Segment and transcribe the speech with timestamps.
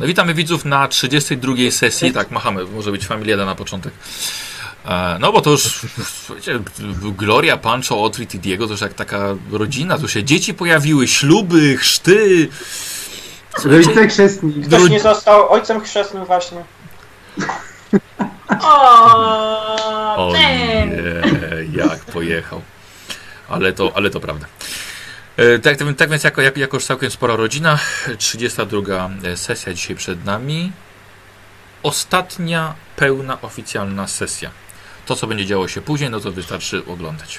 [0.00, 2.12] No, witamy widzów na 32 sesji.
[2.12, 3.92] Tak, machamy, może być familiada na początek.
[4.84, 5.80] E, No bo to już
[6.26, 6.60] słuchajcie,
[7.18, 9.18] Gloria, Pancho, Otrit i Diego to już jak taka
[9.50, 9.98] rodzina.
[9.98, 12.48] Tu się dzieci pojawiły, śluby, chrzty.
[13.64, 14.52] Rodzice chrzestni.
[14.66, 16.64] Ktoś nie został ojcem chrzestnym właśnie.
[18.62, 20.86] O, O nie.
[20.86, 22.62] nie, jak pojechał.
[23.48, 24.46] Ale to, ale to prawda.
[25.38, 27.78] E, Tak, tak, tak więc jako, jako, jako już całkiem spora rodzina,
[28.18, 30.72] 32 sesja dzisiaj przed nami.
[31.82, 34.50] Ostatnia pełna oficjalna sesja.
[35.06, 37.38] To, co będzie działo się później, no to wystarczy oglądać.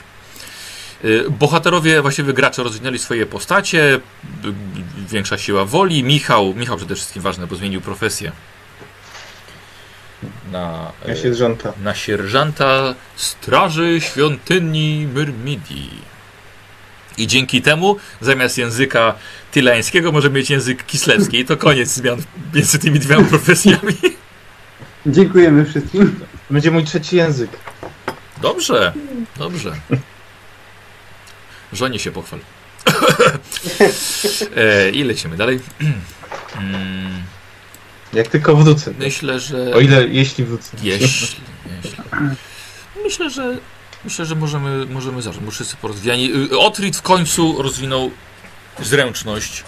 [1.03, 3.99] E, Bohaterowie, właściwie gracze rozwinęli swoje postacie,
[5.09, 6.03] większa siła woli.
[6.03, 8.31] Michał, Michał przede wszystkim ważne, bo zmienił profesję.
[10.51, 11.73] Na, e, sierżanta.
[11.83, 16.08] na sierżanta Straży Świątyni Myrmidii.
[17.19, 19.15] I dzięki temu zamiast języka
[19.51, 21.39] tylańskiego może mieć język kislewski.
[21.39, 22.21] I to koniec zmian
[22.53, 23.95] między tymi dwiema profesjami.
[25.05, 26.19] Dziękujemy wszystkim.
[26.49, 27.49] Będzie mój trzeci język.
[28.41, 28.93] Dobrze,
[29.37, 29.75] dobrze.
[31.73, 32.39] Żonie się pochwal.
[34.55, 35.59] e, I lecimy dalej.
[36.57, 37.23] Mm,
[38.13, 38.93] Jak tylko wrócę.
[38.99, 39.73] Myślę, że...
[39.73, 40.77] O ile, jeśli wrócę.
[40.83, 41.07] Jeśli,
[41.83, 42.03] jeśli.
[43.03, 43.57] Myślę, że
[44.03, 45.45] myślę, że możemy, możemy zacząć.
[45.45, 46.31] Bo wszyscy porozwijani.
[46.53, 48.11] Y, Otrit w końcu rozwinął
[48.79, 49.63] zręczność.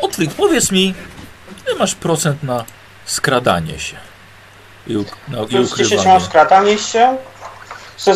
[0.00, 0.94] Otrit, powiedz mi,
[1.66, 2.64] ile masz procent na
[3.04, 3.96] skradanie się?
[4.86, 6.08] I, uk- no, i Plus 10 ukrywanie.
[6.08, 7.16] mam skradanie się.
[7.98, 8.14] Ze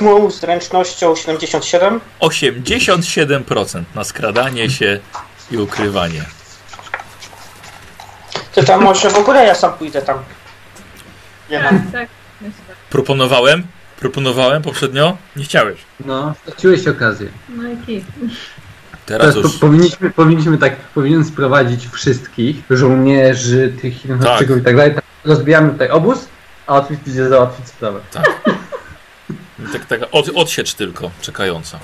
[0.00, 2.00] moją zręcznością 77.
[2.20, 5.00] 87% na skradanie się
[5.50, 6.24] i ukrywanie.
[8.54, 10.18] Ty tam może w ogóle ja sam pójdę tam.
[11.50, 11.92] Nie Tak, mam.
[11.92, 12.08] tak.
[12.90, 13.66] Proponowałem,
[14.00, 15.78] proponowałem poprzednio, nie chciałeś.
[16.06, 17.28] No, straciłeś okazję.
[17.48, 18.04] No i kit.
[19.06, 24.94] Teraz Teraz po, powinniśmy, powinniśmy tak, powinien sprowadzić wszystkich żołnierzy, tych Chińczyków i tak dalej.
[24.94, 26.18] Tak, rozbijamy tutaj obóz,
[26.66, 28.00] a Otwit idzie załatwić sprawę.
[29.72, 31.78] tak, tak od, odsiecz tylko, czekająca.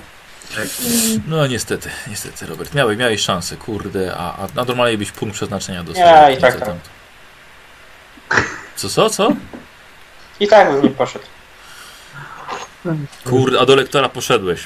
[1.28, 6.28] No niestety, niestety Robert, miałeś, miałeś szansę, kurde, a, a normalnie byś punkt przeznaczenia dostał.
[6.28, 6.68] Nie, i Co tak tam?
[8.28, 8.44] tak.
[8.76, 9.28] Co, co, co?
[10.40, 11.24] I tak bym nie poszedł.
[13.24, 14.60] Kurde, a do lektora poszedłeś.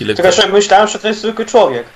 [0.00, 1.86] I Tylko, że myślałem, że to jest zwykły człowiek.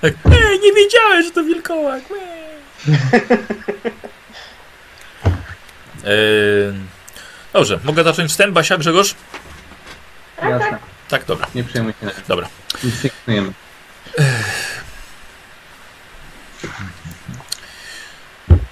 [0.00, 2.02] Tak, Ej, nie wiedziałem, że to wilkołak.
[6.04, 6.72] Eee,
[7.52, 9.14] Dobrze, mogę zacząć wstęp, Basia, Grzegorz?
[10.42, 10.78] Jasne.
[11.08, 12.10] Tak, dobra, Nie przejmuj się.
[12.28, 12.48] dobra.
[13.24, 13.52] Knujemy.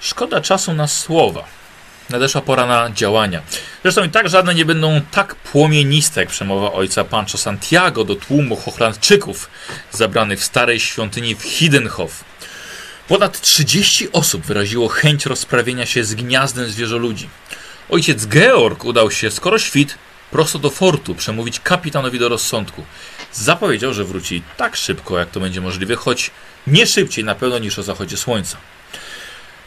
[0.01, 1.45] Szkoda czasu na słowa.
[2.11, 3.43] Nadeszła pora na działania.
[3.83, 8.57] Zresztą i tak żadne nie będą tak płomieniste jak przemowa ojca Pancho Santiago do tłumu
[8.57, 9.51] Hochlandczyków
[9.93, 12.25] zabranych w starej świątyni w Hiddenhof.
[13.09, 17.29] Ponad 30 osób wyraziło chęć rozprawienia się z gniazdem zwierzoludzi.
[17.91, 19.95] Ojciec Georg udał się skoro świt
[20.31, 22.85] prosto do fortu przemówić kapitanowi do rozsądku.
[23.33, 26.31] Zapowiedział, że wróci tak szybko, jak to będzie możliwe, choć
[26.67, 28.57] nie szybciej na pewno niż o zachodzie słońca.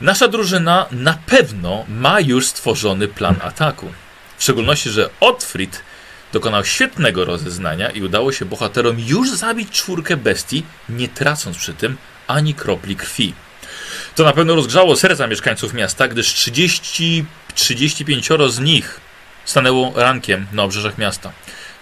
[0.01, 3.91] Nasza drużyna na pewno ma już stworzony plan ataku.
[4.37, 5.83] W szczególności, że Otfrid
[6.33, 11.97] dokonał świetnego rozeznania i udało się bohaterom już zabić czwórkę bestii, nie tracąc przy tym
[12.27, 13.33] ani kropli krwi.
[14.15, 17.25] To na pewno rozgrzało serca mieszkańców miasta, gdyż 30,
[17.55, 18.99] 35 z nich
[19.45, 21.31] stanęło rankiem na obrzeżach miasta.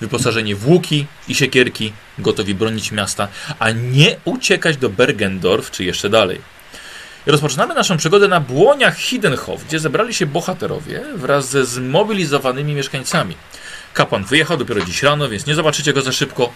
[0.02, 3.28] Wyposażeni w łuki i siekierki, gotowi bronić miasta,
[3.60, 6.59] a nie uciekać do Bergendorf czy jeszcze dalej.
[7.30, 13.36] Rozpoczynamy naszą przygodę na błoniach Hiddenhof, gdzie zebrali się bohaterowie wraz ze zmobilizowanymi mieszkańcami.
[13.94, 16.54] Kapłan wyjechał dopiero dziś rano, więc nie zobaczycie go za szybko,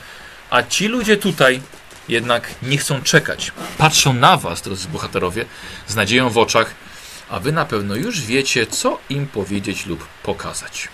[0.49, 1.61] a ci ludzie tutaj
[2.09, 3.51] jednak nie chcą czekać.
[3.77, 5.45] Patrzą na was, drodzy bohaterowie,
[5.87, 6.73] z nadzieją w oczach,
[7.29, 10.87] a wy na pewno już wiecie, co im powiedzieć lub pokazać.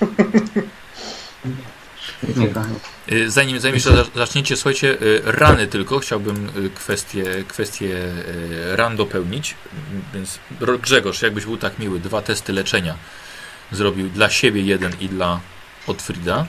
[2.22, 2.48] 10 minut.
[2.48, 2.74] Nie, kochani.
[3.12, 8.96] Y, Zanim, zanim jeszcze za- zaczniecie, słuchajcie, y, rany tylko, chciałbym kwestię, kwestię y, ran
[8.96, 9.54] dopełnić,
[10.14, 10.38] więc
[10.82, 12.94] Grzegorz, jakbyś był tak miły, dwa testy leczenia
[13.72, 15.40] zrobił dla siebie jeden i dla
[15.86, 16.46] Otfrida.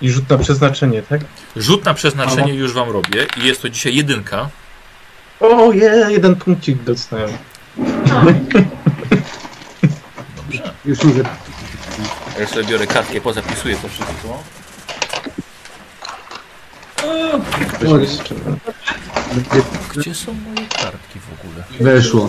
[0.00, 1.20] I rzut na przeznaczenie, tak?
[1.56, 4.48] Rzut na przeznaczenie już wam robię i jest to dzisiaj jedynka.
[5.40, 7.30] O, je, jeden punkcik dostałem.
[10.36, 10.72] Dobrze.
[10.84, 11.22] Już mówię.
[12.40, 14.42] Ja sobie biorę kartkę, pozapisuję to wszystko.
[18.00, 18.34] Jeszcze-
[19.96, 21.64] Gdzie są moje kartki w ogóle?
[21.94, 22.28] Weszło.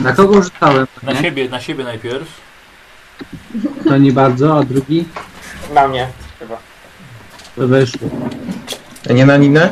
[0.00, 0.86] Na kogo rzucałem?
[1.02, 1.20] Na Nie?
[1.20, 2.28] siebie, na siebie najpierw.
[3.88, 5.04] To nie bardzo, a drugi
[5.74, 6.08] Na mnie
[6.38, 6.58] chyba.
[7.56, 8.08] to weszło.
[9.10, 9.70] A nie na Ninę?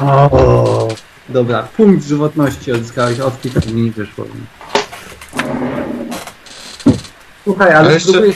[0.00, 0.88] O,
[1.28, 4.24] dobra, punkt żywotności odzyskałeś od kilka dni nie wyszło.
[7.46, 8.34] Słuchaj, ale, Ale jeszcze- spróbuję,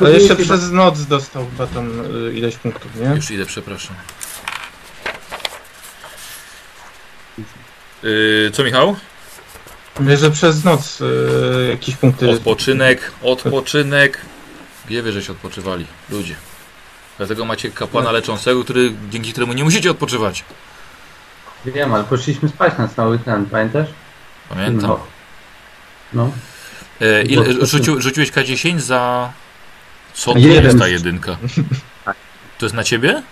[0.00, 3.06] Ale jeszcze się- przez noc dostał chyba tam y, ileś punktów, nie?
[3.16, 3.96] Już idę, przepraszam.
[8.02, 8.96] Yy, co Michał?
[10.00, 12.30] Mówię, że przez noc y, jakieś punkty...
[12.30, 14.18] Odpoczynek, odpoczynek.
[14.86, 15.86] Gdzie wy żeście odpoczywali?
[16.10, 16.34] Ludzie.
[17.18, 20.44] Dlatego macie kapłana leczącego, który, dzięki któremu nie musicie odpoczywać.
[21.64, 23.88] Wiem, ale poszliśmy spać na cały ten, pamiętasz?
[24.48, 24.90] Pamiętam.
[24.90, 25.00] No.
[26.12, 26.32] No.
[27.00, 29.32] E, ile, rzucił, rzuciłeś K10 za...
[30.14, 30.64] Co to Jeden.
[30.64, 31.36] jest ta jedynka?
[32.58, 33.22] To jest na ciebie?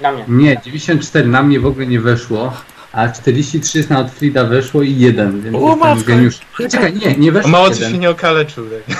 [0.00, 0.24] Na mnie.
[0.28, 2.56] Nie, 94 na mnie w ogóle nie weszło,
[2.92, 6.38] a 43 na Otfrida weszło i jeden, więc O, jestem geniusz.
[6.70, 7.92] Czekaj, nie, nie weszło mało co jeden.
[7.92, 8.96] się nie okaleczył, tak?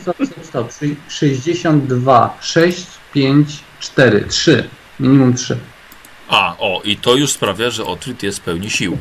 [0.00, 0.72] Stop, stop, stop, stop.
[0.72, 4.68] Szy- 62, 6, 5, 4, 3.
[5.00, 5.56] Minimum 3.
[6.28, 8.98] A, o, i to już sprawia, że Otryt jest w pełni sił.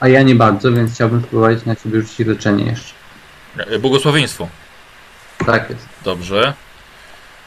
[0.00, 2.94] A ja nie bardzo, więc chciałbym spróbować na ciebie rzucić leczenie jeszcze.
[3.56, 4.48] E, Błogosławieństwo.
[5.46, 5.88] Tak jest.
[6.04, 6.54] Dobrze.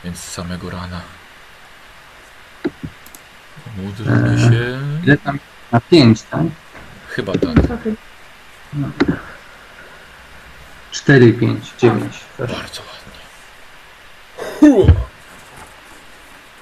[0.03, 1.01] Więc z samego rana.
[3.77, 4.39] Módlmy Eee.
[4.39, 4.79] się.
[5.03, 5.39] Ile tam?
[5.71, 6.41] Na 5, tak?
[7.09, 7.41] Chyba tak.
[7.67, 7.91] Trochę
[10.91, 12.13] 4, 5, 9.
[12.39, 12.81] Bardzo
[14.61, 14.93] ładnie.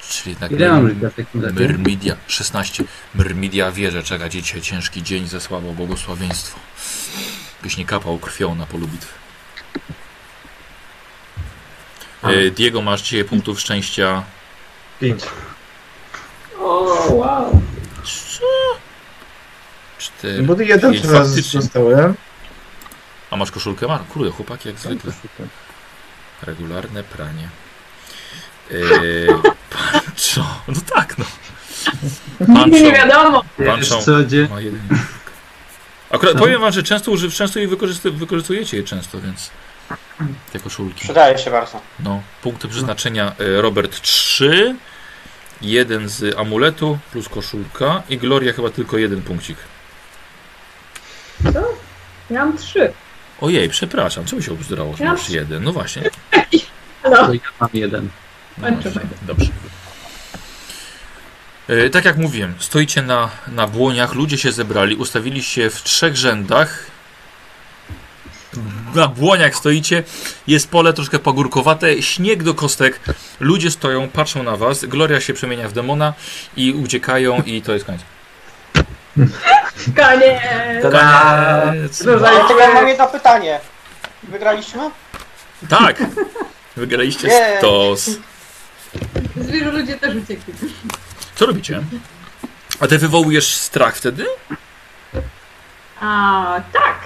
[0.09, 1.55] Czyli jednak Ile mam życia w takim razie?
[1.55, 2.83] Myrmidia 16.
[3.15, 6.59] Myrmidia wie, że czeka dzisiaj ciężki dzień ze słabo błogosławieństwo.
[7.63, 9.13] Byś nie kapał krwią na polu bitwy.
[12.23, 14.23] E, Diego, masz dzisiaj punktów szczęścia.
[14.99, 15.23] Pięć.
[16.59, 17.61] O, wow.
[19.97, 20.43] Cztery.
[20.43, 21.05] Bo jeden pięć.
[21.05, 21.59] teraz Faktycznie.
[21.59, 22.13] dostałem.
[23.31, 23.87] A masz koszulkę?
[23.87, 24.01] Mar?
[24.07, 25.13] Kurde, chłopaki jak zwykle.
[26.43, 27.49] Regularne pranie.
[28.71, 29.27] Eee,
[29.69, 30.61] Pancho.
[30.67, 31.25] No tak, no.
[32.47, 33.07] Nigdy nie Pancho.
[33.07, 33.43] wiadomo.
[34.05, 34.47] Co, gdzie?
[34.51, 34.81] Ma jeden.
[36.11, 36.39] Akurat Co?
[36.39, 39.51] powiem wam, że często, uży, często je wykorzystu, wykorzystujecie je często, więc
[40.53, 40.99] te koszulki.
[41.03, 41.81] Przydaje się bardzo.
[41.99, 44.75] No, punkty przeznaczenia e, Robert 3,
[45.61, 49.57] jeden z amuletu plus koszulka i Gloria chyba tylko jeden punkcik.
[51.53, 51.67] Co?
[52.29, 52.93] Ja mam trzy.
[53.41, 55.63] Ojej, przepraszam, czemu się obzdurało, że Ja- masz jeden?
[55.63, 56.01] No właśnie.
[57.03, 57.27] No.
[57.27, 58.09] To ja mam jeden.
[58.61, 58.67] No
[59.21, 59.49] dobrze.
[61.67, 66.15] E, tak jak mówiłem, stoicie na, na błoniach, ludzie się zebrali, ustawili się w trzech
[66.15, 66.85] rzędach.
[68.95, 70.03] Na błoniach stoicie,
[70.47, 72.99] jest pole troszkę pagórkowate, śnieg do kostek,
[73.39, 76.13] ludzie stoją, patrzą na was, Gloria się przemienia w demona
[76.57, 78.01] i uciekają i to jest koniec.
[79.95, 80.41] Koniec.
[80.81, 81.97] Koniec.
[81.97, 83.59] Tylko ja mam jedno pytanie.
[84.23, 84.81] Wygraliśmy?
[85.69, 86.03] Tak!
[86.75, 88.09] Wygraliście stos.
[89.35, 90.53] Zwierzę ludzie też uciekli.
[91.35, 91.81] Co robicie?
[92.79, 94.25] A ty wywołujesz strach wtedy?
[96.01, 96.99] A, tak.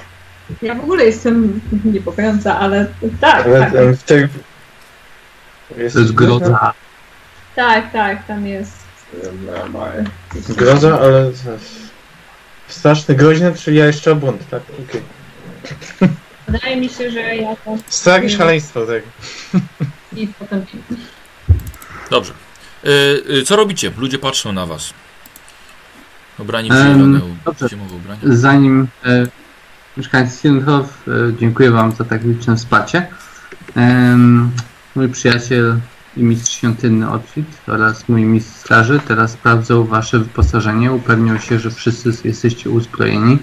[0.61, 2.87] Ja w ogóle jestem niepokojąca, ale
[3.21, 3.73] tak, Ale tak.
[3.73, 4.27] ten w tej...
[5.77, 6.73] Jest, To jest groza.
[7.55, 8.73] Tak, tak, tam jest.
[10.49, 11.31] Groza, ale...
[12.67, 14.61] Straszny, groźny, czyli ja jeszcze błąd, tak?
[14.89, 15.01] Okej.
[16.47, 19.03] Wydaje mi się, że ja tam Strach i szaleństwo, tak.
[20.15, 20.65] i potem
[22.11, 22.33] Dobrze.
[22.85, 22.89] Y,
[23.29, 23.91] y, co robicie?
[23.97, 24.93] Ludzie patrzą na was.
[26.39, 27.19] Ubrani w zielone,
[27.69, 28.21] zimowe ubrania.
[28.23, 29.27] Zanim e,
[29.97, 33.07] mieszkańcy Silenthof, e, dziękuję Wam za tak liczne wsparcie.
[33.75, 34.51] Em,
[34.95, 35.79] mój przyjaciel
[36.17, 41.71] i mistrz świątynny Otwit oraz mój mistrz straży teraz sprawdzą Wasze wyposażenie, upewnią się, że
[41.71, 43.39] wszyscy jesteście uzbrojeni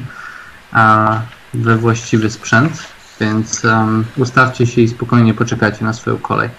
[0.73, 1.21] a
[1.55, 2.73] we właściwy sprzęt,
[3.21, 6.51] więc em, ustawcie się i spokojnie poczekajcie na swoją kolej.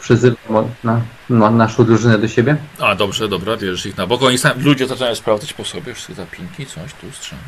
[0.00, 2.56] Przyzywam na, na naszą drużynę do siebie.
[2.80, 4.22] A, dobrze, dobra, bierzesz ich na bok.
[4.22, 7.42] Oni sami, ludzie zaczynają sprawdzać po sobie wszystkie zapinki, coś tu strzela.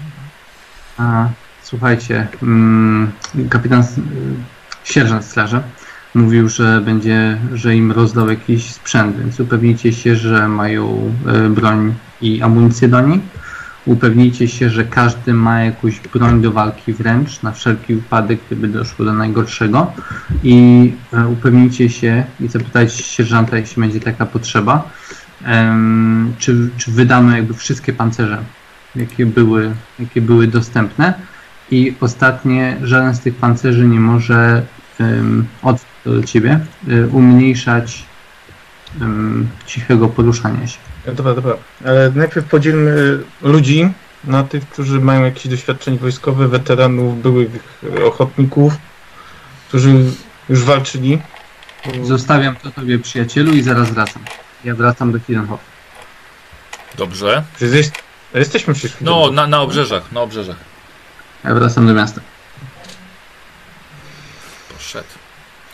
[0.99, 1.28] A,
[1.62, 3.12] słuchajcie, mm,
[3.50, 3.84] kapitan,
[4.84, 5.62] sierżant straży
[6.14, 11.12] mówił, że będzie, że im rozdał jakiś sprzęt, więc upewnijcie się, że mają
[11.46, 13.20] y, broń i amunicję do niej.
[13.87, 19.04] Upewnijcie się, że każdy ma jakąś broń do walki wręcz, na wszelki wypadek, gdyby doszło
[19.04, 19.92] do najgorszego.
[20.42, 24.90] I e, upewnijcie się i zapytajcie sierżanta, jeśli będzie taka potrzeba,
[26.38, 28.38] czy, czy wydano jakby wszystkie pancerze
[28.96, 31.14] jakie były, jakie były dostępne.
[31.70, 34.62] I ostatnie, żaden z tych pancerzy nie może
[35.62, 38.04] od do ciebie y, umniejszać
[39.66, 40.78] cichego poruszania się.
[41.07, 41.57] Dobra, dobra.
[41.85, 43.90] Ale najpierw podzielmy ludzi
[44.25, 47.50] na tych, którzy mają jakieś doświadczenie wojskowe, weteranów, byłych
[48.04, 48.73] ochotników
[49.71, 50.04] którzy
[50.49, 51.19] już walczyli.
[52.02, 54.23] Zostawiam to tobie przyjacielu i zaraz wracam.
[54.64, 55.61] Ja wracam do Hillenhof.
[56.99, 57.45] Dobrze.
[57.61, 57.92] Jest,
[58.35, 58.97] jesteśmy przecież.
[59.00, 60.57] No, na, na obrzeżach, na obrzeżach.
[61.45, 62.21] Ja wracam do miasta.
[64.73, 65.09] Poszedł.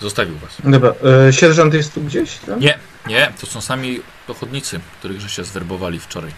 [0.00, 0.56] Zostawił was.
[0.64, 0.92] Dobra,
[1.28, 2.38] e, sierżant jest tu gdzieś?
[2.38, 2.60] Tam?
[2.60, 6.30] Nie, nie, to są sami pochodnicy, których żeście zwerbowali wczoraj.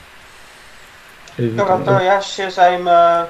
[1.38, 3.26] Ej, Dobra, to ja się zajmę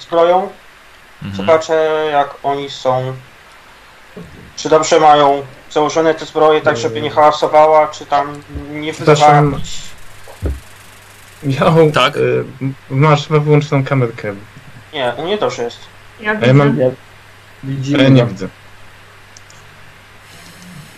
[0.00, 0.48] zbroją.
[1.22, 1.34] Mhm.
[1.36, 1.74] Zobaczę
[2.12, 3.14] jak oni są.
[4.56, 9.78] Czy dobrze mają założone te zbroje, tak żeby nie hałasowała, czy tam nie wydawała jakichś...
[11.42, 12.16] Miał, Tak.
[12.16, 12.20] e,
[12.90, 14.34] masz chyba wyłączoną kamerkę.
[14.92, 15.78] Nie, u mnie dobrze jest.
[16.20, 16.46] Ja A widzę.
[16.46, 16.78] ja mam.
[17.64, 18.02] Widzimy.
[18.02, 18.48] Ja nie widzę.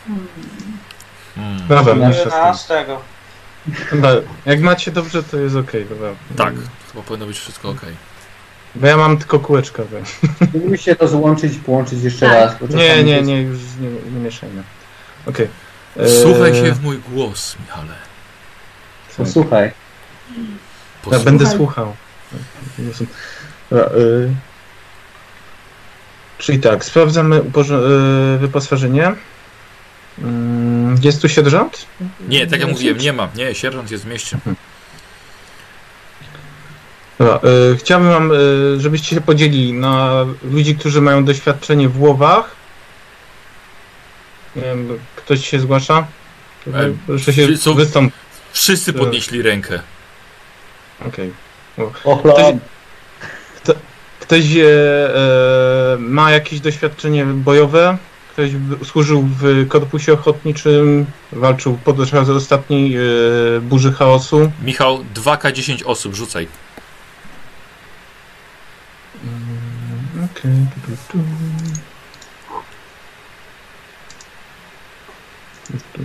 [0.07, 0.29] Hmm.
[1.37, 1.69] Mm.
[1.69, 2.77] Dobra, mniejsza z tym.
[2.79, 2.87] 11.
[3.93, 4.11] Dobra,
[4.47, 6.09] jak macie dobrze, to jest okej, dobra.
[6.37, 6.55] Tak,
[6.93, 7.81] chyba powinno być wszystko ok.
[8.75, 9.83] Bo ja mam tylko kółeczka.
[9.85, 10.03] we.
[10.47, 12.61] Spróbuj się to złączyć, połączyć jeszcze Tak.
[12.61, 12.71] raz.
[12.71, 14.62] Nie, nie, nie, już nie, nie mieszajmy.
[15.27, 15.49] Okej.
[15.97, 17.95] E, Słuchaj się w mój głos, Michale.
[19.17, 19.67] Posłuchaj.
[19.67, 19.75] Ja
[21.03, 21.25] Posłuchaj.
[21.25, 21.97] będę słuchał.
[23.71, 24.35] Dobra, y...
[26.39, 29.12] Czyli tak, sprawdzamy y, wyposażenie.
[30.19, 31.87] Mm, Jest tu sierżant?
[32.28, 33.28] Nie, tak jak mówiłem, nie ma.
[33.37, 34.38] Nie, sierżant jest w mieście.
[37.19, 37.40] Dobra,
[37.73, 42.50] y, chciałbym wam, y, żebyście się podzielili na ludzi, którzy mają doświadczenie w łowach.
[44.57, 46.07] Nie wiem, ktoś się zgłasza?
[46.66, 48.12] E, Proszę się co- wystąp.
[48.52, 49.81] Wszyscy podnieśli rękę.
[51.07, 51.33] Okej.
[52.04, 52.59] Ochlon.
[54.21, 57.97] Ktoś e, e, ma jakieś doświadczenie bojowe,
[58.33, 58.51] ktoś
[58.85, 63.01] służył w korpusie ochotniczym, walczył podczas ostatniej e,
[63.61, 64.53] burzy chaosu.
[64.62, 66.49] Michał, 2K10 osób, rzucaj.
[69.25, 70.53] Mm, Okej.
[70.75, 71.19] tu, tu, tu.
[75.93, 76.03] Tu.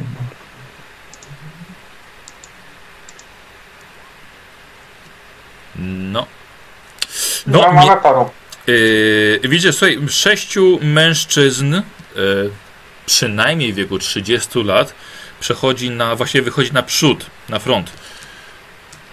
[5.75, 6.25] No.
[7.48, 8.29] No, No, nie, mamy paru.
[8.67, 11.81] Yy, widzicie, słuchaj, sześciu mężczyzn, yy,
[13.05, 14.93] przynajmniej w wieku 30 lat,
[15.39, 17.91] przechodzi na, właściwie wychodzi na przód, na front.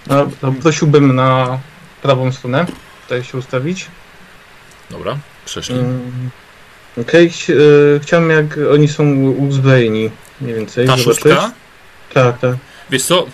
[0.07, 0.27] No,
[0.63, 1.59] prosiłbym na
[2.03, 2.67] prawą stronę,
[3.03, 3.87] tutaj się ustawić.
[4.91, 5.75] Dobra, przeszli.
[5.75, 6.31] Mm,
[7.01, 10.87] Okej, e, chciałem jak oni są uzbrojeni, mniej więcej.
[10.87, 11.05] Ta zobaczyć.
[11.23, 11.53] szóstka,
[12.15, 12.57] Tak, tak.
[12.91, 13.27] wiesz co,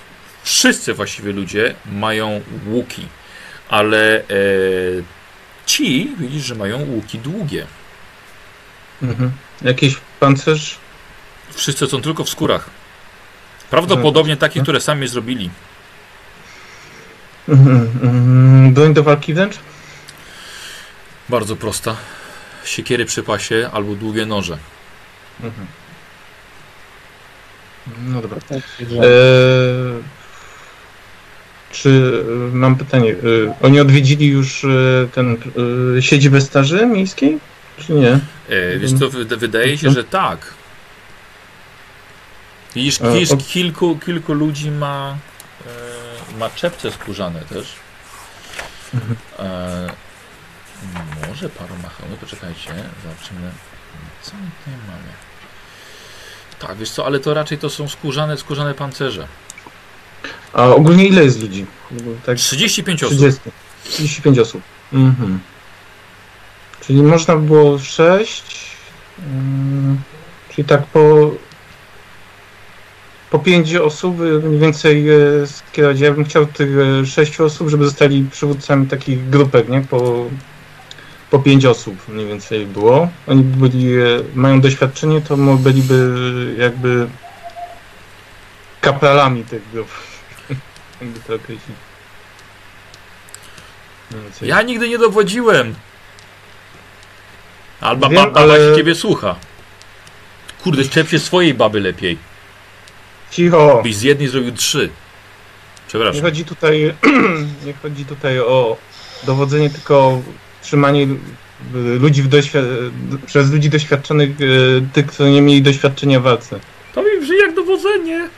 [0.43, 3.07] wszyscy właściwie ludzie mają łuki,
[3.69, 4.23] ale e,
[5.67, 7.67] ci, widzisz, że mają łuki długie.
[9.03, 9.31] Mhm.
[9.63, 10.79] Jakiś pancerz?
[11.51, 12.71] Wszyscy są tylko w skórach.
[13.71, 15.51] Prawdopodobnie takie, które sami zrobili.
[17.49, 18.75] Mhm.
[18.75, 19.59] Broń do walki wręcz?
[21.29, 21.97] Bardzo prosta.
[22.65, 24.59] Siekiery przy pasie albo długie noże.
[25.43, 25.67] Mhm.
[28.07, 28.39] No dobra.
[28.51, 30.03] Eee,
[31.73, 33.13] czy e, mam pytanie?
[33.13, 33.17] E,
[33.63, 34.69] oni odwiedzili już e,
[35.13, 35.37] ten
[35.99, 37.39] e, siedzibę straży miejskiej?
[37.79, 38.21] Czy nie?
[38.51, 40.55] E, wiesz co, wyda- wydaje się, że tak.
[42.75, 45.17] Widzisz, E, widzisz kilku, kilku ludzi ma,
[46.35, 47.67] e, ma czepce skórzane też.
[48.95, 49.17] Mhm.
[49.39, 49.93] E,
[51.29, 52.71] może paru ma hełmy, poczekajcie,
[53.03, 53.51] zobaczymy.
[54.23, 55.09] Co my tutaj mamy?
[56.59, 59.27] Tak, wiesz co, ale to raczej to są skórzane, skórzane pancerze.
[60.53, 61.67] A ogólnie ile jest ludzi?
[62.27, 63.19] Tak 35 osób.
[63.19, 63.41] 30.
[63.85, 64.63] 35 osób.
[64.93, 65.41] Mhm.
[66.81, 68.77] Czyli można by było 6.
[69.19, 70.01] Mm,
[70.49, 71.31] czyli tak po.
[73.31, 76.01] Po 5 osób mniej więcej e, skierować.
[76.01, 76.69] Ja bym chciał tych
[77.07, 79.81] 6 osób, żeby zostali przywódcami takich grupek, nie?
[79.81, 80.27] Po,
[81.31, 83.09] po 5 osób mniej więcej było.
[83.27, 86.15] Oni byli, e, mają doświadczenie, to byliby
[86.59, 87.07] jakby
[88.81, 89.89] kapralami tych grup.
[91.01, 91.77] Jakby to określić.
[94.43, 95.75] Ja nigdy nie dowodziłem.
[97.81, 99.37] Alba Wiem, baba ale- się ciebie słucha.
[100.63, 102.19] Kurde, szczep się swojej baby lepiej.
[103.31, 103.81] Cicho!
[103.83, 104.79] Byś z jednej zrobił trzy.
[104.87, 104.91] Nie
[105.89, 106.23] Przepraszam.
[106.23, 106.95] chodzi tutaj,
[107.67, 108.77] nie chodzi tutaj o
[109.25, 110.23] dowodzenie, tylko o
[110.63, 111.09] trzymanie y,
[111.75, 112.23] ludzi
[113.27, 116.61] przez ludzi doświadczonych, y, tych, którzy nie mieli doświadczenia w walce.
[116.95, 118.29] To mi brzmi jak dowodzenie.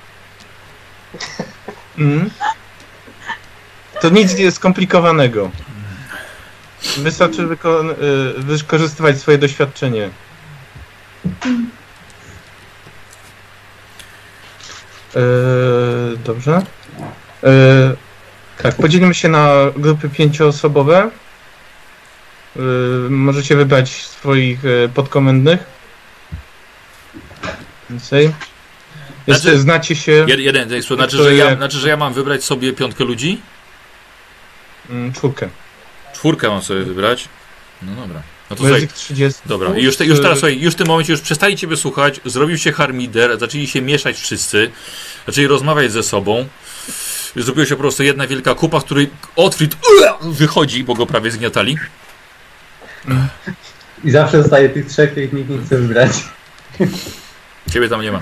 [1.99, 2.31] Mhm.
[4.01, 5.51] To nic nie skomplikowanego.
[6.97, 7.49] Wystarczy y,
[8.43, 10.11] wykorzystywać swoje doświadczenie.
[15.15, 16.63] Yy, dobrze.
[17.43, 17.51] Yy,
[18.63, 21.11] tak, podzielimy się na grupy pięcioosobowe.
[22.57, 22.61] y,
[23.11, 24.61] możecie wybrać swoich
[24.95, 25.61] podkomendnych.
[27.91, 28.33] Więcej.
[29.27, 32.73] Jest, Znaczy- znacie się Jed, jeden, znaczy, że ja, znaczy, że ja mam wybrać sobie
[32.73, 33.41] piątkę ludzi?
[34.91, 35.49] mm, czwórkę.
[36.23, 37.29] Czwórkę mam sobie wybrać.
[37.83, 38.23] No dobra.
[38.51, 39.41] No to Bo jest słuchaj, ich 30.
[39.47, 39.77] dobra.
[39.77, 42.59] I już, te, już teraz, słuchaj, już w tym momencie już przestali ciebie słuchać, zrobił
[42.59, 44.71] się harmider, zaczęli się mieszać wszyscy,
[45.27, 46.49] zaczęli rozmawiać ze sobą.
[47.37, 49.77] Zrobiła się po prostu jedna wielka kupa, z której Otfrid
[50.23, 51.79] wychodzi, bo go prawie zgniatali.
[54.05, 56.11] I zawsze zostaje tych trzech, których nikt nie chce wybrać.
[57.73, 58.19] Ciebie tam nie ma.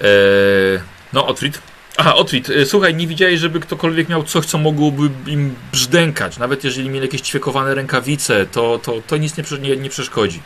[0.00, 0.80] Eee,
[1.12, 1.62] no, Otfrid.
[2.00, 6.38] Aha, Otfrid, e, słuchaj, nie widziałeś, żeby ktokolwiek miał coś, co mogłoby im brzdękać.
[6.38, 10.42] Nawet jeżeli mieli jakieś ćwiekowane rękawice, to, to, to nic nie, nie, nie przeszkodzi.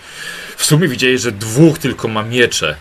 [0.57, 2.77] W sumie widziałeś, że dwóch tylko ma miecze.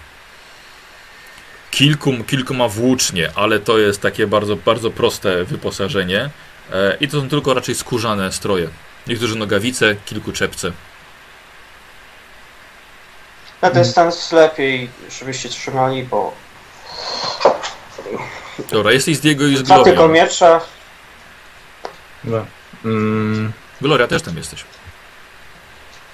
[1.71, 6.29] Kilku, kilku ma włócznie, ale to jest takie bardzo, bardzo proste wyposażenie.
[6.71, 8.69] E, I to są tylko raczej skórzane stroje.
[9.07, 10.71] Niektórzy nogawice, kilku czepce.
[13.61, 14.89] Na dystans lepiej,
[15.19, 16.33] żebyście trzymali, bo
[18.71, 20.59] Dobra, jesteś z Diego i z dwa tylko miecze.
[22.23, 22.45] Dobra.
[22.85, 23.51] Mm,
[23.81, 24.65] Gloria też tam jesteś.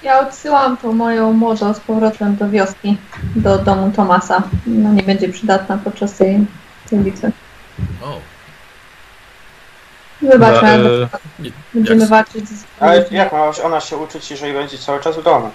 [0.02, 2.96] Ja odsyłam tą moją młodą z powrotem do wioski,
[3.36, 4.42] do domu Tomasa.
[4.66, 6.38] No nie będzie przydatna podczas tej,
[6.90, 7.32] tej bitwy.
[8.02, 8.20] O,
[10.22, 10.38] Zobaczmy,
[10.82, 14.78] Dobra, jak e, będziemy jak- walczyć z Ale jak ma ona się uczyć, jeżeli będzie
[14.78, 15.50] cały czas w domu?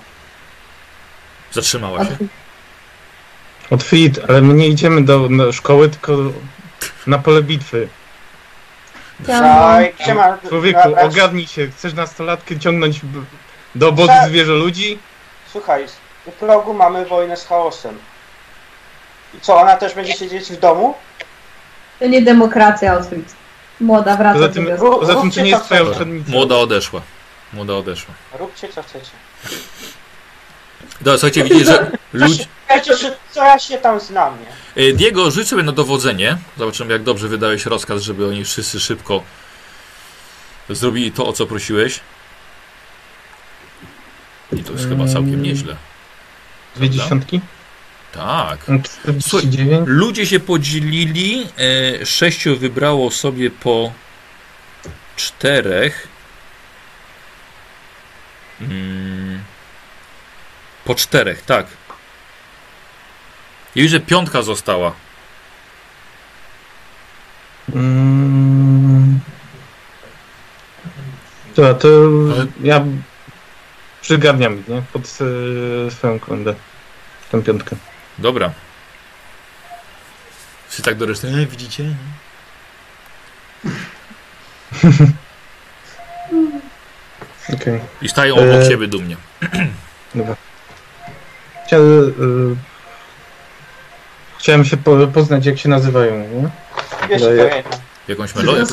[1.52, 2.18] zatrzymała się.
[3.72, 6.14] Otwit, ale my nie idziemy do, do szkoły, tylko
[7.08, 7.88] na pole bitwy.
[10.50, 11.68] Człowieku, ogarnij się.
[11.68, 13.22] Chcesz nastolatkę ciągnąć b-
[13.76, 15.00] do obozu Prze- zwierzę ludzi?
[15.52, 15.86] Słuchaj,
[16.26, 17.98] u progu mamy wojnę z chaosem.
[19.38, 20.94] I co, ona też będzie siedzieć w domu?
[22.00, 23.30] To nie demokracja, Auschwitz.
[23.82, 24.86] Młoda wraca Poza do tym, wioski.
[25.00, 26.32] poza tym to nie jest twoja uczennica.
[26.32, 27.02] Młoda odeszła.
[27.54, 28.14] Młoda odeszła.
[28.40, 29.10] Róbcie co chcecie.
[31.06, 32.48] Dobra, słuchajcie, widzicie, że ludzi...
[33.32, 34.38] Co ja się tam znam,
[34.76, 34.84] nie?
[34.84, 36.38] E, Diego, rzuć sobie na dowodzenie.
[36.58, 39.24] Zobaczymy, jak dobrze wydałeś rozkaz, żeby oni wszyscy szybko
[40.70, 42.00] zrobili to, o co prosiłeś.
[44.54, 45.76] I to jest chyba całkiem nieźle.
[46.76, 47.42] Dwie dziesiątki?
[48.12, 48.60] Tak.
[48.68, 48.80] No,
[49.20, 49.84] 49?
[49.88, 51.48] Ludzie się podzielili.
[52.02, 53.92] E, sześciu wybrało sobie po
[55.16, 56.08] czterech.
[58.62, 59.44] Mm,
[60.86, 61.68] po czterech, tak.
[63.76, 64.92] I że piątka została.
[67.76, 69.20] Mm.
[71.56, 71.88] Dobra, to
[72.34, 72.84] Ale- ja
[74.02, 74.82] przygarniam, nie?
[74.94, 75.04] Pod
[75.88, 76.56] e, swoją komendę.
[77.32, 77.76] Tę piątkę.
[78.18, 78.52] Dobra.
[80.68, 81.28] Wszyscy tak do reszty.
[81.28, 81.84] E, widzicie?
[87.54, 89.18] Okej, I stają obok E, siebie dumnie.
[90.16, 90.36] dobra.
[91.68, 92.14] Chciałem,
[92.54, 92.56] e,
[94.40, 96.50] chciałem się po, poznać, jak się nazywają, nie?
[97.20, 97.72] To jedno.
[98.08, 98.64] Jakąś melodię.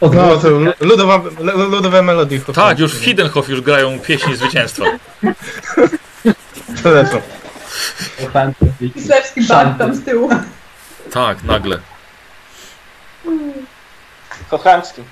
[0.00, 0.08] No?
[0.12, 2.40] No, to lu- ludowa, lu- ludowe melodie.
[2.54, 4.84] Tak, już w Hiddenhof już grają pieśni zwycięstwa.
[6.82, 7.20] To lecą.
[8.94, 10.30] Kislewski band tam z tyłu.
[11.12, 11.78] Tak, nagle.
[14.50, 15.02] Kochancki.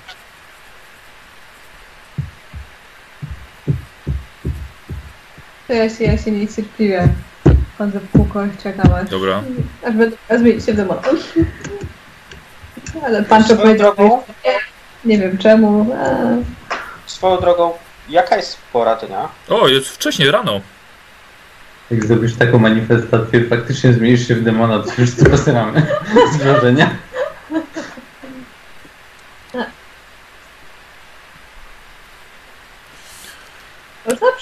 [5.67, 7.07] To ja się, ja się niecierpliwie
[7.77, 9.43] chodzę w kółko i czekam aż, Dobra.
[9.87, 11.01] aż będę zmienić się w demonę.
[13.03, 14.23] Ale pan Swoją powiedział, drogą,
[15.05, 15.93] nie wiem czemu.
[15.93, 16.43] E,
[17.05, 17.71] swoją drogą,
[18.09, 19.29] jaka jest pora dnia?
[19.49, 20.61] O, jest wcześniej rano.
[21.91, 25.87] Jak zrobisz taką manifestację, faktycznie zmienisz się w demona, to już co mamy
[26.33, 26.89] z wrażenia.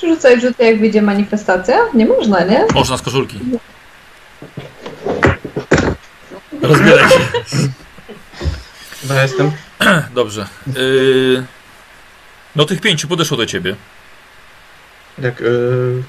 [0.05, 1.77] Można przerzucać rzuty jak wyjdzie manifestacja?
[1.93, 2.65] Nie można, nie?
[2.73, 3.39] Można z koszulki.
[6.61, 7.19] Rozbieraj się.
[9.09, 9.51] Ja jestem.
[10.15, 10.47] Dobrze.
[10.75, 11.45] Yy...
[12.55, 13.75] No tych pięciu podeszło do ciebie.
[15.19, 16.03] Jak, yy,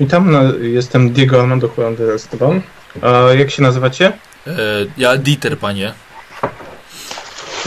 [0.00, 2.60] witam, no, jestem Diego Armando Juan de Esteban.
[3.02, 4.12] A jak się nazywacie?
[4.46, 4.52] Yy,
[4.96, 5.92] ja Dieter, panie.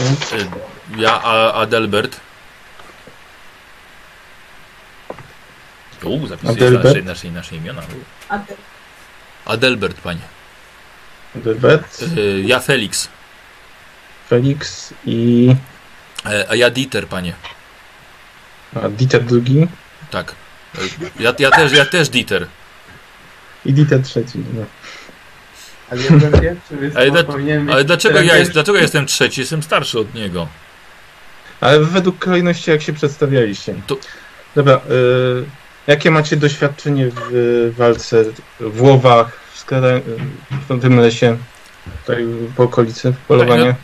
[0.00, 0.46] Yy,
[1.02, 2.20] ja A- Adelbert.
[6.04, 6.84] U, zapisuję Adelbert?
[6.84, 7.80] nasze, nasze, nasze imiona.
[7.80, 8.34] U.
[9.44, 10.20] Adelbert, panie.
[11.34, 13.08] Delbert, Yy, ja Felix.
[14.28, 15.46] Felix i
[16.24, 17.32] Yy, a ja Dieter, panie.
[18.74, 19.66] a, Dieter drugi
[20.10, 20.34] Tak.
[20.78, 20.88] Yy,
[21.20, 22.46] ja, ja, też, ja też Dieter.
[23.64, 24.38] i Dieter trzeci.
[24.54, 24.64] No.
[25.90, 27.34] Ale ja byłem pierwszy, więc Ale dla-
[27.74, 29.40] Ale dlaczego ja, jest, dlaczego ja jestem trzeci?
[29.40, 30.48] Jestem starszy od niego.
[31.60, 33.74] Ale według kolejności jak się przedstawialiście.
[34.54, 34.80] Dobra, y,
[35.90, 38.24] jakie macie doświadczenie w walce
[38.60, 40.00] w łowach, w, skara-
[40.68, 41.36] w tym lesie,
[42.00, 42.26] tutaj
[42.56, 43.74] po okolicy, polowanie?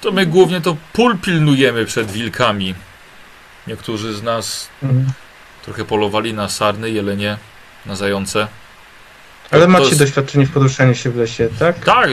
[0.00, 2.74] To my głównie to pól pilnujemy przed wilkami.
[3.66, 5.12] Niektórzy z nas Mhm.
[5.64, 7.36] trochę polowali na sarny, jelenie,
[7.86, 8.46] na zające.
[9.50, 11.78] Ale macie jest- doświadczenie w poruszaniu się w lesie, tak?
[11.84, 12.10] Tak,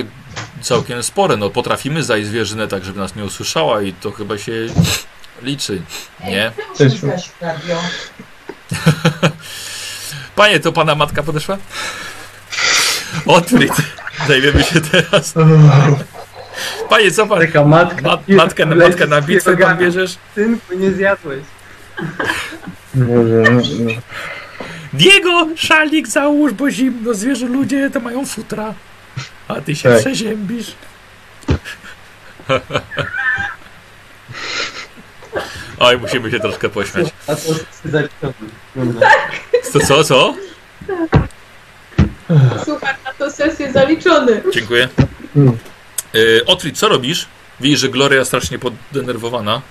[0.62, 1.38] całkiem spore.
[1.38, 4.51] No, potrafimy zajść zwierzynę tak, żeby nas nie usłyszała i to chyba się
[5.41, 5.82] liczy.
[6.28, 6.52] Nie?
[10.36, 11.58] Panie, to pana matka podeszła?
[13.25, 13.65] Otwórz.
[14.28, 15.34] Zajmiemy się teraz.
[16.89, 17.39] Panie, co pan?
[17.39, 18.02] Taka matka.
[18.02, 20.17] Mat, matkę, na, matkę na bitwę pan bierzesz?
[20.36, 21.43] Synku, nie zjadłeś.
[22.93, 23.91] Boże, no, no.
[24.93, 28.73] Diego, szalik załóż, bo zimno, zwierzę ludzie to mają futra.
[29.47, 29.99] A ty się Tak.
[29.99, 30.71] przeziębisz.
[35.79, 37.07] Oj, musimy się troszkę pośmiać.
[37.27, 38.33] A to jest zaliczony.
[39.73, 40.33] Co, co, co?
[42.65, 44.41] Słuchaj, na to sesję zaliczony.
[44.53, 44.89] Dziękuję.
[46.13, 47.27] Yy, Otwit, co robisz?
[47.59, 49.61] Widzisz, że Gloria strasznie poddenerwowana.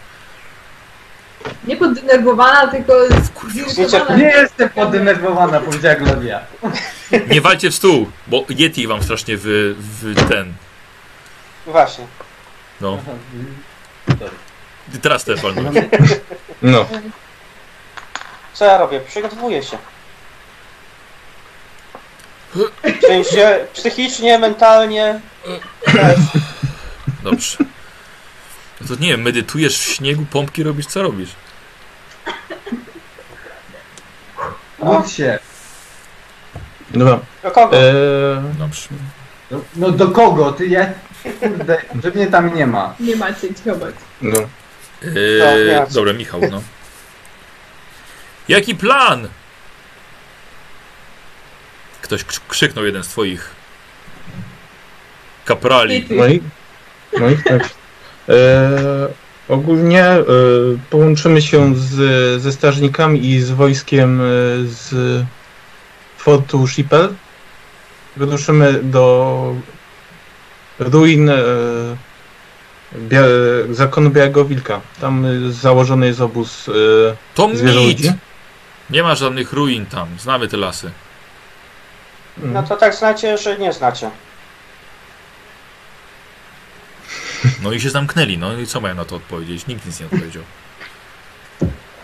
[1.64, 2.94] Nie poddenerwowana, tylko
[3.50, 4.16] zirytowana.
[4.16, 6.40] Nie jestem podenerwowana, powiedziała Gloria.
[7.30, 10.54] Nie walcie w stół, bo Yeti wam strasznie w, w ten.
[11.66, 12.06] Właśnie.
[12.80, 12.98] No.
[14.94, 15.55] I teraz Stefan.
[16.62, 16.87] no.
[18.55, 19.01] Co ja robię?
[19.01, 19.79] Przygotowuję się.
[22.55, 25.20] W sensie psychicznie, mentalnie.
[25.85, 26.18] Też.
[27.22, 27.59] Dobrze.
[28.81, 31.31] No to nie wiem, medytujesz w śniegu, pompki robisz, co robisz?
[34.79, 35.38] Módl się.
[36.90, 37.18] Dobra.
[37.42, 37.77] Do kogo?
[37.77, 37.92] E,
[38.59, 38.88] Dobrze.
[39.51, 40.53] No, no do kogo?
[40.53, 40.87] Ty ja...
[41.40, 42.94] Kurde, że mnie tam nie ma.
[43.01, 43.94] Nie macie ciobać.
[44.22, 44.38] no.
[45.02, 46.62] Yy, Tak, dobra, Michał, no.
[48.48, 49.28] Jaki plan?
[52.02, 53.50] Ktoś krz- krzyknął jeden z twoich
[55.44, 56.02] kaprali.
[56.02, 56.14] Ty.
[56.14, 56.42] Moich?
[57.18, 57.68] Moich, tak.
[58.28, 58.68] E,
[59.48, 60.24] ogólnie e,
[60.90, 64.20] połączymy się z, ze strażnikami i z wojskiem
[64.64, 64.94] z
[66.18, 67.14] fortu Shipel.
[68.16, 69.54] Wyruszymy do
[70.78, 71.37] ruin e,
[72.96, 73.22] bia,
[73.70, 74.81] zakonu Białego Wilka.
[75.01, 76.72] Tam e, założony jest obóz e,
[77.35, 78.12] To mit!
[78.90, 80.90] Nie ma żadnych ruin tam, znamy te lasy.
[82.37, 84.11] No to tak znacie, że nie znacie.
[87.62, 89.66] No i się zamknęli, no i co mają na to odpowiedzieć?
[89.66, 90.42] Nikt nic nie odpowiedział.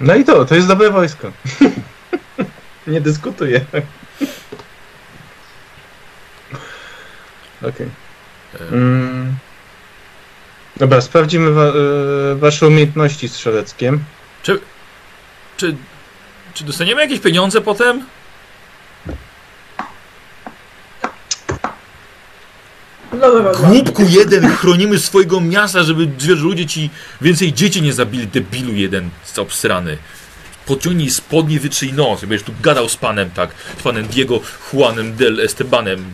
[0.01, 1.33] No i to, to jest dobre wojsko.
[2.87, 3.65] Nie dyskutuję.
[7.63, 7.87] Okej.
[8.61, 9.37] E, Mm.
[10.77, 11.73] Dobra, sprawdzimy wa e,
[12.35, 13.99] wasze umiejętności strzeleckie.
[15.57, 15.77] Czy,
[16.55, 18.05] czy dostaniemy jakieś pieniądze potem?
[23.69, 29.39] Głupku jeden, chronimy swojego miasta, żeby ludzie ci więcej dzieci nie zabili, debilu jeden z
[29.39, 29.99] obsrany.
[30.67, 34.41] Pociągnij spodnie, wytrzyj nos, będziesz tu gadał z panem tak, z panem Diego
[34.73, 36.05] Juanem del Estebanem.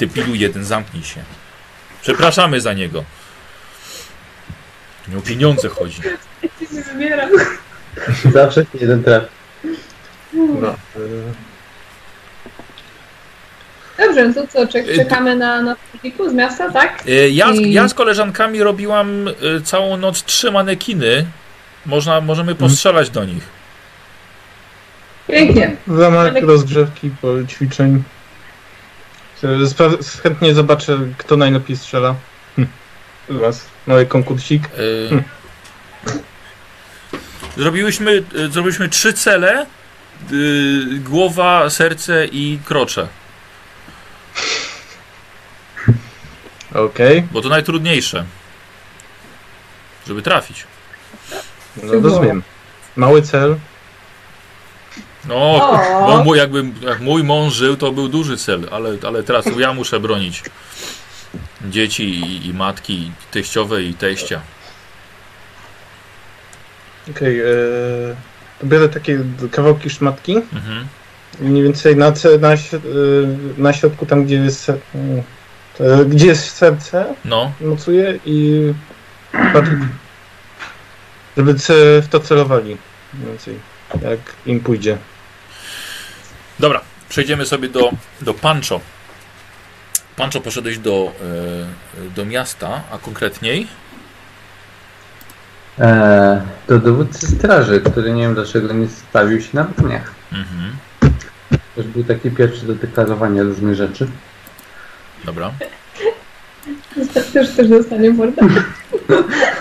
[0.00, 1.24] Debilu jeden, zamknij się.
[2.02, 3.04] Przepraszamy za niego.
[5.08, 6.02] Nie o pieniądze chodzi.
[6.94, 7.30] Zbieram.
[8.32, 9.22] Zawsze jeden traf.
[10.32, 10.74] Dobra.
[10.96, 10.98] e,
[14.06, 17.02] Dobrze, no to co, czek, czekamy na, na publiku z miasta, tak?
[17.08, 21.26] E, Ja, z- ja z koleżankami robiłam e, całą noc trzy manekiny.
[21.86, 23.42] Można, możemy postrzelać do nich.
[25.28, 25.76] Pięknie.
[25.86, 28.02] W ramach rozgrzewki, po ćwiczeń.
[29.44, 29.48] E,
[30.22, 32.14] Chętnie zobaczę, kto najlepiej strzela.
[33.28, 33.64] U was.
[33.86, 34.62] Mały konkursik.
[34.66, 35.22] E,
[37.56, 39.52] Zrobiłyśmy, e, zrobiliśmy trzy cele.
[39.62, 39.66] e,
[40.98, 43.08] Głowa, serce i krocze.
[46.74, 47.22] Okej.
[47.32, 48.24] Bo to najtrudniejsze.
[50.06, 50.64] Żeby trafić.
[51.82, 52.42] No rozumiem.
[52.96, 53.56] Mały cel.
[55.24, 55.70] No,
[56.08, 59.72] no mój, jakby, jak mój mąż żył, to był duży cel, ale, ale teraz ja
[59.74, 60.42] muszę bronić
[61.64, 64.40] dzieci i, i matki, i teściowe i teścia.
[67.10, 67.40] Okej.
[67.40, 67.44] e,
[68.64, 69.18] Biorę takie
[69.50, 70.36] kawałki szmatki.
[70.36, 70.86] Mhm.
[71.40, 72.58] Mniej więcej na, na, y,
[73.58, 78.72] na środku, tam gdzie jest, e, gdzie jest serce, No, mocuję i
[79.52, 79.78] patrzę,
[81.36, 81.54] żeby
[82.02, 82.76] w to celowali.
[83.14, 83.58] Mniej więcej,
[84.02, 84.98] jak im pójdzie.
[86.58, 88.80] Dobra, przejdziemy sobie do, do Pancho.
[90.16, 91.12] Pancho poszedłeś do,
[92.06, 93.66] e, do miasta, a konkretniej
[95.78, 100.12] E, do dowódcy straży, który nie wiem dlaczego nie stawił się na broniach.
[100.32, 100.76] Mhm.
[101.76, 104.06] Też był taki pierwszy do deklarowania różnych rzeczy.
[105.24, 105.52] Dobra.
[107.32, 108.42] Też też dostanie mordę.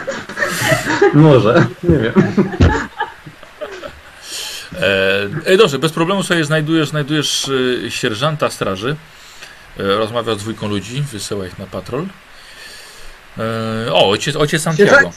[1.14, 2.14] Może, nie wiem.
[4.80, 7.52] E, e, dobrze, bez problemu sobie znajdujesz, znajdujesz
[7.86, 8.96] e, sierżanta straży.
[9.80, 12.06] E, rozmawia z dwójką ludzi, wysyła ich na patrol.
[13.38, 15.12] E, o, ojciec, ojciec Santiago.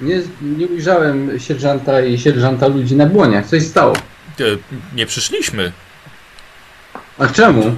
[0.00, 3.46] Nie, nie ujrzałem sierżanta i sierżanta ludzi na błoniach.
[3.46, 3.96] Coś stało.
[4.40, 4.44] E,
[4.94, 5.72] nie przyszliśmy,
[7.18, 7.76] A czemu?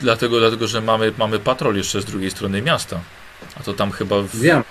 [0.00, 3.00] dlatego, dlatego że mamy, mamy patrol jeszcze z drugiej strony miasta.
[3.60, 4.22] A to tam chyba.
[4.22, 4.36] W...
[4.36, 4.62] Wiem.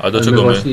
[0.00, 0.52] A do ale czego my?
[0.52, 0.72] właśnie...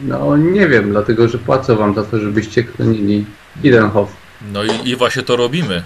[0.00, 3.26] No nie wiem, dlatego że płacę wam za to, żebyście chronili
[3.64, 4.27] Idenhof.
[4.42, 5.82] No i, i właśnie to robimy.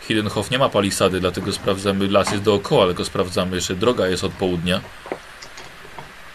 [0.00, 4.32] Hiddenhof nie ma palisady, dlatego sprawdzamy, las jest dookoła, tylko sprawdzamy jeszcze, droga jest od
[4.32, 4.80] południa.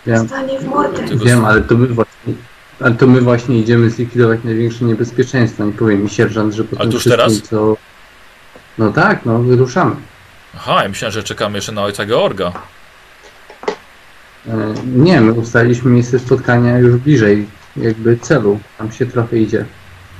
[0.07, 0.97] Wiem, Stanie w mordę.
[0.99, 2.33] Dlatego wiem ale to my właśnie...
[2.79, 5.65] Ale to my właśnie idziemy zlikwidować największe niebezpieczeństwo.
[5.65, 7.49] Nie powie mi sierżant, że po Ale tym to już wszystkim, teraz?
[7.49, 7.77] co...
[8.77, 9.95] No tak, no wyruszamy.
[10.55, 12.51] Aha, ja myślałem, że czekamy jeszcze na ojca Georga.
[14.47, 18.59] E, Nie, my ustaliliśmy miejsce spotkania już bliżej jakby celu.
[18.77, 19.65] Tam się trochę idzie.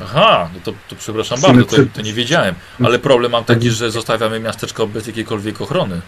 [0.04, 2.56] Aha, no to, to przepraszam bardzo, to, to nie wiedziałem.
[2.84, 6.02] Ale problem mam taki, że zostawiamy miasteczko bez jakiejkolwiek ochrony.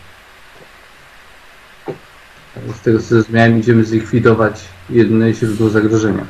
[2.79, 6.25] Z tego co zrozumiałem, idziemy zlikwidować jedyne źródło zagrożenia.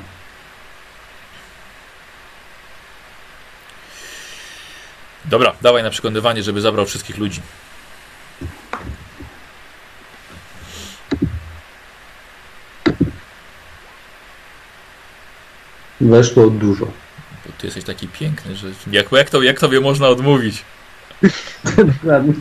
[5.26, 7.42] Dobra, dawaj na przekonywanie, żeby zabrał wszystkich ludzi.
[16.02, 17.07] Weszło dużo.
[17.58, 20.64] Ty jesteś taki piękny, że jak, jak, to, jak tobie można odmówić?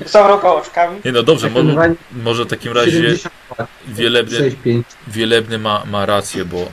[0.07, 1.01] Zawroka oczkami.
[1.05, 1.51] Nie no dobrze,
[2.13, 4.87] może w takim razie 72, wielebny, 6, 5.
[5.09, 6.67] wielebny ma, ma rację, bo e,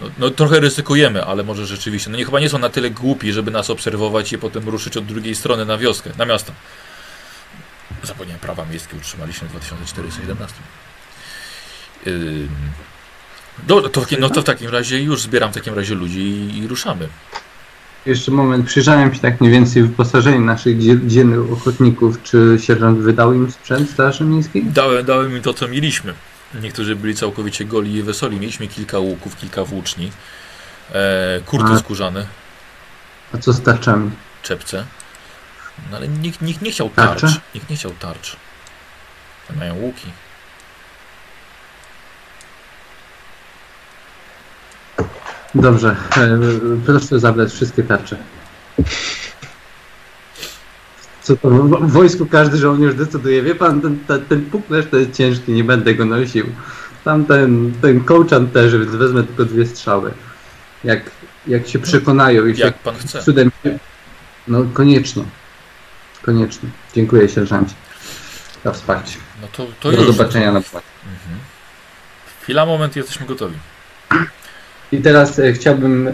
[0.00, 2.10] no, no, trochę ryzykujemy, ale może rzeczywiście.
[2.10, 5.06] No nie chyba nie są na tyle głupi, żeby nas obserwować i potem ruszyć od
[5.06, 6.52] drugiej strony na wioskę, na miasto.
[8.02, 10.56] Zapomniałem, prawa miejskie utrzymaliśmy w 2411.
[12.06, 12.48] Ym,
[13.66, 16.20] Dobra, to, w takim- no to w takim razie już zbieram w takim razie ludzi
[16.20, 17.08] i, i ruszamy.
[18.06, 22.22] Jeszcze moment, przyjrzałem się tak mniej więcej wyposażeniu naszych dzie- dziennych ochotników.
[22.22, 24.64] Czy sierżant wydał im sprzęt Straży Miejskiej?
[24.64, 26.14] Dałem, dałem im to, co mieliśmy.
[26.62, 28.40] Niektórzy byli całkowicie goli i wesoli.
[28.40, 30.10] Mieliśmy kilka łuków, kilka włóczni,
[30.92, 31.78] e, kurty A.
[31.78, 32.26] skórzane,
[33.34, 34.10] A co z tarczami?
[34.42, 34.84] czepce.
[35.90, 37.20] No ale nikt, nikt nie chciał tarcz.
[37.20, 37.40] Tarcze?
[37.54, 38.36] Nikt nie chciał tarcz.
[39.56, 40.06] Mają łuki.
[45.54, 46.38] Dobrze, e,
[46.86, 48.16] proszę zabrać wszystkie tarcze.
[51.22, 55.12] Co to, w wojsku każdy żołnierz decyduje, wie pan, ten, ten, ten puklerz to jest
[55.12, 56.46] ciężki, nie będę go nosił.
[57.04, 60.12] Tam ten, ten kołczan też, więc wezmę tylko dwie strzały.
[60.84, 61.00] Jak,
[61.46, 63.22] jak się przekonają i się Jak pan chce.
[63.22, 63.50] cudem.
[64.48, 65.24] No koniecznie.
[66.22, 66.68] Koniecznie.
[66.94, 67.74] Dziękuję sierżancie
[68.64, 69.16] za wsparcie.
[69.42, 70.16] No to, to Do już.
[70.16, 70.86] zobaczenia na płacie.
[71.04, 71.40] Mhm.
[72.42, 73.56] Chwila, moment, jesteśmy gotowi.
[74.92, 76.12] I teraz e, chciałbym e,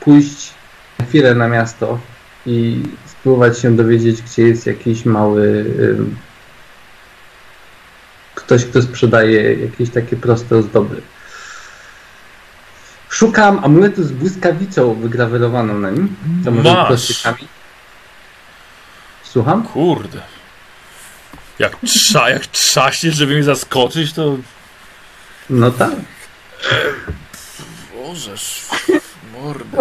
[0.00, 0.50] pójść
[0.98, 1.98] na chwilę na miasto
[2.46, 5.64] i spróbować się dowiedzieć, gdzie jest jakiś mały
[8.34, 11.02] ktoś, kto sprzedaje jakieś takie proste ozdoby.
[13.08, 16.16] Szukam amuletu z błyskawicą wygrawerowaną na nim.
[16.44, 16.88] To może Masz.
[16.88, 17.48] prostykami.
[19.22, 19.62] Słucham?
[19.62, 20.22] Kurde.
[21.58, 24.36] Jak, trza, jak trzaśniesz, żeby mnie zaskoczyć, to...
[25.50, 25.90] No tak.
[28.10, 28.64] Bożeż,
[29.32, 29.78] mordę.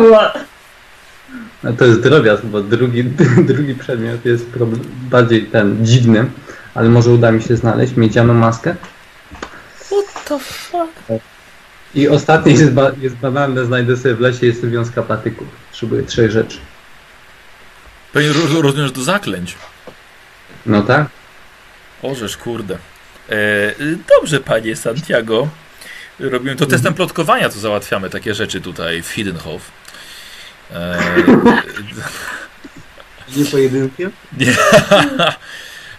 [1.64, 3.04] No to jest drobiazg, bo drugi,
[3.54, 6.26] drugi przedmiot jest problem, bardziej ten dziwny,
[6.76, 8.76] ale może uda mi się znaleźć miedzianą maskę.
[9.76, 11.22] What the fuck?
[11.96, 15.48] I ostatni jest, ba jest banalne, znajdę sobie w lesie, jest wiązka patyków.
[15.70, 16.58] Potrzebuję trzech rzeczy.
[18.14, 19.56] Pewnie roz- rozumiesz do zaklęć.
[20.66, 21.08] No tak?
[22.02, 22.78] Ożeż, kurde.
[23.30, 23.36] E,
[23.80, 25.48] y, dobrze, panie Santiago.
[26.20, 29.62] Robimy to testem plotkowania, to załatwiamy takie rzeczy tutaj w Hiddenhof.
[30.74, 31.00] E,
[33.38, 34.12] Nie pojedynkiem?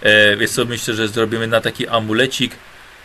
[0.03, 2.53] e, wiesz co, myślę, że zrobimy na taki amulecik.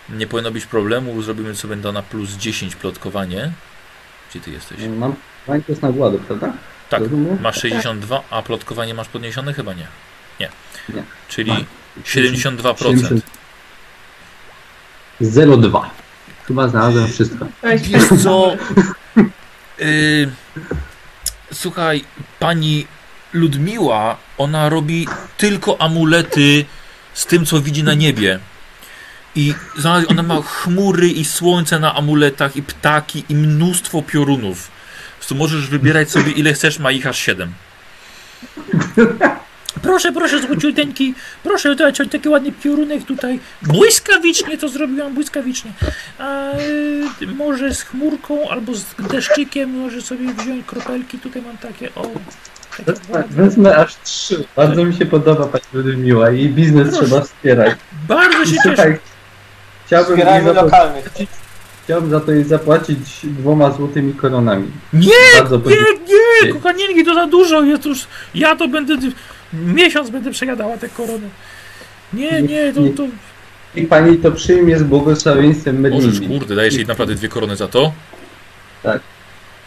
[0.10, 1.22] Nie powinno być problemu.
[1.22, 3.52] Zrobimy sobie to na plus 10 plotkowanie.
[4.30, 4.78] Gdzie ty jesteś?
[4.98, 5.16] Mam
[5.48, 6.54] wańkus na władę, prawda?
[6.90, 7.38] Tak, Rozumiem?
[7.42, 9.54] masz 62, a plotkowanie masz podniesione?
[9.54, 9.88] Chyba nie.
[10.40, 10.50] Nie.
[10.90, 11.04] Nie.
[11.30, 11.66] Czyli Mam.
[12.04, 13.20] 72%.
[15.22, 15.82] 0,2.
[16.48, 17.48] Chyba znalazłem wszystko.
[17.78, 18.58] Wiesz co?
[19.82, 20.30] Y,
[21.54, 22.04] słuchaj,
[22.40, 22.88] pani
[23.34, 26.66] Ludmiła, ona robi tylko amulety
[27.14, 28.40] z tym, co widzi na niebie.
[29.36, 29.54] I
[30.08, 34.72] ona ma chmury i słońce na amuletach i ptaki i mnóstwo piorunów.
[35.28, 37.54] Tu możesz wybierać sobie ile chcesz, ma ich aż 7.
[39.86, 43.40] Proszę, proszę, złociuteńki, proszę dać taki ładny piorunek tutaj.
[43.62, 45.72] Błyskawicznie to zrobiłam, błyskawicznie.
[46.20, 46.52] A
[47.22, 51.20] y, może z chmurką albo z deszczykiem może sobie wziąć kropelki.
[51.20, 52.08] Tutaj mam takie, o.
[52.78, 53.44] Takie ładne.
[53.44, 54.46] Wezmę aż trzy.
[54.56, 57.06] Bardzo mi się podoba pani Ludmiła i biznes Proszę.
[57.06, 57.76] trzeba wspierać.
[58.08, 58.62] Bardzo się cieszę.
[58.64, 59.00] Słuchaj,
[59.86, 61.10] chciałbym, to, lokalnych.
[61.84, 64.72] chciałbym za to jej zapłacić dwoma złotymi koronami.
[64.94, 65.76] Nie, Bardzo nie,
[66.46, 68.08] nie, kochanieńki, to za dużo jest już.
[68.36, 68.98] Ja to będę,
[69.66, 71.30] miesiąc będę przejadała te korony.
[72.14, 73.04] Nie, nie, to, to...
[73.76, 76.40] I pani to przyjmie z błogosławieństwem Możesz, Medlini.
[76.40, 77.92] kurde, dajesz jej naprawdę dwie korony za to?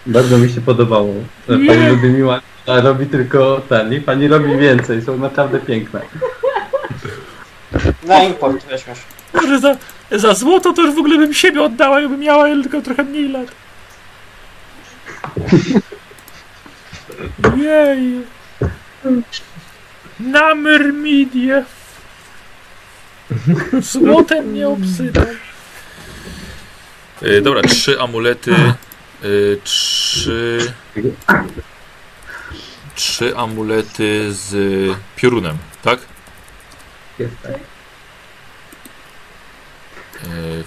[0.07, 1.15] Bardzo mi się podobało.
[1.49, 1.67] że Nie.
[1.67, 3.93] Pani Ludmiła robi tylko ten.
[3.93, 5.03] I pani robi więcej.
[5.03, 6.01] Są naprawdę piękne.
[8.07, 8.99] Na import weźmiesz.
[9.35, 9.77] Może za,
[10.11, 13.49] za złoto to już w ogóle bym siebie oddała, jakbym miała tylko trochę mniej lat.
[17.63, 18.23] Jej.
[20.21, 21.65] Na myrmidię.
[23.81, 25.27] Złotem mnie obsypał.
[27.23, 28.55] E, dobra, trzy amulety.
[28.55, 29.27] E,
[29.65, 30.73] trzy.
[32.95, 34.55] Trzy amulety z
[35.17, 35.99] piorunem, tak?
[37.19, 37.53] Jest tak.
[37.53, 37.59] E,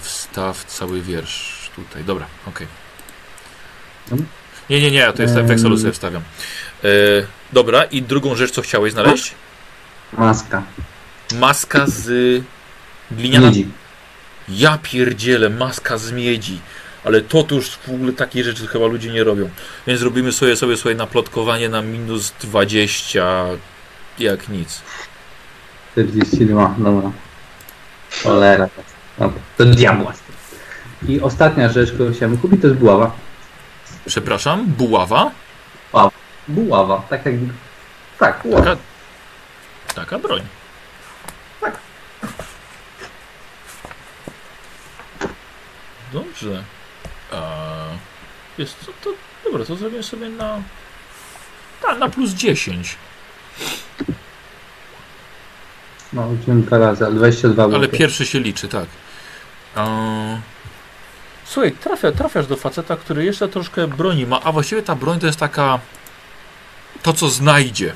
[0.00, 2.04] wstaw cały wiersz tutaj.
[2.04, 2.66] Dobra, okej.
[4.10, 4.28] Mhm.
[4.70, 6.22] Nie, nie, nie, to jest w Excelu sobie wstawiam.
[6.84, 6.88] E,
[7.52, 9.34] dobra, i drugą rzecz, co chciałeś znaleźć?
[10.18, 10.62] Maska.
[11.34, 12.42] Maska z
[13.10, 13.46] gliniana.
[13.46, 13.68] Miedzi.
[14.48, 16.60] Ja pierdzielę, maska z miedzi.
[17.04, 19.50] Ale to tu już w ogóle takie rzeczy chyba ludzie nie robią.
[19.86, 23.44] Więc zrobimy sobie sobie swoje naplotkowanie na minus 20
[24.18, 24.82] jak nic.
[25.92, 27.10] 42, dobra.
[28.22, 28.68] Cholera.
[29.18, 30.12] Dobra, to diabła.
[31.08, 33.16] I ostatnia rzecz, którą chciałem kupić, to jest buława.
[34.06, 35.30] Przepraszam, buława?
[35.92, 36.10] Buława,
[37.10, 37.34] tak jak...
[38.18, 38.64] Tak, buława.
[38.64, 38.80] Taka,
[39.94, 40.42] taka broń.
[46.12, 46.64] Dobrze.
[47.32, 47.42] A,
[48.58, 49.10] jest co to.
[49.44, 50.62] Dobra, to zrobię sobie na.
[51.88, 52.96] Na, na plus 10.
[56.12, 57.78] No, dwa razy, ale 22 było.
[57.78, 58.86] Ale pierwszy się liczy, tak.
[59.74, 59.86] A,
[61.44, 65.26] słuchaj, trafia, trafiasz do faceta, który jeszcze troszkę broni ma, a właściwie ta broń to
[65.26, 65.78] jest taka.
[67.02, 67.92] To, co znajdzie.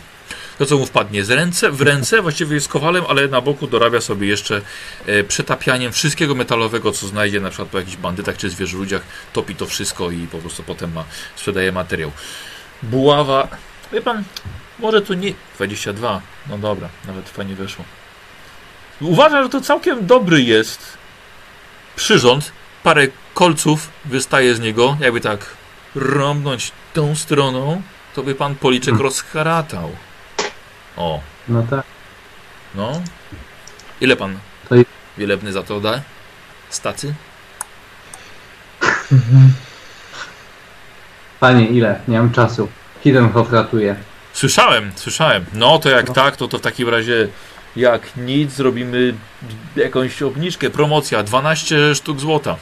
[0.59, 4.01] To, co mu wpadnie z ręce, w ręce, właściwie jest kowalem, ale na boku dorabia
[4.01, 4.61] sobie jeszcze
[5.07, 9.03] e, przetapianiem wszystkiego metalowego, co znajdzie na przykład po jakichś bandytach czy zwierzoludziach.
[9.33, 11.05] Topi to wszystko i po prostu potem ma,
[11.37, 12.13] sprzedaje materiał.
[12.83, 13.49] Buława.
[13.93, 14.25] Wie pan,
[14.79, 15.33] może tu nie.
[15.57, 16.21] 22.
[16.49, 17.85] No dobra, nawet fajnie weszło.
[19.01, 20.97] Uważam, że to całkiem dobry jest
[21.97, 22.53] przyrząd.
[22.83, 25.57] Parę kolców wystaje z niego, jakby tak
[25.95, 27.83] rąbnąć tą stroną,
[28.17, 29.03] to by pan policzek Hmm.
[29.03, 29.91] rozharatał.
[30.97, 31.85] O, No tak.
[32.75, 33.03] no.
[34.01, 36.01] Ile pan To jest- wielebny za to da?
[36.71, 37.15] Stacy?
[41.41, 42.01] Panie, ile?
[42.09, 42.69] Nie mam czasu.
[43.05, 43.97] Hidenhoff ratuje.
[44.33, 45.45] Słyszałem, słyszałem.
[45.53, 47.29] No to jak tak, to, to w takim razie
[47.77, 49.15] jak nic zrobimy
[49.77, 52.57] jakąś obniżkę, promocja, 12 sztuk złota.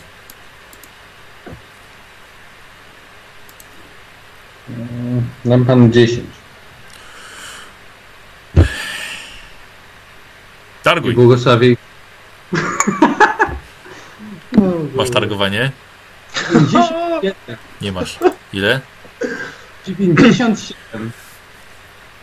[5.45, 6.21] Dam panu 10.
[8.57, 8.61] I
[10.83, 11.15] Targuj.
[11.15, 11.77] błogosławie...
[14.97, 15.71] Masz targowanie?
[16.51, 17.35] 97.
[17.81, 18.19] Nie masz.
[18.53, 18.81] Ile?
[19.87, 21.13] 97.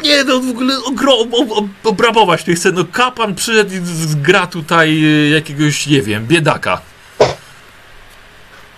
[0.04, 2.72] Nie, no w ogóle ogro, ob, ob, obrabować tu chce.
[2.72, 3.82] No kapan przyszedł i
[4.16, 6.82] gra tutaj y, jakiegoś, nie wiem, biedaka.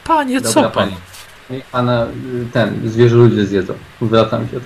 [0.03, 0.89] Panie, co Dobra, pan?
[0.89, 1.01] panie.
[1.49, 2.07] Niech pana
[2.53, 3.73] ten, zwierzę ludzie zjedzą.
[4.01, 4.63] Wracam się od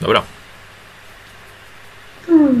[0.00, 0.22] Dobra,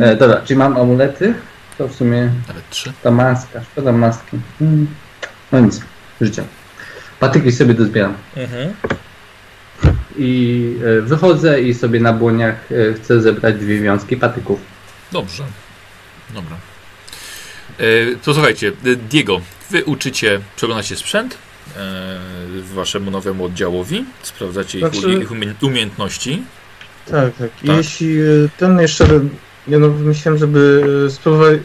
[0.00, 1.34] e, Dobra, czyli mam amulety?
[1.78, 2.92] To w sumie nawet trzy.
[3.02, 4.38] ta maska, szkoda maski.
[4.58, 4.86] Hmm.
[5.52, 5.80] No nic,
[6.20, 6.44] życie.
[7.20, 8.14] Patyki sobie dozbieram.
[8.36, 8.74] Mhm.
[10.18, 14.60] I e, wychodzę i sobie na błoniach e, chcę zebrać dwie wiązki patyków.
[15.12, 15.44] Dobrze.
[16.34, 16.56] Dobra.
[17.78, 17.82] E,
[18.22, 18.72] to słuchajcie,
[19.10, 19.40] Diego,
[19.70, 21.38] wy uczycie, przeglądacie sprzęt
[22.74, 26.42] waszemu nowemu oddziałowi, sprawdzacie ich, Znaczy- ich umie, umiejętności.
[27.10, 27.50] Tak, tak.
[27.66, 27.76] Tak.
[27.76, 28.24] Jeśli e,
[28.58, 29.06] ten jeszcze.
[29.68, 31.54] Ja no, myślałem, żeby e, spróbować.
[31.54, 31.60] E,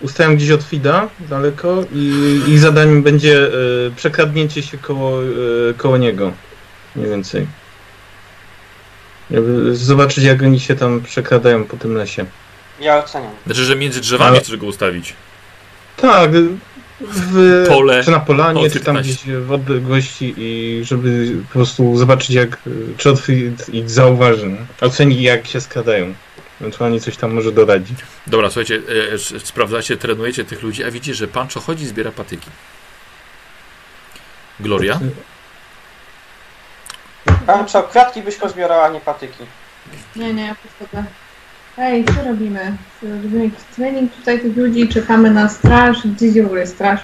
[0.00, 3.50] ustałem gdzieś od Fida daleko i ich zadaniem będzie e,
[3.96, 5.26] przekradnięcie się koło, e,
[5.76, 6.32] koło niego.
[6.96, 7.46] Mniej więcej.
[9.30, 12.26] Żeby zobaczyć, jak oni się tam przekradają po tym lesie.
[12.80, 13.30] Ja oceniam.
[13.46, 15.14] Znaczy, że między drzewami Ale- chcesz go ustawić.
[15.96, 16.30] Tak,
[17.08, 18.04] w, Pole.
[18.04, 19.02] czy na polanie, czy tam 15.
[19.12, 22.58] gdzieś w odległości i żeby po prostu zobaczyć jak,
[22.96, 24.56] czy Otwit ich zauważy, nie?
[24.80, 26.14] oceni jak się skradają.
[26.60, 27.98] Ewentualnie coś tam może doradzić.
[28.26, 28.80] Dobra, słuchajcie,
[29.10, 32.50] e, s- sprawdzacie, trenujecie tych ludzi, a widzicie, że Pancho chodzi i zbiera patyki.
[34.60, 35.00] Gloria?
[37.46, 39.44] A co, kwiatki byś pozbierała, a nie patyki.
[40.16, 41.04] Nie, nie, ja podchodzę.
[41.78, 42.76] Ej, co robimy?
[43.00, 46.06] Co, Robimy jakiś trening tutaj tych ludzi, czekamy na straż.
[46.06, 47.00] Gdzie jest w ogóle straż?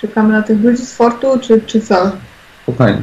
[0.00, 2.12] Czekamy na tych ludzi z fortu, czy, czy co?
[2.62, 3.02] Spokojnie.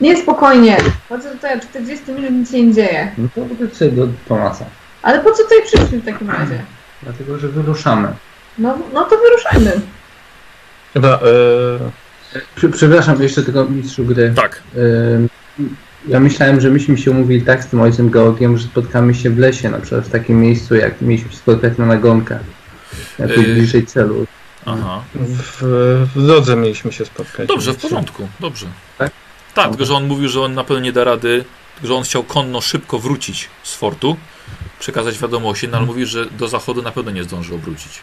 [0.00, 0.76] Nie, spokojnie.
[1.08, 3.12] Chodzę tutaj od 40 minut, nic się nie dzieje.
[3.18, 4.64] No to wróć sobie do Tomasa.
[5.02, 6.62] Ale po co tutaj przyszli w takim razie?
[7.02, 8.08] Dlatego, że wyruszamy.
[8.58, 9.80] No, no to wyruszajmy.
[10.94, 11.18] Chyba, e,
[12.54, 14.32] Przy, przepraszam, jeszcze tylko mistrzu gry.
[14.36, 14.62] Tak.
[14.76, 15.28] Ym,
[16.08, 19.38] Ja myślałem, że myśmy się umówili tak z tym ojcem Georgiem, że spotkamy się w
[19.38, 22.38] lesie, na przykład w takim miejscu, jak mieliśmy się spotkać na nagonkę.
[23.18, 23.54] Jakoś Yy.
[23.54, 24.26] bliżej celu.
[24.66, 25.02] Aha.
[25.14, 25.62] w,
[26.14, 27.48] w drodze mieliśmy się spotkać.
[27.48, 28.66] Dobrze, w porządku, dobrze.
[28.98, 29.10] Tak?
[29.54, 31.44] Tak, tylko że on mówił, że on na pewno nie da rady,
[31.84, 34.16] że on chciał konno szybko wrócić z fortu,
[34.78, 37.98] przekazać wiadomości, no ale mówił, że do zachodu na pewno nie zdąży obrócić.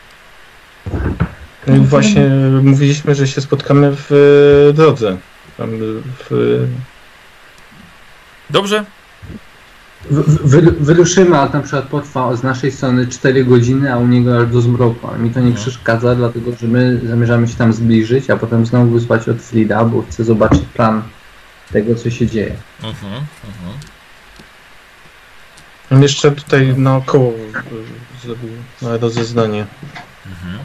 [1.68, 2.30] No właśnie
[2.64, 4.12] mówiliśmy, że się spotkamy w
[4.70, 5.18] e, drodze.
[5.58, 5.70] Tam
[6.30, 6.68] w,
[8.54, 8.86] Dobrze?
[10.44, 14.48] Wy, wyruszymy, a na przykład potrwa z naszej strony 4 godziny, a u niego aż
[14.48, 15.08] do zmroku.
[15.08, 15.56] Ale mi to nie No.
[15.56, 20.02] przeszkadza, dlatego że my zamierzamy się tam zbliżyć, a potem znowu wysłać od Frida, bo
[20.02, 21.04] chcę zobaczyć plan
[21.72, 22.56] tego, co się dzieje.
[22.84, 23.78] Mhm, mhm.
[25.92, 28.50] On jeszcze tutaj naokoło e, zrobił
[28.82, 29.66] na rozeznanie.
[30.26, 30.60] mhm.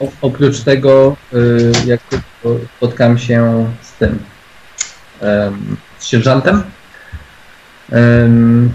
[0.00, 2.00] O, oprócz tego, y, jak
[2.76, 4.18] spotkam się z tym,
[5.98, 6.62] z sierżantem, em,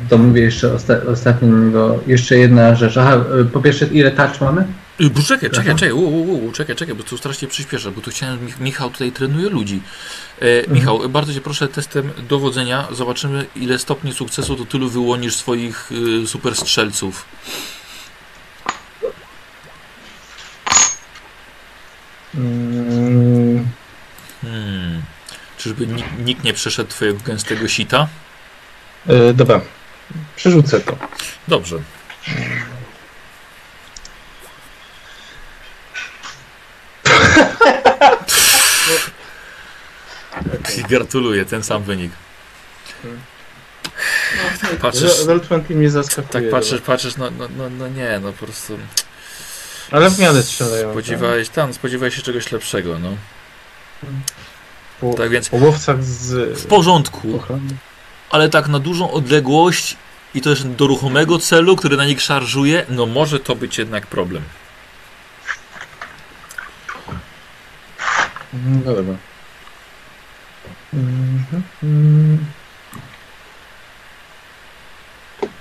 [0.09, 2.97] to mówię jeszcze osta ostatnio do niego, jeszcze jedna rzecz.
[2.97, 4.67] Aha, y, po pierwsze, ile tarcz mamy?
[5.01, 8.11] Y, Bo czekaj, czekaj, u, u, u, czekaj, czekaj, bo tu strasznie przyspiesza, bo tu
[8.11, 9.81] chciałem, Mich- Michał tutaj trenuje ludzi.
[10.39, 15.91] E, Michał, bardzo Cię proszę testem dowodzenia, zobaczymy ile stopni sukcesu to tylu wyłonisz swoich
[16.23, 17.25] y, super strzelców.
[22.35, 23.67] Mm,
[24.41, 25.01] Hmm.
[25.57, 28.07] Czyżby nikt, nikt nie przeszedł Twojego gęstego sita?
[29.07, 29.61] E, dobra,
[30.35, 30.97] przerzucę to.
[31.47, 31.79] Dobrze.
[40.89, 42.11] Gratuluję, ten sam wynik.
[44.61, 46.27] Tak patrzysz, Roll 20 mnie zaskakuje.
[46.27, 46.85] tak patrzysz, dobra.
[46.85, 48.77] patrzysz, no, no, no, no nie, no po prostu
[49.91, 50.91] Ale w miarę strzelają.
[50.91, 53.09] spodziewałeś, tam, spodziewałeś się czegoś lepszego, no.
[55.01, 56.59] Po, Tak więc po łowcach z...
[56.59, 57.69] w porządku, ochrony.
[58.31, 59.97] Ale tak na dużą odległość
[60.33, 64.43] i też do ruchomego celu, który na nich szarżuje, no może to być jednak problem.
[68.53, 69.15] Mhm, No dobra.
[70.93, 72.45] Mhm, mhm.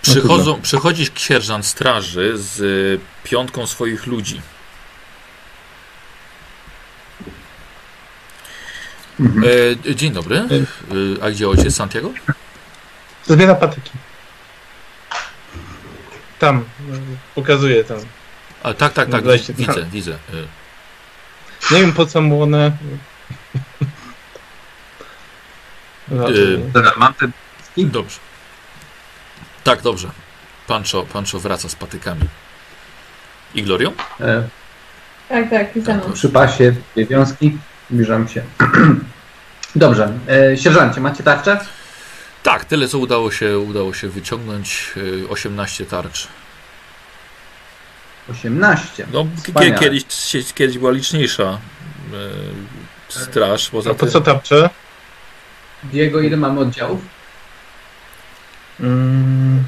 [0.03, 4.41] Przychodzą, przychodzi sierżant straży z y, piątką swoich ludzi.
[9.21, 9.45] Mhm.
[9.89, 10.37] E, dzień dobry.
[10.37, 12.11] E, a gdzie ojciec Santiago?
[13.31, 13.91] Zbiera patyki.
[16.39, 16.64] Tam.
[17.35, 17.99] Pokazuję tam.
[18.62, 19.24] A, tak, tak, tak.
[19.57, 20.12] Widzę, widzę.
[20.12, 22.72] E, Nie wiem po co mu one.
[26.72, 27.33] Dobra, mam ten
[27.76, 28.18] dobrze.
[29.64, 30.11] Tak, dobrze.
[30.66, 32.22] Pancho, Pancho wraca z patykami.
[33.55, 33.93] I Glorią?
[34.20, 34.49] e,
[35.28, 36.12] Tak, tak, mną.
[36.12, 37.59] przy pasie, dwie wiązki,
[37.91, 38.43] zbliżam się.
[39.76, 41.61] Dobrze, e, sierżancie, macie tarczę?
[42.43, 44.95] Tak, tyle co udało się, udało się wyciągnąć.
[45.24, 46.28] e, 18 tarcz.
[48.30, 49.07] 18.
[49.12, 49.78] No, Wspaniale.
[49.78, 50.05] kiedyś,
[50.55, 51.59] kiedyś była liczniejsza e,
[53.09, 53.70] straż.
[53.70, 54.70] Poza A po tym, co tarcze?
[55.84, 57.01] Diego, ile mamy oddziałów?
[58.80, 59.64] Mm,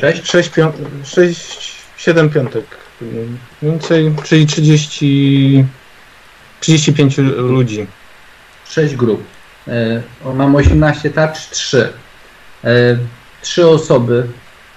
[0.00, 0.30] Sześć?
[0.30, 0.72] 6, pią-
[1.04, 2.64] 6 7 piątek.
[3.00, 3.26] Mniej
[3.62, 5.64] Więcej, czyli 30.
[6.60, 7.86] 35 ludzi.
[8.68, 9.24] 6 grup.
[9.68, 10.02] E,
[10.34, 11.92] mam 18 tarcz, 3.
[12.64, 12.98] E,
[13.42, 14.26] 3 osoby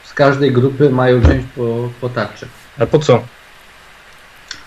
[0.04, 2.48] z każdej grupy mają wziąć po, po tarczy.
[2.80, 3.24] A po co?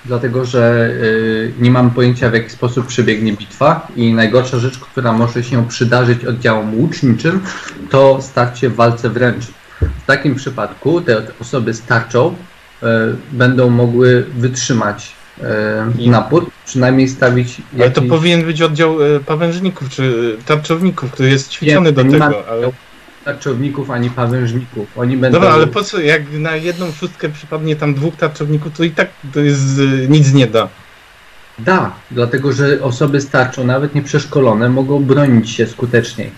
[0.05, 5.12] Dlatego, że y, nie mam pojęcia w jaki sposób przebiegnie bitwa i najgorsza rzecz, która
[5.12, 7.41] może się przydarzyć oddziałom łuczniczym,
[7.91, 9.45] to starcie w walce wręcz.
[9.81, 12.35] W takim przypadku te osoby z tarczą
[13.33, 15.12] będą mogły wytrzymać
[15.99, 21.11] I- napór, przynajmniej stawić Ale to jakiś- powinien być oddział e, pawężników czy e, tarczowników,
[21.12, 22.70] który jest ćwiczony Nie, do nie ma- tego, ale
[23.24, 24.87] tarczowników ani pawężników.
[24.97, 25.39] Oni będą.
[25.41, 29.09] Dobra, ale po co, jak na jedną szóstkę przypadnie tam dwóch tarczowników, to i tak
[29.35, 30.68] to jest y, nic nie da.
[31.59, 36.30] Da, dlatego że osoby z tarczą, nawet nieprzeszkolone, mogą bronić się skuteczniej.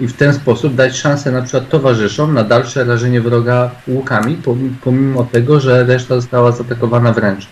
[0.00, 4.70] I w ten sposób dać szansę na przykład towarzyszom na dalsze rażenie wroga łukami, pom-
[4.84, 7.46] pomimo tego, że reszta została zaatakowana wręcz.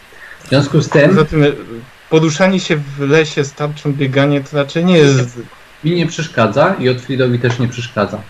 [0.45, 1.55] W związku z tym Poza tym y,
[2.11, 5.38] poruszanie się w lesie z tarczą, bieganie to raczej nie jest...
[5.84, 8.20] mi nie przeszkadza i Otfridowi też nie przeszkadza.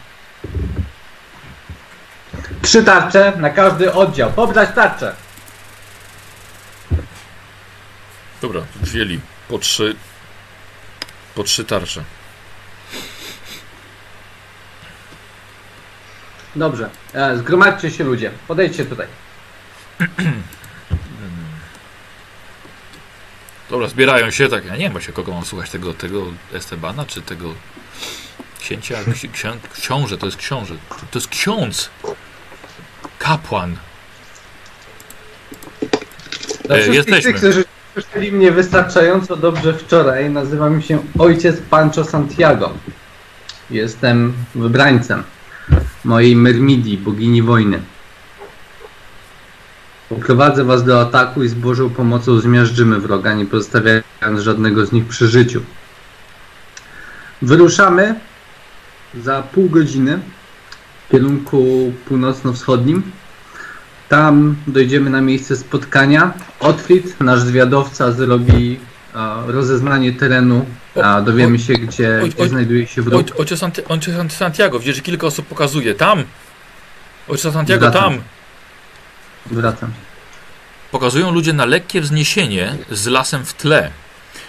[2.63, 4.33] Trzy tarcze na każdy oddział.
[4.33, 5.15] Pobrać tarczę!
[8.43, 9.97] Dobra, wzięli po trzy.
[11.35, 12.05] Po trzy tarcze.
[16.57, 18.31] Dobrze, e, zgromadźcie się ludzie.
[18.49, 19.07] Podejdźcie tutaj.
[23.75, 24.65] Dobra, zbierają się tak.
[24.65, 27.55] Ja nie wiem właśnie kogo mam słuchać, tego, tego Estebana, czy tego
[28.61, 30.75] księcia, ksi, księ, książę, to jest książę.
[31.11, 31.91] To jest ksiądz.
[33.19, 33.77] Kapłan.
[36.65, 37.33] Dla E, jesteśmy.
[37.33, 42.73] tych, którzy słyszeli mnie wystarczająco dobrze wczoraj, nazywam się ojciec Pancho Santiago.
[43.71, 45.23] Jestem wybrańcem
[46.05, 47.83] mojej Myrmidii, bogini wojny.
[50.15, 55.07] Poprowadzę was do ataku i z Bożą pomocą zmiażdżymy wroga, nie pozostawiając żadnego z nich
[55.07, 55.63] przy życiu.
[57.43, 58.15] Wyruszamy
[59.23, 60.19] za pół godziny
[61.09, 63.03] w kierunku północno-wschodnim.
[64.09, 66.33] Tam dojdziemy na miejsce spotkania.
[66.61, 68.81] Otfrid, nasz zwiadowca, zrobi
[69.15, 70.67] a, rozeznanie terenu,
[71.03, 73.27] a dowiemy się, gdzie, oj, gdzie oj, znajduje się wróg.
[73.27, 75.95] Oj, ojciec, Santi- ojciec Santiago, widzisz, kilka osób pokazuje.
[75.95, 76.25] Tam!
[77.29, 78.13] Ojciec Santiago, Wracam.
[78.13, 78.23] tam!
[79.47, 79.91] Wracam.
[80.95, 83.91] Pokazują ludzie na lekkie wzniesienie z lasem w tle.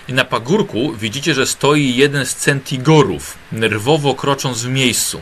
[0.08, 5.22] I na pagórku widzicie, że stoi jeden z centigorów, nerwowo krocząc w miejscu.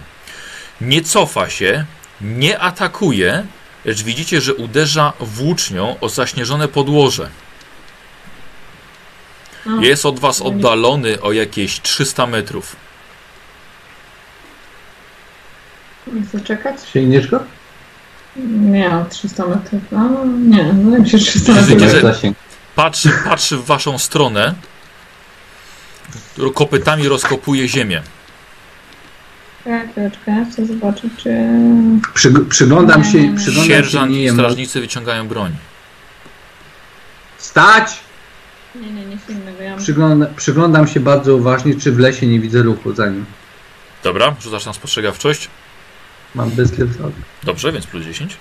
[0.81, 1.85] Nie cofa się,
[2.21, 3.45] nie atakuje,
[3.85, 7.29] lecz widzicie, że uderza włócznią o zaśnieżone podłoże.
[9.67, 12.75] O, Jest od was oddalony o jakieś 300 metrów.
[16.07, 16.75] Nie chcę czekać?
[18.35, 19.81] Nie, 300 metrów.
[19.91, 21.91] No, nie, no jak się 300 Widzicie, metrów.
[21.91, 22.37] że- Zasięg.
[22.75, 24.55] Patrzy, patrzy w waszą stronę.
[26.53, 28.01] Kopytami rozkopuje ziemię.
[29.91, 31.29] Chwileczkę, chcę zobaczyć, czy...
[32.13, 33.37] Przy, przyglądam Nie, się, nie, nie.
[33.37, 35.51] przyglądam się Sierżant nie i strażnicy wyciągają broń.
[37.37, 37.99] Stać!
[38.75, 39.63] Nie, nie, nic innego.
[39.63, 43.25] Ja Przygląda, przyglądam się bardzo uważnie, czy w lesie nie widzę ruchu za nim.
[44.03, 45.49] Dobra, rzucasz na spostrzegawczość.
[46.35, 47.11] Mam bezkresowny.
[47.43, 48.37] Dobrze, więc plus 10.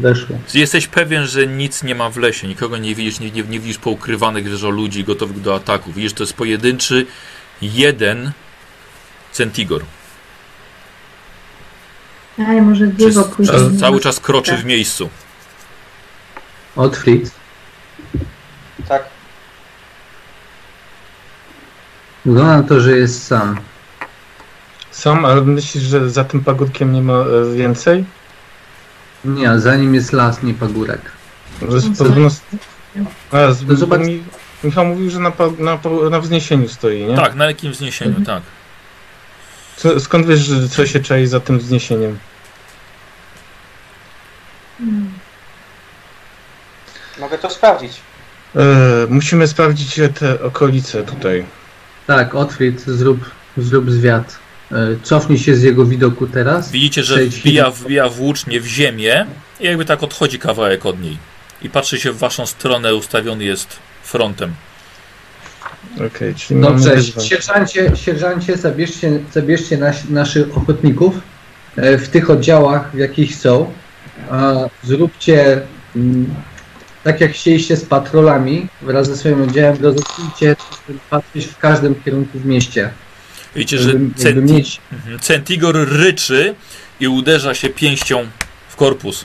[0.00, 0.38] Weszło.
[0.54, 3.78] Jesteś pewien, że nic nie ma w lesie, nikogo nie widzisz, nie, nie, nie widzisz
[3.78, 5.92] poukrywanych dużo ludzi gotowych do ataku.
[5.92, 7.06] Widzisz, to jest pojedynczy
[7.62, 8.32] jeden
[9.32, 9.82] centigor.
[12.38, 13.58] Ej, może dużo Czas, później.
[13.58, 15.08] czas, cały czas kroczy w miejscu.
[16.76, 17.30] Otfrid.
[18.88, 19.04] Tak.
[22.24, 23.60] Wygląda na to, że jest sam.
[24.98, 28.04] Sam, ale myślisz, że za tym pagórkiem nie ma e, więcej?
[29.24, 31.00] Nie, za nim jest las, nie pagórek.
[31.98, 32.28] Podobno...
[33.32, 34.22] A, z, zobacz- mi,
[34.64, 37.16] Michał mówił, że na, pa- na, pa- na wzniesieniu stoi, nie?
[37.16, 38.26] Tak, na jakim wzniesieniu, Mhm.
[38.26, 38.42] tak.
[39.76, 42.18] Co, skąd wiesz, że co się czai za tym wzniesieniem?
[44.78, 45.12] Hmm.
[47.20, 47.92] Mogę to sprawdzić.
[48.56, 48.60] E,
[49.08, 51.44] musimy sprawdzić te okolice tutaj.
[52.06, 54.38] Tak, Otfrid, zrób, zrób zwiat.
[54.72, 56.70] E, Cofnij się z jego widoku teraz.
[56.70, 59.26] Widzicie, że wbija, wbija włócznie w ziemię
[59.60, 61.16] i jakby tak odchodzi kawałek od niej.
[61.62, 64.52] I patrzy się w waszą stronę, ustawiony jest frontem.
[66.06, 71.14] Okej, czyli Dobrze, sierżancie, sierżancie zabierzcie, zabierzcie nas, naszych ochotników
[71.76, 73.72] e, w tych oddziałach, w jakich są.
[74.84, 75.60] Zróbcie
[75.96, 76.34] mm,
[77.04, 80.56] tak jak chcieliście z patrolami wraz ze swoim oddziałem, rozeszlijcie
[81.10, 82.90] patrzeć w każdym kierunku w mieście.
[83.58, 86.54] Widzicie, że centi, mieć mhm, Centigor ryczy
[87.00, 88.26] i uderza się pięścią
[88.68, 89.24] w korpus.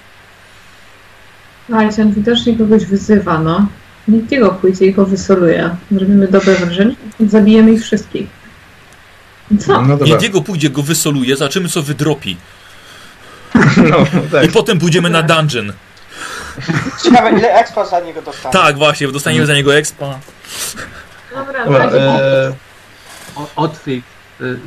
[1.66, 3.68] Słuchajcie, on widocznie kogoś wyzywa, no.
[4.08, 5.76] Nikt jego pójdzie i go wysoluje.
[5.92, 8.28] Zrobimy dobre wrażenie, zabijemy ich wszystkich.
[9.60, 9.82] Co?
[9.82, 10.08] No dobra.
[10.08, 12.38] Indiego pójdzie, go wysoluje, zobaczymy co wydropi.
[13.90, 14.46] No, tak.
[14.46, 15.74] I potem pójdziemy na dungeon.
[17.04, 18.54] Ciekawe, ile expa za niego dostanę.
[18.54, 20.20] Tak, właśnie, dostaniemy za niego expa.
[21.36, 22.54] Dobra, Dobra, e,
[23.36, 24.13] o- Otfrid, e,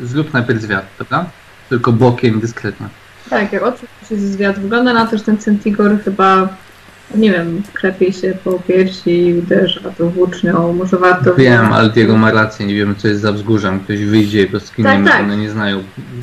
[0.03, 1.25] zrób najpierw zwiat, dobra?
[1.69, 2.87] Tylko bokiem, dyskretnie.
[3.31, 6.49] Tak, jak oczywiście się zwiat wygląda na to, że ten Centigor chyba
[7.15, 10.73] Nie wiem, klepie się po piersi i uderza to włócznią.
[10.73, 11.35] Może warto...
[11.35, 13.81] Wiem, ale Diego ma rację, nie wiemy co jest za wzgórzem.
[13.81, 15.23] Ktoś wyjdzie i rozkminiemy, Tak, tak.
[15.25, 15.83] one nie znają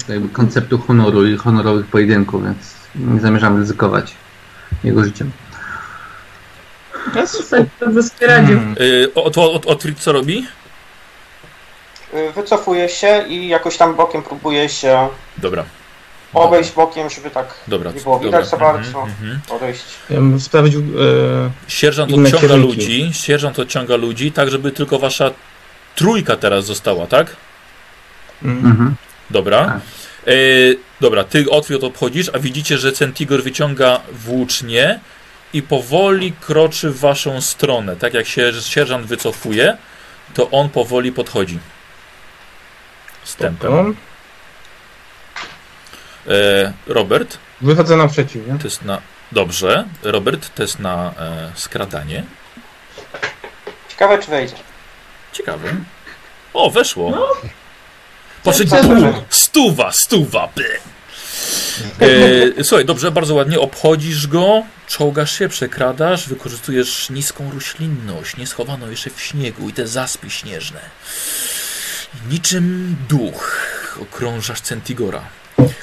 [0.10, 4.16] jakby konceptu honoru i honorowych pojedynków, więc nie zamierzam ryzykować
[4.84, 5.32] jego życiem.
[7.26, 8.58] Sobie dobrze sobie radził.
[8.58, 8.76] Hmm.
[8.82, 10.48] Y, Ot- Ot- Otwit co robi?
[12.16, 15.08] Y, Wycofuję się i jakoś tam bokiem próbuję się
[15.38, 15.64] Dobra.
[16.34, 17.92] obejść bokiem, żeby tak Dobra.
[17.92, 18.28] nie było dobra.
[18.28, 19.02] widać za bardzo.
[19.02, 19.42] Mhm, mhm.
[19.50, 19.84] odejść.
[20.10, 20.80] Ja bym sprawdził.
[20.82, 20.84] E,
[21.68, 22.68] Sierżant Inne odciąga kierunki.
[22.68, 25.32] ludzi, sierżant odciąga ludzi, tak żeby tylko wasza
[25.96, 27.36] trójka teraz została, tak?
[28.44, 28.96] mm, Mhm.
[29.30, 29.66] Dobra.
[29.66, 29.78] Tak.
[30.28, 30.32] E,
[31.02, 35.00] dobra, ty Otwiot obchodzisz, a widzicie, że Centigor wyciąga włócznie
[35.54, 37.96] i powoli kroczy w waszą stronę.
[37.96, 39.78] Tak jak się sierżant wycofuje,
[40.34, 41.60] to on powoli podchodzi.
[43.24, 43.72] Stępem.
[43.72, 43.94] to.
[46.34, 48.60] E, Robert, Wychodzę naprzeciw, nie?
[48.60, 49.02] test na...
[49.32, 49.86] Dobrze.
[50.04, 52.24] Robert, test na e, skradanie.
[53.90, 54.56] Ciekawe czy wejdzie.
[55.32, 55.76] Ciekawe.
[56.54, 57.12] O, weszło.
[57.12, 57.28] No.
[58.44, 58.66] Patrzcie,
[59.30, 60.50] stuwa, stuwa.
[60.56, 60.80] By.
[62.60, 69.10] E, słuchaj, dobrze, bardzo ładnie obchodzisz go, czołgasz się, przekradasz, wykorzystujesz niską roślinność, nieschowaną jeszcze
[69.10, 70.80] w śniegu i te zaspy śnieżne.
[72.30, 73.68] Niczym duch
[74.02, 75.22] okrążasz Centigora,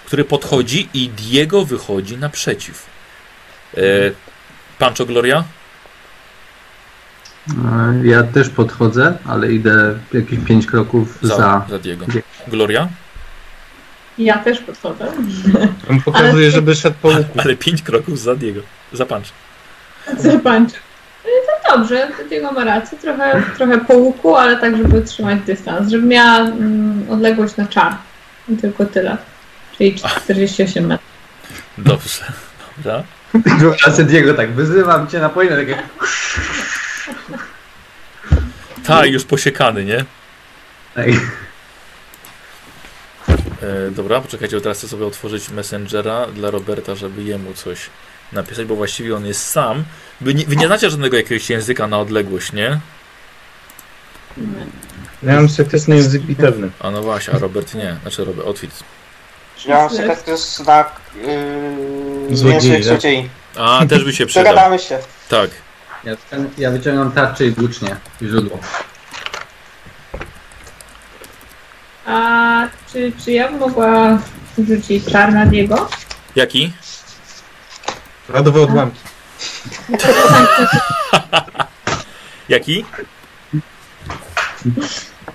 [0.07, 2.87] który podchodzi i Diego wychodzi naprzeciw.
[3.77, 3.81] E,
[4.79, 5.45] Pancho Gloria?
[7.49, 11.67] E, Ja też podchodzę, ale idę jakieś pięć kroków Za, za.
[11.71, 12.07] za Diego.
[12.07, 12.27] Diego.
[12.49, 12.89] Gloria?
[14.19, 15.13] Ja też podchodzę.
[15.91, 17.41] On pokazuje, Ale- żeby szedł po łuku.
[17.45, 18.61] Ale pięć kroków za Diego.
[18.93, 19.33] Za Pancho.
[20.19, 20.75] Zapańczę.
[20.75, 20.81] To
[21.77, 22.99] dobrze, Diego ma rację.
[22.99, 25.91] Trochę, trochę po łuku, ale tak, żeby trzymać dystans.
[25.91, 27.97] Żeby miała mm, odległość na czar.
[28.49, 29.17] I tylko tyle.
[29.79, 31.11] Czyli 48 metrów.
[31.79, 32.25] Dobrze.
[32.77, 33.03] Dobra.
[33.59, 35.69] Wyobraź Diego tak, wyzywam cię na pojedynek.
[35.69, 35.83] takie
[38.87, 40.05] Tak, już posiekany, nie?
[40.97, 41.21] Ej,
[43.63, 47.91] E, dobra, poczekajcie, bo teraz chcę sobie otworzyć Messengera dla Roberta, żeby jemu coś
[48.33, 49.85] napisać, bo właściwie on jest sam.
[50.21, 52.81] Wy nie, wy nie znacie żadnego jakiegoś języka na odległość, nie?
[55.23, 55.49] Ja mam
[55.89, 56.71] na język bitewny.
[56.81, 57.97] A no właśnie, a Robert nie.
[58.03, 58.71] Znaczy Robert, Otwit.
[59.67, 61.01] Ja mam tak jest znak
[62.29, 62.85] yy, Złodziei, język tak?
[62.85, 63.31] złodziei.
[63.57, 64.45] A, też by się przydał.
[64.45, 64.99] Przegadamy się.
[65.29, 65.51] Tak.
[66.05, 66.17] ja,
[66.59, 68.59] ja wyciągam tarczę i włócznie i źródło.
[72.07, 74.19] A czy, czy ja bym mogła
[74.69, 75.89] rzucić czar na Diego?
[76.37, 76.73] Jaki?
[78.33, 78.99] Radowe odłamki.
[82.49, 82.85] Jaki?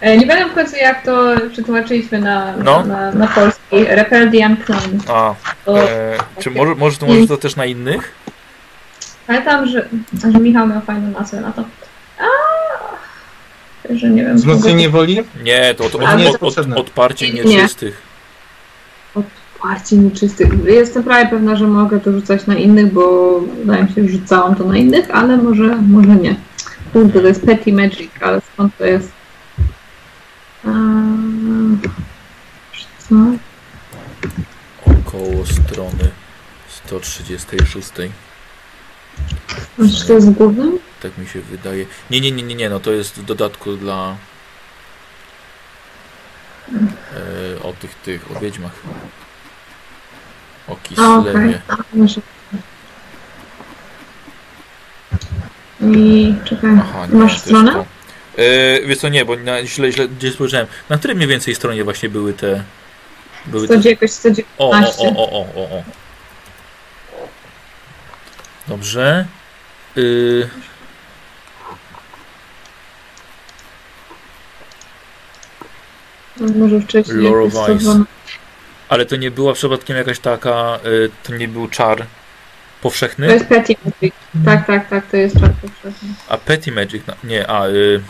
[0.02, 2.84] E, Nie będę w końcu jak to przetłumaczyliśmy na, No.
[2.86, 3.62] na, na polski.
[3.72, 5.00] Repel the Unclone.
[5.08, 5.36] A,
[5.66, 8.12] To e, czy może, może to możesz to też na innych?
[9.28, 9.89] Pamiętam, że,
[10.34, 11.64] że Michał miał fajną nazwę na to.
[12.20, 12.26] A,
[13.96, 14.36] że nie wiem.
[14.38, 15.24] Wzmocnienie woli?
[15.43, 16.02] Nie, to od, od,
[16.41, 17.68] od, od, odparcie Nie.
[19.66, 20.49] Płaci nieczystych.
[20.66, 24.55] Jestem prawie pewna, że mogę to rzucać na innych, bo wydaje mi się, że rzucałam
[24.55, 26.36] to na innych, ale może, może nie.
[26.93, 29.11] Kurde, to jest Petty Magic, ale skąd to jest?
[30.66, 31.78] Eee,
[32.99, 33.16] co?
[34.86, 36.11] Około strony
[36.70, 37.89] 136.
[39.97, 40.80] Czy to jest w głównym?
[41.01, 41.86] Tak mi się wydaje.
[42.11, 44.16] Nie, nie, nie, nie, nie, no to jest w dodatku dla
[46.74, 48.82] e, o tych, tych, o wiedźmach.
[50.68, 50.84] O A, okej.
[50.84, 51.61] Kislewie.
[51.68, 52.22] A, może.
[55.82, 57.72] I czekaj, Aha, nie, masz stronę?
[57.74, 57.86] to.
[58.41, 60.68] E, wiesz co, nie, bo na, źle, źle gdzieś spojrzałem.
[60.89, 62.63] Na której mniej więcej stronie właśnie były te...
[63.45, 63.80] Były te...
[63.80, 64.53] 100, jakoś 119.
[64.57, 65.84] O, o, o, o, o, o.
[68.68, 69.26] Dobrze.
[69.97, 70.49] Y,
[76.39, 77.18] Może wcześniej.
[77.18, 77.49] Lore
[78.90, 80.80] ale to nie była przypadkiem jakaś taka...
[80.86, 82.06] Y, to nie był czar To
[82.82, 83.28] powszechny?
[83.28, 84.14] jest Petty Magic.
[84.46, 86.10] Tak, tak, tak, to jest czar powszechny.
[86.30, 88.02] A Petty Magic, na- nie, a y,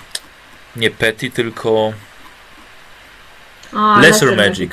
[0.76, 1.94] nie Petty, tylko
[3.74, 4.72] A, Lesser Magic.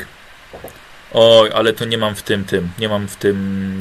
[1.15, 3.37] Oj, ale to nie mam w tym, tym, nie mam w tym,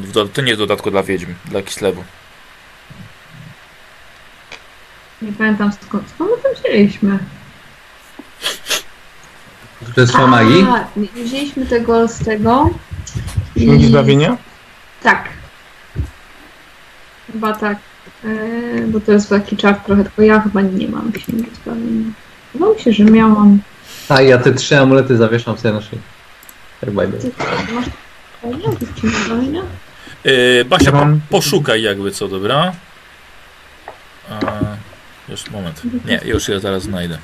[0.06, 2.04] w do, to nie jest dodatku dla wiedźm, dla Kislewu.
[5.22, 6.10] Nie pamiętam skąd.
[6.10, 7.20] Skąd my to wzięliśmy?
[9.96, 10.66] To jest słowa magii?
[10.70, 12.70] A, nie wzięliśmy tego z tego.
[13.58, 14.38] Ślugi I- zbawienia?
[15.04, 15.30] Tak.
[17.32, 17.78] Chyba tak.
[18.24, 18.28] E,
[18.88, 22.12] bo to jest taki czar trochę, tylko ja chyba nie mam księgi zbawienia.
[22.54, 23.60] Wydaje mi się, że miałam.
[24.10, 25.98] A ja te trzy amulety zawieszam sobie na szyi.
[26.82, 27.20] Jak Bible.
[27.20, 27.32] Ty
[27.74, 27.86] masz
[28.96, 29.62] księgi zbawienia?
[30.24, 32.72] Yy, Basia, Ja mam- po, poszukaj jakby co, dobra?
[35.30, 35.82] Już moment.
[36.06, 37.18] Nie, już je zaraz znajdę.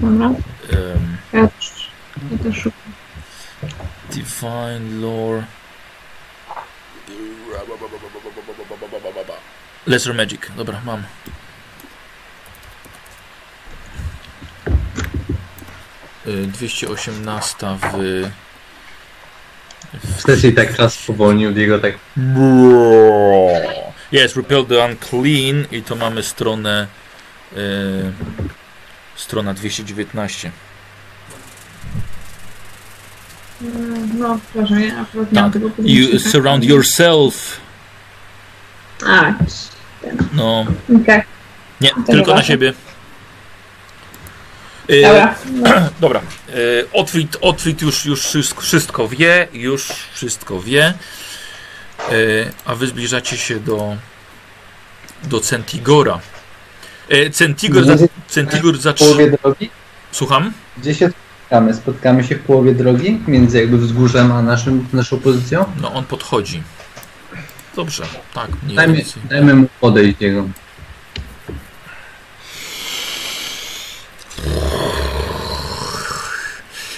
[0.00, 0.26] Dobra.
[0.26, 1.90] Em, Ja też,
[2.32, 2.92] ja też szukam.
[4.10, 5.44] Divine Lore.
[9.86, 10.40] Lesser Magic.
[10.56, 11.02] Dobra, mam.
[16.26, 18.22] Y, 218 w...
[20.18, 21.94] Wtedy i tak czas powolnił od jego tak.
[24.12, 26.86] Jest, Repel the Unclean i to mamy stronę...
[27.56, 28.12] Y,
[29.22, 30.50] strona 219.
[34.18, 35.52] No, proszę, ja akurat Tak.
[35.52, 37.60] tego You surround yourself.
[39.06, 39.34] A,
[40.32, 40.66] No,
[41.02, 41.22] okej.
[41.80, 42.72] nie, To tylko na siebie.
[44.90, 45.34] Y, Dobra.
[46.00, 46.20] Dobra.
[46.20, 46.52] E,
[46.92, 50.84] Otwit, Otwit już, już wszystko, wszystko wie, już wszystko wie.
[50.84, 50.94] E,
[52.64, 53.96] a wy zbliżacie się do,
[55.22, 56.20] do Centigora.
[57.12, 57.96] E, Centigor, za,
[58.28, 59.10] Centigor W zatrzyma...
[59.10, 59.70] połowie drogi?
[60.12, 60.52] Słucham?
[60.78, 61.74] Gdzie się spotkamy?
[61.74, 63.20] Spotkamy się w połowie drogi?
[63.28, 65.64] Między jakby wzgórzem a naszym, naszą pozycją?
[65.80, 66.62] No on podchodzi.
[67.76, 68.04] Dobrze,
[68.34, 70.48] tak, mniej Dajmy, dajmy mu podejść jego.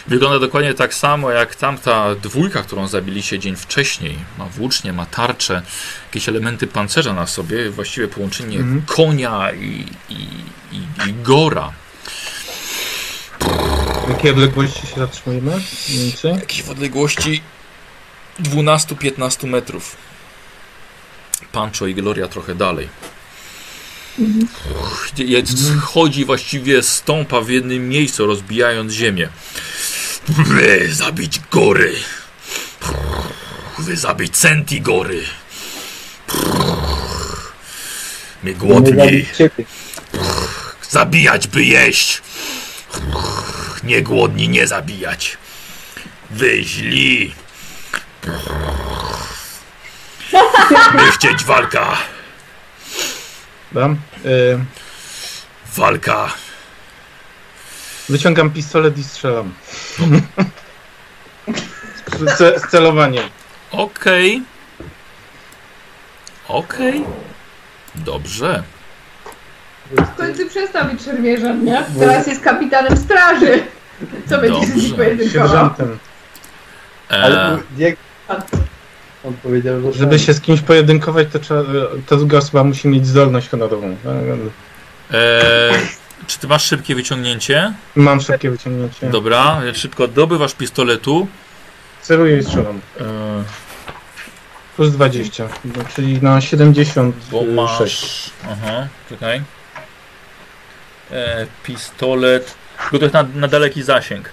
[0.06, 4.18] Wygląda dokładnie tak samo jak tamta dwójka, którą zabiliście dzień wcześniej.
[4.38, 5.62] Ma włócznie, ma tarczę,
[6.06, 8.82] jakieś elementy pancerza na sobie, właściwie połączenie Mhm.
[8.86, 10.14] konia i, i,
[10.72, 11.72] i, i gora.
[14.06, 15.60] W jakiej odległości się zatrzymujemy?
[16.64, 17.42] W odległości
[18.42, 19.96] 12-15 metrów.
[21.52, 22.88] Pancho i Gloria trochę dalej.
[25.18, 29.28] Jest, chodzi właściwie, stąpa w jednym miejscu, rozbijając ziemię.
[30.28, 31.94] Wy zabić gory.
[33.78, 35.22] Wy zabić centigory.
[38.42, 39.26] My głodni.
[40.90, 42.22] Zabijać, by jeść.
[43.84, 45.38] Nie głodni, nie zabijać.
[46.30, 47.34] Wy źli.
[50.92, 52.13] By chcieć walka.
[53.74, 53.96] Dam.
[54.24, 54.58] Y,
[55.76, 56.32] Walka.
[58.08, 59.54] wyciągam pistolet i strzelam.
[62.06, 63.24] z, ce- z celowaniem.
[63.72, 64.42] Okej.
[66.48, 67.04] Okej.
[67.94, 68.62] Dobrze.
[69.90, 71.84] W końcu przestał być szermierzem, nie?
[71.98, 73.64] Teraz jest kapitanem straży.
[74.28, 75.48] Co będzie z nim pojedynkował?
[75.48, 75.98] Sierżantem.
[77.08, 77.96] Ale E, jak...
[79.24, 79.98] On powiedział, że...
[79.98, 81.62] Żeby się z kimś pojedynkować, to trzeba,
[82.06, 83.96] ta druga osoba musi mieć zdolność honorową.
[85.10, 85.70] e,
[86.26, 87.72] czy ty masz szybkie wyciągnięcie?
[87.96, 89.10] Mam szybkie wyciągnięcie.
[89.10, 91.26] Dobra, szybko dobywasz pistoletu.
[92.02, 92.80] Celuję i strzelam.
[93.00, 93.04] E,
[94.76, 97.30] Plus 20, no, czyli na 76.
[97.30, 98.30] bo masz.
[98.50, 99.42] Aha, czekaj.
[101.10, 102.54] E, pistolet.
[102.92, 104.30] Gotów na, na daleki zasięg.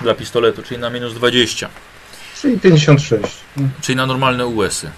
[0.00, 1.68] Dla pistoletu, czyli na minus 20.
[2.46, 3.24] Czyli 56.
[3.80, 4.90] Czyli na normalne US-y.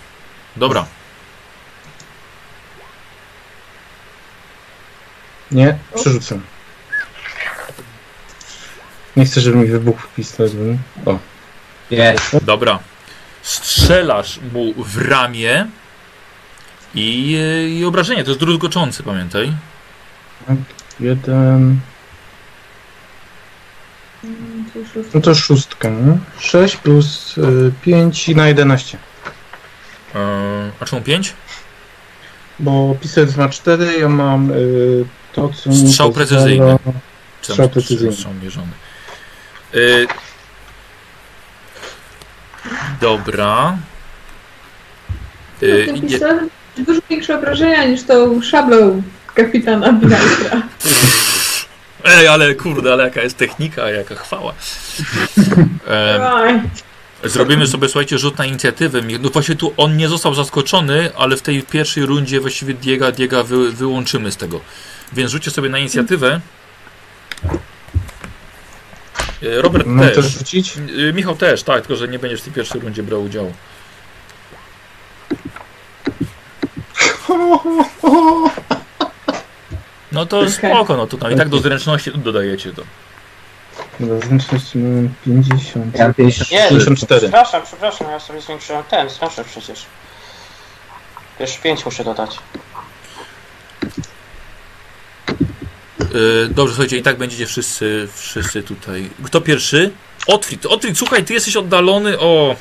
[0.57, 0.86] Dobra.
[5.51, 6.40] Nie, przerzucę.
[9.16, 10.53] Nie chcę, żeby mi wybuchł pistolet.
[11.05, 11.18] bo- O,
[11.90, 12.14] Nie.
[12.42, 12.78] Dobra.
[13.42, 15.66] Strzelasz mu w ramię
[16.94, 18.24] i, e, i obrażenie.
[18.24, 19.53] To jest druzgoczący, pamiętaj.
[21.01, 21.80] jeden.
[25.14, 26.18] No to szóstka, nie?
[26.39, 28.99] 6 plus y, 5 na 11.
[30.14, 30.18] E,
[30.81, 31.35] a czemu 5?
[32.61, 36.79] Bo pistolet ma 4, ja mam y, to, co mi Strzał precyzyjny.
[37.43, 38.12] Strzał precyzyjny.
[38.12, 38.72] Strzał mierzony.
[39.74, 39.79] E,
[43.01, 43.76] dobra.
[45.62, 49.03] No, E, ten idzie- pistolet ma dużo większe obrażenia niż tą szablą
[49.35, 50.62] kapitana Binajtra.
[52.05, 54.55] Ej, ale kurde, ale jaka jest technika, jaka chwała.
[55.88, 56.61] E.
[57.24, 59.03] Zrobimy sobie, słuchajcie, rzut na inicjatywę.
[59.20, 63.42] No właśnie tu on nie został zaskoczony, ale w tej pierwszej rundzie właściwie Diega, Diega
[63.42, 64.61] wy, wyłączymy z tego.
[65.12, 66.40] Więc rzućcie sobie na inicjatywę.
[69.42, 70.38] E, Robert Mam też też.
[70.38, 70.76] rzucić?
[71.09, 73.53] E, Michał też, tak, tylko że nie będziesz w tej pierwszej rundzie brał udziału.
[80.13, 80.53] No to Okej.
[80.53, 82.83] spoko, no to tam i tak do zręczności dodajecie to.
[84.01, 85.95] Dobra, zręczności mamy 50.
[85.99, 86.51] Ja mam 50.
[86.51, 87.21] Nie, 54.
[87.21, 89.87] Przepraszam, przepraszam, ja sobie zwiększyłem ten, strasznie przecież.
[91.41, 92.39] Jeszcze 5 muszę dodać.
[96.15, 99.11] Yy, dobrze, słuchajcie, i tak będziecie wszyscy, wszyscy tutaj.
[99.25, 99.91] Kto pierwszy?
[100.27, 102.57] Otwit, Otwit, słuchaj, ty jesteś oddalony o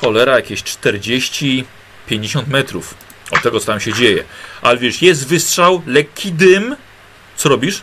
[0.00, 1.64] cholera, jakieś 40,
[2.06, 2.94] 50 metrów.
[3.30, 4.24] Od tego, co tam się dzieje.
[4.62, 6.76] Ale wiesz, jest wystrzał, lekki dym.
[7.36, 7.82] Co robisz?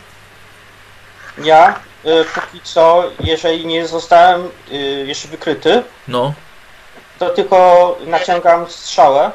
[1.38, 6.34] Ja y, póki co, jeżeli nie zostałem y, jeszcze wykryty, No,
[7.18, 9.30] to tylko naciągam strzałę,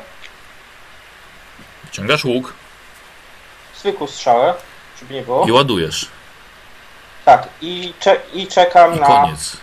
[1.91, 2.53] ciągasz łuk
[3.79, 4.53] zwykłą strzałę,
[4.99, 5.45] żeby nie było.
[5.47, 6.07] i ładujesz.
[7.25, 9.57] Tak, i, cze i czekam I na koniec.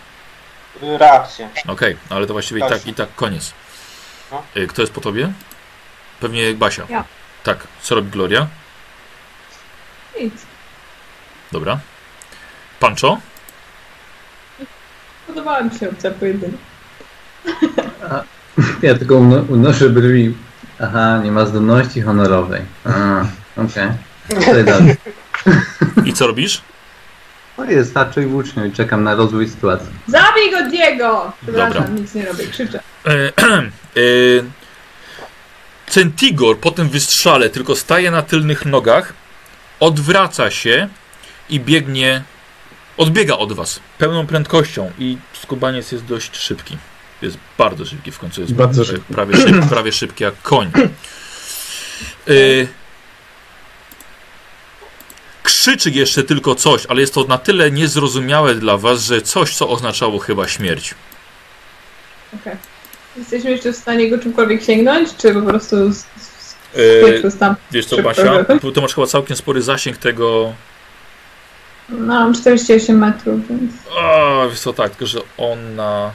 [0.82, 1.48] reakcję.
[1.68, 3.52] Okej, ale to właściwie i tak, i tak koniec.
[4.32, 4.42] No.
[4.56, 5.32] Y, Kto jest po tobie?
[6.24, 6.86] Pewnie Basia.
[6.88, 7.04] Ja.
[7.42, 7.66] Tak.
[7.82, 8.46] Co robi Gloria?
[10.20, 10.34] Nic.
[11.52, 11.78] Dobra.
[12.80, 13.20] Pancho?
[15.26, 16.60] Podobała mi się opcja pojedynek.
[18.82, 20.34] Ja tylko uno- unoszę brwi.
[20.80, 22.62] Aha, nie ma zdolności honorowej.
[23.56, 23.88] Okej.
[24.38, 24.64] Okay.
[24.64, 24.96] dalej.
[26.04, 26.62] I co robisz?
[27.56, 29.88] O, jest i włócznią i czekam na rozwój sytuacji.
[30.06, 31.32] Zabij go, Diego!
[31.42, 32.00] Przepraszam, Dobra.
[32.00, 32.80] nic nie robię, krzyczę.
[33.06, 33.10] E,
[33.96, 34.63] e,
[35.94, 39.14] Centigor po tym wystrzale tylko staje na tylnych nogach,
[39.80, 40.88] odwraca się
[41.50, 42.22] i biegnie,
[42.96, 46.78] odbiega od was pełną prędkością i skubaniec jest dość szybki.
[47.22, 49.14] Jest bardzo szybki, w końcu jest Bardzo e, szybki.
[49.14, 50.70] Prawie, szyb, prawie szybki jak koń.
[52.28, 52.32] E,
[55.42, 59.68] krzyczy jeszcze tylko coś, ale jest to na tyle niezrozumiałe dla was, że coś, co
[59.68, 60.94] oznaczało chyba śmierć.
[62.40, 62.73] Okej.
[63.16, 66.54] Jesteśmy jeszcze w stanie go czymkolwiek sięgnąć, czy po prostu z, z,
[67.34, 67.56] z tam?
[67.72, 68.44] Wiesz co, Basia?
[68.74, 70.52] To masz chyba całkiem spory zasięg tego.
[71.88, 73.72] No, mam 48 metrów, więc...
[73.90, 76.10] O, wiesz co, tak, tylko że ona.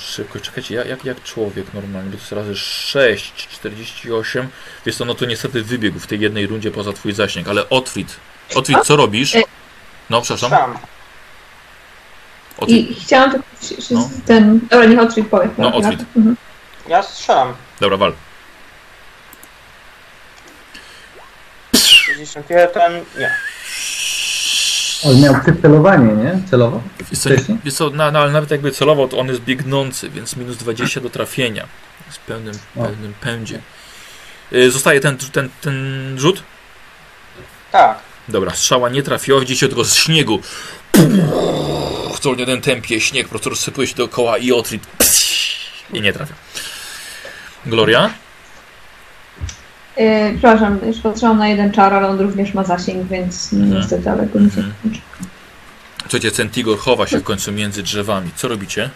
[0.00, 4.48] Szybko, czekajcie, jak, jak, jak człowiek normalnie, bo to jest razy 6, 48.
[4.86, 8.16] Wiesz co, no to niestety wybiegł w tej jednej rundzie poza twój zasięg, ale Otwit.
[8.54, 9.34] Otwit, co robisz?
[9.34, 9.42] E-
[10.10, 10.78] No, przepraszam.
[12.58, 12.90] Otwit.
[12.90, 14.10] I chciałam tylko się, się No.
[14.26, 14.60] ten...
[14.70, 15.48] Dobra, niech Otwit powie.
[15.58, 16.00] No, Ja- Otwit.
[16.16, 16.36] Mhm.
[16.88, 17.54] Ja strzelam.
[17.80, 18.12] Dobra, wal.
[21.76, 23.34] 61, nie.
[25.04, 26.38] On miał przycelowanie, nie?
[26.50, 26.82] Celowo?
[27.10, 27.30] Wiesz co,
[27.64, 31.00] wiesz co na, na, ale nawet jakby celował, to on jest biegnący, więc minus 20
[31.00, 31.66] do trafienia.
[32.06, 32.82] Jest w pełnym, O.
[32.82, 33.60] pełnym pędzie.
[34.52, 36.42] Y, Zostaje ten, ten, ten rzut?
[37.72, 37.98] Tak.
[38.28, 40.40] Dobra, strzała nie trafiła, widzicie tylko z śniegu.
[42.14, 44.86] W co jeden tempie śnieg po prostu rozsypuje się dookoła i otrit.
[45.92, 46.34] I nie trafia.
[47.66, 48.10] Gloria?
[49.96, 53.74] Yy, przepraszam, już patrzyłam na jeden czar, ale on również ma zasięg, więc Mhm.
[53.74, 54.72] niestety, ale go nie Mhm.
[54.82, 55.00] kończy.
[56.02, 58.30] Słuchajcie, Centigor chowa się w końcu między drzewami.
[58.36, 58.90] Co robicie?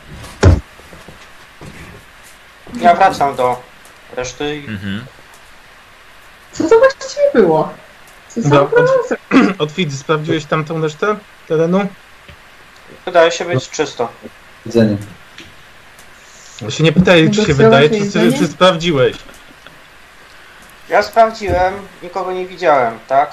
[2.80, 3.62] Ja wracam do
[4.16, 5.04] reszty i Mhm.
[6.52, 7.74] Co to właściwie było?
[8.34, 8.86] Sam próbował
[9.58, 11.16] Otwit, sprawdziłeś tamtą resztę
[11.48, 11.88] terenu?
[13.04, 14.08] wydaje się być czysto.
[14.66, 14.96] Widzenie.
[16.62, 19.16] Ja się nie pytaj, czy się wydaje, czy, czy, czy sprawdziłeś.
[20.88, 23.32] Ja sprawdziłem, nikogo nie widziałem, tak?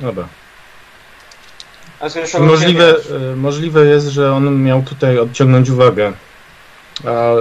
[0.00, 0.28] Dobra.
[2.40, 2.94] Możliwe,
[3.32, 6.12] e, możliwe jest, że on miał tutaj odciągnąć uwagę.
[7.04, 7.32] A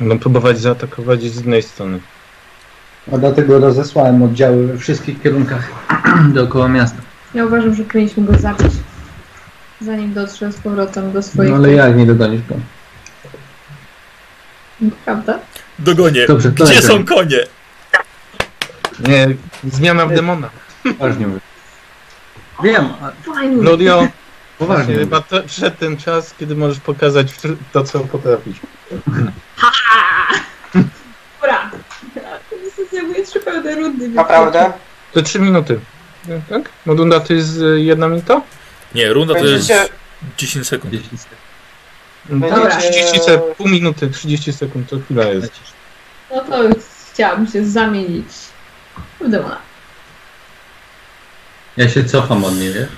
[0.00, 2.00] będą próbować zaatakować z innej strony.
[3.12, 5.68] A dlatego rozesłałem oddziały we wszystkich kierunkach
[6.34, 6.98] dookoła miasta.
[7.34, 8.72] Ja uważam, że powinniśmy go zabić.
[9.80, 11.50] Zanim dotrze z powrotem do swoich...
[11.50, 12.54] No ale jak nie dogonisz go?
[15.04, 15.38] Prawda?
[15.78, 16.26] Dogonię.
[16.26, 16.88] Dobrze, to Gdzie lepiej.
[16.88, 17.38] są konie?
[19.08, 19.28] Nie,
[19.64, 20.50] zmiana w demona.
[20.82, 21.40] Poważnie mówię.
[22.62, 23.56] Wiem, a Fajnie.
[23.56, 24.08] Glorio,
[24.58, 25.04] poważnie właśnie mówię.
[25.04, 27.26] chyba te, przyszedł ten czas, kiedy możesz pokazać
[27.72, 28.56] to, co potrafisz.
[29.06, 29.32] Dobra.
[33.00, 34.04] Były trzy pełne rundy.
[34.04, 34.72] więc- Naprawdę?
[35.12, 35.80] To 3 minuty.
[36.48, 36.62] Tak?
[36.86, 38.40] Modunda to jest e, jedna minuta?
[38.94, 39.88] Nie, runda to jest Będziecie,
[40.38, 40.92] 10 sekund.
[40.94, 41.40] 10 sekund.
[42.54, 42.76] Dobra.
[42.76, 45.42] 30 sekund, pół minuty, 30 sekund, to chwila jest.
[45.42, 45.72] Lecisz.
[46.30, 46.62] No to
[47.12, 48.26] chciałabym się zamienić
[49.20, 49.58] w demona.
[51.76, 52.88] Ja się cofam od niej, wiesz?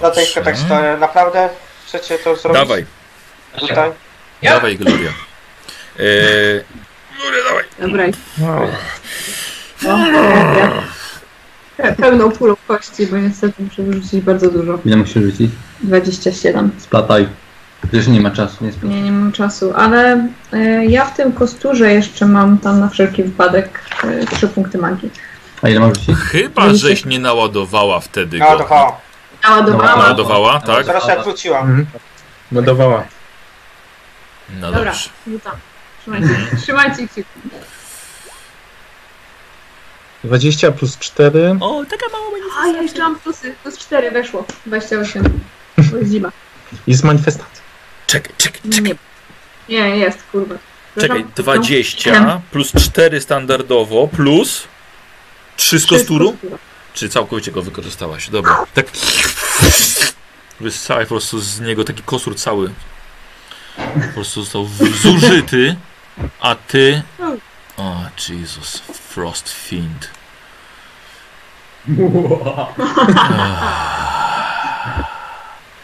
[0.00, 0.42] dlatego Dobrze.
[0.44, 0.96] tak stoję.
[1.00, 1.48] Naprawdę
[1.86, 2.86] chcecie to zrobić Dawaj,
[3.58, 3.90] tutaj?
[4.42, 4.50] Ja?
[4.54, 5.10] dawaj Gloria.
[5.98, 6.64] Eee,
[7.16, 7.64] Gloria, dawaj.
[7.80, 8.04] Dobra.
[8.38, 8.60] No.
[11.78, 14.78] Pe- Pełną pulą kości, bo niestety muszę wyrzucić bardzo dużo.
[14.84, 15.50] Ile musisz rzucić?
[15.80, 16.70] 27.
[16.78, 17.28] Splataj.
[17.82, 18.90] Przecież nie ma czasu, nie splataj.
[18.96, 23.22] Nie, nie mam czasu, ale e, ja w tym kosturze jeszcze mam tam na wszelki
[23.22, 25.10] wypadek e, 3 punkty magii.
[25.62, 26.16] A ile masz rzucić?
[26.16, 28.44] Chyba, żeś nie naładowała wtedy go.
[28.44, 28.98] to
[29.48, 29.98] Naładowałam.
[29.98, 30.86] Naładowała, tak?
[30.86, 31.66] Zaraz jak wróciłam.
[31.66, 31.86] Mhm.
[32.52, 33.04] Nadawała.
[34.60, 35.10] No Dobra, dobrze.
[35.28, 35.52] rzucam.
[36.06, 37.24] Trzymajcie, trzymajcie kciuki.
[40.24, 41.56] 20 plus 4.
[41.60, 42.26] O, taka mała
[42.62, 43.54] A, ja jeszcze mam plusy.
[43.62, 44.44] Plus 4 weszło.
[44.66, 45.40] 28.
[45.90, 46.32] Bo jest zima.
[46.86, 47.60] Jest manifestacja.
[48.06, 48.94] Czekaj, czekaj, czekaj.
[49.68, 50.54] Nie, nie jest, kurwa.
[51.00, 51.62] Czekaj, Przepraszam.
[51.62, 54.68] 20 plus 4 standardowo plus
[55.56, 56.36] 3 z z kosturu?
[56.94, 58.28] Czy całkowicie go wykorzystałaś?
[58.30, 58.66] Dobra.
[58.74, 58.86] Tak.
[60.60, 62.70] Wystrzałaj po prostu z niego taki kostur cały.
[63.76, 65.76] Po prostu został w- zużyty,
[66.40, 67.02] a ty.
[67.76, 67.96] O,
[68.28, 68.78] Jesus.
[68.78, 70.10] Frost Fiend.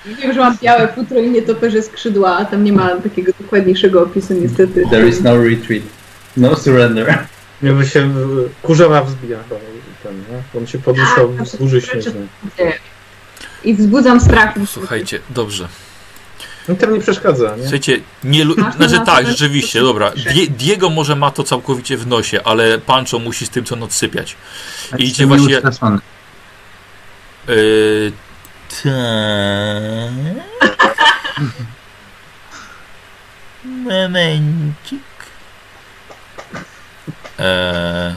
[0.07, 4.35] Wiem, że mam białe futro i nietoperze skrzydła, a tam nie ma takiego dokładniejszego opisu
[4.35, 4.83] niestety.
[4.91, 5.83] There is no retreat.
[6.37, 7.18] No surrender.
[7.62, 8.14] Jakby się
[8.62, 9.39] kurzawa wzbija
[10.03, 10.61] ten, nie?
[10.61, 12.20] On się podniósł Tak, wzgórzy tak, śnieżne.
[13.64, 14.55] I wzbudzam strach.
[14.66, 15.68] Słuchajcie, dobrze.
[16.69, 17.63] No to nie przeszkadza, nie?
[17.63, 20.11] Słuchajcie, nie lu- Znaczy na tak, rzeczywiście, dobra.
[20.11, 23.93] Die Diego może ma to całkowicie w nosie, ale Pancho musi z tym co noc
[23.95, 24.37] sypiać.
[24.99, 25.61] I idzie właśnie.
[27.49, 28.13] Yy,
[28.83, 28.93] tak.
[33.65, 35.03] Momencik.
[37.39, 38.15] Eee,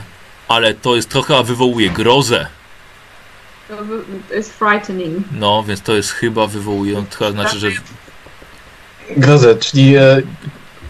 [0.48, 2.46] ale to jest trochę, a wywołuje grozę.
[3.68, 5.26] To jest frightening.
[5.32, 7.68] No, więc to jest chyba wywołuje, to znaczy, że
[9.16, 10.22] Grozę, czyli e,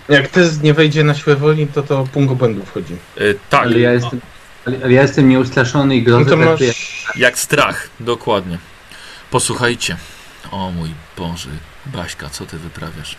[0.09, 2.95] jak test nie wejdzie na siłę woli, to to punkt obłędu wchodzi.
[3.17, 4.21] e, tak, Ale ja jestem,
[4.67, 6.47] ale, ale ja jestem nieustraszony i No grozę to masz...
[6.47, 6.73] traktuję.
[7.17, 8.59] jak strach, dokładnie.
[9.31, 9.97] Posłuchajcie.
[10.51, 11.49] O mój Boże,
[11.87, 13.17] Baśka, co ty wyprawiasz?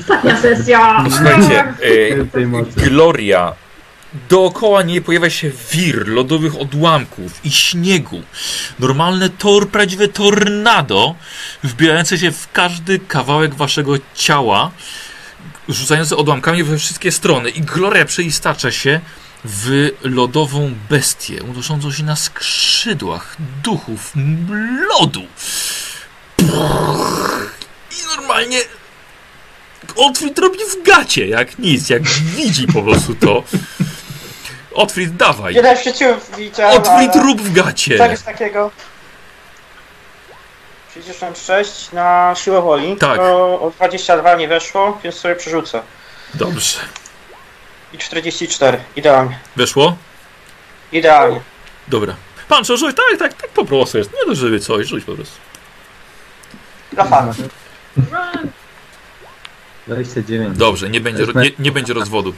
[0.00, 1.04] Ostatnia sesja!
[1.10, 2.86] Słuchajcie, e.
[2.88, 3.54] Gloria.
[4.28, 8.22] Dookoła niej pojawia się wir lodowych odłamków i śniegu.
[8.78, 11.14] Normalne tor, prawdziwe tornado,
[11.64, 14.70] wbijające się w każdy kawałek waszego ciała,
[15.68, 17.50] rzucające odłamkami we wszystkie strony.
[17.50, 19.00] I Gloria przeistacza się
[19.44, 24.12] w lodową bestię, unoszącą się na skrzydłach duchów
[24.88, 25.22] lodu.
[27.90, 28.58] I normalnie
[29.96, 33.44] Otwit robi w gacie, jak nic, jak widzi po prostu to.
[34.74, 35.54] Otwit, dawaj.
[35.54, 37.98] Jeden świeciłem widziałem, Otwit, ale rób w gacie.
[37.98, 38.70] czegoś takiego.
[40.94, 42.96] 66 na siłę woli.
[42.96, 43.16] Tak.
[43.16, 45.82] To o 22 nie weszło, więc sobie przerzucę.
[46.34, 46.78] Dobrze.
[47.92, 48.78] I 44.
[48.96, 49.38] Idealnie.
[49.56, 49.96] Weszło?
[50.92, 51.40] Idealnie.
[51.88, 52.14] Dobra.
[52.48, 52.96] Pan, co, rzuć?
[52.96, 54.10] Tak, tak, tak po prostu jest.
[54.12, 55.34] Nie to, żeby coś, rzuć po prostu.
[56.92, 57.36] Dla fanów.
[59.86, 60.58] 29.
[60.58, 62.34] Dobrze, nie będzie, nie, nie będzie rozwodu.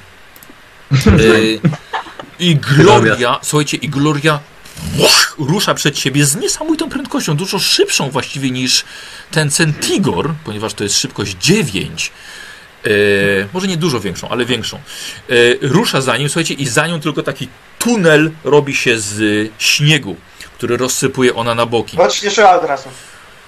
[1.18, 1.60] Yy,
[2.38, 4.40] I Gloria, słuchajcie, i Gloria
[5.38, 8.84] rusza przed siebie z niesamowitą prędkością, dużo szybszą właściwie niż
[9.30, 12.12] ten Centigor, ponieważ to jest szybkość 9.
[12.84, 14.80] Yy, może nie dużo większą, ale większą.
[15.28, 20.16] Yy, rusza za nim, słuchajcie, i za nią tylko taki tunel robi się z śniegu,
[20.56, 21.96] który rozsypuje ona na boki.
[21.96, 22.88] Bo śnieszyła od razu.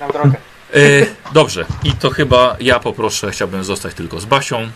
[0.01, 0.37] Na drogę.
[0.75, 4.71] E, dobrze, i to chyba ja poproszę, chciałbym zostać tylko z Basią.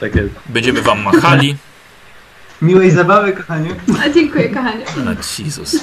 [0.00, 0.28] Tak jest.
[0.46, 1.56] Będziemy wam machali.
[2.62, 3.70] Miłej zabawy, kochanie.
[4.04, 4.84] A dziękuję, kochanie.
[5.08, 5.74] A Jezus.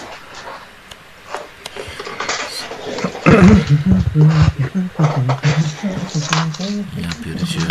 [6.97, 7.65] Ja pierdzielę.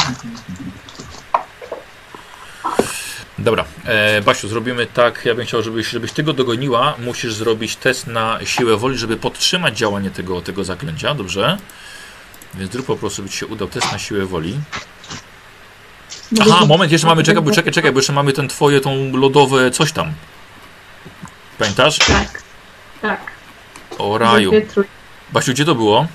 [3.38, 5.24] Dobra, e, Basiu, zrobimy tak.
[5.24, 6.94] Ja bym chciał, żebyś, żebyś ty go dogoniła.
[6.98, 11.58] Musisz zrobić test na siłę woli, żeby podtrzymać działanie tego, tego zaklęcia, dobrze?
[12.54, 14.60] Więc zrób po prostu, by ci się udał test na siłę woli.
[16.40, 19.70] Aha, moment, jeszcze mamy, czekaj, bo czekaj, czekaj, bo jeszcze mamy ten twoje, tą lodowe
[19.70, 20.12] coś tam.
[21.58, 21.98] Pamiętasz?
[21.98, 22.42] Tak,
[23.02, 23.20] tak.
[23.98, 24.50] O raju.
[25.32, 26.06] Basiu, gdzie to było?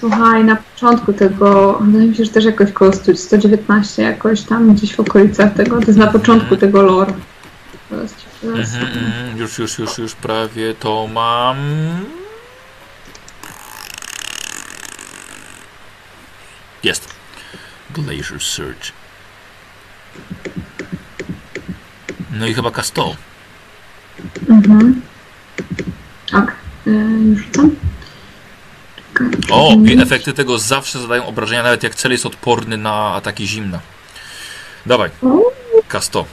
[0.00, 4.74] Słuchaj, na początku tego, wydaje mi się, że też jakoś koło 100, 119, jakoś tam
[4.74, 7.12] gdzieś w okolicach tego, to jest na początku tego lore.
[7.90, 11.56] Zaraz- Mhm, mhm, już, już, już, już prawie to mam.
[16.82, 17.14] Jest.
[17.90, 18.92] Glacier Surge.
[22.32, 23.14] No i chyba K100.
[24.48, 25.02] Mhm.
[26.30, 26.56] Tak,
[26.86, 26.90] e,
[27.30, 27.76] już tam.
[29.14, 29.50] Czekaj.
[29.50, 33.80] O, i efekty tego zawsze zadają obrażenia, nawet jak cel jest odporny na ataki zimna.
[34.86, 35.10] Dawaj.
[35.88, 36.24] K100.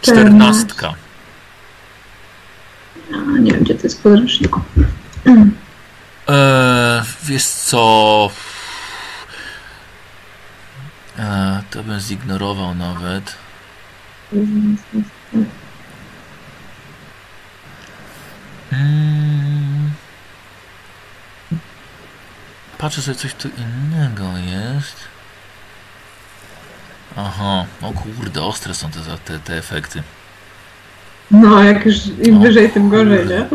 [0.00, 0.94] Czternastka.
[3.12, 4.60] A, nie wiem, gdzie to jest w podręczniku.
[6.28, 8.30] Eee, wiesz co?
[11.18, 13.36] Eee, to bym zignorował nawet.
[18.72, 19.90] Mm.
[22.78, 24.96] Patrzę sobie, coś tu innego jest.
[27.16, 30.02] Aha, o kurde, ostre są te, te, te efekty.
[31.30, 33.46] No, jak już im O, wyżej, tym gorzej, nie?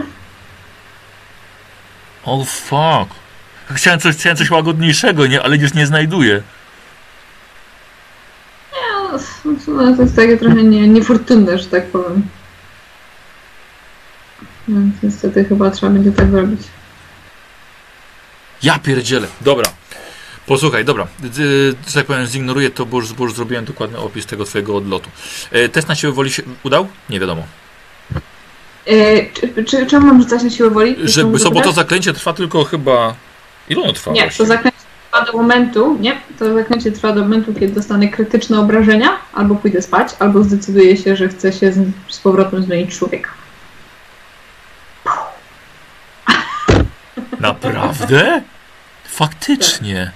[2.26, 3.15] Oh fuck.
[3.72, 5.41] Chciałem coś, chciałem coś łagodniejszego, nie?
[5.41, 6.41] Ale już nie znajduję.
[9.11, 9.20] No,
[9.67, 12.22] no, to jest takie trochę nie, niefortunne, że tak powiem.
[14.67, 16.61] No, niestety chyba trzeba będzie tak zrobić.
[18.63, 19.28] Ja pierdzielę.
[19.41, 19.65] Dobra.
[20.45, 21.07] Posłuchaj, dobra.
[21.20, 21.30] D-
[21.88, 25.09] Że tak powiem, zignoruję to, bo już, bo już zrobiłem dokładny opis tego twojego odlotu.
[25.51, 26.88] E, test na siłę woli się udał?
[27.09, 27.43] Nie wiadomo.
[28.90, 30.96] E, czy, czy, czemu mam rzucać na siłę woli?
[31.04, 33.16] Że, Mogę co, bo to zaklęcie trwa tylko chyba...
[33.70, 34.48] Ile ono trwa Nie, to właściwie?
[34.48, 34.78] zaklęcie
[35.12, 39.82] trwa do momentu, nie, to zaklęcie trwa do momentu, kiedy dostanę krytyczne obrażenia, albo pójdę
[39.82, 43.30] spać, albo zdecyduję się, że chcę się z, z powrotem zmienić człowieka.
[47.40, 48.42] Naprawdę?
[49.04, 50.12] Faktycznie.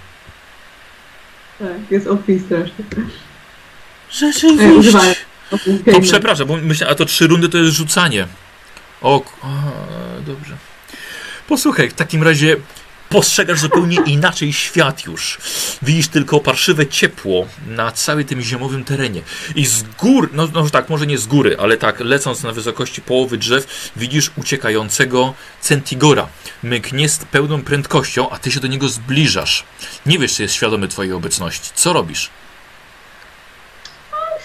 [1.59, 2.85] Tak, jest opis straszny.
[4.11, 4.65] Rzeczywiście.
[4.65, 5.13] E, używałem.
[5.93, 8.27] To przepraszam, bo myślę, a to trzy rundy to jest rzucanie.
[9.03, 9.47] O, a,
[10.25, 10.57] dobrze.
[11.47, 12.55] Posłuchaj, w takim razie
[13.09, 15.37] postrzegasz zupełnie inaczej świat już.
[15.81, 19.21] Widzisz tylko parszywe ciepło na całym tym zimowym terenie.
[19.55, 23.01] I z gór, no, no tak, może nie z góry, ale tak, lecąc na wysokości
[23.01, 26.27] połowy drzew, widzisz uciekającego Centigora.
[26.63, 29.63] Myknie z pełną prędkością, a ty się do niego zbliżasz.
[30.05, 31.71] Nie wiesz, czy jest świadomy twojej obecności.
[31.75, 32.29] Co robisz?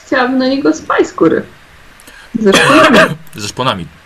[0.07, 1.43] Chciałabym na niego spać skóry.
[2.41, 2.99] Ze szkolami.
[3.35, 3.87] Ze szponami.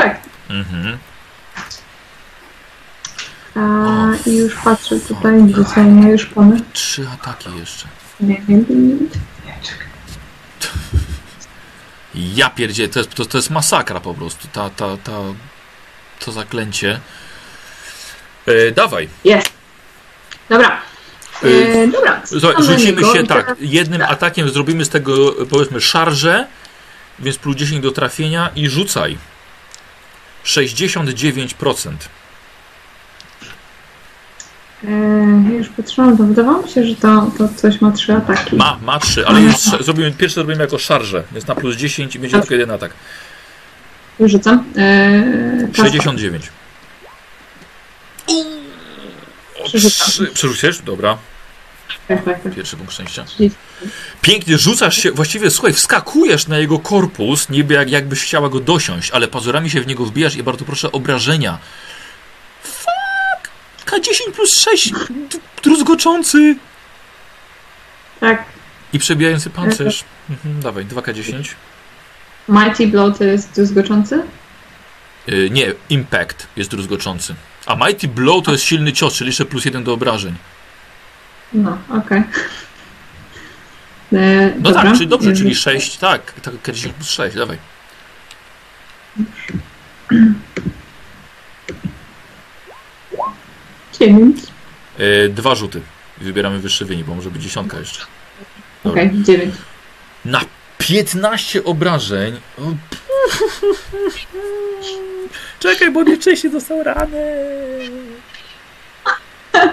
[0.00, 0.20] Tak.
[0.50, 0.98] Mhm.
[3.54, 3.60] A,
[4.26, 6.60] I już patrzę tutaj, gdzie są moje szpony.
[6.72, 7.88] Trzy ataki jeszcze.
[8.20, 8.64] Nie wiem.
[12.14, 14.48] Ja pierdzie, to jest, to, to jest masakra po prostu.
[14.52, 15.12] Ta, ta, ta,
[16.18, 17.00] to zaklęcie.
[18.46, 19.08] E, dawaj.
[19.24, 19.52] Jest.
[20.48, 20.80] Dobra.
[21.42, 22.22] E, dobra.
[22.24, 23.56] Słuchaj, rzucimy się tak.
[23.60, 26.46] Jednym atakiem zrobimy z tego powiedzmy szarżę,
[27.18, 29.18] więc plus 10 do trafienia i rzucaj.
[30.46, 31.90] 69%.
[34.84, 34.88] E,
[35.58, 38.56] już patrzyłam, to wydawało mi się, że to, to coś ma trzy ataki.
[38.56, 42.18] Ma, ma 3, ale już zrobimy, pierwszy zrobimy jako szarżę, więc na plus 10 i
[42.18, 42.92] będzie tylko jeden atak.
[44.20, 44.64] Już rzucam.
[45.66, 45.82] Kasta.
[45.82, 46.48] 69.
[49.60, 50.08] O, Przerzucam.
[50.08, 50.78] trzy- Przerzucisz?
[50.78, 51.18] Dobra.
[52.08, 52.54] Tak, tak, tak.
[52.54, 53.24] Pierwszy punkt szczęścia.
[53.24, 53.58] 30.
[54.22, 59.10] Pięknie rzucasz się, właściwie słuchaj, wskakujesz na jego korpus, niby jak, jakbyś chciała go dosiąść,
[59.10, 61.58] ale pazurami się w niego wbijasz i bardzo proszę obrażenia.
[62.62, 63.50] Fuck!
[63.86, 66.56] K10 plus 6, d- druzgoczący
[68.20, 68.44] Tak.
[68.92, 70.04] i przebijający pancerz.
[70.30, 71.44] Mhm, dawaj, 2K10.
[72.48, 74.22] Mighty Blow to jest druzgoczący?
[75.26, 77.34] Yy, nie, Impact jest druzgoczący.
[77.66, 80.34] A Mighty Blow to jest silny cios, czyli jeszcze plus 1 do obrażeń.
[81.56, 82.18] No, okej.
[84.12, 84.82] E, No dobra.
[84.82, 87.58] tak, czyli dobrze, E, czyli 6, tak, tak, K10 plus 6, dawaj.
[94.00, 94.36] Dziewięć.
[94.98, 95.80] Yy, dwa rzuty.
[96.18, 98.04] Wybieramy wyższy wynik, bo może być dziesiątka jeszcze.
[98.84, 99.02] Dobra.
[99.02, 99.54] Okej, dziewięć.
[100.24, 100.40] Na
[100.78, 102.40] 15 obrażeń.
[102.58, 102.62] O,
[105.60, 107.18] Czekaj, bo nie wcześniej dostał ranę.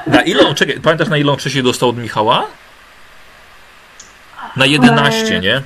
[0.07, 2.47] Na ile on, czekaj, pamiętasz na ile on wcześniej dostał od Michała?
[4.55, 5.61] Na 11, nie?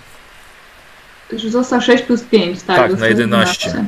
[1.34, 2.78] Że został 6 plus 5, tak?
[2.78, 3.86] Tak, na dostał 11.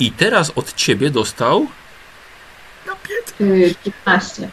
[0.00, 1.66] I teraz od ciebie dostał.
[3.40, 4.42] Y, 15.
[4.44, 4.48] E,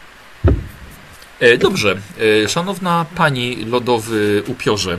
[1.58, 1.96] dobrze,
[2.44, 4.98] e, szanowna pani lodowy upiorze,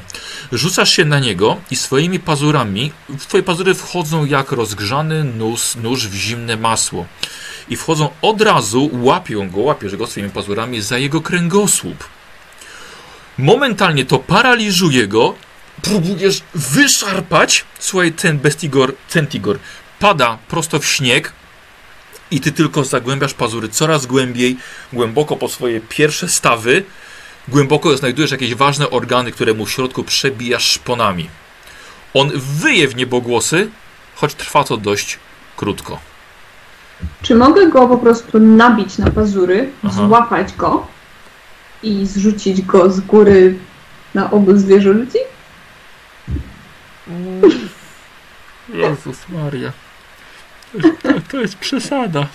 [0.52, 6.16] rzucasz się na niego i swoimi pazurami, twoje pazury wchodzą jak rozgrzany nóż, nóż w
[6.16, 7.06] zimne masło.
[7.70, 12.04] I wchodzą od razu, łapią go, łapiesz go swoimi pazurami za jego kręgosłup.
[13.38, 15.36] Momentalnie to paraliżuje go,
[15.82, 19.60] próbujesz wyszarpać, słuchaj, ten bestigor, centigor
[20.00, 21.34] pada prosto w śnieg
[22.34, 24.58] i ty tylko zagłębiasz pazury coraz głębiej,
[24.94, 26.84] głęboko po swoje pierwsze stawy,
[27.48, 31.30] głęboko znajdujesz jakieś ważne organy, które mu w środku przebijasz szponami.
[32.14, 33.70] On wyje w niebogłosy,
[34.16, 35.20] choć trwa to dość
[35.58, 36.00] krótko.
[37.22, 40.08] Czy mogę go po prostu nabić na pazury, Aha.
[40.08, 40.88] złapać go
[41.84, 43.56] i zrzucić go z góry
[44.14, 45.20] na obóz zwierzę ludzi?
[48.74, 49.83] Jezus Maria.
[50.82, 52.28] To, to jest przesada.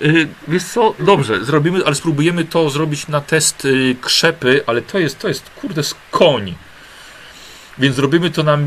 [0.00, 4.98] Yy, wiesz co, dobrze, zrobimy, ale spróbujemy to zrobić na test y, krzepy, ale to
[4.98, 6.54] jest, to jest, kurde, z koń.
[7.78, 8.58] Więc zrobimy to na,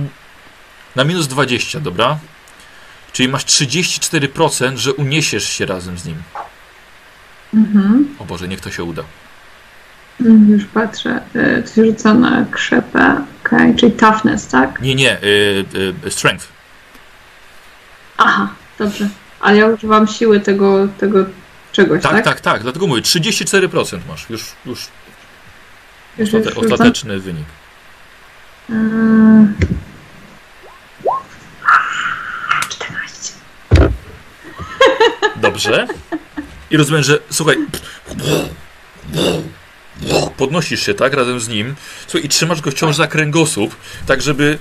[0.96, 2.18] na minus 20, dobra?
[3.14, 6.16] Czyli masz 34%, że uniesiesz się razem z nim.
[7.54, 8.16] Mhm.
[8.20, 9.04] O Boże, niech to się uda.
[10.22, 11.22] Mm, Już patrzę.
[11.36, 13.22] Y, To się rzuca na krzepę.
[13.46, 14.82] Okej, czyli toughness, tak?
[14.82, 15.66] Nie, nie, y,
[16.06, 16.48] y, strength.
[18.18, 18.48] Aha,
[18.80, 19.10] dobrze.
[19.40, 21.26] Ale ja używam siły tego, tego
[21.72, 22.26] czegoś, Tak, tak?
[22.26, 24.88] tak, tak, dlatego mówię, 34% masz, już, już
[26.18, 26.72] Już, ostate, już rzucam.
[26.74, 27.46] ostateczny wynik.
[32.70, 33.34] 14.
[35.36, 35.88] Dobrze.
[36.70, 37.58] I rozumiem, że słuchaj.
[40.38, 41.76] Podnosisz się, tak, razem z nim.
[42.08, 43.76] Słuchaj, i trzymasz go wciąż za kręgosłup,
[44.08, 44.58] tak żeby.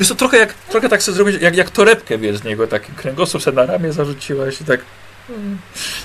[0.00, 2.92] Wiesz to trochę jak trochę tak sobie zrobić, jak, jak torebkę wiesz z niego, taki
[2.92, 4.80] kręgosłup sobie na ramię zarzuciłaś i tak.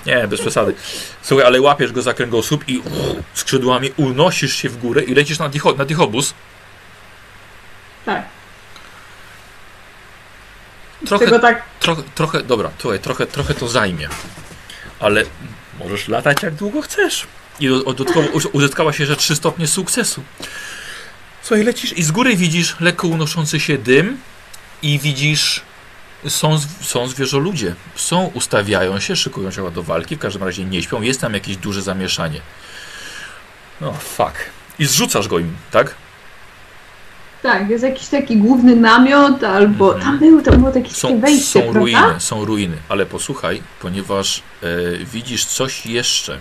[0.06, 0.74] Nie, bez przesady.
[1.22, 2.82] Słuchaj, ale łapiesz go za kręgosłup i
[3.34, 6.34] skrzydłami unosisz się w górę i lecisz na, dicho, na dichobus.
[8.06, 8.24] Tak.
[11.08, 11.64] Trochę, tak.
[11.80, 14.10] Trochę, trochę, dobra, słuchaj, trochę, trochę to zajmie.
[15.00, 15.24] Ale
[15.80, 17.28] możesz latać jak długo chcesz.
[17.60, 20.24] I do- dodatkowo uz- uzyskałaś jeszcze 3 stopnie sukcesu.
[21.50, 24.18] Słuchaj, lecisz i z góry widzisz lekko unoszący się dym
[24.82, 25.62] i widzisz,
[26.28, 27.76] są, są zwierzoludzie.
[27.96, 31.58] Są, ustawiają się, szykują się do walki, w każdym razie nie śpią, jest tam jakieś
[31.58, 32.42] duże zamieszanie.
[33.82, 34.34] No, fuck.
[34.80, 35.96] I zrzucasz go im, tak?
[37.44, 40.02] Tak, jest jakiś taki główny namiot, albo Mhm.
[40.02, 41.80] tam był, tam było jakieś takie Są, wejście, są prawda?
[41.80, 44.66] ruiny, są ruiny, ale posłuchaj, ponieważ e,
[45.06, 46.40] widzisz coś jeszcze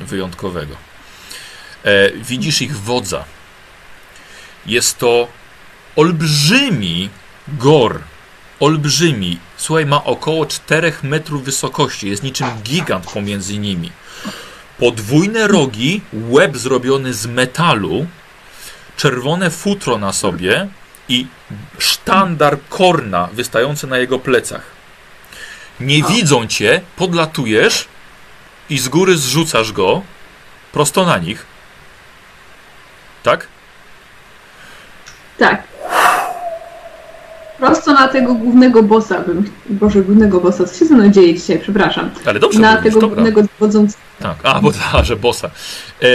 [0.00, 0.74] wyjątkowego.
[1.84, 3.24] E, widzisz ich wodza.
[4.68, 5.28] Jest to
[5.96, 7.10] olbrzymi
[7.48, 8.00] gor.
[8.60, 9.38] Olbrzymi.
[9.56, 12.08] Słuchaj, ma około 4 metrów wysokości.
[12.08, 13.92] Jest niczym gigant pomiędzy nimi.
[14.78, 18.06] Podwójne rogi, łeb zrobiony z metalu,
[18.96, 20.68] czerwone futro na sobie
[21.08, 21.26] i
[21.78, 24.62] sztandar korna wystający na jego plecach.
[25.80, 27.88] Nie widzą cię, podlatujesz
[28.70, 30.02] i z góry zrzucasz go
[30.72, 31.46] prosto na nich.
[33.22, 33.48] Tak?
[35.38, 35.62] Tak.
[37.58, 39.50] Prosto na tego głównego bossa bym...
[39.70, 42.10] Boże, głównego bossa, co się ze mną dzieje dzisiaj, przepraszam.
[42.26, 43.14] Ale dobrze na mówisz, tego dobra.
[43.14, 44.02] głównego wodzącego.
[44.20, 45.50] Tak, a bo ta, że bossa.
[46.02, 46.06] E,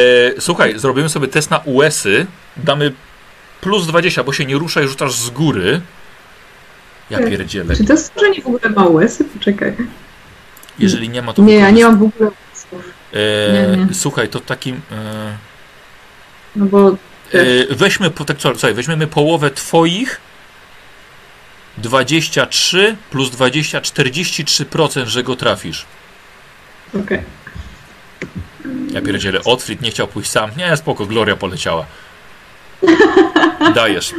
[0.42, 2.26] słuchaj, zrobimy sobie test na USy.
[2.58, 2.94] Damy
[3.62, 5.82] plus 20, bo się nie ruszaj, rzucasz z góry.
[7.10, 7.30] Ja Tak.
[7.30, 7.76] pierdzielę.
[7.76, 9.24] Czy to stworzenie w ogóle ma łesy?
[9.26, 9.74] Poczekaj.
[10.80, 12.94] Jeżeli nie ma, to Nie, ja nie mam w ogóle łesów.
[13.14, 13.94] E, nie, nie.
[13.94, 14.82] Słuchaj, to takim...
[14.92, 15.38] E,
[16.56, 16.96] No bo...
[17.34, 20.22] E, weźmy, po- tak, słuchaj, weźmiemy połowę twoich
[21.78, 25.86] 23 plus 20, 43%, że go trafisz.
[27.04, 27.24] Okej.
[28.92, 30.52] Ja pierdzielę, Otfrid nie chciał pójść sam.
[30.58, 31.86] Nie, spoko, Gloria poleciała.
[33.76, 34.14] Dajesz.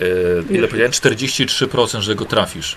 [0.00, 0.92] E, ile powiedziałem?
[0.92, 2.76] 43%, że go trafisz.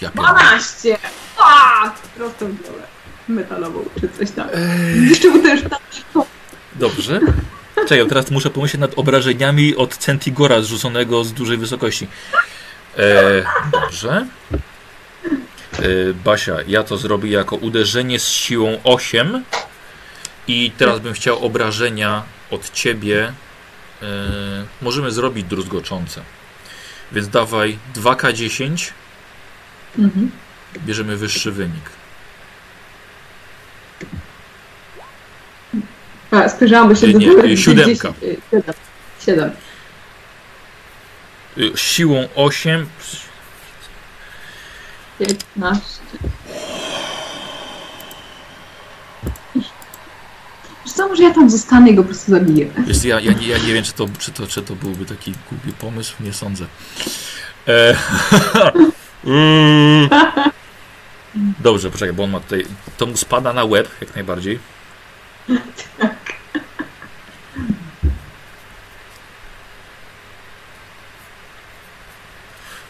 [0.00, 0.38] Ja pierdzielę.
[0.38, 0.98] 12!
[1.38, 1.90] A!
[2.16, 2.82] Prosto w głowę.
[3.28, 4.48] Metalową, czy coś tam.
[5.10, 6.22] Jeszcze też tam...
[6.74, 7.20] Dobrze.
[7.88, 12.08] Czekaj, teraz muszę pomyśleć nad obrażeniami od Centigora zrzuconego z dużej wysokości.
[12.98, 14.26] E, dobrze.
[15.78, 15.82] E,
[16.24, 19.44] Basia, ja to zrobię jako uderzenie z siłą 8
[20.48, 23.32] i teraz bym chciał obrażenia od ciebie.
[24.02, 24.06] E,
[24.82, 26.20] możemy zrobić druzgoczące.
[27.12, 28.90] Więc dawaj 2K10,
[29.98, 30.30] Mhm.
[30.78, 31.84] bierzemy wyższy wynik.
[36.30, 38.12] A, spojrzałam, bo się Nie, do nie, siódemka.
[38.20, 38.74] 10, y, Siedem.
[39.26, 39.50] Siedem.
[41.58, 42.86] E, Siłą 8
[45.18, 45.82] 15.
[50.84, 52.66] Wiesz co, może ja tam zostanę i go po prostu zabiję.
[52.86, 55.32] Wiesz, ja, ja, nie- ja nie wiem, czy to, czy, to, czy to byłby taki
[55.50, 56.66] głupi pomysł, nie sądzę.
[57.68, 57.96] E,
[59.24, 60.08] Mm.
[61.58, 62.66] Dobrze, poczekaj, bo on ma tutaj.
[62.96, 64.58] To mu spada na łeb, jak najbardziej.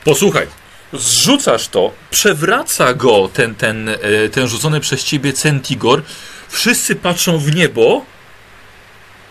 [0.05, 0.47] Posłuchaj,
[0.93, 3.97] zrzucasz to, przewraca go ten, ten, e,
[4.33, 6.03] ten rzucony przez ciebie Centigor.
[6.49, 8.05] Wszyscy patrzą w niebo.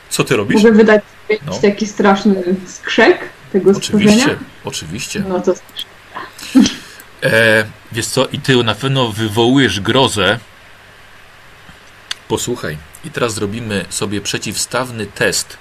[0.10, 0.64] Co ty robisz?
[0.64, 1.02] Mogę wydać
[1.46, 1.60] No.
[1.62, 3.20] taki straszny skrzek
[3.54, 4.40] tego Oczywiście, stworzenia?
[4.66, 5.24] oczywiście.
[5.28, 5.54] No to
[7.24, 10.40] E, wiesz co, i ty na pewno wywołujesz grozę.
[12.28, 15.58] Posłuchaj, i teraz zrobimy sobie przeciwstawny test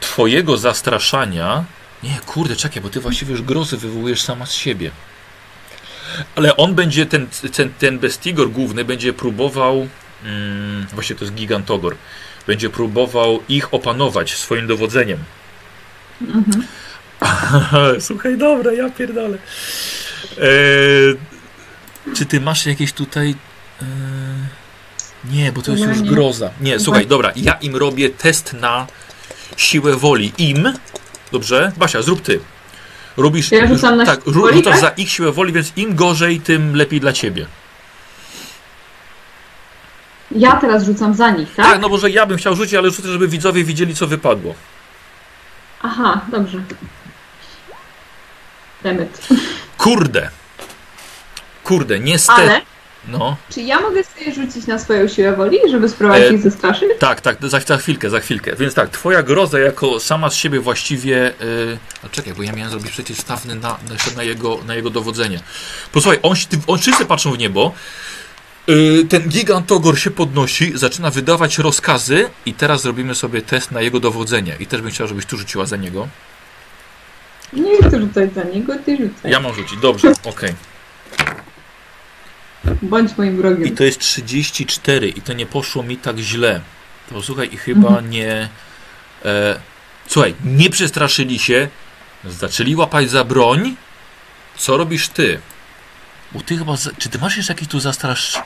[0.00, 1.64] twojego zastraszania.
[2.02, 4.90] Nie, kurde, czekaj, bo ty właściwie już grozę wywołujesz sama z siebie.
[6.34, 9.88] Ale on będzie, ten, ten, ten bestigor główny będzie próbował,
[10.24, 11.96] mm, właśnie to jest gigantogor,
[12.46, 15.18] będzie próbował ich opanować swoim dowodzeniem.
[16.20, 16.64] mhm.
[18.00, 19.38] Słuchaj, dobra, ja pierdolę.
[20.40, 21.16] Eee,
[22.16, 23.34] czy ty masz jakieś tutaj...
[23.82, 23.86] Eee,
[25.24, 26.10] nie, bo to jest już nie.
[26.10, 26.50] groza.
[26.60, 28.86] Nie, słuchaj, dobra, ja im robię test na
[29.56, 30.32] siłę woli.
[30.38, 30.72] Im,
[31.32, 31.72] dobrze?
[31.76, 32.40] Basia, zrób ty.
[33.16, 34.80] Robisz, Ja rzucam na tak, rzu- rzucasz tak?
[34.80, 37.46] za ich siłę woli, więc im gorzej, tym lepiej dla ciebie.
[40.30, 41.66] Ja teraz rzucam za nich, tak?
[41.66, 44.54] Tak, no bo że ja bym chciał rzucić, ale rzucę, żeby widzowie widzieli, co wypadło.
[45.82, 46.58] Aha, dobrze.
[48.82, 49.28] Demet.
[49.78, 50.30] Kurde.
[51.64, 52.40] Kurde, niestety.
[52.42, 52.60] Ale
[53.08, 56.88] No, czy ja mogę sobie rzucić na swoją siłę woli, żeby spróbować E, ich zestraszyć?
[56.98, 58.56] tak, tak, za, za chwilkę, za chwilkę.
[58.56, 61.32] Więc tak, twoja groza jako sama z siebie właściwie...
[61.40, 61.78] Yy...
[62.04, 63.78] A czekaj, bo ja miałem zrobić przecież stawny na,
[64.16, 65.40] na, jego, na jego dowodzenie.
[65.92, 67.72] Posłuchaj, on, ty, on wszyscy patrzą w niebo.
[68.66, 74.00] Yy, ten gigantogor się podnosi, zaczyna wydawać rozkazy i teraz zrobimy sobie test na jego
[74.00, 74.56] dowodzenie.
[74.60, 76.08] I też bym chciał, żebyś tu rzuciła za niego.
[77.52, 79.30] Nie chcę rzucać za niego, ty rzucaj.
[79.32, 80.54] Ja mam rzucić, dobrze, okej.
[82.82, 83.76] Bądź moim I wrogiem.
[83.76, 86.60] to jest 34 i to nie poszło mi tak źle.
[87.10, 88.10] To słuchaj, i chyba Mhm.
[88.10, 88.48] nie.
[89.24, 89.60] E,
[90.06, 91.68] słuchaj, nie przestraszyli się,
[92.24, 93.74] zaczęli łapać za broń.
[94.56, 95.40] Co robisz ty?
[96.32, 96.76] Bo ty chyba.
[96.76, 98.42] Za, czy ty masz jeszcze jakiś tu zastrasz.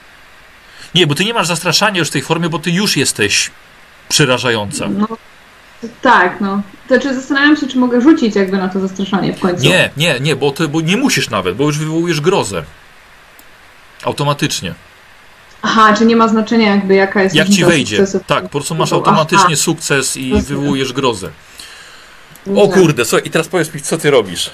[0.95, 3.51] Nie, bo ty nie masz zastraszania już w tej formie, bo ty już jesteś
[4.09, 4.89] przerażająca.
[4.89, 5.09] No,
[6.03, 6.63] tak, no.
[6.89, 9.65] To czy zastanawiam się, czy mogę rzucić jakby na to zastraszanie w końcu.
[9.65, 12.65] Nie, nie, nie, bo, ty, bo nie musisz nawet, bo już wywołujesz grozę.
[14.05, 14.75] Automatycznie.
[15.63, 17.97] Aha, czy nie ma znaczenia jakby jaka jest Jak ci wejdzie.
[17.97, 18.27] sukcesów?
[18.27, 18.97] Tak, po prostu masz Aha.
[18.97, 21.31] automatycznie sukces i wywołujesz grozę.
[22.57, 24.51] O kurde, słuchaj, i teraz powiedz mi, co ty robisz?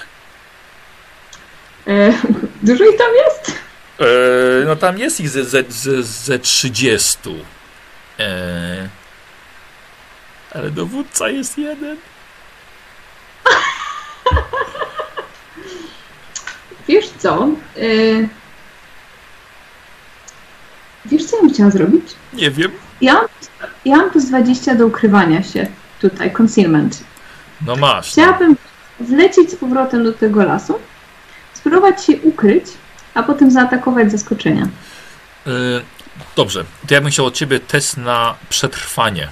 [1.87, 2.13] E,
[2.63, 3.59] dużo ich tam jest?
[3.99, 4.05] E,
[4.65, 7.17] no tam jest ich ze, ze, ze, ze 30.
[8.19, 8.89] E,
[10.51, 11.97] ale dowódca jest jeden.
[16.87, 17.47] Wiesz co?
[17.77, 17.81] E,
[21.05, 22.03] wiesz co ja bym chciała zrobić?
[22.33, 22.71] Nie wiem.
[23.01, 23.25] Ja mam,
[23.85, 25.67] ja mam plus 20 do ukrywania się
[26.01, 27.03] tutaj, concealment.
[27.65, 28.11] No masz.
[28.11, 28.55] Chciałabym
[28.99, 30.79] wlecieć z powrotem do tego lasu,
[31.53, 32.65] spróbować się ukryć,
[33.13, 34.67] a potem zaatakować zaskoczenia.
[35.47, 35.49] E,
[36.35, 39.23] dobrze, to ja bym chciał od ciebie test na przetrwanie.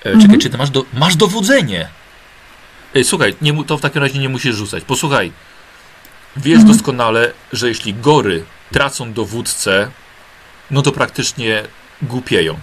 [0.00, 0.40] E, czekaj, Mhm.
[0.40, 1.88] czy ty masz, do, masz dowodzenie?
[2.94, 4.84] Ej, słuchaj, nie, to w takim razie nie musisz rzucać.
[4.84, 5.32] Posłuchaj,
[6.36, 6.72] wiesz Mhm.
[6.76, 9.90] doskonale, że jeśli gory tracą dowódcę,
[10.70, 11.62] no to praktycznie
[12.02, 12.58] głupieją.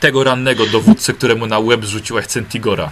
[0.00, 2.90] Tego rannego dowódcę, któremu na łeb zrzuciłaś Centigora.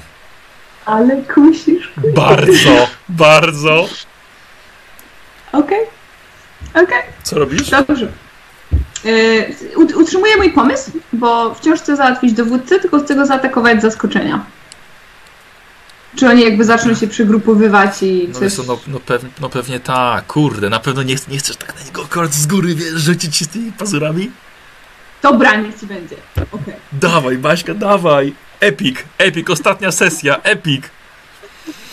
[0.87, 1.93] Ale kusisz.
[2.15, 3.89] Bardzo, bardzo.
[5.53, 5.81] Okej.
[6.71, 7.03] Okej.
[7.23, 7.71] Co robisz?
[7.71, 8.13] Dobrze.
[9.05, 13.83] Yy, ut- utrzymuję mój pomysł, bo wciąż chcę załatwić dowódcę, tylko chcę go zaatakować z
[13.83, 14.45] zaskoczenia.
[16.17, 18.53] Czy oni jakby zaczną się przygrupowywać i No, coś...
[18.53, 21.83] co, no, no, pew, no pewnie tak, kurde, na pewno nie, nie chcesz tak na
[21.83, 24.31] niego akurat z góry, wiesz, rzucić się z tymi pazurami?
[25.23, 26.17] Dobra, niech ci będzie.
[26.53, 26.75] Okej.
[26.93, 28.35] Dawaj, Baśka, dawaj!
[28.61, 30.85] Epic, epic, ostatnia sesja, epic!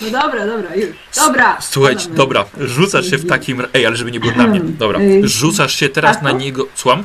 [0.02, 0.96] No dobra, dobra, już.
[1.16, 1.58] Dobra.
[1.62, 2.18] Słuchajcie, Podamy.
[2.18, 3.64] dobra, rzucasz się w takim...
[3.74, 4.60] Ej, ale żeby nie było na mnie.
[4.60, 6.38] Dobra, Ej, rzucasz się teraz na no?
[6.38, 6.68] niego...
[6.76, 7.04] Słucham?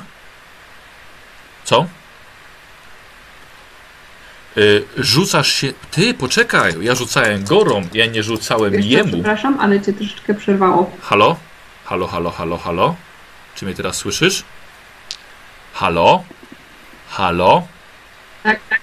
[1.65, 1.87] Co?
[4.57, 5.73] Y, rzucasz się...
[5.91, 9.13] Ty, poczekaj, ja rzucałem gorą, ja nie rzucałem Wiesz jemu.
[9.13, 10.91] przepraszam, ale cię troszeczkę przerwało.
[11.03, 11.37] Halo?
[11.85, 12.95] Halo, halo, halo, halo?
[13.55, 14.43] Czy mnie teraz słyszysz?
[15.73, 16.25] Halo?
[17.09, 17.67] Halo?
[18.43, 18.81] Tak, tak.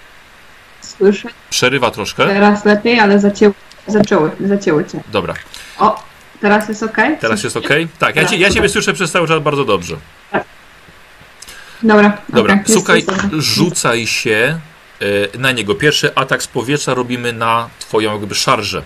[0.81, 1.29] Słyszę.
[1.49, 2.27] Przerywa troszkę?
[2.27, 3.53] Teraz lepiej, ale zacięło,
[3.87, 5.03] zaczęły, zacięło cię.
[5.11, 5.33] Dobra,
[5.79, 6.03] O,
[6.41, 6.97] teraz jest ok?
[7.19, 7.67] teraz jest ok?
[7.99, 9.95] Tak, ja, cie, ja Ciebie słyszę przez cały czas bardzo dobrze.
[11.83, 12.17] Dobra.
[12.29, 13.23] Dobra, okej, jest- słuchaj, dobra.
[13.37, 14.59] rzucaj się
[15.39, 15.75] na niego.
[15.75, 18.83] Pierwszy atak z powietrza robimy na Twoją jakby szarżę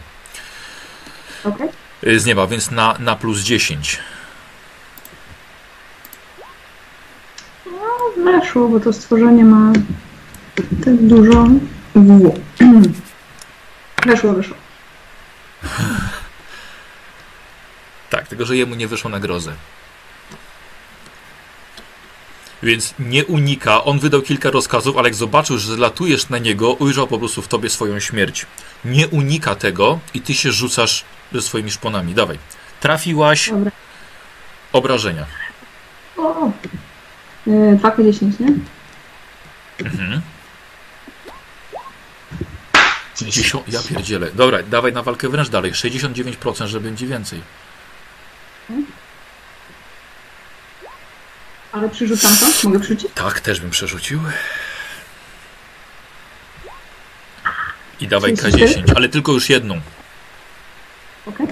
[1.44, 1.70] Okej.
[2.04, 4.00] e, z nieba, więc na, na plus 10.
[8.24, 9.74] Weszło, bo to stworzenie ma
[10.86, 11.48] tak dużo
[11.96, 12.34] w.
[14.06, 14.56] Weszło, weszło.
[18.10, 19.54] Tak, tylko że jemu nie wyszło na grozę.
[22.64, 23.84] Więc nie unika.
[23.84, 27.48] On wydał kilka rozkazów, ale jak zobaczył, że latujesz na niego, ujrzał po prostu w
[27.48, 28.46] tobie swoją śmierć.
[28.86, 31.04] Nie unika tego i ty się rzucasz
[31.34, 32.14] ze swoimi szponami.
[32.14, 32.40] Dawaj.
[32.80, 33.72] Trafiłaś Dobra.
[34.74, 35.26] obrażenia.
[36.18, 36.52] O!
[37.48, 38.54] Yy, 2K10, nie?
[39.80, 40.22] Mhm.
[43.22, 43.64] Dziesią...
[43.68, 44.32] Ja pierdzielę.
[44.34, 45.72] Dobra, dawaj na walkę wręcz dalej.
[45.72, 47.42] 69%, że będzie więcej.
[51.74, 52.46] Ale przyrzucam to?
[52.64, 53.12] Mogę przerzucić?
[53.16, 54.20] Tak, też bym przerzucił.
[58.00, 59.82] I dawaj K10, ale tylko już jedną.
[61.26, 61.48] Okej.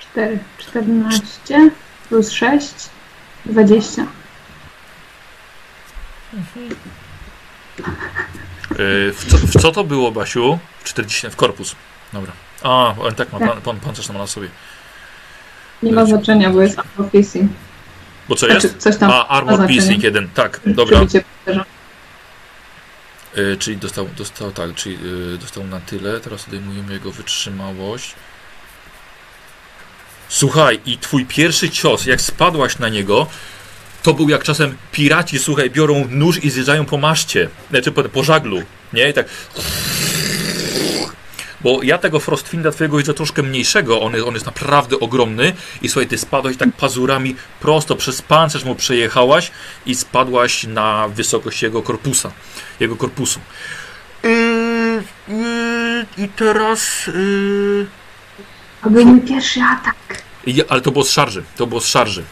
[0.00, 1.70] 4, 14
[2.08, 2.74] plus 6,
[3.46, 4.06] 20.
[8.78, 10.58] w, co, w co to było, Basiu?
[10.84, 11.76] 40 w korpus.
[12.12, 12.32] Dobra.
[12.62, 14.48] A, on tak ma, pan, pan, pancerz ma na sobie.
[15.82, 17.52] Nie ma znaczenia, bo jest armor piercing.
[18.28, 18.60] Bo co jest?
[18.60, 21.00] Znaczy, coś tam A, armor piercing jeden, tak, dobra.
[23.38, 24.98] Y, czyli dostał, dostał, tak, czyli
[25.34, 26.20] y, dostał na tyle.
[26.20, 28.14] Teraz odejmujemy jego wytrzymałość.
[30.28, 33.26] Słuchaj, i twój pierwszy cios, jak spadłaś na niego,
[34.02, 38.24] to był jak czasem piraci, słuchaj, biorą nóż i zjeżdżają po maszcie, znaczy po, po
[38.24, 39.10] żaglu, nie?
[39.10, 39.26] I tak...
[41.64, 45.52] Bo ja tego Frostfinda twojego widzę troszkę mniejszego, on jest, on jest naprawdę ogromny
[45.82, 49.50] i słuchaj, ty spadłaś tak pazurami prosto przez pancerz mu przejechałaś
[49.86, 52.32] i spadłaś na wysokość jego korpusa,
[52.80, 53.40] jego korpusu.
[54.22, 57.06] Yy, yy, I teraz...
[57.06, 57.86] Yy...
[58.82, 60.22] To był mój pierwszy atak.
[60.46, 61.44] Ja, ale to było z szarży.
[61.56, 62.24] To było z szarży.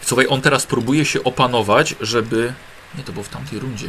[0.00, 2.52] Słuchaj, on teraz próbuje się opanować, żeby.
[2.98, 3.88] Nie, to było w tamtej rundzie.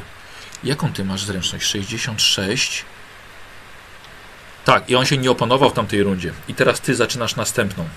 [0.64, 1.66] Jaką ty masz zręczność?
[1.66, 2.86] 66.
[4.66, 6.34] Tak, i on się nie opanował w tamtej rundzie.
[6.48, 7.88] I teraz ty zaczynasz następną.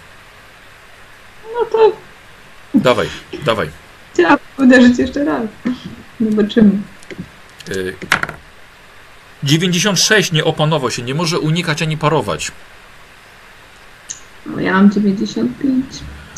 [1.55, 1.93] No to
[2.74, 3.09] Dawaj,
[3.45, 3.70] dawaj.
[4.15, 5.43] chciałam uderzyć jeszcze raz.
[6.20, 6.70] Zobaczymy.
[7.69, 7.97] Y,
[9.43, 12.53] 96 nie opanował się, nie może unikać ani parować.
[14.47, 15.85] No, ja mam 95.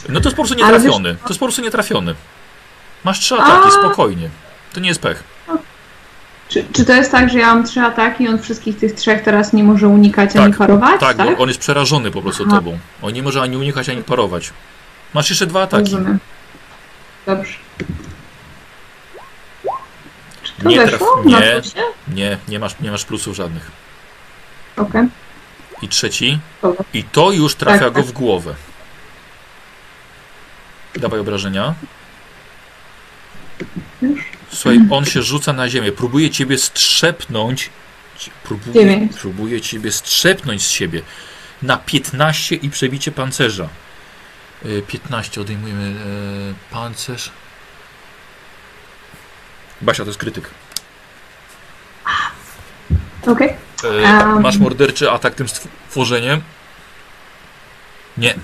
[0.08, 1.14] No to jest po prostu nietrafiony.
[1.22, 2.14] To jest po prostu nietrafiony.
[3.04, 3.70] Masz trzy ataki, A.
[3.70, 4.30] spokojnie.
[4.72, 5.24] To nie jest pech.
[6.48, 9.22] Czy, czy to jest tak, że ja mam trzy ataki i on wszystkich tych trzech
[9.22, 11.00] teraz nie może unikać Tak, ani parować?
[11.00, 12.56] Tak, Tak, bo on jest przerażony po prostu Aha.
[12.56, 12.78] tobą.
[13.02, 14.50] On nie może ani unikać, ani parować.
[15.14, 15.82] Masz jeszcze dwa ataki.
[15.92, 16.18] Rozumiem.
[17.26, 17.52] Dobrze.
[20.42, 21.06] Czy to Nie weszło?
[21.24, 21.62] traf- nie.
[22.14, 23.70] Nie, nie masz, nie masz plusów żadnych.
[24.76, 25.06] Okej.
[25.82, 26.38] I trzeci.
[26.94, 28.10] I to już trafia Tak, go tak.
[28.10, 28.54] w głowę.
[30.96, 31.74] Dawaj obrażenia.
[34.52, 35.92] Słuchaj, on się rzuca na ziemię.
[35.92, 37.70] Próbuje ciebie strzepnąć.
[38.44, 41.02] Próbuje, próbuje ciebie strzepnąć z siebie.
[41.62, 43.68] Na 15 i przebicie pancerza.
[44.64, 47.30] Y, 15 odejmujemy e, pancerz.
[49.82, 50.50] Basia, to jest krytyk.
[53.26, 53.48] Okej.
[53.84, 54.40] E, Em.
[54.42, 56.40] Masz morderczy atak tym stworzeniem?
[58.16, 58.34] Nie.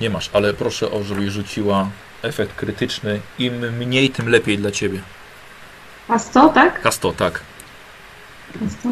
[0.00, 1.90] Nie masz, ale proszę o, żebyś rzuciła
[2.26, 3.20] efekt krytyczny.
[3.38, 5.00] Im mniej, tym lepiej dla ciebie.
[6.08, 6.84] A 100, tak?
[6.84, 7.40] K100, tak.
[8.66, 8.88] A 100.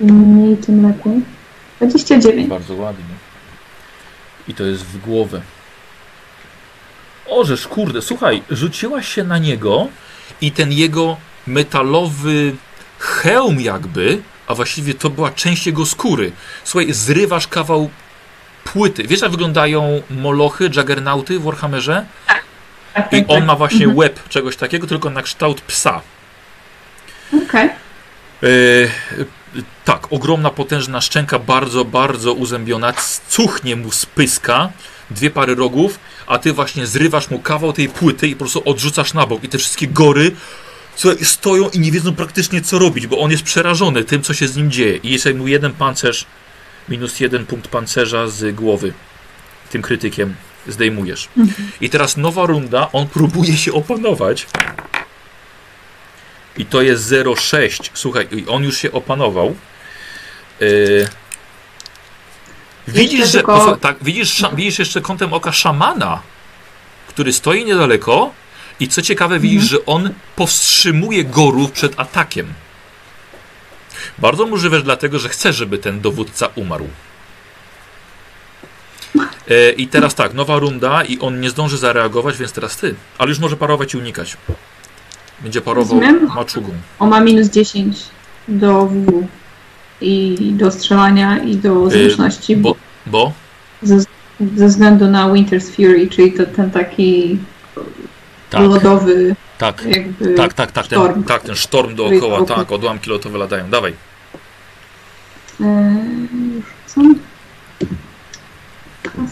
[0.00, 1.22] Im mniej, tym lepiej.
[1.78, 2.48] 29.
[2.48, 3.04] Bardzo ładnie.
[4.48, 5.40] I to jest w głowę.
[7.26, 9.88] Ożeż, kurde, słuchaj, rzuciłaś się na niego
[10.40, 11.16] i ten jego
[11.46, 12.56] metalowy
[12.98, 16.32] hełm jakby, a właściwie to była część jego skóry.
[16.64, 17.90] Słuchaj, zrywasz kawał
[18.64, 19.02] płyty.
[19.02, 22.06] Wiesz, jak wyglądają molochy, juggernauty w Warhammerze?
[22.26, 22.43] Tak,
[22.96, 23.46] I tak, on tak.
[23.46, 23.98] ma właśnie Mhm.
[23.98, 26.00] łeb czegoś takiego, tylko na kształt psa.
[27.46, 27.68] Okej.
[28.42, 28.48] E,
[29.84, 32.92] tak, ogromna, potężna szczęka, bardzo, bardzo uzębiona.
[33.28, 34.68] Cuchnie mu z pyska,
[35.10, 39.14] dwie pary rogów, a ty właśnie zrywasz mu kawał tej płyty i po prostu odrzucasz
[39.14, 39.44] na bok.
[39.44, 40.32] I te wszystkie gory
[40.96, 44.48] słuchaj, stoją i nie wiedzą praktycznie co robić, bo on jest przerażony tym, co się
[44.48, 44.96] z nim dzieje.
[44.96, 46.26] I jeszcze mu jeden pancerz,
[46.88, 48.92] minus jeden punkt pancerza z głowy.
[49.70, 50.34] Tym krytykiem
[50.68, 51.28] zdejmujesz.
[51.80, 54.46] I teraz nowa runda, on próbuje się opanować.
[56.56, 57.90] I to jest 0,6.
[57.94, 59.56] Słuchaj, i on już się opanował.
[60.60, 61.08] Yy...
[62.88, 63.38] Widzisz, że.
[63.38, 66.22] tylko- Tak, widzisz, sza- widzisz jeszcze kątem oka szamana,
[67.08, 68.32] który stoi niedaleko.
[68.80, 72.52] I co ciekawe, widzisz, że on powstrzymuje gorów przed atakiem.
[74.18, 76.88] Bardzo możliwe, że dlatego, że chce, żeby ten dowódca umarł.
[79.50, 82.94] E, I teraz tak, nowa runda i on nie zdąży zareagować, więc teraz ty.
[83.18, 84.36] Ale już może parować i unikać.
[85.40, 86.28] Będzie parował Rozumiem.
[86.34, 86.70] maczugą.
[86.98, 87.96] On ma minus 10
[88.48, 89.26] do W
[90.00, 92.76] i do strzelania i do zręczności, bo Bo,
[93.06, 93.32] bo
[93.82, 93.98] ze,
[94.56, 97.38] ze względu na Winter's Fury, czyli to, ten taki
[98.50, 101.24] tak, lodowy tak, jakby tak, tak, tak, ten, sztorm.
[101.24, 103.70] tak, ten sztorm dookoła, tak, odłamki lotowe latają.
[103.70, 103.94] Dawaj.
[105.60, 105.66] Eee,
[106.54, 106.64] już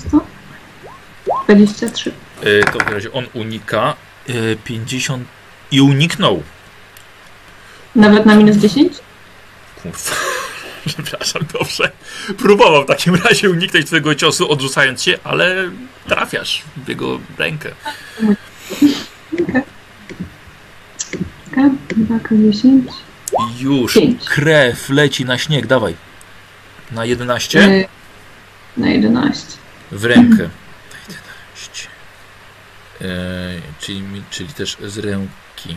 [0.08, 0.20] 100?
[1.44, 2.12] 23.
[2.42, 3.96] E, to w razie on unika.
[4.28, 4.32] E,
[4.64, 5.28] 50
[5.70, 6.42] i uniknął.
[7.96, 8.92] Nawet na minus 10?
[9.82, 9.98] Kurwa.
[10.86, 11.90] Przepraszam, dobrze.
[12.38, 15.70] Próbował w takim razie uniknąć twojego ciosu, odrzucając się, ale
[16.06, 17.70] trafiasz w jego rękę.
[21.50, 21.70] Taka,
[22.08, 22.80] 2K10.
[23.58, 25.66] I już krew leci na śnieg.
[25.66, 25.94] Dawaj.
[26.92, 27.88] Na 11 Eee,
[28.76, 29.61] na 11.
[29.92, 30.42] w rękę.
[30.42, 31.88] Na 11.
[33.00, 33.06] E,
[33.80, 35.76] czyli, czyli też z ręki.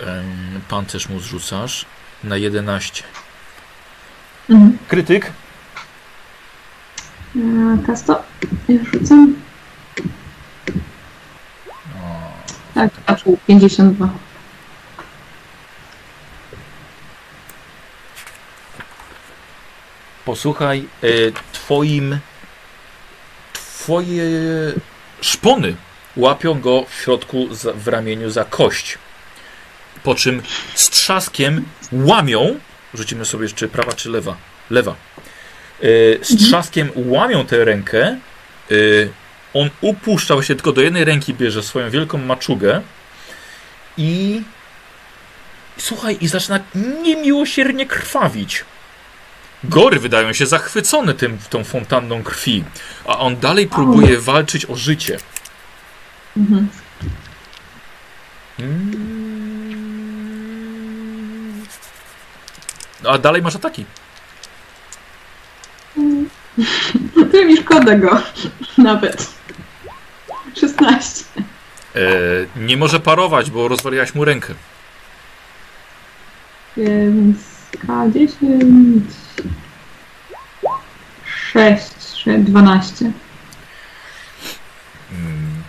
[0.00, 1.86] Em, Pancerz mu zrzucasz
[2.24, 3.04] na 11.
[4.50, 4.78] Mhm.
[4.88, 5.32] Krytyk?
[7.36, 7.40] E,
[7.86, 8.22] Kasto?
[8.68, 9.34] Już rzucam.
[12.02, 12.32] O,
[12.74, 14.08] Tak, tak, 52.
[20.24, 21.08] Posłuchaj, e,
[21.52, 22.18] twoim.
[23.82, 24.22] Twoje
[25.20, 25.74] szpony
[26.16, 28.98] łapią go w środku w ramieniu za kość.
[30.02, 30.42] Po czym
[30.74, 32.58] z trzaskiem łamią.
[32.94, 34.36] Rzucimy sobie jeszcze prawa czy lewa?
[34.70, 34.94] Lewa.
[35.82, 35.86] E,
[36.22, 38.18] z trzaskiem łamią tę rękę.
[38.70, 38.74] E,
[39.54, 42.82] on upuszczał się tylko do jednej ręki, bierze swoją wielką maczugę
[43.96, 44.42] i.
[45.76, 46.60] Słuchaj, i zaczyna
[47.02, 48.64] niemiłosiernie krwawić.
[49.64, 52.64] Gory wydają się zachwycone tym, tą fontanną krwi,
[53.06, 55.18] a on dalej próbuje walczyć o życie.
[56.36, 56.68] Mhm.
[58.58, 59.18] Mm.
[63.08, 63.84] A dalej masz ataki.
[67.32, 68.22] To mi szkoda go.
[68.78, 69.28] Nawet.
[70.60, 71.24] 16.
[71.96, 72.00] E,
[72.56, 74.54] nie może parować, bo rozwaliłaś mu rękę.
[76.76, 79.00] Więc K10.
[81.52, 83.12] 6, 6, 12.
[85.12, 85.62] Mm.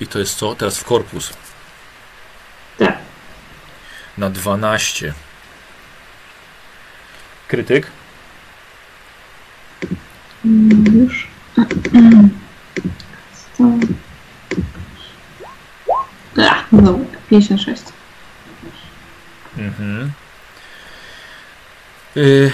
[0.00, 0.54] I to jest co?
[0.54, 1.32] Teraz w korpus.
[2.78, 2.98] Tak.
[4.18, 5.14] Na 12.
[7.48, 7.86] Krytyk.
[10.44, 11.28] Mm, Już.
[13.54, 13.64] 100.
[16.50, 16.98] Ach, no,
[17.30, 17.82] 56.
[19.58, 20.12] Mhm.
[22.18, 22.50] Y,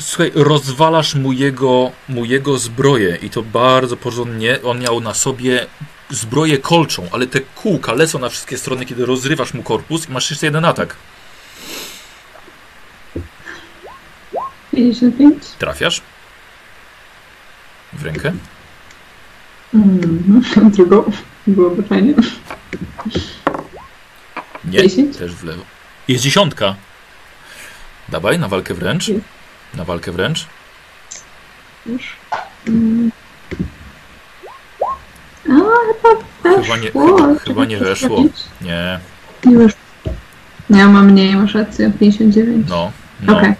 [0.00, 4.62] Słuchaj, rozwalasz mu jego, mu jego zbroję i to bardzo porządnie.
[4.62, 5.66] On miał na sobie
[6.10, 10.30] zbroję kolczą, ale te kółka lecą na wszystkie strony, kiedy rozrywasz mu korpus i masz
[10.30, 10.96] jeszcze jeden atak.
[14.70, 15.42] 55.
[15.58, 16.02] Trafiasz?
[17.92, 18.32] W rękę?
[19.74, 20.70] Mhm.
[20.70, 21.12] Drugą.
[21.46, 22.14] Byłoby fajnie.
[24.64, 25.16] Nie, 10.
[25.16, 25.62] też w lewo.
[26.08, 26.74] Jest dziesiątka.
[28.10, 29.10] Dawaj, na walkę wręcz.
[29.74, 30.46] Na walkę wręcz.
[31.86, 32.16] Już.
[32.68, 33.10] Mm.
[35.50, 35.52] A,
[36.62, 38.24] chyba nie- chyba- chyba nie weszło.
[38.60, 39.00] Nie,
[39.44, 39.80] Nie weszło.
[40.70, 42.66] Ja mam mniej, masz rację, 59.
[42.68, 42.92] no.
[43.20, 43.36] no.
[43.38, 43.54] Okej,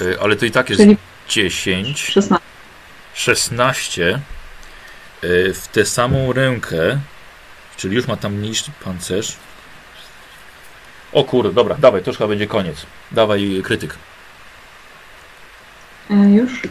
[0.00, 0.96] Y, Ale to i tak jest czyli
[1.28, 2.00] 10.
[2.04, 2.44] 16.
[3.14, 4.20] 16
[5.24, 6.98] y, w tę samą rękę,
[7.76, 9.36] czyli już ma tam mniejszy pancerz.
[11.12, 12.86] O kurde, dobra, dawaj, to już chyba będzie koniec.
[13.12, 13.94] Dawaj krytyk.
[16.10, 16.62] E, już.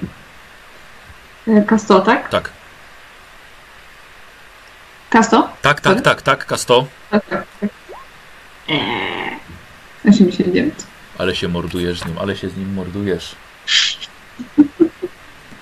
[1.48, 2.30] E, Kasto, tak?
[2.30, 2.52] Tak,
[5.10, 5.50] Kasto?
[5.62, 6.88] tak, tak, tak, tak, Kasto.
[7.12, 7.46] Tak, tak.
[7.62, 7.70] tak.
[8.70, 9.38] Eee.
[10.10, 10.74] 89.
[11.18, 13.36] Ale się mordujesz z nim, ale się z nim mordujesz.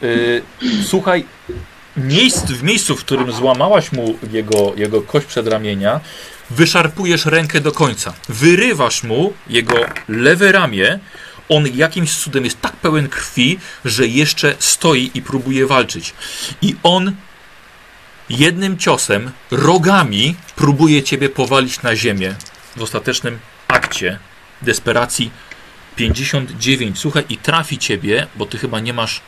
[0.04, 0.42] Y,
[0.90, 1.26] słuchaj,
[1.98, 6.00] miejsc, w miejscu, w którym złamałaś mu jego, jego kość przedramienia,
[6.50, 8.14] wyszarpujesz rękę do końca.
[8.30, 9.76] Wyrywasz mu jego
[10.08, 11.00] lewe ramię.
[11.50, 16.14] On jakimś cudem jest tak pełen krwi, że jeszcze stoi i próbuje walczyć.
[16.62, 17.16] I on
[18.30, 22.36] jednym ciosem, rogami, próbuje ciebie powalić na ziemię.
[22.76, 24.20] W ostatecznym akcie
[24.62, 25.32] desperacji
[25.96, 27.00] 59.
[27.00, 29.22] Słuchaj, i trafi ciebie, bo ty chyba nie masz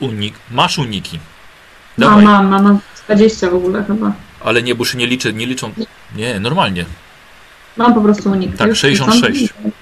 [0.00, 0.34] unik.
[0.50, 1.18] Masz uniki.
[1.98, 4.12] Mam, mam, mam, mam 20 w ogóle chyba.
[4.44, 5.72] ale nie, bo już nie liczę, nie liczą.
[6.16, 6.84] Nie, normalnie.
[7.76, 8.56] Mam po prostu unik.
[8.56, 9.40] Tak, Już 66.
[9.40, 9.72] rzucam.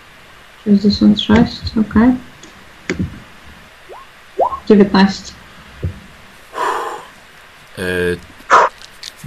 [0.65, 1.57] 66,
[1.91, 2.09] okej.
[4.69, 5.33] 19.
[7.79, 7.83] E,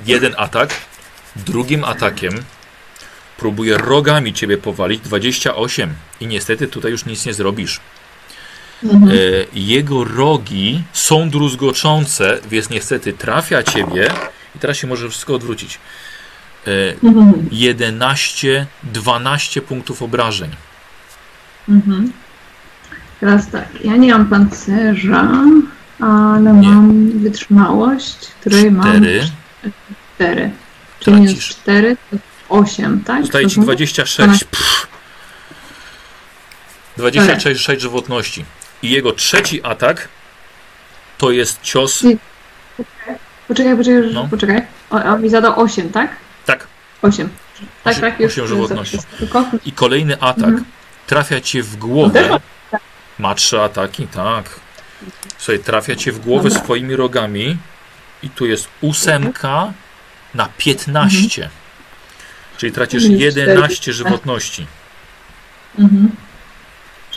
[0.05, 0.69] jeden atak,
[1.35, 2.33] drugim atakiem
[3.37, 7.79] próbuje rogami ciebie powalić 28 i niestety tutaj już nic nie zrobisz.
[8.83, 9.09] Mhm.
[9.11, 9.13] E,
[9.53, 14.09] jego rogi są druzgoczące, więc niestety trafia ciebie
[14.55, 15.79] i teraz się może wszystko odwrócić.
[16.67, 16.71] E,
[17.03, 17.49] Mhm.
[17.51, 20.49] 11, 12 punktów obrażeń.
[21.69, 22.11] Mhm.
[23.19, 25.31] Teraz tak, ja nie mam pancerza,
[25.99, 26.67] ale Nie.
[26.67, 29.21] mam wytrzymałość, której mam Cztery.
[30.15, 30.51] 4.
[30.99, 31.49] Czyli Tracisz.
[31.49, 32.17] 4 to
[32.49, 33.21] 8, tak?
[33.21, 33.65] Zostaje ci Rozumiem?
[33.65, 34.43] 26.
[34.43, 34.87] Pff.
[36.97, 38.45] 26 6 żywotności.
[38.81, 40.07] I jego trzeci atak
[41.17, 42.03] to jest cios.
[43.47, 44.27] Poczekaj, poczekaj, No.
[44.29, 44.61] poczekaj.
[44.89, 46.15] On mi zadał 8, tak?
[46.45, 46.67] Tak.
[47.01, 47.29] 8.
[47.83, 48.31] Tak, tak, już.
[48.31, 48.97] osiem już żywotności.
[48.97, 49.17] zapiszę.
[49.17, 50.65] Tylko I kolejny atak Mhm.
[51.07, 52.39] trafia cię w głowę.
[53.19, 54.59] ma- trzy ataki, tak.
[55.37, 56.63] Słuchaj, trafia cię w głowę Dobra.
[56.63, 57.57] swoimi rogami.
[58.23, 59.73] I tu jest ósemka
[60.33, 61.49] na 15.
[62.57, 64.67] Czyli tracisz Czyli 11 żywotności.
[65.79, 66.09] Mhm.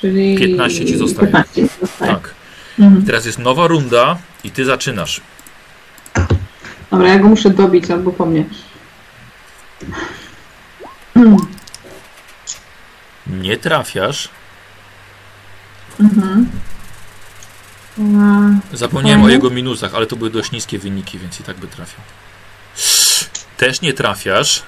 [0.00, 1.26] Czyli 15 ci zostaje.
[1.32, 2.12] 15 ci zostaje.
[2.12, 2.34] Tak.
[2.78, 3.06] Mhm.
[3.06, 5.20] Teraz jest nowa runda i ty zaczynasz.
[6.90, 8.44] Dobra, ja go muszę dobić albo po mnie.
[11.16, 11.36] Mm.
[13.26, 14.28] Nie trafiasz.
[16.00, 16.50] Mhm.
[17.98, 19.32] A, Zapomniałem o Mhm.
[19.32, 22.00] jego minusach, ale to były dość niskie wyniki, więc i tak by trafiał.
[23.56, 24.62] Też nie trafiasz.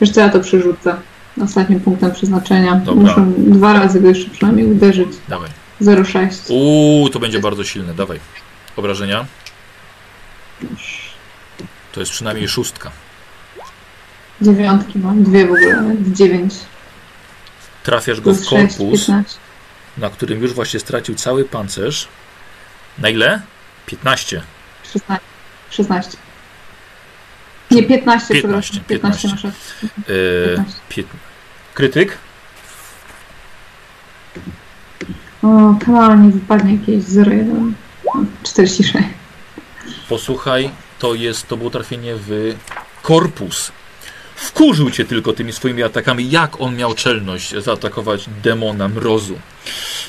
[0.00, 0.96] Wiesz co, ja to przerzucę.
[1.42, 2.74] Ostatnim punktem przeznaczenia.
[2.74, 3.02] Dobra.
[3.02, 5.08] Muszę dwa razy go jeszcze przynajmniej uderzyć.
[5.28, 5.50] Dawaj.
[5.82, 6.50] 0,6.
[6.52, 7.94] Uuu, to będzie bardzo silne.
[7.94, 8.20] Dawaj.
[8.76, 9.26] Obrażenia.
[11.92, 12.90] To jest przynajmniej szóstka.
[14.42, 16.54] Dziewiątki mam, dwie w ogóle, dziewięć.
[17.82, 19.38] Trafiasz go w korpus, 15.
[19.98, 22.08] na którym już właśnie stracił cały pancerz.
[22.98, 23.40] Na ile?
[23.86, 24.42] 15.
[24.92, 25.26] 16.
[25.70, 26.16] 16.
[27.70, 28.84] Nie, 15, 15, przepraszam.
[28.88, 29.28] 15 15.
[29.28, 29.88] masz rację.
[30.14, 31.27] Yy, 15.
[31.78, 32.18] Krytyk?
[35.42, 35.74] O,
[36.16, 37.72] nie wypadnie jakieś 0,1.
[38.06, 38.92] O, 46.
[40.08, 42.54] Posłuchaj, to jest, to było trafienie w
[43.02, 43.72] korpus.
[44.36, 49.38] Wkurzył cię tylko tymi swoimi atakami, jak on miał czelność zaatakować demona mrozu.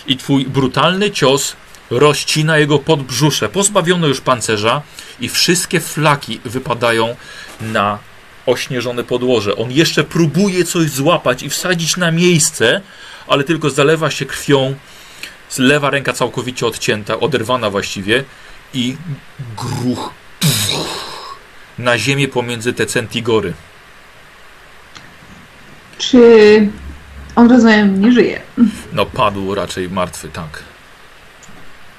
[0.07, 1.55] I twój brutalny cios
[1.89, 3.49] rozcina jego podbrzusze.
[3.49, 4.81] Pozbawiono już pancerza
[5.19, 7.15] i wszystkie flaki wypadają
[7.61, 7.99] na
[8.45, 9.55] ośnieżone podłoże.
[9.55, 12.81] On jeszcze próbuje coś złapać i wsadzić na miejsce,
[13.27, 14.75] ale tylko zalewa się krwią.
[15.57, 18.23] Lewa ręka całkowicie odcięta, oderwana właściwie
[18.73, 18.95] i
[19.57, 20.13] gruch
[21.77, 23.53] na ziemię pomiędzy te centigory.
[25.97, 26.67] Czy
[27.35, 28.41] on rozumiem nie żyje?
[28.93, 30.63] No padł raczej martwy, tak.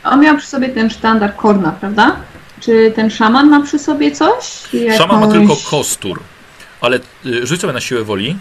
[0.05, 2.17] On miał przy sobie ten sztandar Korna, prawda?
[2.61, 4.45] Czy ten szaman ma przy sobie coś?
[4.99, 6.20] Szaman ma Jakąś- tylko kostur,
[6.81, 8.37] ale y, rzuć sobie na siłę woli.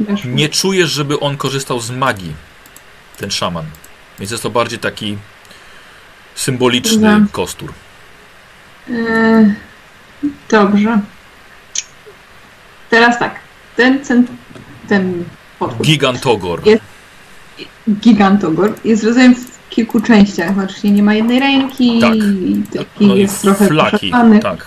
[0.00, 0.30] Weszło.
[0.30, 2.34] Nie czujesz, żeby on korzystał z magii,
[3.16, 3.64] ten szaman.
[4.18, 5.18] Więc jest to bardziej taki
[6.34, 7.26] symboliczny Dobra.
[7.32, 7.72] kostur.
[8.88, 9.54] Yy,
[10.48, 11.00] dobrze.
[12.90, 13.40] Teraz tak.
[13.76, 14.26] Ten, ten,
[14.88, 15.24] ten
[15.82, 16.66] Gigantogor.
[16.66, 16.82] Jest-
[17.90, 19.34] gigantogor, jest rodzajem
[19.70, 20.58] kilku częściach.
[20.58, 22.12] Oczywiście nie ma jednej ręki, Tak.
[22.78, 24.12] taki No i jest trochę flaki,
[24.42, 24.66] tak.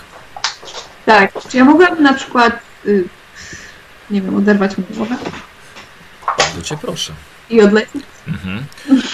[1.06, 1.32] Tak.
[1.48, 3.04] Czy ja mogłabym na przykład, y,
[4.10, 5.16] nie wiem, oderwać mu głowę
[6.38, 7.12] Bardzo cię proszę.
[7.50, 8.02] i odlecieć?
[8.28, 8.64] Mhm.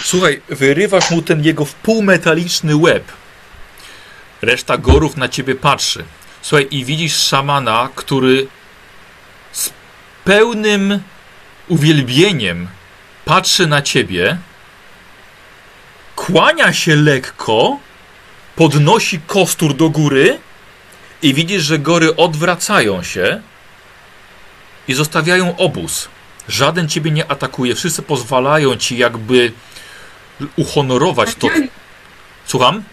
[0.03, 3.03] Słuchaj, wyrywasz mu ten jego wpółmetaliczny łeb.
[4.41, 6.03] Reszta gorów na ciebie patrzy.
[6.41, 8.47] Słuchaj, i widzisz szamana, który
[9.51, 9.69] z
[10.25, 10.99] pełnym
[11.67, 12.67] uwielbieniem
[13.25, 14.37] patrzy na ciebie,
[16.25, 17.79] kłania się lekko,
[18.55, 20.39] podnosi kostur do góry
[21.21, 23.41] i widzisz, że gory odwracają się
[24.87, 26.09] i zostawiają obóz.
[26.47, 29.51] Żaden ciebie nie atakuje, wszyscy pozwalają ci jakby
[30.55, 31.47] uhonorować to.
[32.45, 32.83] Słucham?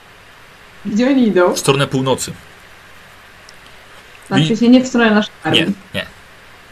[0.85, 1.55] gdzie oni idą?
[1.55, 2.32] W stronę północy.
[4.27, 5.74] Znaczy się nie w stronę naszej Nie, armii.
[5.94, 6.07] nie.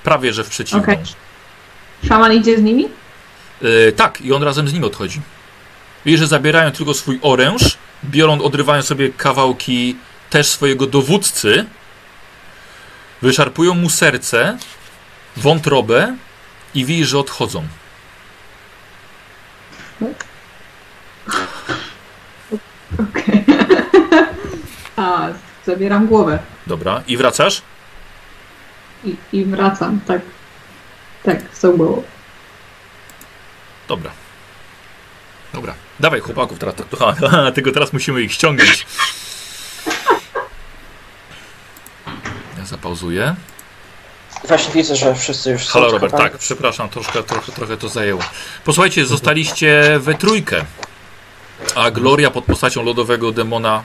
[0.05, 0.83] Prawie, że w przeciwną.
[0.83, 0.99] Okej.
[2.09, 2.89] Szaman idzie z nimi?
[3.89, 5.21] E, tak, i on razem z nim odchodzi.
[6.05, 9.97] Widzisz, że zabierają tylko swój oręż, biorą, odrywają sobie kawałki
[10.31, 11.67] też swojego dowódcy,
[13.23, 14.59] wyszarpują mu serce,
[15.37, 16.17] wątrobę
[16.75, 17.67] i widzisz, że odchodzą.
[23.11, 23.45] Okej.
[24.97, 25.29] A,
[25.67, 27.63] zabieram głowę Dobra, i wracasz?
[29.05, 30.21] i, i wracam, tak.
[31.23, 32.03] Tak, tą głową.
[33.89, 34.11] Dobra.
[35.53, 35.75] Dobra.
[36.01, 36.75] Dawaj chłopaków teraz.
[37.27, 38.87] Aha, tylko teraz musimy ich ściągnąć.
[42.59, 43.35] Ja zapauzuję.
[44.49, 48.23] Właśnie widzę, że wszyscy już są Halo Robert, tak, przepraszam, troszkę, trochę, trochę to zajęło.
[48.65, 50.65] Posłuchajcie, zostaliście we trójkę,
[51.75, 53.83] a Gloria pod postacią lodowego demona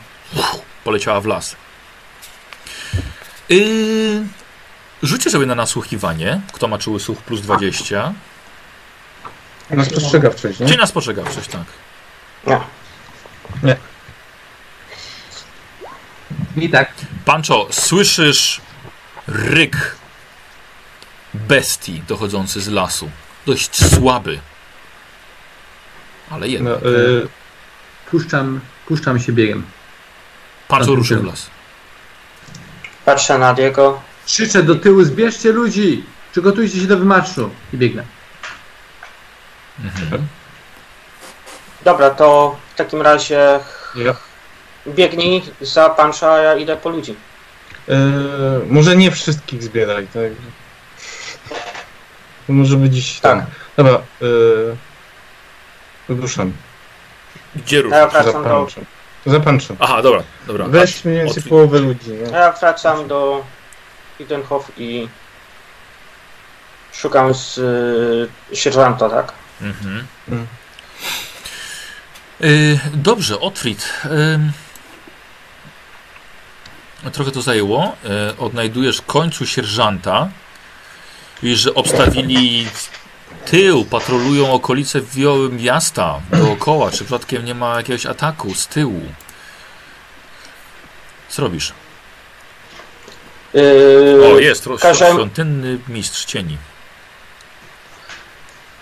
[0.84, 1.56] poleciała w las.
[3.50, 4.24] Yy,
[5.04, 6.42] rzućcie sobie na nasłuchiwanie.
[6.54, 8.14] Kto ma czuły słuch plus 20.
[9.70, 10.66] Na spostrzegawczość, nie?
[10.66, 11.64] Czyli na spostrzegawczość, tak.
[12.48, 13.78] Nie.
[16.58, 16.92] I tak.
[17.26, 18.62] Pancho, słyszysz
[19.28, 19.96] ryk
[21.34, 23.10] bestii dochodzący z lasu.
[23.46, 24.40] Dość słaby.
[26.30, 26.84] Ale No, jednak.
[26.84, 27.28] y,
[28.12, 29.66] Puszczam, puszczam się biegiem.
[30.68, 31.50] Pancho ruszył w las.
[33.06, 34.02] Patrzę na Diego.
[34.26, 36.04] Krzyczę do tyłu, zbierzcie ludzi!
[36.32, 37.50] Przygotujcie się do wymarszu.
[37.74, 38.04] I biegnę.
[39.84, 40.28] Mhm.
[41.84, 43.60] Dobra, to w takim razie
[43.96, 44.16] ja,
[44.88, 47.16] biegnij za pansza, a ja idę po ludzi.
[48.70, 50.32] może nie wszystkich zbieraj, tak?
[52.48, 53.40] To może być tam.
[53.40, 53.50] Tak.
[53.78, 54.76] Dobra, yy,
[56.10, 56.54] ruszam.
[57.56, 58.14] Gdzie Ja ruszasz?
[58.14, 58.68] Za wracam do.
[59.26, 59.78] Za panczem.
[59.80, 60.66] Aha, dobra, dobra.
[60.68, 61.50] Weź mniej więcej Otwórz.
[61.50, 62.32] połowę ludzi, nie?
[62.32, 63.44] ja wracam do
[64.20, 65.10] Idenhof i
[66.92, 67.58] szukam z
[68.52, 69.34] y, sierżanta, tak?
[69.62, 70.08] Mhm.
[70.30, 70.48] Mm.
[72.42, 73.94] Y, dobrze, Otfrid.
[77.12, 77.96] trochę to zajęło.
[78.34, 80.30] Y, odnajdujesz w końcu sierżanta.
[81.44, 82.68] Widzisz, że obstawili
[83.46, 85.02] tył, patrolują okolice
[85.52, 86.92] miasta dookoła.
[86.92, 89.02] Czy przypadkiem nie ma jakiegoś ataku z tyłu?
[91.30, 91.74] Co robisz?
[93.54, 96.58] Yy, O, jest, każę- świątynny mistrz cieni.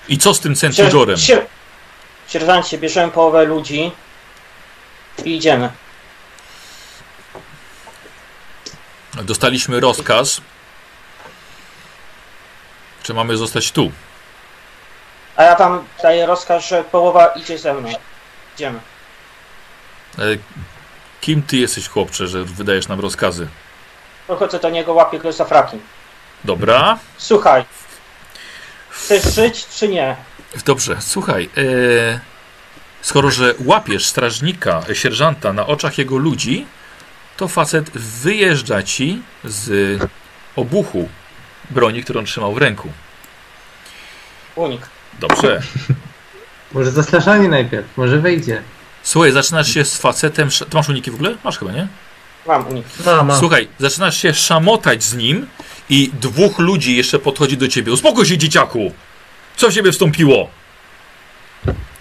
[0.09, 1.15] I co z tym Centurorem?
[1.17, 1.45] sier-
[2.27, 3.91] Sierżancie, bierzemy połowę ludzi
[5.25, 5.69] i idziemy.
[9.23, 10.41] Dostaliśmy rozkaz.
[13.03, 13.91] Czy mamy zostać tu?
[15.35, 17.89] A ja wam daję rozkaz, że połowa idzie ze mną.
[18.55, 18.79] Idziemy.
[20.19, 20.21] E,
[21.21, 23.47] Kim ty jesteś, chłopcze, że wydajesz nam rozkazy?
[24.27, 25.77] Podchodzę do niego, łapię go za fraki.
[26.43, 26.97] Dobra.
[27.17, 27.65] Słuchaj,
[28.89, 30.15] chcesz żyć czy nie?
[30.65, 31.49] Dobrze, słuchaj.
[31.57, 32.19] E,
[33.01, 36.65] skoro, że łapiesz strażnika, sierżanta na oczach jego ludzi,
[37.37, 39.99] to facet wyjeżdża ci z
[40.55, 41.09] obuchu
[41.69, 42.89] broni, którą trzymał w ręku.
[44.55, 44.81] Unik.
[45.19, 45.61] Dobrze.
[46.71, 48.61] Może zastraszanie najpierw, może wejdzie.
[49.03, 50.49] Słuchaj, zaczynasz się z facetem.
[50.49, 51.35] Ty masz uniki w ogóle?
[51.43, 51.87] Masz chyba, nie?
[52.47, 52.85] Mam unik.
[53.05, 53.39] Ma, ma.
[53.39, 55.47] Słuchaj, zaczynasz się szamotać z nim
[55.89, 57.91] i dwóch ludzi jeszcze podchodzi do ciebie.
[57.91, 58.91] Uspokój się, dzieciaku!
[59.57, 60.49] Co w ciebie wstąpiło?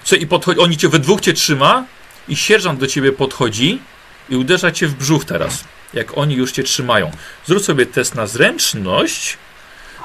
[0.05, 1.85] Co, i podchodzi, oni cię we dwóch cię trzyma
[2.29, 3.79] i sierżant do ciebie podchodzi
[4.29, 5.65] i uderza cię w brzuch teraz,
[5.95, 7.11] jak oni już cię trzymają.
[7.47, 9.39] Zrób sobie test na zręczność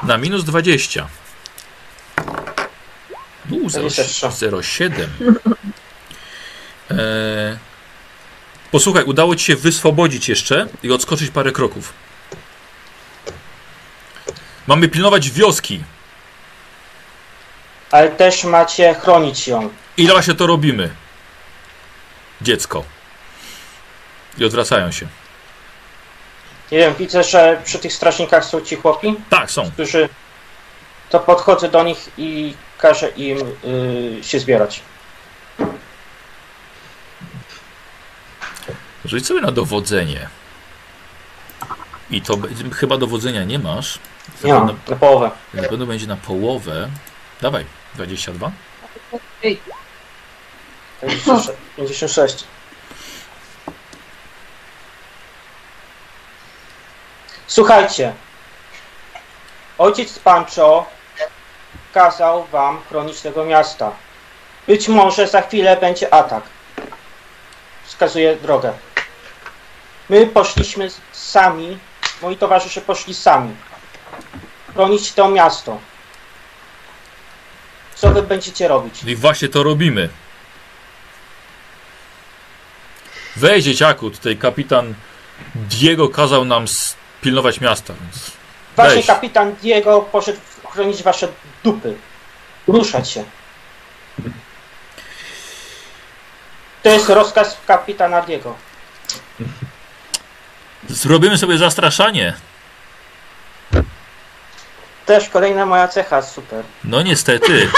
[0.03, 1.07] na minus 20.
[3.49, 4.28] U, 23.
[4.28, 5.07] 0,7.
[6.90, 7.57] Eee,
[8.72, 11.94] posłuchaj, udało ci się wyswobodzić jeszcze i odskoczyć parę kroków.
[14.68, 15.84] Mamy pilnować wioski.
[17.91, 19.69] Ale też macie chronić ją.
[19.97, 20.89] Ile właśnie to robimy?
[22.41, 22.84] Dziecko.
[24.38, 25.07] I odwracają się.
[26.72, 29.72] Nie wiem, widzę, że przy tych strażnikach są ci chłopi, Tak, są.
[29.72, 30.09] którzy...
[31.09, 33.38] To podchodzę do nich i każę im
[34.19, 34.81] y, się zbierać.
[39.05, 40.27] Rzuć sobie na dowodzenie.
[42.11, 42.38] I to
[42.76, 43.99] chyba dowodzenia nie masz.
[44.43, 45.31] Nie mam, na połowę.
[45.53, 46.89] Na pewno będzie na połowę.
[47.41, 47.65] Dawaj,
[47.95, 48.51] 22.
[51.01, 51.49] 56.
[51.77, 52.45] 56.
[57.47, 58.13] Słuchajcie.
[59.77, 60.85] Ojciec Pancho
[61.93, 63.91] kazał wam chronić tego miasta.
[64.68, 66.43] Być może za chwilę będzie atak.
[67.85, 68.73] Wskazuje drogę.
[70.09, 71.80] My poszliśmy sami,
[72.22, 73.55] moi towarzysze poszli sami.
[74.73, 75.80] Chronić to miasto.
[78.02, 79.03] Co wy będziecie robić?
[79.03, 80.10] I właśnie to robimy.
[83.36, 84.94] Weź dzieciaku, tutaj kapitan
[85.56, 86.65] Diego kazał nam
[87.22, 88.32] pilnować miasta, więc
[88.76, 91.28] Właśnie kapitan Diego poszedł chronić wasze
[91.64, 91.95] dupy.
[92.68, 93.23] Ruszać się.
[96.84, 98.56] To jest rozkaz kapitana Diego.
[100.90, 102.34] zrobimy sobie zastraszanie.
[105.06, 106.64] Też kolejna moja cecha, super.
[106.84, 107.69] No niestety.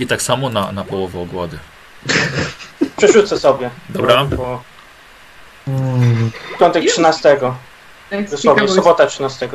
[0.00, 1.58] I tak samo na, na połowę ogłady.
[2.96, 3.70] Przerzucę sobie.
[3.88, 4.24] Dobra.
[4.24, 4.62] Bo
[6.58, 7.36] piątek 13.
[8.10, 9.48] Tak, Dosłownie, sobota 13.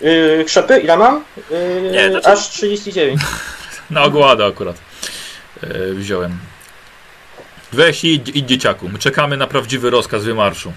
[0.00, 1.24] Yy, krzepy, ile mam?
[1.50, 3.20] Yy, Nie, znaczy- Aż 39.
[3.90, 4.76] Na ogładę akurat
[5.62, 6.38] e, wziąłem.
[7.72, 8.88] Weź i idź, idź dzieciaku.
[8.88, 10.72] My czekamy na prawdziwy rozkaz wymarszu.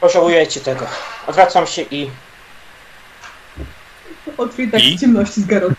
[0.00, 0.86] Pożałujecie tego.
[1.26, 2.10] Odwracam się i...
[4.40, 4.96] Otwórz tak I?
[4.96, 5.74] w ciemności z garą.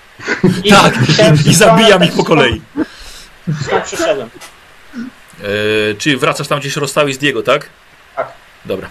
[0.63, 0.99] i Tak,
[1.45, 2.61] i zabijam ich po kolei.
[3.65, 4.29] Skąd przyszedłem.
[5.43, 7.69] E, czyli wracasz tam gdzieś rozstałeś z Diego, tak?
[8.15, 8.33] Tak.
[8.65, 8.89] Dobra.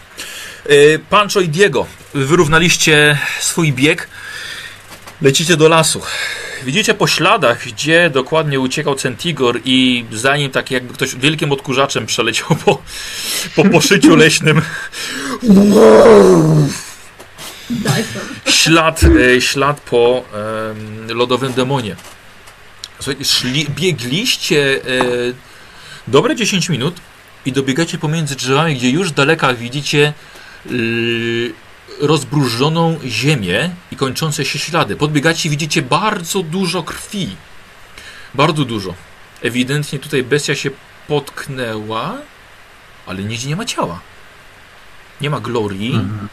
[0.67, 4.09] E, Pancho i Diego, wyrównaliście swój bieg.
[5.23, 6.03] Lecicie do lasu.
[6.65, 12.07] Widzicie po śladach, gdzie dokładnie uciekał Centigor i za nim tak jakby ktoś wielkim odkurzaczem
[12.07, 12.83] przeleciał po,
[13.57, 14.63] po poszyciu leśnym.
[18.47, 21.97] Ślad, e, ślad po em, lodowym demonie.
[22.99, 25.01] Słuchajcie, szli, biegliście e,
[26.09, 27.01] dobre 10 minut
[27.47, 30.13] i dobiegacie pomiędzy drzewami, gdzie już daleka widzicie
[30.67, 31.53] yy,
[32.01, 34.97] rozbrużoną ziemię i kończące się ślady.
[34.97, 37.37] Podbiegacie i widzicie bardzo dużo krwi.
[38.35, 38.95] Bardzo dużo.
[39.43, 40.71] Ewidentnie tutaj bestia się
[41.09, 42.15] potknęła,
[43.07, 44.01] ale nigdzie nie ma ciała.
[45.21, 45.93] Nie ma glorii.
[45.93, 46.29] Mhm.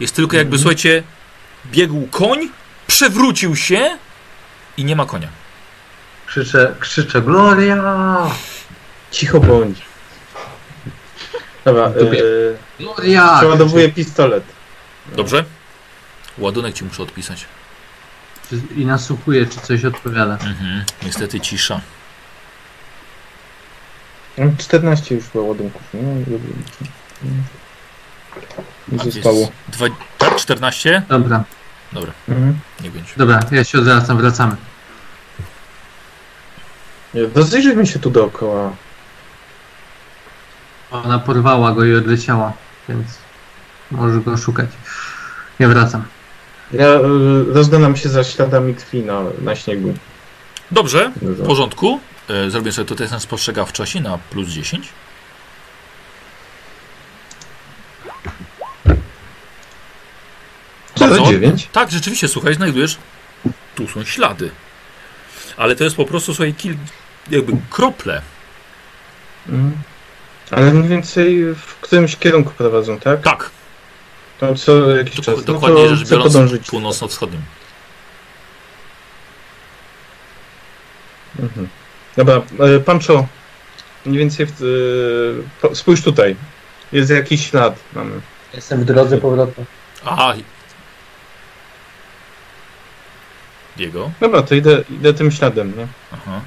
[0.00, 1.02] Jest tylko jakby, słuchajcie,
[1.66, 2.38] biegł koń,
[2.86, 3.98] przewrócił się
[4.76, 5.28] i nie ma konia.
[6.26, 8.30] Krzyczę, krzyczę, Gloria!
[9.10, 9.82] Cicho bądź.
[11.64, 13.36] Dobra, yy, Gloria!
[13.38, 14.44] przeładowuję pistolet.
[15.16, 15.44] Dobrze?
[16.38, 17.46] Ładunek ci muszę odpisać.
[18.76, 20.32] I nasłuchuję, czy coś odpowiada.
[20.32, 20.84] Mhm.
[21.02, 21.80] Niestety cisza.
[24.38, 25.82] Mam 14 już było ładunków.
[25.94, 26.48] No, dobrze.
[28.92, 29.48] Nie zostało.
[29.68, 29.86] Dwa,
[30.18, 31.02] tak, 14?
[31.08, 31.44] Dobra,
[31.92, 32.58] Dobra, Mhm.
[32.80, 33.12] nie będzie.
[33.16, 34.56] dobra, ja się odwracam, wracamy.
[37.14, 38.72] Nie, Rozejrzyjmy się tu dookoła.
[40.90, 42.52] Ona porwała go i odleciała,
[42.88, 43.06] więc
[43.90, 44.66] może go szukać.
[45.58, 46.02] Ja wracam.
[46.72, 47.00] Ja y,
[47.54, 49.94] rozglądam się za śladami krwi na, na śniegu.
[50.70, 52.00] Dobrze, w porządku.
[52.28, 54.88] E, zrobię sobie tutaj ten spostrzegawczości na plus 10.
[60.98, 61.68] Bardzo- 9?
[61.72, 62.98] Tak, rzeczywiście, słuchaj, znajdujesz.
[63.74, 64.50] Tu są ślady.
[65.56, 66.74] Ale to jest po prostu, słuchaj, kil,
[67.30, 68.22] jakby krople.
[69.48, 69.72] Mhm.
[70.50, 73.20] Ale mniej więcej w którymś kierunku prowadzą, tak?
[73.22, 73.50] Tak,
[74.40, 75.36] To co jakiś dok- czas.
[75.36, 76.36] No dokładnie to rzecz biorąc,
[76.70, 77.42] północno-wschodnim.
[81.38, 81.68] Mhm.
[82.16, 82.42] Dobra,
[82.76, 83.26] e, Pancho,
[84.06, 86.36] mniej więcej w, e, po- spójrz tutaj.
[86.92, 87.78] Jest jakiś ślad.
[87.92, 88.20] Mamy.
[88.54, 89.66] Jestem w drodze powrotnej.
[90.04, 90.34] Aha.
[93.78, 94.10] Diego.
[94.20, 95.86] Dobra, to idę, idę tym śladem, nie?
[96.12, 96.40] Aha.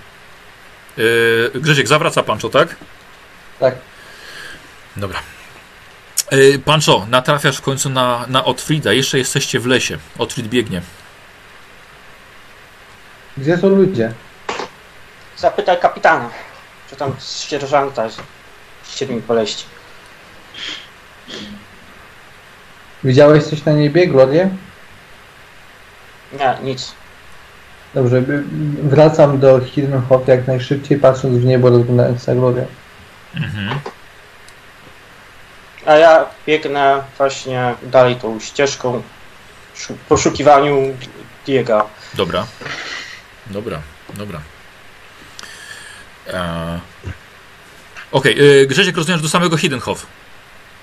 [0.97, 2.75] Yy, Grzesiek, zawraca Pancho, tak?
[3.59, 3.75] Tak.
[4.97, 5.19] Dobra.
[6.31, 8.93] Yy, Pancho, natrafiasz w końcu na, na Otfrida.
[8.93, 9.97] Jeszcze jesteście w lesie.
[10.17, 10.81] Otfrid biegnie.
[13.37, 14.13] Gdzie są ludzie?
[15.37, 16.29] Zapytaj kapitana,
[16.89, 17.15] czy tam
[17.47, 18.07] sierżanta
[18.83, 19.65] chcieli mi poleść.
[23.03, 24.49] Widziałeś coś na niebie, Glorię?
[26.39, 27.00] Nie, nic.
[27.93, 28.43] Dobrze, by-
[28.83, 32.65] wracam do Hirnhof jak najszybciej, patrząc w niebo, rozglądając na Glorię.
[33.35, 33.79] Mhm.
[35.85, 39.01] A ja biegnę właśnie dalej tą ścieżką
[39.73, 40.77] w poszukiwaniu
[41.45, 41.89] Diego.
[42.13, 42.45] Dobra.
[43.47, 43.79] Dobra,
[44.13, 44.41] dobra.
[46.27, 46.79] Eee.
[48.11, 50.05] Okej, yy, Grzesiek, rozumiem, że do samego Hiddenhof.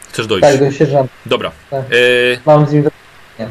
[0.09, 0.48] Chcesz dojść?
[0.48, 1.14] Tak, do sierżanta.
[1.26, 1.51] Dobra.
[1.70, 1.90] Tak.
[1.90, 2.90] Yy, Mam z nim do...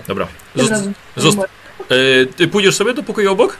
[0.07, 0.27] dobra.
[0.55, 1.45] Zost- zost-
[1.89, 3.57] yy, ty pójdziesz sobie do pokoju obok?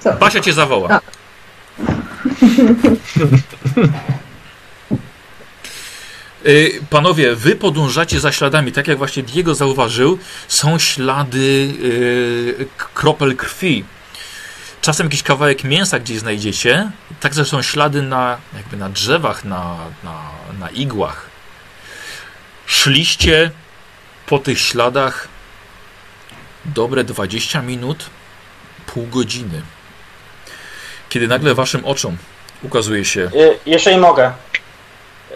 [0.00, 0.12] Co?
[0.12, 0.88] Basia cię zawoła.
[0.90, 1.00] A.
[6.46, 10.18] Y, Panowie, wy podążacie za śladami, tak jak właśnie Diego zauważył,
[10.48, 11.72] są ślady
[12.76, 13.84] k- kropel krwi.
[14.80, 16.90] Czasem jakiś kawałek mięsa gdzieś znajdziecie,
[17.20, 20.22] także są ślady na, jakby na drzewach, na, na,
[20.60, 21.26] na igłach.
[22.66, 23.50] Szliście
[24.28, 25.28] po tych śladach
[26.64, 28.10] dobre 20 minut,
[28.86, 29.62] pół godziny.
[31.08, 32.16] Kiedy nagle waszym oczom
[32.62, 34.32] ukazuje się Y, jeżeli mogę.
[35.30, 35.34] Y,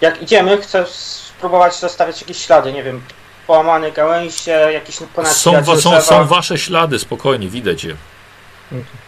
[0.00, 3.02] jak idziemy, chcę spróbować zostawiać jakieś ślady, nie wiem,
[3.46, 7.96] połamane gałęzie, jakieś ponacijane Są, wa- są, są wasze ślady, spokojnie, widać je.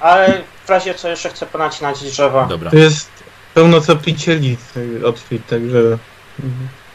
[0.00, 2.46] ale w razie co jeszcze chcę ponacinać drzewa.
[2.46, 2.70] Dobra.
[2.70, 3.10] To jest
[3.54, 5.20] pełno tropicieli y, od
[5.50, 5.78] także...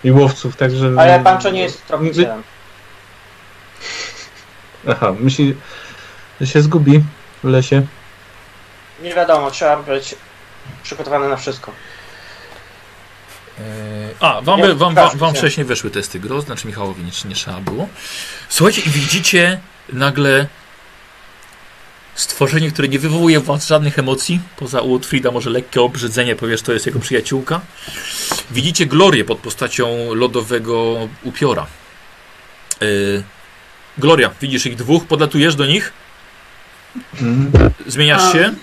[0.04, 0.92] I łowców, także...
[0.98, 2.44] Ale Pancho nie jest tropicielem.
[4.88, 5.56] Aha, myśli,
[6.42, 7.04] że się zgubi
[7.44, 7.86] w lesie.
[9.02, 10.16] Nie wiadomo, trzeba być
[10.84, 11.72] przygotowany na wszystko.
[13.60, 13.64] Eee,
[14.20, 17.88] A, wam, wam, wam, wam wcześniej weszły testy gros, znaczy Michałowi nic nie trzeba było.
[18.50, 19.60] Słuchajcie, i widzicie
[19.94, 20.48] nagle
[22.16, 26.62] stworzenie, które nie wywołuje w was żadnych emocji, poza u Otfrida może lekkie obrzydzenie, powiesz,
[26.62, 27.62] to jest jego przyjaciółka.
[28.52, 31.66] Widzicie Glorię pod postacią lodowego upiora.
[32.82, 33.24] Eee,
[33.98, 35.94] Gloria, widzisz ich dwóch, podlatujesz do nich,
[37.88, 38.54] zmieniasz się.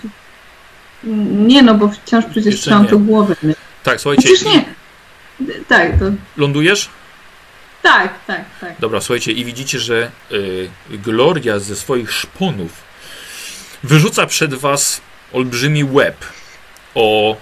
[1.47, 2.89] Nie no, bo wciąż przecież Jeszcze trzymam nie.
[2.89, 3.35] tu głowę.
[3.83, 4.65] Tak, słuchajcie, Przecież nie.
[5.67, 6.05] Tak, to
[6.37, 6.89] lądujesz?
[7.81, 8.73] tak, tak, tak.
[8.79, 12.71] Dobra, słuchajcie, i widzicie, że y, Gloria ze swoich szponów
[13.83, 15.01] wyrzuca przed was
[15.33, 16.25] olbrzymi łeb
[16.95, 17.37] o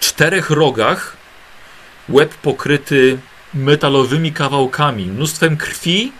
[0.00, 1.16] czterech rogach.
[2.08, 3.18] Łeb pokryty
[3.54, 6.12] metalowymi kawałkami, mnóstwem krwi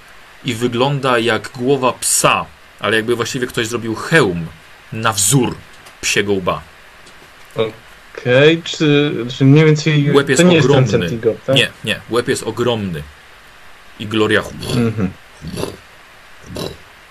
[0.44, 2.46] i wygląda jak głowa psa,
[2.80, 4.46] ale jakby właściwie ktoś zrobił hełm
[4.92, 5.56] na wzór
[6.00, 6.62] psiego łba.
[8.18, 10.12] Okej, czy, czy mniej więcej...
[10.12, 10.90] Łeb jest to nie jest ogromny.
[10.90, 11.56] ten Centigor, tak?
[11.56, 13.02] Nie, nie, łeb jest ogromny.
[13.98, 14.42] I Gloria...
[14.76, 15.10] Mhm.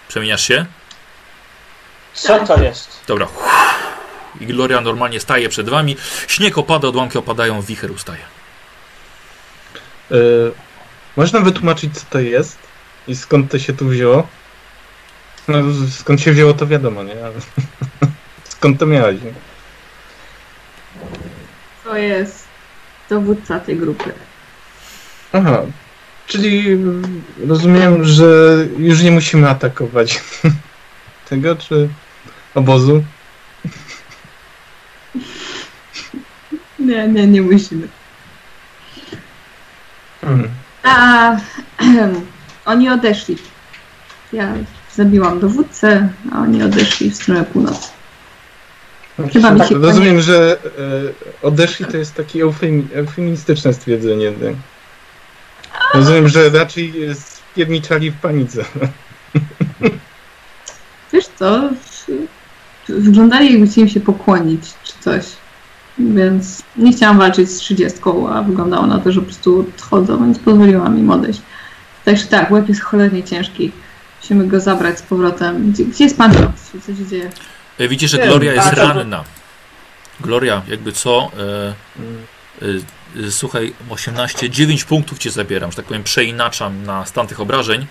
[0.07, 0.65] Przemieniasz się?
[2.19, 3.03] Co to jest?
[3.07, 3.27] Dobra.
[4.39, 5.97] I Gloria normalnie staje przed wami.
[6.27, 8.21] Śnieg opada, odłamki opadają, wicher ustaje.
[10.11, 10.15] E,
[11.17, 12.57] można wytłumaczyć, co to jest
[13.07, 14.27] i skąd to się tu wzięło?
[15.47, 15.57] No,
[15.91, 17.25] skąd się wzięło, to wiadomo, nie?
[17.25, 17.33] Ale
[18.55, 19.21] skąd to miałeś?
[19.21, 19.33] Nie?
[21.83, 22.47] To jest
[23.09, 24.11] dowódca tej grupy.
[25.33, 25.61] Aha,
[26.27, 26.77] czyli
[27.47, 30.21] rozumiem, że już nie musimy atakować
[31.29, 31.89] tego, czy
[32.55, 33.03] obozu?
[36.79, 37.87] Nie, nie, nie musimy.
[40.23, 40.49] Mhm.
[40.83, 41.37] A
[42.65, 43.37] oni odeszli.
[44.33, 44.53] Ja
[44.95, 47.89] zabiłam dowódcę, a oni odeszli w stronę północy.
[49.33, 50.57] Chyba mi się Rozumiem, że
[51.43, 54.31] e, odeszli to jest takie eufemi, eufemistyczne stwierdzenie.
[54.31, 54.53] Tak?
[55.93, 58.65] Rozumiem, że raczej spierniczali w panice.
[61.13, 61.69] Wiesz co?
[62.89, 65.25] Wyglądali jakby chcieli się pokłonić, czy coś.
[65.99, 67.99] Więc nie chciałam walczyć z 30,
[68.33, 71.41] a wyglądało na to, że po prostu odchodzą, więc pozwoliłam im odejść.
[72.05, 73.71] Także tak, łeb jest cholernie ciężki.
[74.21, 75.71] Musimy go zabrać z powrotem.
[75.71, 76.33] Gdzie, gdzie jest pan?
[76.87, 77.29] Co się dzieje?
[77.77, 79.23] E, Widzicie, że Gloria jest ranna.
[80.21, 81.31] Gloria, jakby co...
[81.39, 81.73] E,
[82.61, 87.39] e, e, słuchaj, 18, 9 punktów cię zabieram, że tak powiem, przeinaczam na stan tych
[87.39, 87.87] obrażeń.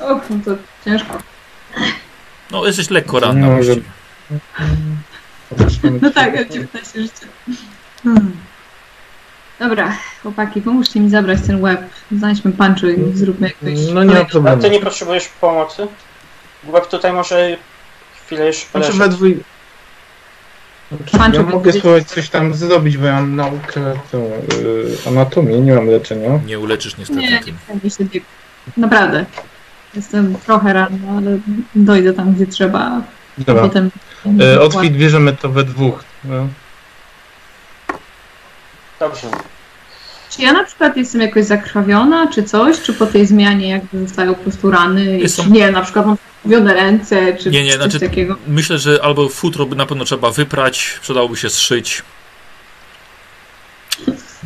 [0.00, 0.50] Och, no to
[0.84, 1.18] ciężko.
[2.50, 3.82] No, jesteś lekko ranna No, właściwie.
[6.02, 7.26] No tak, ja 19 życia.
[8.02, 8.32] Hmm.
[9.58, 11.80] Dobra, chłopaki, pomóżcie mi zabrać ten łeb.
[12.12, 13.86] Znajdźmy pancho i zróbmy jakoś...
[13.94, 14.62] No nie ma A problemu.
[14.62, 15.86] ty nie potrzebujesz pomocy?
[16.66, 17.56] Łeb tutaj może
[18.24, 19.40] chwilę jeszcze Znaczy dwój...
[20.88, 25.60] Znaczy, Pancho ja mogę spróbować coś tam zrobić, bo ja mam naukę tą, y, anatomii,
[25.60, 26.40] nie mam leczenia.
[26.46, 28.26] Nie uleczysz niestety Nie, nie mi się biegł.
[28.76, 29.26] Naprawdę.
[29.94, 31.38] Jestem trochę ranna, ale
[31.74, 32.80] dojdę tam, gdzie trzeba.
[32.80, 33.02] A
[33.38, 33.62] Dobra.
[33.62, 33.90] potem...
[34.40, 36.04] E, Otwit bierzemy to we dwóch.
[36.24, 36.48] No.
[39.00, 39.26] Dobrze.
[40.30, 42.80] Czy ja na przykład jestem jakoś zakrwawiona, czy coś?
[42.82, 45.18] Czy po tej zmianie jakby zostają po prostu rany?
[45.18, 48.36] Jest Czy nie, na przykład mam krwawione ręce, czy Nie, nie, coś znaczy- takiego?
[48.46, 52.02] Myślę, że albo futro by na pewno trzeba wyprać, przydałoby się zszyć.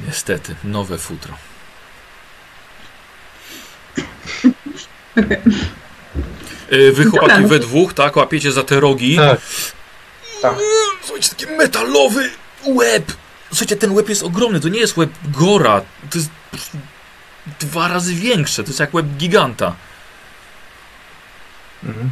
[0.07, 1.35] Niestety, nowe futro.
[5.17, 5.39] Okej.
[6.71, 9.17] E, Wy chłopaki Dobra, no we dwóch, tak, łapiecie za te rogi.
[9.17, 9.41] Tak.
[10.43, 10.55] Tak.
[11.03, 12.31] Słuchajcie, taki metalowy
[12.67, 13.13] łeb.
[13.49, 15.81] Słuchajcie, ten łeb jest ogromny, to nie jest łeb gora.
[16.11, 16.31] To jest
[17.61, 19.75] dwa razy większe, to jest jak łeb giganta.
[21.85, 22.11] Mhm.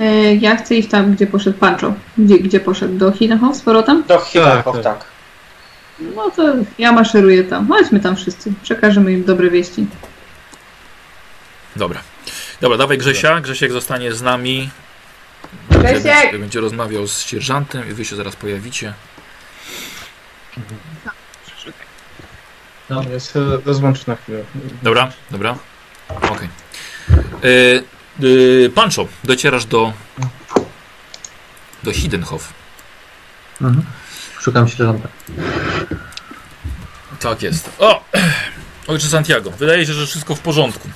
[0.00, 1.92] E, Ja chcę iść tam, gdzie poszedł Pancho.
[2.18, 2.98] Gdzie, gdzie poszedł?
[2.98, 4.04] Do Hinahow z powrotem?
[4.08, 4.84] Do Hidakow, tak.
[4.84, 5.04] tak.
[6.00, 7.68] No to ja maszeruję tam.
[7.68, 8.52] Chodźmy tam wszyscy.
[8.62, 9.86] Przekażemy im dobre wieści.
[11.76, 12.00] Dobra.
[12.60, 13.40] Dobra, dawaj Grzesia.
[13.40, 14.70] Grzesiek zostanie z nami.
[15.70, 16.02] Grzesiek!
[16.02, 18.94] Będzie, będzie rozmawiał z sierżantem i wy się zaraz pojawicie.
[22.90, 24.44] No, ja się rozłączę na chwilę.
[24.82, 25.58] Dobra, dobra.
[26.08, 26.30] Okej.
[26.30, 27.84] Okay.
[28.20, 29.92] Yy, Pancho, docierasz do
[31.82, 32.52] do Hidenhof.
[33.60, 33.86] Mhm.
[34.40, 35.08] Szukam sierżanta.
[37.20, 37.70] Tak jest.
[37.78, 38.04] O!
[38.86, 40.88] Ojcze Santiago, wydaje się, że wszystko w porządku.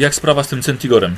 [0.00, 1.16] Jak sprawa z tym Centigorem?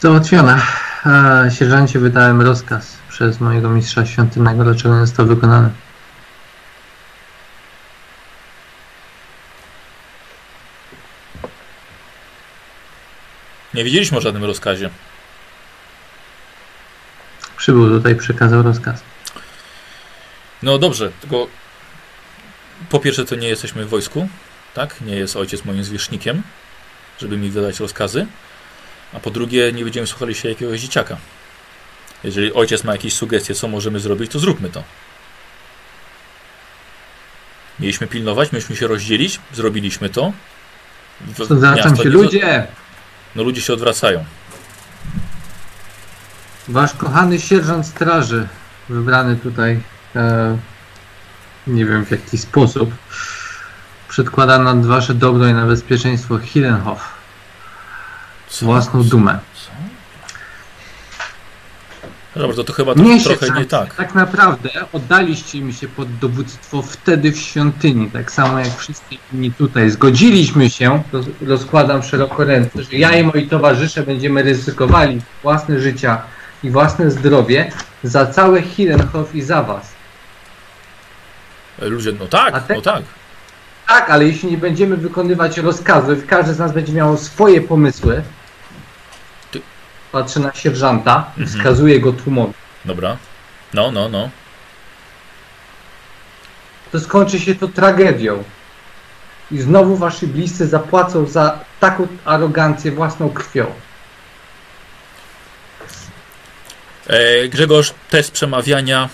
[0.00, 0.62] Załatwione.
[1.06, 5.70] E, sierżancie wydałem rozkaz przez mojego mistrza świątynnego, dlaczego nie został wykonany.
[13.74, 14.90] Nie wiedzieliśmy o żadnym rozkazie.
[17.56, 19.02] Przybył tutaj, przekazał rozkaz.
[20.62, 21.46] No dobrze, tylko
[22.88, 24.28] po pierwsze to nie jesteśmy w wojsku,
[24.74, 25.00] tak?
[25.00, 26.42] Nie jest ojciec moim zwierzchnikiem,
[27.18, 28.26] żeby mi wydać rozkazy.
[29.12, 31.16] A po drugie nie będziemy słuchali się jakiegoś dzieciaka.
[32.24, 34.82] Jeżeli ojciec ma jakieś sugestie, co możemy zrobić, to zróbmy to.
[37.80, 40.32] Mieliśmy pilnować, mieliśmy się rozdzielić, zrobiliśmy to.
[41.50, 42.66] Zwracam się, ludzie!
[43.36, 44.24] No ludzie się odwracają.
[46.68, 48.48] Wasz kochany sierżant straży,
[48.88, 49.80] wybrany tutaj,
[50.16, 50.58] e,
[51.66, 52.90] nie wiem w jaki sposób,
[54.10, 56.38] przedkłada nad wasze dobro i na bezpieczeństwo
[58.48, 58.66] Co?
[58.66, 59.38] własną dumę.
[59.54, 59.70] Co?
[62.40, 63.94] Dobra, to, to chyba Nie, to, trochę sierżancie, nie tak.
[63.94, 69.52] Tak naprawdę oddaliście mi się pod dowództwo wtedy w świątyni, tak samo jak wszyscy inni
[69.52, 69.90] tutaj.
[69.90, 76.22] Zgodziliśmy się, roz, rozkładam szeroko ręce, że ja i moi towarzysze będziemy ryzykowali własne życia
[76.62, 77.72] i własne zdrowie
[78.02, 79.92] za całe Hirenhof i za was.
[81.78, 83.02] Ludzie, no tak, te- no tak.
[83.90, 88.22] Tak, ale jeśli nie będziemy wykonywać rozkazów, każdy z nas będzie miał swoje pomysły.
[90.12, 91.46] Patrzę na sierżanta, Mhm.
[91.48, 92.52] wskazuję go tłumowi.
[92.84, 93.16] Dobra.
[93.74, 94.30] No, no, no.
[96.92, 98.44] to skończy się to tragedią.
[99.50, 103.66] I znowu wasi bliscy zapłacą za taką arogancję własną krwią.
[107.06, 109.08] E, Grzegorz, test przemawiania,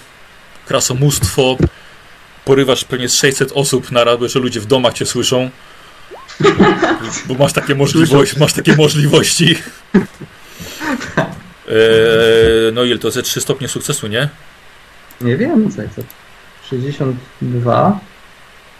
[0.66, 1.56] krasomóstwo.
[2.46, 5.50] Porywasz pewnie z 600 osób na raz, jeszcze ludzie w domach cię słyszą.
[7.26, 8.38] Bo masz takie możliwości.
[8.38, 9.56] Masz takie możliwości.
[11.68, 14.28] E, no ile to ze 3 stopnie sukcesu, nie?
[15.20, 16.00] Nie wiem, co jest.
[16.70, 18.00] 62.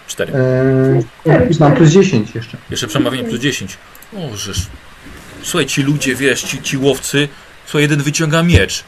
[0.06, 0.32] 4.
[1.26, 2.56] Eee, mam plus 10 jeszcze.
[2.70, 3.78] Jeszcze przemawianie plus 10.
[4.16, 4.58] O, żeż.
[5.42, 7.28] Słuchaj, ci ludzie, wiesz, ci, ci łowcy,
[7.64, 8.84] słuchaj, jeden wyciąga miecz.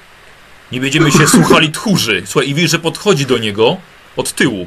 [0.72, 2.22] Nie będziemy się słuchali tchórzy.
[2.26, 3.76] Słuchaj, i widzisz, że podchodzi do niego
[4.19, 4.66] od tyłu.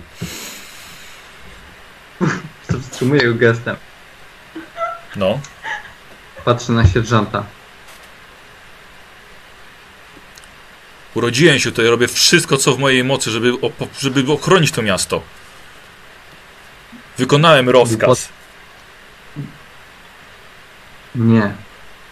[2.82, 3.76] Wstrzymuję go gestem.
[5.16, 5.40] No.
[6.46, 7.44] Patrzę na sierżanta.
[11.16, 13.54] Urodziłem się tutaj, robię wszystko, co w mojej mocy, żeby,
[14.00, 15.22] żeby ochronić to miasto.
[17.18, 18.30] Wykonałem rozkaz.
[21.16, 21.54] Nie.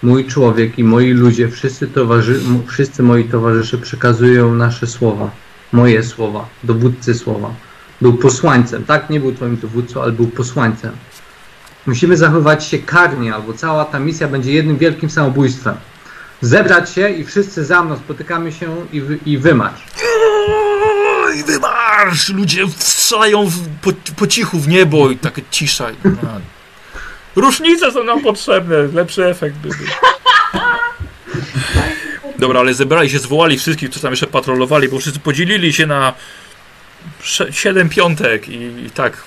[0.03, 5.31] Mój człowiek i moi ludzie, wszyscy, towarzy, wszyscy moi towarzysze przekazują nasze słowa.
[5.71, 6.47] Moje słowa.
[6.63, 7.53] Dowódcy słowa.
[8.01, 8.85] Był posłańcem.
[8.85, 10.91] Tak, nie był twoim dowódcą, ale był posłańcem.
[11.85, 15.75] Musimy zachowywać się karnie, albo cała ta misja będzie jednym wielkim samobójstwem.
[16.41, 19.81] Zebrać się i wszyscy za mną spotykamy się i, wy, i wymarsz.
[21.35, 22.29] I wymarsz!
[22.29, 25.87] Ludzie strzelają w, po, po cichu w niebo i taka cisza.
[26.05, 27.39] A.
[27.39, 29.77] Różnice są nam potrzebne, lepszy efekt by był.
[32.39, 36.13] Dobra, ale zebrali się, zwołali wszystkich, którzy tam jeszcze patrolowali, bo wszyscy podzielili się na
[37.51, 39.23] siedem piątek i, i tak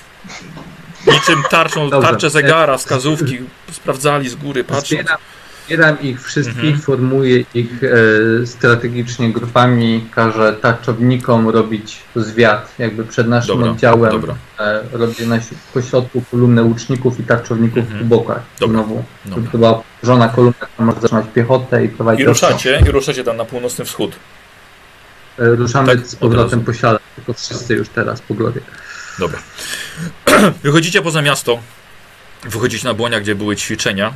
[1.07, 2.09] niczym tarczą, Dobrze.
[2.09, 3.39] tarczę zegara, wskazówki
[3.73, 4.89] sprawdzali z góry, patrząc.
[4.89, 5.19] Zbieram,
[5.73, 6.81] zbieram ich wszystkich, Mhm.
[6.81, 14.11] formuję ich e, strategicznie grupami, każę tarczownikom robić zwiat, jakby przed naszym Dobra, oddziałem.
[14.13, 15.39] dobra, E, robię na
[15.75, 17.99] pośrodku kolumnę łuczników i tarczowników Mhm.
[18.09, 18.43] po bokach.
[18.61, 19.05] Dobra, Znowu.
[19.25, 19.51] Dobra.
[19.53, 23.37] to była żona kolumna, która może zatrzymać piechotę i prowadzić I ruszacie, i ruszacie tam
[23.37, 24.13] na północny wschód.
[25.39, 28.61] E, ruszamy Tak, z powrotem po siale, tylko wszyscy już teraz po głowie.
[29.19, 29.39] Dobra.
[30.63, 31.59] Wychodzicie poza miasto.
[32.45, 34.15] Wychodzicie na błonia, gdzie były ćwiczenia.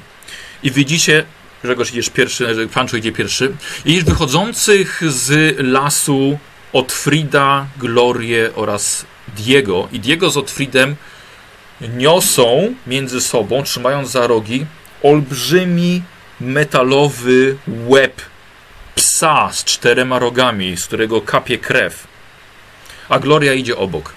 [0.63, 1.25] I widzicie,
[1.65, 3.53] Grzegorz idziesz pierwszy, Pancho idzie pierwszy.
[3.85, 6.39] Idziesz wychodzących z lasu
[6.73, 9.07] Otfrida, Glorię oraz
[9.37, 9.89] Diego.
[9.93, 10.97] I Diego z Otfridem
[11.81, 14.67] niosą między sobą, trzymając za rogi,
[15.03, 16.03] olbrzymi
[16.41, 17.57] metalowy
[17.89, 18.23] łeb
[18.95, 22.07] psa z czterema rogami, z którego kapie krew.
[23.09, 24.13] A Gloria idzie obok.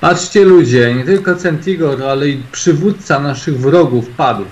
[0.00, 4.44] Patrzcie ludzie, nie tylko Centigor, ale i przywódca naszych wrogów padł.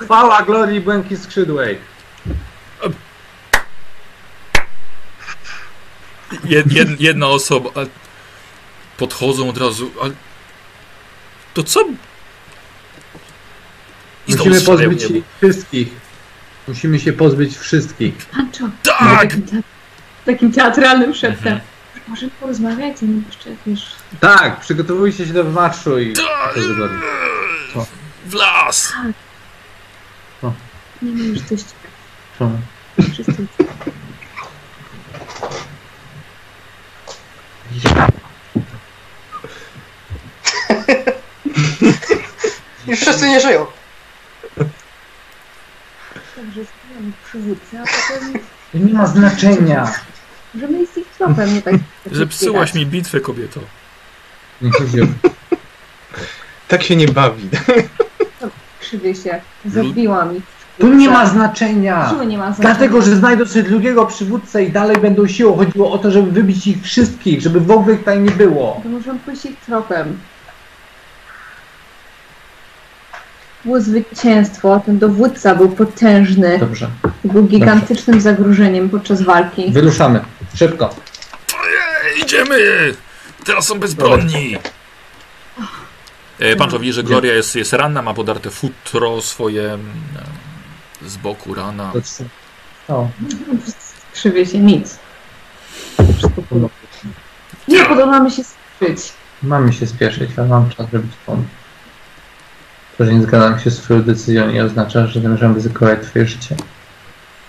[0.00, 1.78] Chwała Glorii Błęki Skrzydłej.
[6.44, 7.70] Jed, jed, jedna osoba.
[8.96, 9.90] Podchodzą od razu.
[10.02, 10.12] Ale...
[11.54, 11.80] To co?
[14.28, 15.88] I Musimy pozbyć ich wszystkich.
[16.68, 18.14] Musimy się pozbyć wszystkich.
[18.26, 19.20] Pancho, Tak!
[19.20, 19.62] takim, te-
[20.24, 21.52] takim teatralnym szeptem.
[21.52, 21.60] Mhm.
[22.08, 23.86] Może porozmawiać, zanim jeszcze wiesz.
[24.20, 26.12] Tak, przygotowujcie się do wymarszu i...
[26.12, 26.54] Tak!
[28.26, 28.92] W las!
[31.02, 31.64] Nie ma już dość.
[32.38, 32.50] Co?
[33.12, 33.46] Wszyscy.
[42.86, 43.66] Już wszyscy nie żyją.
[46.36, 48.32] Także zmieniamy przywódcę, a potem
[48.74, 49.92] Nie ma znaczenia.
[50.54, 51.74] możemy iść ich tropem, nie tak.
[52.12, 53.60] Zepsułaś mi bitwę, kobieto.
[54.62, 55.04] Nie chodzi o...
[56.68, 57.48] Tak się nie bawi.
[58.80, 59.40] Krzywię się.
[59.64, 60.42] Zabiłam ich.
[60.82, 62.08] Tu nie ma znaczenia.
[62.10, 62.74] Siły nie ma znaczenia.
[62.74, 65.56] Dlatego, że znajdą sobie drugiego przywódcę i dalej będą siłą.
[65.56, 68.80] Chodziło o to, żeby wybić ich wszystkich, żeby w ogóle ich tutaj nie było.
[68.82, 70.18] To możemy pójść ich tropem.
[73.64, 76.88] Było zwycięstwo, ten dowódca był potężny, Dobrze.
[77.24, 79.70] był gigantycznym zagrożeniem podczas walki.
[79.72, 80.20] Wyruszamy.
[80.54, 80.94] Szybko.
[82.22, 82.56] Idziemy!
[83.44, 84.56] Teraz są bezbronni!
[86.38, 89.78] E, Panczo widzi, że Gloria jest, jest ranna, ma podarte futro swoje
[91.06, 91.90] z boku rana.
[91.92, 92.24] To co?
[92.88, 93.08] O,
[94.12, 94.98] Krzywie się nic.
[96.16, 96.74] Wszystko podoba.
[97.68, 99.12] Nie podoba mi się skrzyć.
[99.42, 101.46] mamy się spieszyć, ale mam czas, żeby pomóc.
[102.98, 106.56] To, że nie zgadzam się z twoją decyzją nie oznacza, że zamierzam ryzykować twoje życie.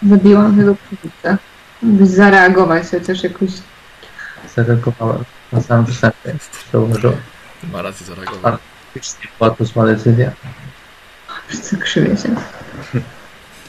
[0.10, 1.38] Zabiłam tego przywódcę.
[1.82, 3.50] Byś zareagować chociaż jakoś.
[4.56, 6.36] Zareagowałem na samym wstępie.
[6.72, 7.18] Zauważyłem.
[7.72, 8.56] Ma rację zareagować.
[8.94, 10.32] Faktycznie była to zła decyzja.
[11.48, 12.36] Wszyscy krzywie się.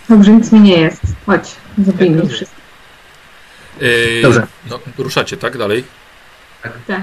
[0.08, 1.02] Dobrze, nic mi nie jest.
[1.26, 2.60] Chodź, zabijmy wszystko.
[3.80, 4.46] E, Dobrze.
[4.70, 5.58] No, ruszacie, tak?
[5.58, 5.84] Dalej?
[6.86, 7.02] Tak.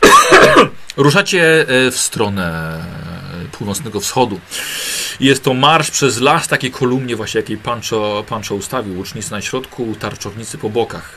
[0.96, 2.78] Ruszacie e, w stronę
[3.44, 4.40] e, północnego wschodu.
[5.20, 8.96] Jest to marsz przez las, takie kolumnie właśnie, jakiej Pancho, Pancho ustawił.
[8.96, 11.10] Łucznicy na środku, tarczownicy po bokach.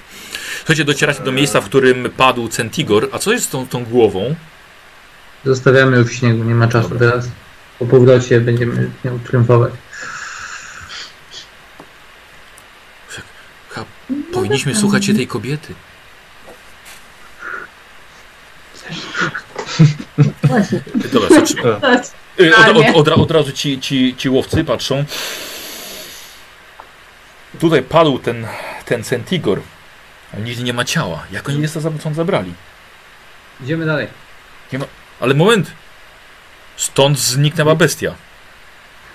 [0.57, 3.09] Słuchajcie, docieracie do miejsca, w którym padł Centigor.
[3.11, 4.35] A co jest z tą, tą głową?
[5.45, 7.11] Zostawiamy ją w śniegu, nie ma czasu Dobra.
[7.11, 7.29] teraz.
[7.79, 9.73] Po powrocie będziemy nią triumfować.
[13.69, 13.85] Ha,
[14.47, 15.73] powinniśmy słuchać się tej kobiety.
[20.43, 20.81] Właśnie.
[21.13, 21.81] Dobra, zaczynamy.
[21.81, 22.05] Tak.
[22.39, 25.05] Y, Od, od, od, od razu ci, ci, ci łowcy patrzą.
[27.59, 28.47] Tutaj padł ten,
[28.85, 29.61] ten Centigor.
[30.33, 31.23] Ale nigdzie nie ma ciała.
[31.31, 32.53] Jak oni jest stąd zabrali?
[33.63, 34.07] Idziemy dalej.
[35.19, 35.71] Ale moment!
[36.75, 38.15] Stąd zniknęła bestia.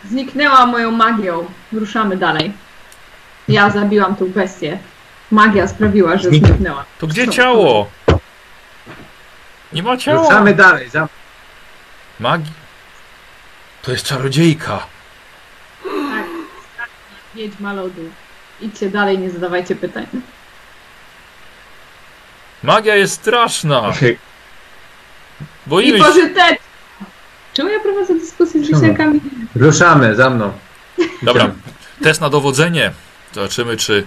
[0.04, 1.46] Zniknęła moją magią.
[1.72, 2.52] Ruszamy dalej.
[3.48, 4.78] Ja zabiłam tą bestię.
[5.32, 6.84] Magia sprawiła, że Znik- zniknęła.
[6.98, 7.90] To gdzie ciało?
[9.72, 10.22] Nie ma ciała.
[10.22, 10.88] Ruszamy dalej.
[10.90, 11.09] Za...
[12.20, 12.52] Magii.
[13.82, 14.86] To jest czarodziejka.
[15.84, 16.24] Tak.
[17.34, 18.02] Wiedźma lodu.
[18.60, 20.06] Idźcie dalej, nie zadawajcie pytań.
[22.62, 23.92] Magia jest straszna.
[24.02, 24.16] I
[25.66, 26.04] Boimy się.
[26.04, 26.56] pożyteczna.
[27.54, 29.20] Czemu ja prowadzę dyskusję z wisielkami?
[29.56, 30.52] Ruszamy, za mną.
[31.22, 31.50] Dobra,
[32.02, 32.92] test na dowodzenie.
[33.32, 34.06] Zobaczymy, czy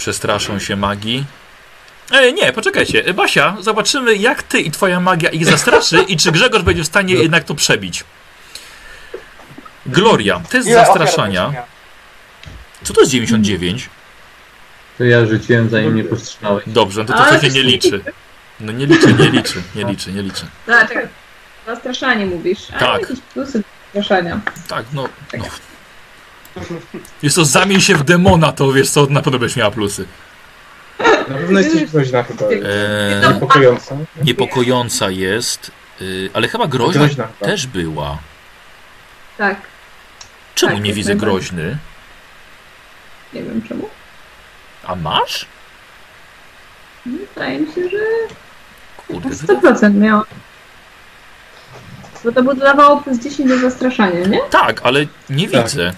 [0.00, 1.24] przestraszą się magii.
[2.10, 3.14] E, nie, poczekajcie.
[3.14, 7.14] Basia, zobaczymy, jak ty i twoja magia ich zastraszy i czy Grzegorz będzie w stanie
[7.14, 8.04] jednak to przebić.
[9.86, 11.52] Gloria, test Ile zastraszania.
[12.84, 13.88] Co to jest 99?
[14.98, 16.64] To ja rzuciłem, zanim mnie powstrzymałeś.
[16.66, 18.04] Dobrze, to to, to się nie liczy.
[18.60, 20.46] No nie liczy, nie liczy, nie liczy, nie liczy.
[20.66, 21.00] Dlaczego?
[21.66, 22.58] Zastraszanie mówisz.
[22.72, 23.00] A Tak.
[23.00, 23.62] jakieś plusy
[23.94, 24.40] zastraszania.
[24.68, 25.08] Tak, no,
[25.38, 25.44] no.
[27.22, 30.04] Jest to zamień się w demona, to wiesz co, na pewno będziesz miała plusy.
[31.28, 32.44] Na pewno jesteś groźna chyba.
[32.46, 33.96] E, Niepokojąca.
[34.24, 35.70] niepokojąca jest,
[36.00, 38.18] y, ale chyba groźna Groźna też była.
[39.38, 39.56] Tak.
[40.54, 41.78] Czemu Tak, nie widzę groźny?
[43.32, 43.88] Nie wiem czemu.
[44.84, 45.46] A masz?
[47.06, 47.98] Wydaje mi się, że
[48.96, 50.24] Kurde, na wyda- 100% miała.
[52.24, 54.40] Bo to by dodawało plus 10 do zastraszania, nie?
[54.50, 55.62] tak, ale nie Tak.
[55.64, 55.92] widzę.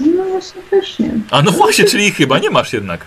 [0.00, 1.10] No właśnie też nie.
[1.30, 3.00] A no właśnie, czyli chyba nie masz jednak.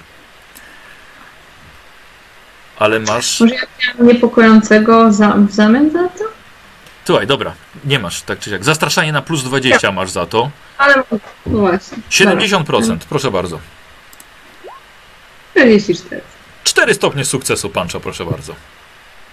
[2.80, 3.40] Ale masz.
[3.40, 6.24] Może ja miałam niepokojącego za, w zamian za to?
[7.06, 7.54] Słuchaj, dobra,
[7.86, 8.64] nie masz, tak czy siak.
[8.64, 10.52] Zastraszanie na plus 20 masz za to.
[10.78, 11.04] Ale no
[11.46, 11.98] właśnie.
[12.10, 13.60] 70%, proszę bardzo.
[15.52, 16.22] 44.
[16.64, 18.56] 4 stopnie sukcesu, Pancho, proszę bardzo.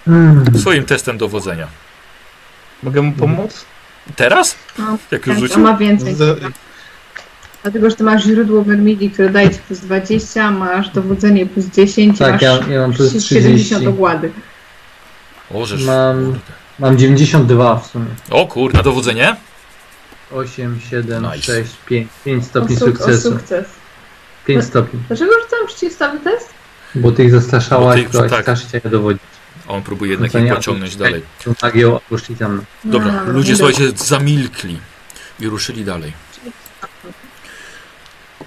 [0.09, 0.45] Mm.
[0.61, 1.67] Swoim testem dowodzenia.
[2.83, 3.65] Mogę mu pomóc?
[4.17, 4.57] Teraz?
[4.79, 5.63] No, Jak już tak, a rzucił?
[5.63, 6.15] ma więcej.
[6.15, 6.41] Z...
[7.63, 12.19] Dlatego, że ty masz źródło Vermidi, które daje ci plus 20, masz dowodzenie plus 10,
[12.19, 13.87] Tak, masz ja, ja mam plus 70 30.
[13.87, 14.31] ogłady.
[15.55, 16.39] O, żeż, Mam- kurde.
[16.79, 18.07] Mam 92 w sumie.
[18.31, 19.37] O kurde, dowodzenie?
[20.33, 21.43] 8, 7, Nice.
[21.43, 22.09] 6, 5.
[22.25, 23.31] 5 O, stopni suk- o sukcesu.
[23.33, 23.67] sukces.
[24.47, 25.01] 5 stopni.
[25.09, 26.49] Dlaczego rzucałem przeciwstawy test?
[26.95, 28.43] Bo ty ich zastraszałaś, Bo ty tak.
[28.43, 29.23] straszyć, a ja dowodzić.
[29.69, 31.23] On próbuje jednak ich pociągnąć dalej.
[31.63, 32.63] Magią poszli za mną.
[32.85, 34.79] Dobra, No, ludzie słuchajcie, zamilkli
[35.41, 36.13] i ruszyli dalej.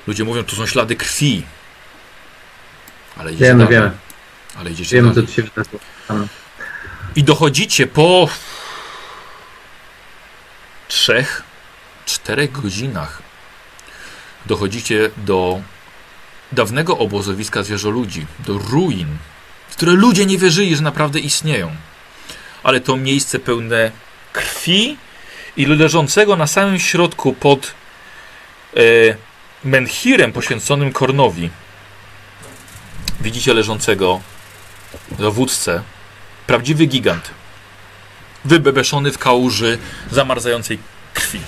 [0.08, 1.44] Ludzie mówią, to są ślady krwi.
[3.18, 3.80] Ale idziecie Wiemy, dalej.
[3.80, 3.92] wiemy.
[4.60, 5.28] Ale idziecie Wiemy, co dalej.
[5.28, 5.80] tu się wydarzyło.
[7.16, 8.30] I dochodzicie po
[10.88, 11.44] trzech,
[12.06, 13.22] czterech godzinach.
[14.46, 15.62] Dochodzicie do
[16.52, 19.08] dawnego obozowiska zwierzoludzi, do ruin,
[19.70, 21.76] w które ludzie nie wierzyli, że naprawdę istnieją.
[22.64, 23.92] Ale to miejsce pełne
[24.34, 24.98] krwi
[25.58, 27.74] i leżącego na samym środku pod
[28.78, 28.80] e,
[29.64, 31.50] menhirem poświęconym Kornowi.
[33.22, 34.22] Widzicie leżącego
[35.12, 35.82] dowódcę,
[36.48, 37.30] prawdziwy gigant,
[38.46, 39.78] wybebeszony w kałuży
[40.12, 40.80] zamarzającej
[41.14, 41.40] krwi.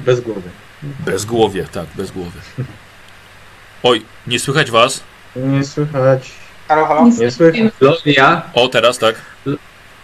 [0.00, 0.50] Bez głowy.
[0.82, 2.40] Bez głowie, tak, bez głowy.
[3.82, 5.00] Oj, nie słychać was?
[5.36, 6.30] Nie słychać.
[6.68, 7.08] Halo, halo?
[7.18, 7.72] Nie słychać.
[8.54, 9.14] O, teraz tak.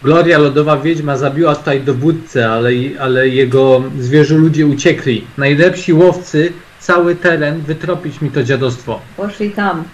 [0.05, 2.71] Gloria Lodowa Wiedźma zabiła tutaj dowódcę, ale,
[3.01, 5.27] ale jego zwierzę ludzie uciekli.
[5.39, 9.01] Najlepsi łowcy, cały teren, wytropić mi to dziadostwo.
[9.17, 9.85] Poszli tam.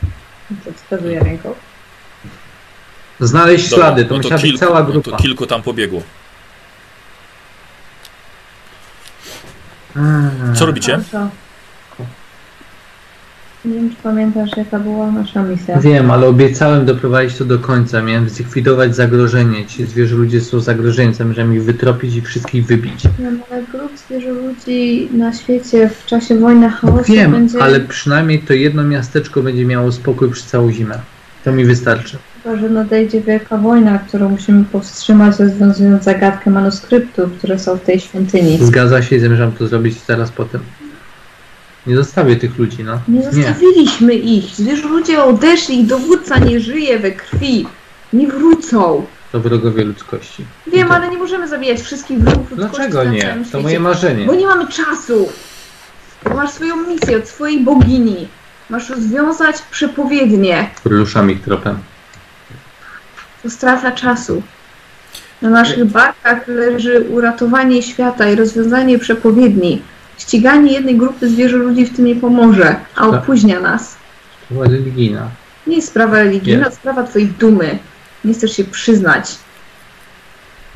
[0.64, 1.54] To wskazuje ręką.
[3.20, 5.10] Znaleźć Dobra, ślady, to no musiała być kilku, cała no grupa.
[5.10, 6.02] to kilku tam pobiegło.
[9.96, 10.54] Mm.
[10.54, 11.00] Co robicie?
[13.64, 15.80] Nie wiem, czy pamiętasz, jaka była nasza misja.
[15.80, 18.02] Wiem, ale obiecałem doprowadzić to do końca.
[18.02, 19.66] Miałem zlikwidować zagrożenie.
[19.66, 21.14] Ci zwierzę ludzie są zagrożeni.
[21.14, 23.02] Zamierzam ich wytropić i wszystkich wybić.
[23.18, 27.62] Wiem, ale grup zwierzę ludzi na świecie w czasie wojny chaosu Wiem, będzie...
[27.62, 30.98] ale przynajmniej to jedno miasteczko będzie miało spokój przez całą zimę.
[31.44, 32.18] To mi wystarczy.
[32.42, 38.00] Chyba, że nadejdzie wielka wojna, którą musimy powstrzymać, rozwiązując zagadkę manuskryptów, które są w tej
[38.00, 38.58] świątyni.
[38.60, 40.60] Zgadza się i zamierzam to zrobić zaraz potem.
[41.86, 43.00] Nie zostawię tych ludzi, no.
[43.08, 44.44] Nie zostawiliśmy ich.
[44.44, 47.66] Zwierzę ludzie odeszli, ich dowódca nie żyje we krwi.
[48.12, 49.06] Nie wrócą.
[49.32, 50.44] To wrogowie ludzkości.
[50.66, 53.22] Wiem, to- ale nie możemy zabijać wszystkich wrogów ludzkości Dlaczego nie?
[53.38, 53.58] To świecie.
[53.62, 54.26] moje marzenie.
[54.26, 55.28] Bo nie mamy czasu.
[56.34, 58.28] Masz swoją misję od swojej bogini.
[58.70, 60.70] Masz rozwiązać przepowiednie.
[60.84, 61.78] Ruszam ich tropem.
[63.42, 64.42] To strata czasu.
[65.42, 69.82] Na naszych barkach leży uratowanie świata i rozwiązanie przepowiedni.
[70.20, 73.22] Ściganie jednej grupy zwierzę ludzi w tym nie pomoże, a Tak.
[73.22, 73.96] opóźnia nas.
[74.50, 75.28] Była religijna.
[75.66, 77.78] Nie jest sprawa religijna, to sprawa twojej dumy.
[78.24, 79.30] Nie chcesz się przyznać.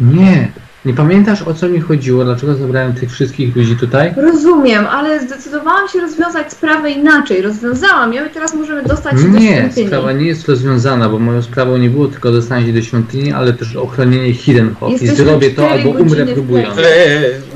[0.01, 0.49] Nie.
[0.85, 2.25] Nie pamiętasz o co mi chodziło?
[2.25, 4.15] Dlaczego zabrałem tych wszystkich ludzi tutaj?
[4.17, 7.43] Rozumiem, ale zdecydowałam się rozwiązać sprawę inaczej.
[7.43, 9.87] Rozwiązałam ją i teraz możemy dostać się do Nie, świątyni.
[9.87, 13.53] sprawa nie jest rozwiązana, bo moją sprawą nie było tylko dostanie się do świątyni, ale
[13.53, 14.89] też ochronienie Hidden Hop.
[14.89, 16.79] I Jesteśmy zrobię to cztery albo umrę godziny w próbując.
[16.79, 16.85] Eee,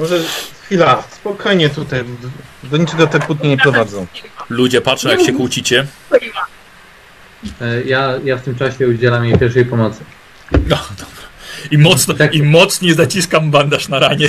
[0.00, 0.18] może
[0.68, 2.04] chwila, spokojnie tutaj.
[2.64, 4.06] Do niczego te kłótnie nie prowadzą.
[4.48, 5.86] Ludzie patrzą jak się kłócicie.
[7.60, 10.00] E, Ja, ja w tym czasie udzielam jej pierwszej pomocy.
[10.52, 11.28] No, dobra.
[11.70, 12.34] I, mocno, Tak.
[12.34, 14.28] I mocniej zaciskam bandaż na ranie.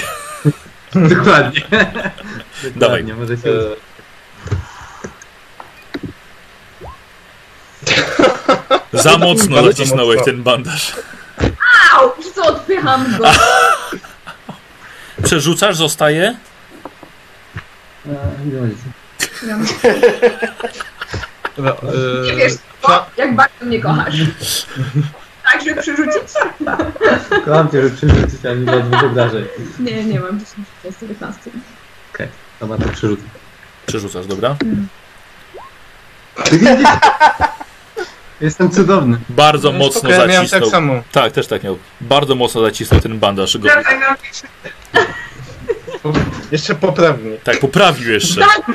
[1.16, 1.62] Dokładnie.
[1.72, 2.74] Dawaj.
[2.76, 3.50] Dokładnie, może się
[8.94, 10.34] Za mocno Bardzo zacisnąłeś mocno.
[10.34, 10.94] ten bandaż.
[11.94, 12.10] Au!
[12.20, 13.24] I co, odpycham go.
[15.24, 16.36] Przerzucasz, zostaje?
[18.06, 18.16] E,
[21.58, 21.76] dobra,
[22.24, 22.54] Nie eee, wiesz,
[23.18, 24.16] jak bardzo mnie kochasz.
[25.52, 26.24] Tak, żeby przerzucić?
[27.46, 29.46] Kocham cię, że przerzucić, ale nie ma dwóch obrażeń.
[29.80, 30.68] Nie, nie mam 10
[30.98, 31.52] z 19.
[32.60, 33.24] Dobra, to przerzucę.
[33.86, 34.56] Przerzucasz, dobra?
[38.42, 39.18] Jestem cudowny.
[39.30, 40.70] Bardzo no, mocno miałem tak zacisnął.
[40.70, 41.04] samo.
[41.12, 41.78] Tak, też tak miał.
[42.02, 43.58] Bardzo mocno zacisnął ten bandaż.
[43.58, 43.70] Go,
[46.52, 47.38] Jeszcze poprawnie.
[47.44, 48.42] tak, poprawił jeszcze.
[48.42, 48.72] Tak!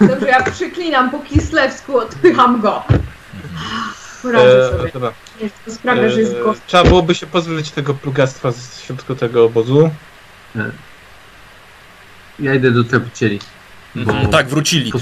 [0.00, 2.82] Dobrze, ja przyklinam po kislewsku, odpycham go.
[4.22, 4.90] Poradzę Eee, sobie.
[4.92, 5.12] dobra.
[5.40, 6.54] Wiesz, To sprawia, że jest Eee, go...
[6.66, 9.90] Trzeba byłoby się pozbyć tego plugastwa z środku tego obozu.
[12.38, 13.40] Ja idę do tropicieli.
[13.96, 14.92] Mhm, tak, wrócili.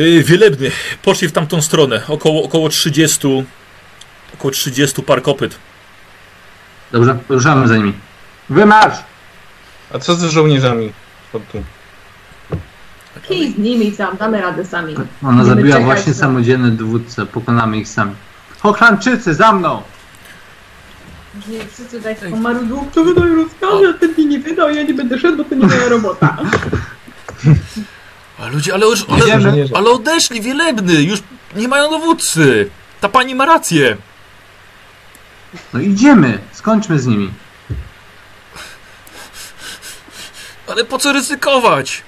[0.00, 0.70] Yy, wielebny.
[1.02, 2.02] Poszli w tamtą stronę.
[2.08, 3.44] Około, około 30.
[4.34, 5.58] Około 30 par kopyt.
[6.92, 7.92] Dobrze, ruszamy za nimi.
[8.50, 8.98] Wymarsz!
[9.94, 10.92] A co z żołnierzami?
[13.28, 14.94] Kij z nimi tam, damy radę sami.
[14.94, 17.26] Ona Będziemy zabiła czekać właśnie samodzielne dowódcę.
[17.26, 18.14] Pokonamy ich sami.
[18.58, 19.82] Hochlandczycy, za mną!
[21.48, 24.94] Nie wszyscy tutaj taką marudu, to wydaje rozkazy, a ten mi nie wydał, ja nie
[24.94, 26.36] będę szedł, bo to nie moja robota.
[28.40, 29.04] A ludzie, ale już.
[29.08, 30.94] Ale, ale odeszli, wielebny.
[31.02, 31.20] Już
[31.56, 32.70] nie mają dowódcy.
[33.00, 33.96] Ta pani ma rację.
[35.72, 37.30] No idziemy, skończmy z nimi.
[40.66, 42.02] Ale po co ryzykować?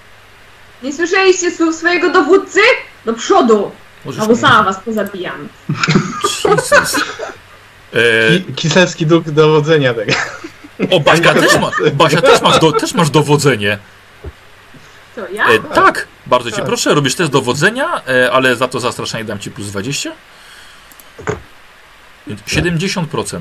[0.82, 2.60] Nie słyszeliście słów swojego dowódcy?
[3.04, 3.70] Do przodu!
[4.04, 5.48] Możesz Albo sama was pozabijam.
[6.44, 6.96] Jezus.
[7.94, 10.12] E, Ki Kiselski duch dowodzenia tego.
[10.90, 13.78] o, Baśka też, ma, Basia też, masz do, też masz dowodzenie.
[15.23, 15.47] Co, ja?
[15.49, 16.66] E, tak, bardzo cię Tak.
[16.66, 20.12] proszę, robisz test dowodzenia, e, ale za to zastraszanie dam ci plus 20.
[22.27, 23.40] Więc 70%.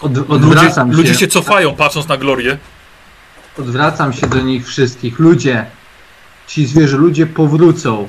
[0.00, 2.58] Od, Ludzie, odwracam ludzie się, się cofają patrząc na Glorię.
[3.58, 5.18] odwracam się do nich wszystkich.
[5.18, 5.66] Ludzie,
[6.46, 8.08] ci zwierzę ludzie powrócą.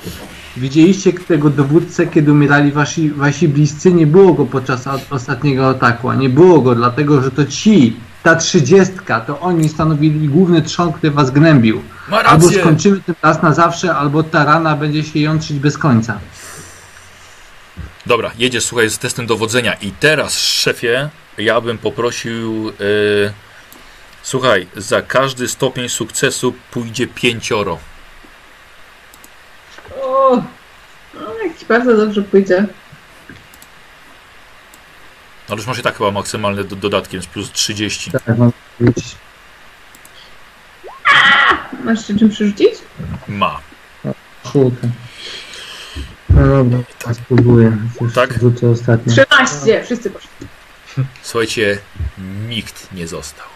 [0.57, 3.93] Widzieliście tego dowódcę, kiedy umierali wasi, wasi bliscy?
[3.93, 8.35] Nie było go podczas ostatniego ataku, a nie było go, dlatego że to ci, ta
[8.35, 11.81] trzydziestka, to oni stanowili główny trzon, który was gnębił.
[12.25, 16.19] Albo skończymy ten raz na zawsze, albo ta rana będzie się jątrzyć bez końca.
[18.05, 22.73] Dobra, jedziesz słuchaj z testem dowodzenia i teraz szefie, ja bym poprosił e,
[24.23, 27.77] słuchaj, za każdy stopień sukcesu pójdzie pięcioro.
[30.03, 30.43] O,
[31.13, 32.65] no, jak ci bardzo dobrze pójdzie.
[35.49, 38.11] Ale już masz i tak chyba maksymalny do, dodatkiem z plus 30.
[38.11, 39.15] Tak, mam powiedzieć.
[41.83, 42.73] Masz się czym przerzucić?
[43.27, 43.59] Ma.
[44.51, 44.89] Kurde.
[46.29, 47.77] No dobra, tak spróbuję.
[48.01, 48.33] Już Tak?
[48.39, 49.13] Wrócę ostatnio.
[49.13, 49.83] 13!
[49.83, 50.29] Wszyscy poszli.
[51.21, 51.77] Słuchajcie,
[52.47, 53.52] nikt nie został.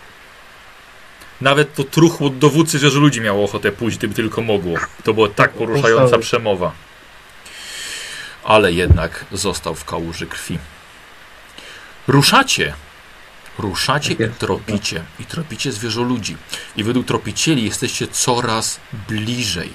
[1.41, 4.77] Nawet to truchło dowódcy, że ludzi miało ochotę pójść, gdyby tylko mogło.
[5.03, 6.71] To była tak poruszająca przemowa.
[8.43, 10.59] Ale jednak został w kałuży krwi.
[12.07, 12.73] Ruszacie.
[13.59, 15.03] Ruszacie Tak i tropicie.
[15.19, 16.37] I tropicie zwierzoludzi.
[16.75, 19.73] I według tropicieli jesteście coraz bliżej.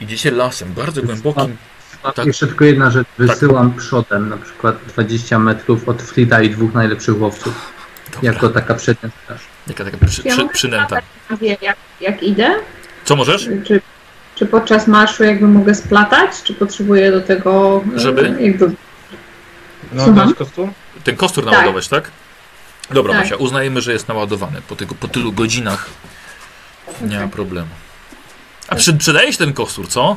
[0.00, 1.56] Idziecie lasem, bardzo głębokim.
[2.14, 2.26] Tak.
[2.26, 3.06] Jeszcze tylko jedna rzecz.
[3.18, 7.72] Wysyłam przodem na przykład 20 metrów od Frida i dwóch najlepszych łowców.
[8.14, 9.40] Dobra, Jako taka przednia straż.
[9.68, 11.00] Jaka taka przy, Ja przy, przynęta.
[11.40, 12.54] Wie, jak, jak idę?
[13.04, 13.48] Co możesz?
[13.64, 13.80] Czy,
[14.34, 16.42] czy podczas marszu jakby mogę splatać?
[16.42, 18.36] Czy potrzebuję do tego e, Żeby?
[18.40, 18.70] jakby
[19.92, 20.68] No, kostur?
[21.04, 21.52] Ten kostur Tak.
[21.52, 22.10] naładować, tak?
[22.90, 23.22] Dobra, Tak.
[23.22, 24.62] Masia, uznajemy, że jest naładowany.
[24.68, 25.90] Po, tego, po tylu godzinach
[27.00, 27.68] nie ma problemu.
[28.68, 30.16] A przy, przydaje się ten kostur, co?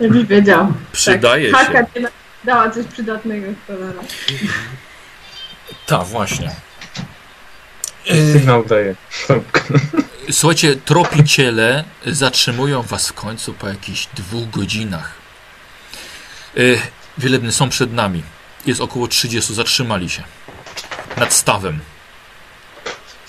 [0.00, 0.72] żebyś wiedział.
[0.92, 1.66] Przydaje tak.
[1.66, 1.66] się.
[1.72, 2.06] Haka ci
[2.44, 3.46] dała coś przydatnego.
[5.86, 6.50] Tak, właśnie.
[8.08, 8.94] Sygnał daje.
[10.30, 15.12] Słuchajcie, tropiciele zatrzymują was w końcu po jakichś dwóch godzinach.
[16.56, 16.78] Yy,
[17.18, 18.22] Wielebny są przed nami.
[18.66, 20.22] Jest około 30, zatrzymali się.
[21.16, 21.78] Nad stawem.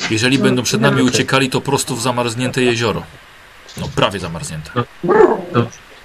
[0.09, 1.07] Jeżeli No, będą przed nami okej.
[1.07, 3.03] uciekali, to prosto w zamarznięte jezioro.
[3.77, 4.71] No, prawie zamarznięte.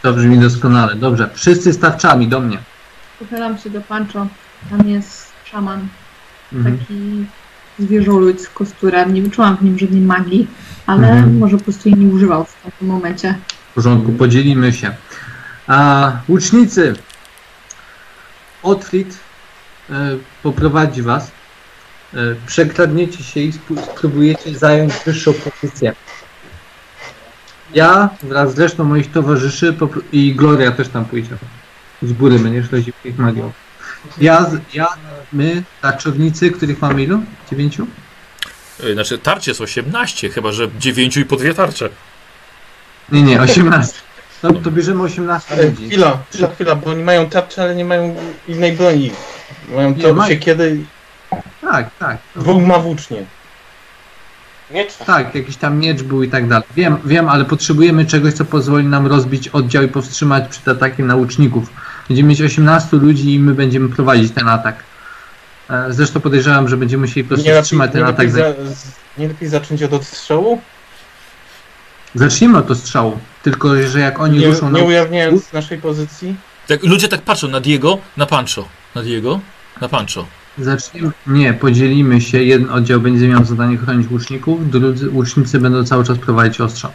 [0.02, 0.94] To brzmi doskonale.
[0.94, 1.30] Dobrze.
[1.34, 2.58] Wszyscy z tarczami do mnie.
[3.18, 4.26] Pochylam się do Pancho.
[4.70, 5.88] Tam jest szaman.
[6.52, 6.78] Mhm.
[7.76, 9.14] Taki zwierzoludź z kosturem.
[9.14, 10.46] Nie wyczułam w nim żadnej magii,
[10.86, 11.38] ale Mhm.
[11.38, 13.34] może po prostu jej nie używał w tamtym momencie.
[13.70, 14.94] W porządku, podzielimy się.
[15.66, 16.94] A łucznicy,
[18.62, 19.18] Otfrid
[19.90, 19.94] e,
[20.42, 21.30] poprowadzi was.
[22.14, 25.92] E, przekradniecie się i spró- spróbujecie zająć wyższą pozycję.
[27.74, 29.74] Ja wraz z resztą moich towarzyszy
[30.12, 31.36] i Gloria też tam pójdzie.
[32.02, 33.52] Z góry będziesz raził ich magią.
[34.18, 34.86] Ja, ja,
[35.32, 37.20] my, tarczownicy, których mamy ilu?
[37.50, 37.86] Dziewięciu?
[38.82, 41.88] Yy, Znaczy, tarcie jest 18, chyba że 9 i po dwie tarcze.
[43.12, 43.92] Nie, nie, 18.
[44.42, 45.86] To, to bierzemy 18 Ale ludzi.
[45.88, 48.16] chwila, chwila, chwila, bo oni mają tarcze, ale nie mają
[48.48, 49.10] innej broni.
[49.74, 50.28] Mają to mają.
[50.30, 50.84] siekierę i
[51.60, 52.18] Tak, tak.
[52.36, 53.24] dwóch ma włócznie.
[54.70, 54.96] Miecz.
[54.96, 56.68] Tak, jakiś tam miecz był i tak dalej.
[56.76, 61.68] Wiem, wiem, ale potrzebujemy czegoś, co pozwoli nam rozbić oddział i powstrzymać przed atakiem nauczników.
[62.08, 64.84] Będziemy mieć 18 ludzi i my będziemy prowadzić ten atak.
[65.70, 68.30] E, Zresztą podejrzewam, że będziemy musieli po prostu Nie lepiej, wstrzymać ten nie, atak.
[68.30, 68.40] Za...
[69.18, 70.60] nie lepiej zacząć od odstrzału?
[72.14, 73.18] Zacznijmy od strzału.
[73.42, 74.78] Tylko, że jak oni Nie, ruszą na...
[74.78, 76.36] nie ujawniając naszej pozycji?
[76.66, 78.68] Tak, ludzie tak patrzą na Diego, na Pancho.
[78.94, 79.40] Na Diego,
[79.80, 80.26] na Pancho.
[80.58, 81.10] Zacznijmy...
[81.26, 82.42] Nie, podzielimy się.
[82.42, 86.90] Jeden oddział będzie miał zadanie chronić łuczników, drudzy łucznicy będą cały czas prowadzić ostrzał.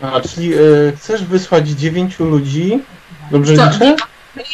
[0.00, 0.58] A, czyli e,
[0.96, 2.80] chcesz wysłać dziewięciu ludzi?
[3.30, 3.70] Dobrze Co?
[3.70, 3.96] liczę?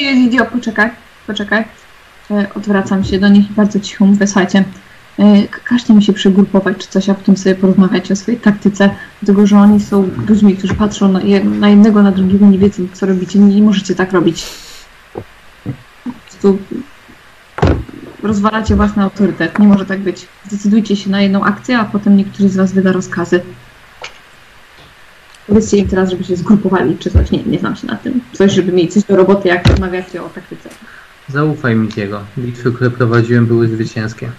[0.01, 0.91] Idio, poczekaj,
[1.27, 1.65] poczekaj.
[2.31, 4.65] E, Odwracam się do nich i bardzo cicho mówię, słuchajcie,
[5.19, 5.25] e,
[5.65, 8.91] każcie mi się przegrupować czy coś, a potem sobie porozmawiać o swojej taktyce,
[9.23, 12.83] dlatego że oni są ludźmi, którzy patrzą na, je- na jednego, na drugiego, nie wiedzą
[12.93, 14.47] co robicie, nie, możecie tak robić.
[16.43, 20.27] Po rozwalacie własny autorytet, nie może tak być.
[20.49, 23.41] Zdecydujcie się na jedną akcję, a potem niektórzy z was wyda rozkazy.
[25.47, 27.31] Powiedzcie im teraz, żeby się zgrupowali, czy coś.
[27.31, 28.21] Nie, nie znam się na tym.
[28.33, 30.69] Coś, żeby mieli coś do roboty, jak rozmawiacie o taktyce.
[31.29, 32.25] Zaufaj mi Diego.
[32.39, 34.31] Bitwy, które prowadziłem, były zwycięskie.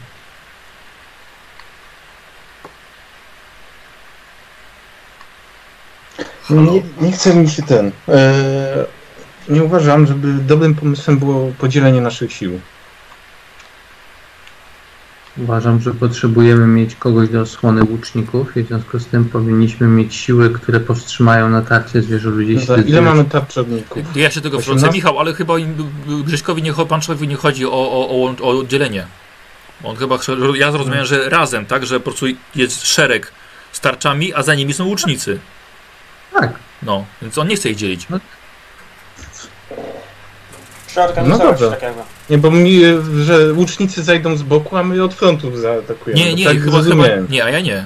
[6.50, 7.92] Nie, nie chce mi się ten.
[8.10, 8.86] E,
[9.50, 12.60] nie uważam, żeby dobrym pomysłem było podzielenie naszych sił.
[15.44, 20.16] Uważam, że potrzebujemy mieć kogoś do osłony łuczników i w związku z tym powinniśmy mieć
[20.16, 22.56] siły, które powstrzymają natarcie zwierzę ludzi.
[22.56, 24.16] No tak, ile mamy tarczowników?
[24.16, 24.98] Ja się tego wtrącę, 18?
[24.98, 25.54] Michał, ale chyba
[26.24, 29.08] Grześkowi nie, Panczowi nie chodzi o, o, o, o dzielenie.
[29.84, 33.32] On chyba, chce- ja zrozumiałem, że razem, tak, że po prostu jest szereg
[33.72, 35.40] z tarczami, a za nimi są łucznicy.
[36.34, 36.54] Tak.
[36.84, 38.08] No, więc on nie chce ich dzielić.
[38.08, 38.37] Przeorganizować
[41.26, 41.70] No dobra.
[41.70, 42.02] tak jakby.
[42.30, 42.82] Nie, bo mi,
[43.24, 46.22] że łucznicy zajdą z boku, a my od frontu zaatakujemy.
[46.22, 47.86] Nie, nie, tak chyba, chyba, nie, a ja nie.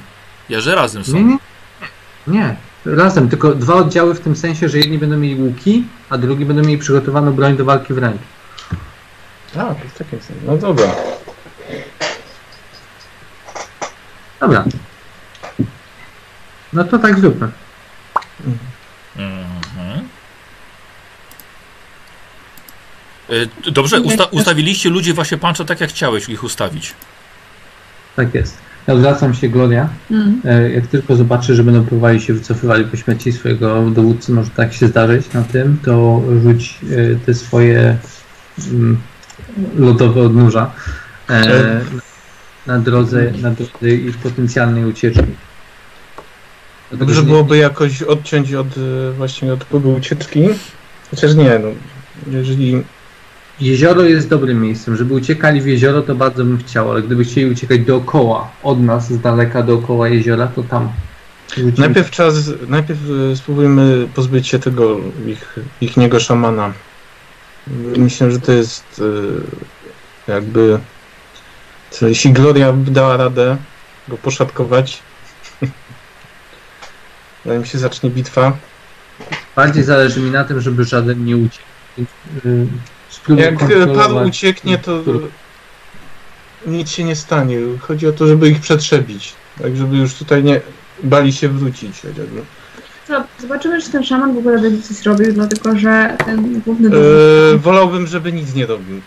[0.50, 1.14] Ja, że razem są.
[1.14, 1.38] Nie, nie.
[2.28, 2.56] Nie.
[2.86, 6.62] Razem, tylko dwa oddziały w tym sensie, że jedni będą mieli łuki, a drugi będą
[6.62, 8.22] mieli przygotowaną broń do walki wręcz.
[9.56, 10.42] A, to w takim sensie.
[10.46, 10.88] No dobra.
[14.40, 14.66] Dobra.
[16.74, 17.52] No to tak zróbmy.
[18.46, 18.58] Mhm.
[19.20, 20.02] E,
[23.72, 26.94] Dobrze, usta ustawiliście ludzi właśnie pancza tak jak chciałeś ich ustawić.
[28.16, 28.58] Tak jest.
[28.88, 29.90] Ja odwracam się, Gloria.
[30.12, 30.42] Mm.
[30.46, 34.74] E, Jak tylko zobaczy, że będą próbowali się wycofywali po śmierci swojego dowódcy, może tak
[34.74, 37.98] się zdarzyć na tym, to rzuć e, te swoje
[38.72, 38.98] mm,
[39.78, 40.72] lodowe odnóża
[41.30, 41.82] e,
[42.68, 45.24] na drodze, na drodze ich potencjalnej ucieczki.
[46.90, 50.48] Dlatego, Dobrze byłoby jakoś odciąć od e, właśnie od próby ucieczki.
[51.12, 51.68] Chociaż nie, no.
[52.32, 52.84] Jeżeli.
[53.62, 54.96] Jezioro jest dobrym miejscem.
[54.96, 59.14] Żeby uciekali w jezioro, to bardzo bym chciał, ale gdyby chcieli uciekać dookoła, od nas,
[59.14, 60.92] z daleka dookoła jeziora, to tam.
[61.78, 62.36] Najpierw czas.
[62.68, 63.00] Najpierw
[63.32, 64.98] e, spróbujmy pozbyć się tego
[65.28, 66.74] ich, ich niego szamana.
[67.98, 69.02] Myślę, że to jest
[70.28, 70.80] e, jakby.
[72.02, 73.58] Jeśli Gloria by dała radę
[74.08, 75.00] go poszatkować,
[77.46, 78.58] zanim się zacznie bitwa.
[79.56, 81.68] Bardziej zależy mi na tym, żeby żaden nie uciekł.
[83.28, 83.56] Jak
[83.96, 85.04] Paweł ucieknie, to
[86.66, 87.58] nic się nie stanie.
[87.80, 89.34] Chodzi o to, żeby ich przetrzebić.
[89.62, 90.62] Tak, żeby już tutaj nie
[91.04, 92.42] bali się wrócić chociażby.
[93.40, 97.58] Zobaczymy, czy ten szaman w ogóle będzie coś robił, dlatego że ten główny dowódca...
[97.58, 99.02] wolałbym, żeby nic nie robił.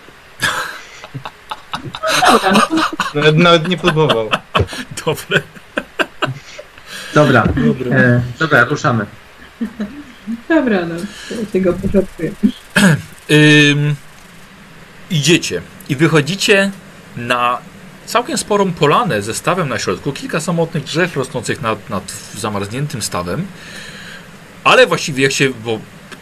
[2.32, 2.76] Dobra, no
[3.14, 4.30] Nawet, nawet nie próbował.
[5.06, 5.42] Dobre.
[7.14, 7.44] Dobra,
[7.90, 9.06] e, dobra, ruszamy.
[10.48, 10.94] dobra, no.
[11.52, 12.32] Tego pożartuję.
[13.30, 13.94] Ym,
[15.10, 16.70] idziecie i wychodzicie
[17.16, 17.58] na
[18.06, 23.46] całkiem sporą polanę ze stawem na środku, kilka samotnych drzew rosnących nad, nad zamarzniętym stawem,
[24.64, 25.78] ale właściwie jak się, bo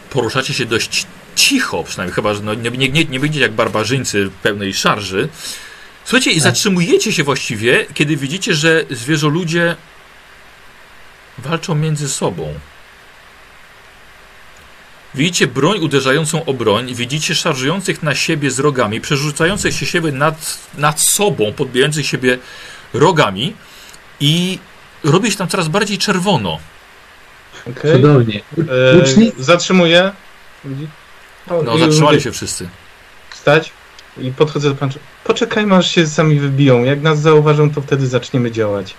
[0.09, 1.05] poruszacie się dość
[1.35, 5.29] cicho, przynajmniej chyba, że no, nie, nie, nie, nie będziecie jak barbarzyńcy pełnej szarży.
[6.05, 9.75] Słuchajcie, i zatrzymujecie się właściwie, kiedy widzicie, że zwierzoludzie
[11.37, 12.53] walczą między sobą.
[15.15, 20.59] Widzicie broń uderzającą o broń, widzicie szarżujących na siebie z rogami, przerzucających się siebie nad,
[20.77, 22.37] nad sobą, podbijających siebie
[22.93, 23.53] rogami
[24.19, 24.59] i
[25.03, 26.59] robi się tam coraz bardziej czerwono.
[27.71, 27.91] Okay.
[27.91, 28.41] Cudownie.
[28.57, 30.11] E, zatrzymuję.
[31.49, 32.69] O, No, i zatrzymali się wszyscy.
[33.33, 33.71] Stać
[34.17, 34.99] i podchodzę do pancza.
[35.23, 36.83] Poczekajmy aż się sami wybiją.
[36.83, 38.93] Jak nas zauważą, to wtedy zaczniemy działać.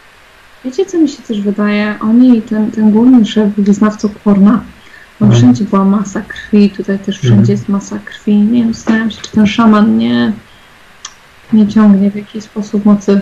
[0.64, 1.98] Wiecie, co mi się też wydaje?
[2.02, 4.64] Oni, ten, ten główny szef wyznawców porna,
[5.18, 5.40] tam Mhm.
[5.42, 7.50] wszędzie była masa krwi, tutaj też wszędzie Mhm.
[7.50, 8.34] jest masa krwi.
[8.36, 10.32] Nie wiem, zastanawiam się, czy ten szaman nie,
[11.52, 13.20] nie ciągnie w jakiś sposób mocy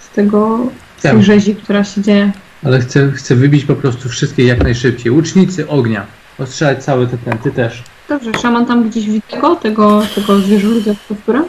[0.00, 0.66] z tego,
[0.98, 1.22] z tej Tak.
[1.22, 2.32] rzezi, która się dzieje.
[2.64, 5.12] ale chcę, chcę wybić po prostu wszystkie jak najszybciej.
[5.12, 6.06] Łucznicy ognia.
[6.38, 7.82] Ostrzelać całe te pęty też.
[8.08, 11.44] Dobrze, szaman tam gdzieś widzi go, tego, tego zwierzoludzia z kapturem?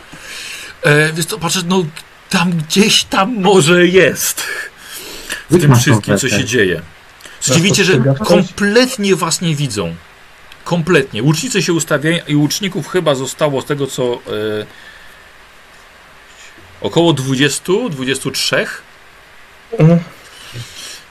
[0.84, 1.86] E, więc to patrzę, no
[2.30, 4.42] tam gdzieś tam może jest.
[5.50, 6.82] W tym wszystkim, co się dzieje.
[7.46, 9.96] Dziwicie, że kompletnie was nie widzą.
[10.64, 11.24] Kompletnie.
[11.24, 14.18] Łucznicy się ustawiają i łuczników chyba zostało z tego co e,
[16.82, 18.66] około 20, 23.
[19.80, 20.00] Mhm.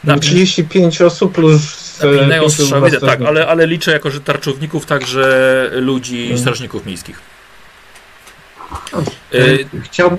[0.04, 1.60] Na, 35 osób plus.
[2.02, 6.38] e, napinają strzały, tak, ale, ale liczę jako, że tarczowników także ludzi, Mhm.
[6.40, 7.20] strażników miejskich.
[8.92, 10.18] E, E, Chciałbym,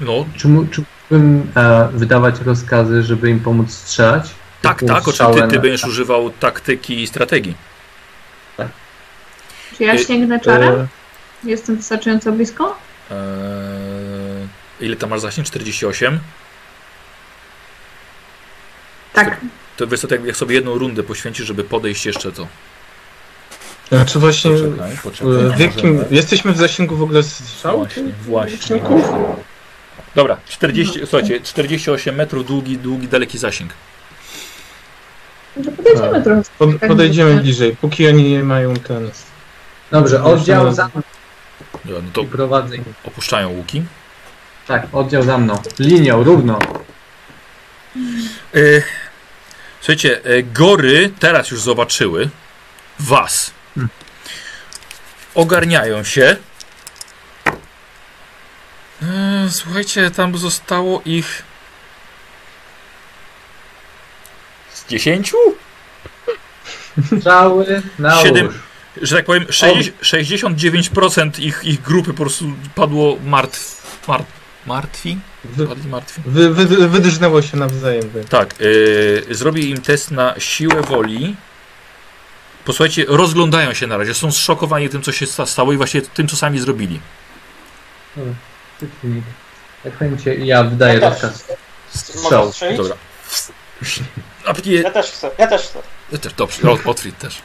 [0.00, 4.30] no, czy mógłbym e, wydawać rozkazy, żeby im pomóc strzelać?
[4.68, 7.54] Tak, tak, oczywiście ty, ty będziesz używał taktyki i strategii.
[9.76, 10.74] Czy ja Y, sięgnę czarem?
[10.80, 10.86] E,
[11.44, 12.76] Jestem wystarczająco blisko?
[13.10, 13.16] Eee,
[14.80, 15.46] ile tam masz zasięg?
[15.46, 16.20] 48?
[19.12, 19.40] Tak.
[19.76, 22.46] To wiesz tak jak sobie jedną rundę poświęcisz, żeby podejść jeszcze to.
[23.88, 24.50] Znaczy właśnie.
[24.50, 25.56] Poczekaj, e, poczekaj.
[25.56, 25.92] W jakim.
[25.94, 27.86] Możemy- Jesteśmy w zasięgu w ogóle strzału?
[27.86, 28.80] Właśnie, właśnie.
[30.14, 33.72] Dobra, 40, słuchajcie, 48 metrów długi, długi, daleki zasięg.
[35.54, 36.42] To podejdziemy trochę.
[36.58, 37.42] Pod, Tak, podejdziemy tak.
[37.42, 39.10] bliżej, póki oni nie mają ten.
[39.90, 41.02] Dobrze, oddział za mną
[41.84, 42.76] Dobra, no to i prowadzę.
[42.76, 42.82] ich.
[43.04, 43.82] opuszczają łuki.
[44.66, 45.62] Tak, oddział za mną.
[45.78, 46.58] Linią, równo.
[48.54, 48.58] E,
[49.80, 52.30] słuchajcie, e, gory teraz już zobaczyły
[52.98, 53.50] was.
[53.74, 53.88] Hmm.
[55.34, 56.36] Ogarniają się.
[59.02, 61.42] E, słuchajcie, tam zostało ich
[64.86, 65.32] z 10?
[67.18, 68.48] Strzały na Siedem-.
[69.02, 72.44] Że tak powiem, 60, 69% ich, ich grupy po prostu
[72.74, 74.24] padło martw, mar,
[74.66, 75.18] martwi?
[75.44, 76.20] Wy, Padli martwi?
[76.26, 78.08] wy, wy, wydrżnęło się nawzajem.
[78.08, 78.24] Wy.
[78.24, 81.36] Tak, yy, zrobię im test na siłę woli.
[82.64, 86.28] Posłuchajcie, rozglądają się na razie, są zszokowani tym, co się sta- stało i właśnie tym,
[86.28, 87.00] co sami zrobili.
[89.84, 89.94] Jak
[90.38, 91.22] ja wydaję Ja też.
[91.22, 91.44] rozkaz.
[91.88, 92.52] Strzał.
[92.76, 92.94] Dobra.
[94.46, 96.18] Napnie, Ja też chcę, ja też chcę.
[96.18, 97.42] też, dobrze, Ot- Otwit też.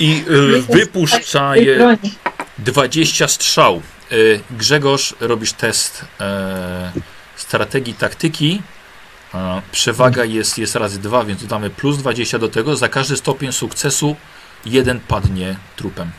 [0.00, 2.14] I yy, wypuszcza je, broni.
[2.58, 3.82] 20 strzał.
[4.12, 6.92] Y, Grzegorz, robisz test e,
[7.36, 8.62] strategii taktyki.
[9.34, 12.76] E, Przewaga jest, jest razy 2, więc dodamy plus 20 do tego.
[12.76, 14.16] Za każdy stopień sukcesu
[14.66, 16.10] jeden padnie trupem.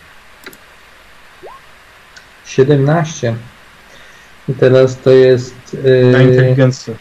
[2.45, 3.35] 17.
[4.49, 5.55] I teraz to jest
[6.13, 6.95] Na yy, inteligencję.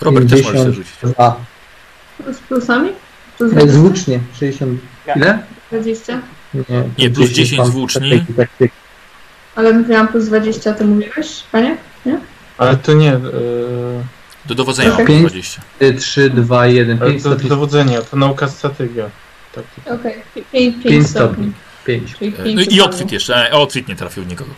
[0.00, 0.74] Robert też możesz 50.
[0.74, 0.94] rzucić.
[1.18, 1.36] A,
[2.32, 2.88] Z plusami?
[3.38, 3.72] Plus e, 20?
[3.72, 4.80] z włócznie 60.
[5.16, 5.38] Ile?
[5.72, 6.20] 20?
[6.54, 6.62] Nie,
[6.98, 8.24] Nie, plus 10 tam z włóczni.
[9.54, 11.76] Ale mówiłam plus 20, to mówiłeś, panie?
[12.58, 13.06] Ale to nie.
[13.06, 13.18] Yy,
[14.46, 15.30] Do dowodzenia plus Pięć.
[15.30, 15.62] 20.
[16.00, 17.48] 3, 2, 1, ale 5 to do stopni.
[17.50, 19.10] dowodzenia, to nauka strategia.
[19.54, 19.64] Tak.
[19.86, 20.14] Okej,
[20.52, 21.52] 5 5 stopni.
[21.86, 22.14] 5.
[22.18, 23.50] Czyli E, 5 No i Otwit jeszcze.
[23.50, 24.50] E, Otwit nie trafił nikogo.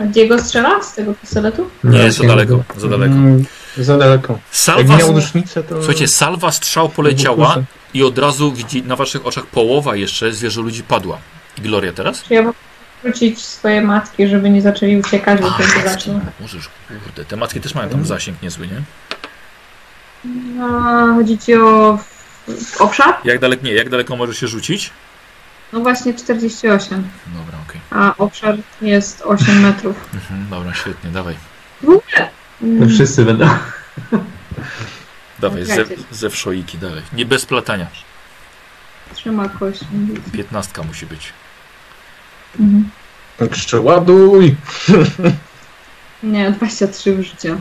[0.00, 1.70] A Diego strzela z tego pistoletu?
[1.84, 2.64] Nie, za daleko.
[2.76, 3.14] Za daleko.
[3.14, 3.44] Mm,
[3.76, 4.32] za daleko.
[4.32, 5.74] Jak Salwa, miał różnicę, to.
[5.76, 7.56] słuchajcie, salwa strzał poleciała
[7.94, 11.18] i od razu widzi na waszych oczach połowa jeszcze zwierzę ludzi padła.
[11.58, 12.22] I Gloria teraz?
[12.22, 12.58] Czy ja mogę
[13.02, 16.20] wrócić swoje matki, żeby nie zaczęli uciekać, bo to się zaczną?
[16.40, 16.68] Możesz,
[17.04, 18.82] kurde, te matki też mają tam zasięg niezły, nie?
[20.56, 21.98] No, chodzi ci o
[22.78, 23.14] obszar?
[23.24, 24.90] Jak daleko, nie, jak daleko możesz się rzucić?
[25.72, 27.80] No właśnie 48, Dobra, okej.
[27.90, 29.96] a obszar jest 8 metrów.
[30.14, 31.34] Mhm, dobra, świetnie, dawaj.
[31.82, 32.28] W ogóle.
[32.62, 33.48] Mm, wszyscy będą.
[35.40, 37.02] Dawaj, ze, ze wszoiki, dawaj.
[37.12, 37.86] Nie bez platania.
[39.14, 39.80] Trzyma kość.
[40.32, 41.32] Piętnastka musi być.
[42.60, 42.90] Mhm.
[43.50, 44.56] Jeszcze ładuj!
[46.22, 47.60] Nie, 23 w życiu.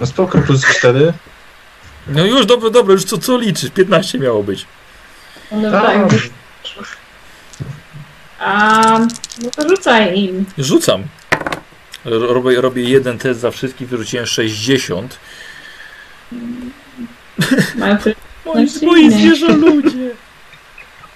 [0.00, 1.12] No spoko, plus 4.
[2.06, 3.70] No już, dobra, dobra, już co, co liczysz?
[3.70, 4.66] 15 miało być.
[5.50, 6.08] One Tak.
[8.38, 8.98] A,
[9.42, 10.44] no to rzucaj im.
[10.58, 11.02] Rzucam.
[12.04, 15.18] Robię, robię jeden test za wszystkich, wyrzuciłem 60.
[17.74, 18.14] Mają tyle.
[18.46, 20.10] Moi, Znaczy moi zwierzę ludzie.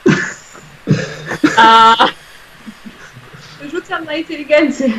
[1.57, 1.95] A,
[3.71, 4.93] rzucam na inteligencję.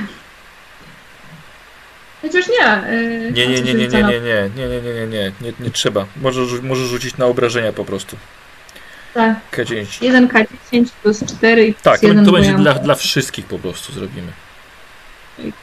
[2.22, 2.94] Chociaż nie.
[2.98, 5.72] Yy, Nie, nie, nie, nie, nie, nie, nie, nie, nie, nie, nie, nie, nie, nie
[5.72, 6.06] trzeba.
[6.22, 8.18] Możesz, możesz rzucić na obrażenia po prostu.
[9.14, 10.28] Tak, K10.
[10.28, 13.94] 1K10 plus 4 i plus Tak, to, 1 to będzie dla, dla wszystkich po prostu
[13.94, 14.32] zrobimy.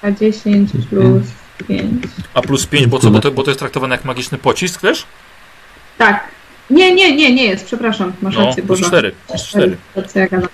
[0.02, 1.26] K10 plus
[1.68, 2.04] 5.
[2.34, 3.10] A plus 5, bo co?
[3.10, 5.06] Bo to, bo to jest traktowane jak magiczny pocisk też?
[5.98, 6.28] Tak.
[6.70, 8.88] Nie, nie, nie, nie jest, przepraszam, masz No, rację, plus Boże.
[8.90, 9.12] 4.
[9.28, 9.76] Plus 4.
[9.94, 10.48] To co ja gadam.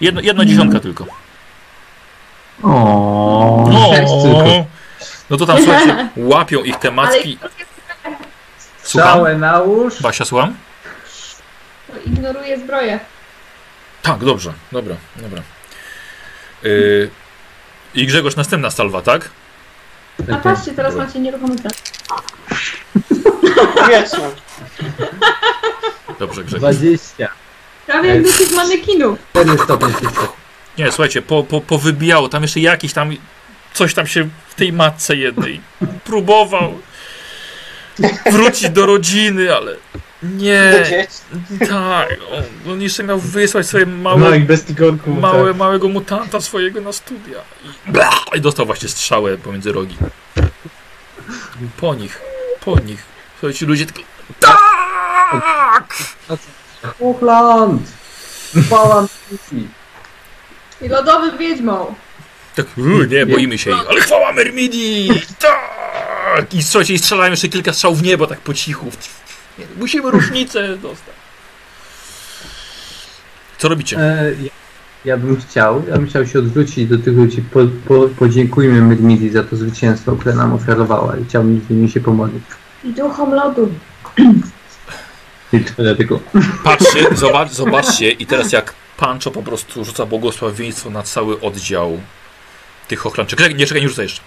[0.00, 1.06] Jedno, jedna dziesiątka tylko.
[2.62, 4.66] O, tylko.
[5.30, 7.38] No to tam słuchajcie, łapią ich te macki.
[8.82, 9.08] Słucham?
[9.12, 10.02] Całe nałóż.
[10.02, 10.54] Basia, słucham?
[12.06, 13.00] ignoruję zbroję.
[14.02, 15.42] Tak, dobrze, dobra, dobra.
[16.62, 17.10] Yy,
[17.96, 19.30] I Grzegorz, następna salwa, tak?
[20.32, 21.56] A patrzcie, teraz macie nieruchomy.
[23.74, 24.30] Powiedzmy.
[26.18, 26.76] Dobrze, Grzegorz.
[26.76, 27.28] 20.
[27.86, 29.18] Prawie jak do tych manekinów.
[29.30, 30.36] 4 stopnie tylko.
[30.78, 33.16] Nie, słuchajcie, po, po, powybijało, tam jeszcze jakiś tam,
[33.72, 35.60] coś tam się w tej matce jednej
[36.04, 36.78] próbował
[38.32, 39.76] wrócić do rodziny, ale
[40.36, 40.84] nie,
[41.68, 45.10] tak, on, on jeszcze miał wysłać sobie No małe, i bez tigorku.
[45.10, 45.56] małe, Tak.
[45.56, 47.38] małego mutanta swojego na studia
[47.88, 49.96] i, bla, i dostał właśnie strzałę pomiędzy rogi.
[51.80, 52.20] Po nich,
[52.64, 53.02] po nich.
[53.40, 54.00] Słuchajcie, ludzie tylko
[54.40, 55.94] tak!
[56.98, 57.82] Uchland!
[58.66, 59.02] Chwała
[59.52, 59.68] mi.
[60.82, 61.94] I lodowym wiedźmą.
[62.54, 65.08] Tak, "U, nie, boimy się jej, ale chwała Mermidi!
[65.38, 66.54] Tak!
[66.54, 68.90] I słuchajcie, i strzelają jeszcze kilka strzał w niebo, tak po cichu.
[69.78, 71.14] Musimy różnicę dostać.
[73.58, 73.98] Co robicie?
[73.98, 74.50] E, ja,
[75.04, 77.42] ja bym chciał, ja bym chciał się odwrócić do tych ludzi.
[77.42, 82.00] Po, po, podziękujmy Mydmidi za to zwycięstwo, które nam oferowała i chciałbym z nimi się
[82.00, 82.42] pomodlić.
[82.84, 83.72] I duchom lodu.
[85.52, 86.20] I dlatego.
[86.64, 92.00] Patrzcie, zobacz, zobaczcie i teraz jak Pancho po prostu rzuca błogosławieństwo na cały oddział
[92.88, 93.44] tych ochlanczyków.
[93.44, 94.20] Czekaj, Nie, czekaj, nie rzucaj jeszcze.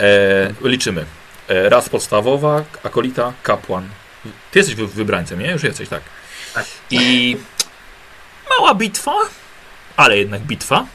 [0.00, 1.04] E, liczymy.
[1.48, 3.88] E, raz podstawowa, akolita, kapłan.
[4.50, 5.50] Ty jesteś wy- wybrańcem, nie?
[5.50, 6.02] Już jesteś, tak.
[6.54, 6.64] Tak.
[6.90, 7.36] I
[8.58, 9.12] mała bitwa,
[9.96, 10.86] ale jednak bitwa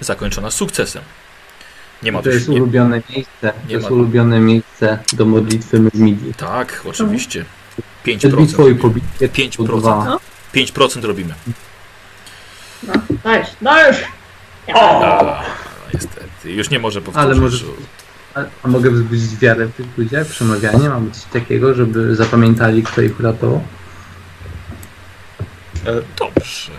[0.00, 1.02] zakończona sukcesem.
[2.02, 3.52] Nie ma To jest nie, ulubione miejsce.
[3.52, 6.34] To nie jest ma- ulubione miejsce do modlitwy Mydmidi.
[6.34, 7.44] Tak, oczywiście.
[8.18, 8.78] Przed bitwą i 5%.
[8.80, 9.28] po bitwie.
[9.28, 9.66] 5%.
[9.66, 10.16] to dwa.
[10.54, 11.34] 5% robimy.
[12.82, 12.92] No,
[13.24, 14.04] dajesz, dajesz!
[14.74, 15.42] A,
[15.94, 16.52] niestety.
[16.52, 17.30] Już nie może powtórzyć.
[17.30, 17.64] Ale może-.
[18.34, 20.26] A, a mogę wzbudzić wiarę w tych ludziach?
[20.26, 20.88] Przemawianie?
[20.88, 23.62] Ma być coś takiego, żeby zapamiętali, kto ich uratował?
[26.18, 26.72] Dobrze.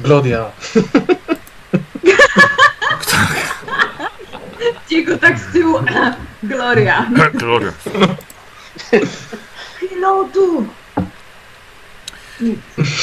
[0.00, 0.50] Gloria.
[4.88, 5.78] Diego tak z tyłu.
[6.42, 7.10] Gloria.
[7.34, 7.72] Gloria.
[10.00, 10.66] Lodu!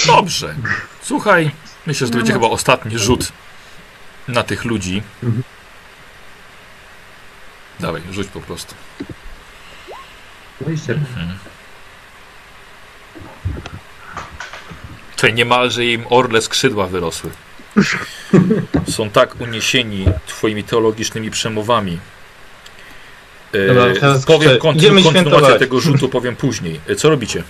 [0.08, 0.56] Dobrze.
[1.02, 1.52] Słuchaj,
[1.86, 3.32] myślę, że to będzie chyba ostatni rzut
[4.28, 5.04] na tych ludzi.
[5.24, 5.44] Mhm.
[7.80, 8.76] Dawaj, rzuć po prostu.
[10.62, 10.94] 20.
[15.16, 17.30] Tutaj niemalże im orle skrzydła wyrosły.
[18.90, 22.00] Są tak uniesieni twoimi teologicznymi przemowami.
[23.54, 23.84] E, Dobra,
[24.28, 26.80] powiem kontynu- kontynuację tego rzutu powiem później.
[26.88, 27.44] E, Co robicie?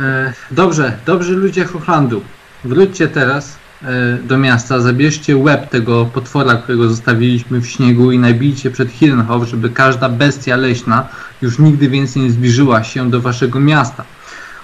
[0.00, 2.24] E, dobrze, dobrzy ludzie Hochlandu.
[2.64, 3.56] Wróćcie teraz
[4.24, 9.70] do miasta, zabierzcie łeb tego potwora, którego zostawiliśmy w śniegu i nabijcie przed Hirnhof, żeby
[9.70, 11.08] każda bestia leśna
[11.42, 14.04] już nigdy więcej nie zbliżyła się do waszego miasta.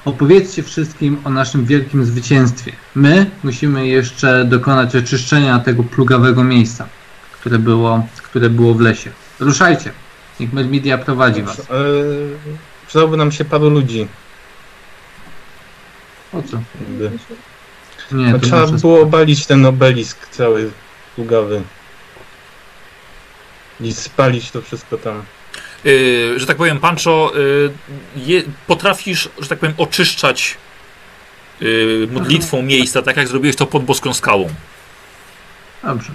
[0.05, 2.73] Opowiedzcie wszystkim o naszym wielkim zwycięstwie.
[2.95, 6.87] My musimy jeszcze dokonać oczyszczenia tego plugawego miejsca,
[7.33, 9.11] które było, które było w lesie.
[9.41, 9.93] Ruszajcie.
[10.41, 11.61] Niech Mermidia prowadzi was.
[11.61, 11.65] E,
[12.87, 14.09] przydałoby nam się paru ludzi.
[16.33, 16.61] O co?
[18.13, 20.71] Nie, No, to trzeba nasze było obalić ten obelisk cały
[21.17, 21.63] długawy.
[23.81, 25.23] I spalić to wszystko tam.
[25.85, 27.73] Yy, że tak powiem, Pancho, yy,
[28.17, 30.57] je, potrafisz, że tak powiem, oczyszczać
[31.61, 34.49] yy, modlitwą miejsca, tak jak zrobiłeś to pod boską skałą.
[35.85, 36.13] Dobrze.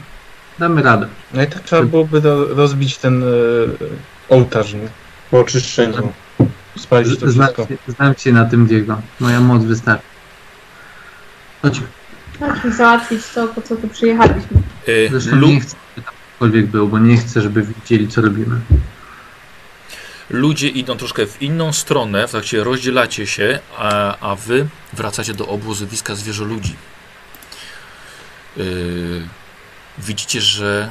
[0.59, 1.07] Damy radę.
[1.33, 3.27] No i tak trzeba byłoby ro, rozbić ten e,
[4.29, 4.87] ołtarz, nie?
[5.31, 6.13] Po oczyszczeniu.
[6.77, 7.77] Spalić to Znam wszystko.
[7.87, 9.01] znam się na tym Diego.
[9.19, 10.03] Moja moc wystarczy.
[11.63, 11.87] Chodźmy.
[12.39, 14.61] Chodźmy załatwić to, po co tu przyjechaliśmy.
[14.87, 18.21] Yy, Zresztą lu- nie chcę, żeby tam ktokolwiek był, bo nie chcę, żeby widzieli, co
[18.21, 18.59] robimy.
[20.29, 25.47] ludzie idą troszkę w inną stronę, w trakcie rozdzielacie się, a, a wy wracacie do
[25.47, 26.75] obozowiska zwierzoludzi.
[28.57, 28.63] Yy,
[29.97, 30.89] widzicie, że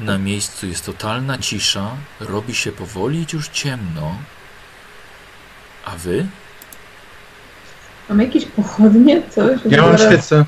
[0.00, 1.90] na miejscu jest totalna cisza,
[2.20, 4.16] robi się powoli już ciemno.
[5.84, 6.26] A wy?
[8.08, 9.22] Mamy jakieś pochodnie?
[9.30, 9.60] Coś?
[9.64, 10.44] Ja mam świecę.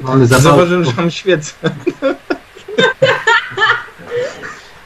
[0.00, 0.26] Mamy.
[0.26, 1.52] Zauważyłem, że mam świecę.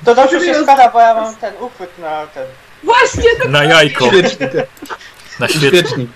[0.04, 2.46] To dobrze się składa, bo ja mam ten uchwyt na ten.
[2.84, 4.50] Właśnie, to Na jajko, Świecznik.
[5.40, 5.48] na.
[5.48, 6.10] Świecznik.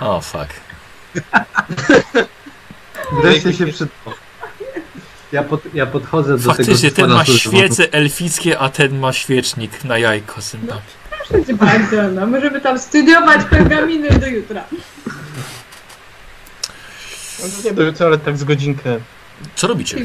[0.00, 0.46] O, fuck.
[3.22, 3.88] Wreszcie się przed...
[5.32, 9.84] Ja, pod, ja podchodzę do Faktycznie, tego ten ma świece elfickie, a ten ma świecznik
[9.84, 10.42] na jajko.
[10.42, 10.95] Sympatnie.
[11.28, 12.26] Proszę cię bardzo, no.
[12.26, 14.64] Możemy tam studiować pergaminy do jutra.
[17.42, 18.96] No to nie do jutra, ale tak z godzinkę.
[19.56, 19.96] Co robicie?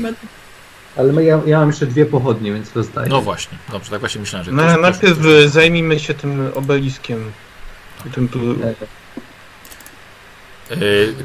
[0.97, 3.09] Ale my- ja, ja mam jeszcze dwie pochodnie, więc rozdaję.
[3.09, 4.51] No właśnie, dobrze, tak właśnie myślałem, że...
[4.51, 7.31] No, najpierw e, zajmijmy się tym obeliskiem.
[8.05, 8.39] I Tym tu...
[10.71, 10.75] E,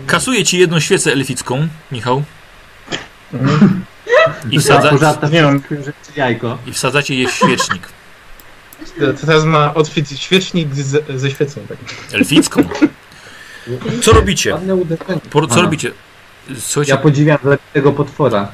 [0.06, 2.22] Kasuję ci jedną świecę elficką, Michał,
[3.32, 3.84] Mhm.
[4.50, 4.90] i, wsadza,
[6.66, 7.88] i wsadzacie je w świecznik.
[9.20, 11.60] Teraz ma otwiec świecznik z, ze świecą.
[11.68, 11.78] Tak.
[12.12, 12.62] Elficką.
[14.02, 14.56] Co robicie?
[15.30, 15.90] Po, co robicie?
[16.58, 17.38] Słuchajcie, Ja podziwiam
[17.72, 18.48] tego potwora.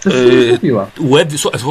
[0.00, 0.86] Co się Yy, zrobiła?
[1.00, 1.28] łeb,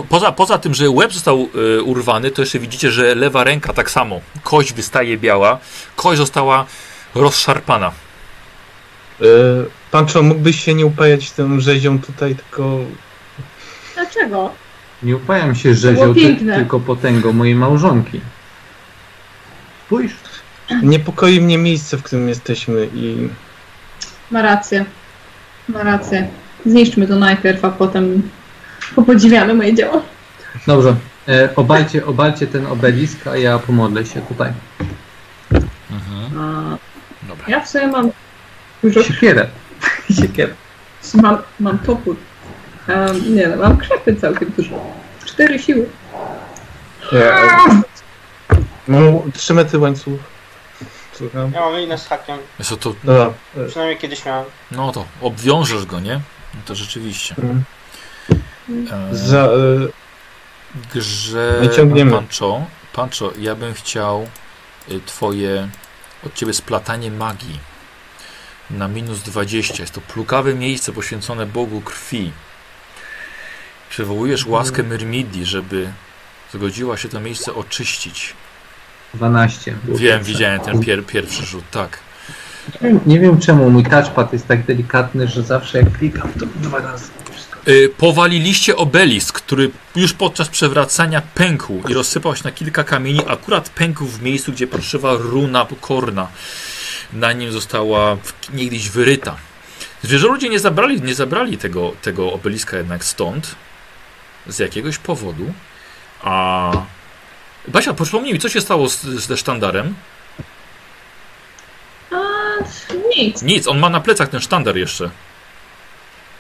[0.10, 3.92] poza, poza tym, że łeb został e, urwany, to jeszcze widzicie, że lewa ręka tak
[3.92, 4.22] samo.
[4.44, 5.60] Kość wystaje biała,
[5.96, 6.66] kość została
[7.16, 7.92] rozszarpana.
[9.22, 9.26] E,
[9.92, 12.78] Pancho, mógłbyś się nie upajać tym rzezią tutaj, tylko...
[13.96, 14.52] Dlaczego?
[15.04, 16.56] Nie upajam się rzezią, ty, piękne.
[16.56, 18.22] tylko potęgą mojej małżonki.
[19.86, 20.14] Spójrz.
[20.84, 23.30] Niepokoi mnie miejsce, w którym jesteśmy i...
[24.32, 24.86] Ma rację.
[25.70, 26.28] Ma rację.
[26.66, 28.30] Zniszczmy to najpierw, a potem
[28.96, 30.02] popodziwiamy moje dzieło.
[30.68, 30.96] Dobrze.
[31.28, 34.52] E, obalcie, obalcie ten obelisk, a ja pomodlę się tutaj.
[35.92, 36.40] Mhm.
[36.40, 36.78] A,
[37.28, 37.46] Dobra.
[37.48, 38.12] ja w sumie mam
[39.08, 39.48] Siekierę.
[40.22, 40.54] Siekierę.
[41.14, 42.16] Mam, mam topór.
[42.90, 44.86] Um, nie no, mam krzepy całkiem dużo.
[45.26, 45.90] Cztery siły.
[48.88, 50.20] Mam trzy metry łańcuch.
[51.14, 51.52] Słucham.
[51.54, 52.38] Ja mam linę z hakiem.
[52.64, 53.34] Co, to, Dobra.
[53.58, 54.46] e, Przynajmniej kiedyś miałem.
[54.72, 56.22] no to obwiążesz go, nie?
[56.54, 57.36] No to rzeczywiście.
[57.38, 57.64] mm.
[59.12, 59.50] E, Za, e,
[60.94, 62.12] grze Wyciągniemy.
[62.12, 64.28] Pancho, Pancho, ja bym chciał
[64.92, 65.70] y, twoje
[66.26, 67.60] od ciebie splatanie magii
[68.70, 69.84] na minus 20.
[69.84, 72.32] Jest to plugawe miejsce poświęcone Bogu krwi.
[73.94, 75.90] Przywołujesz łaskę Myrmidii, żeby
[76.54, 78.34] zgodziła się to miejsce oczyścić.
[79.14, 79.76] 12.
[79.84, 82.00] było Wiem, widziałem ten pier pierwszy rzut, tak.
[82.82, 86.46] Nie wiem- Nie wiem czemu mój touchpad jest tak delikatny, że zawsze jak klikam to
[86.46, 87.06] dwa razy.
[87.68, 93.22] Y, powaliliście obelisk, który już podczas przewracania pękł i rozsypał się na kilka kamieni.
[93.28, 96.28] Akurat pękł w miejscu, gdzie parszywa runa korna.
[97.14, 98.18] Na nim została
[98.54, 99.36] niegdyś wyryta.
[100.04, 103.56] Zwierzoludzie nie zabrali, nie zabrali tego, tego obeliska jednak stąd.
[104.48, 105.54] Z jakiegoś powodu.
[106.24, 106.72] A...
[107.68, 109.96] Basia, przypomnij mi, co się stało z, ze sztandarem?
[113.18, 113.42] nic.
[113.42, 115.10] Nic, on ma na plecach ten sztandar jeszcze.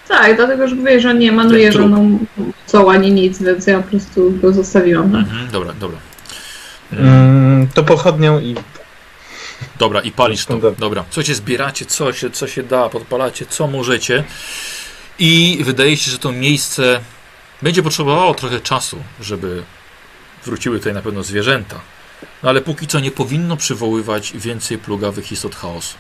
[0.08, 2.20] Tak, dlatego, że mówię, że on nie emanuje żadną
[2.66, 5.12] co ani nic, więc ja po prostu go zostawiłam.
[5.12, 5.22] Tak?
[5.22, 5.98] Mhm, dobra, dobra.
[6.92, 8.56] Mm, to pochodnią i
[9.80, 10.72] Dobra, i palisz to.
[10.80, 11.04] Dobra.
[11.10, 14.24] Słuchajcie, zbieracie co się, co się da, podpalacie co możecie.
[15.20, 17.00] I wydaje się, że to miejsce
[17.64, 19.64] będzie potrzebowało trochę czasu, żeby
[20.46, 21.76] wróciły tutaj na pewno zwierzęta.
[22.44, 25.96] No ale póki co nie powinno przywoływać więcej plugawych istot chaosu.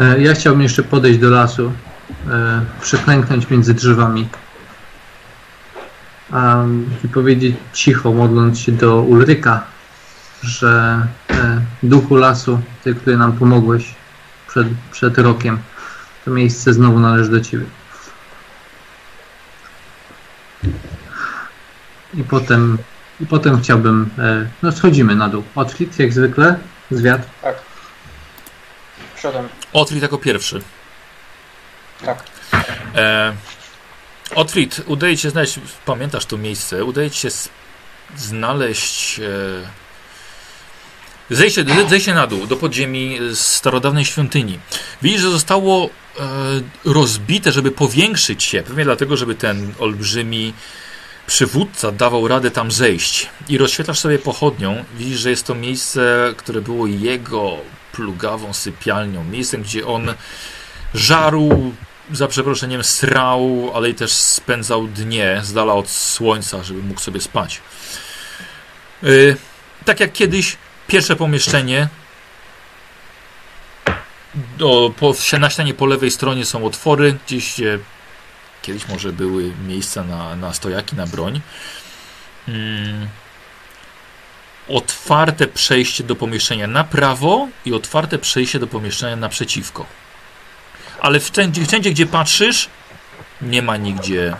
[0.00, 1.72] E, Ja chciałbym jeszcze podejść do lasu,
[2.28, 4.28] e, przyklęknąć między drzewami
[7.04, 9.64] i powiedzieć cicho, modląc się do Ulryka,
[10.42, 13.94] że e, duchu lasu, ty, który nam pomogłeś
[14.48, 15.58] przed, przed rokiem,
[16.24, 17.66] to miejsce znowu należy do ciebie.
[22.14, 22.78] I potem,
[23.20, 25.44] i potem chciałbym, e, no schodzimy na dół.
[25.54, 26.58] Otwit jak zwykle,
[26.90, 27.22] zwiat.
[29.16, 29.48] Przodem.
[29.72, 30.62] Otwit jako pierwszy.
[32.04, 32.24] Tak.
[32.94, 33.32] E,
[34.34, 37.28] Otwit, udaje ci się znaleźć, pamiętasz to miejsce, udaje ci się
[38.16, 39.24] znaleźć e,
[41.30, 44.58] zejście, zejście na dół do podziemi z starodawnej świątyni.
[45.02, 46.09] Widzisz, że zostało e,
[46.84, 50.52] rozbite, żeby powiększyć się, pewnie dlatego, żeby ten olbrzymi
[51.26, 53.28] przywódca dawał radę tam zejść.
[53.48, 57.56] I rozświetlasz sobie pochodnią, widzisz, że jest to miejsce, które było jego
[57.92, 60.14] plugawą sypialnią, miejscem, gdzie on
[60.94, 61.72] żarł,
[62.12, 67.20] za przeproszeniem srał, ale i też spędzał dnie z dala od słońca, żeby mógł sobie
[67.20, 67.60] spać.
[69.02, 69.36] Yy,
[69.84, 71.88] tak jak kiedyś, pierwsze pomieszczenie.
[74.58, 77.78] Do, po, na ścianie po lewej stronie są otwory, gdzieś e,
[78.62, 81.40] kiedyś może były miejsca na, na stojaki, na broń.
[82.48, 83.08] Mm.
[84.68, 89.86] Otwarte przejście do pomieszczenia na prawo i otwarte przejście do pomieszczenia naprzeciwko.
[91.00, 92.68] Ale wszędzie, wszędzie, gdzie patrzysz,
[93.42, 94.36] nie ma nigdzie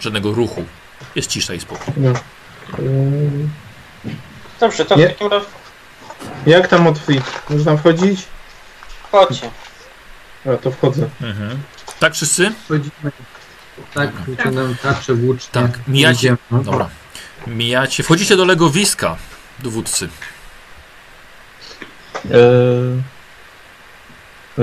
[0.00, 0.64] żadnego ruchu.
[1.14, 1.94] Jest cisza i spokój.
[1.96, 2.12] no.
[4.60, 5.46] Dobrze, to w takim razie
[6.46, 7.16] Jak tam otwórz?
[7.50, 8.20] Można wchodzić?
[9.10, 9.50] Chodźcie.
[10.46, 11.08] A to wchodzę.
[11.22, 11.62] Mhm.
[12.00, 12.52] Tak wszyscy?
[12.64, 13.12] Wchodzimy.
[13.94, 15.48] Tak, wyciągam tarczę włócznie.
[15.52, 16.18] Tak, mijacie.
[16.18, 16.64] Idziemy.
[16.64, 16.88] Dobra.
[17.46, 18.02] Mijacie.
[18.02, 19.16] Wchodzicie do legowiska
[19.58, 20.08] dowódcy.
[22.24, 23.02] Eee,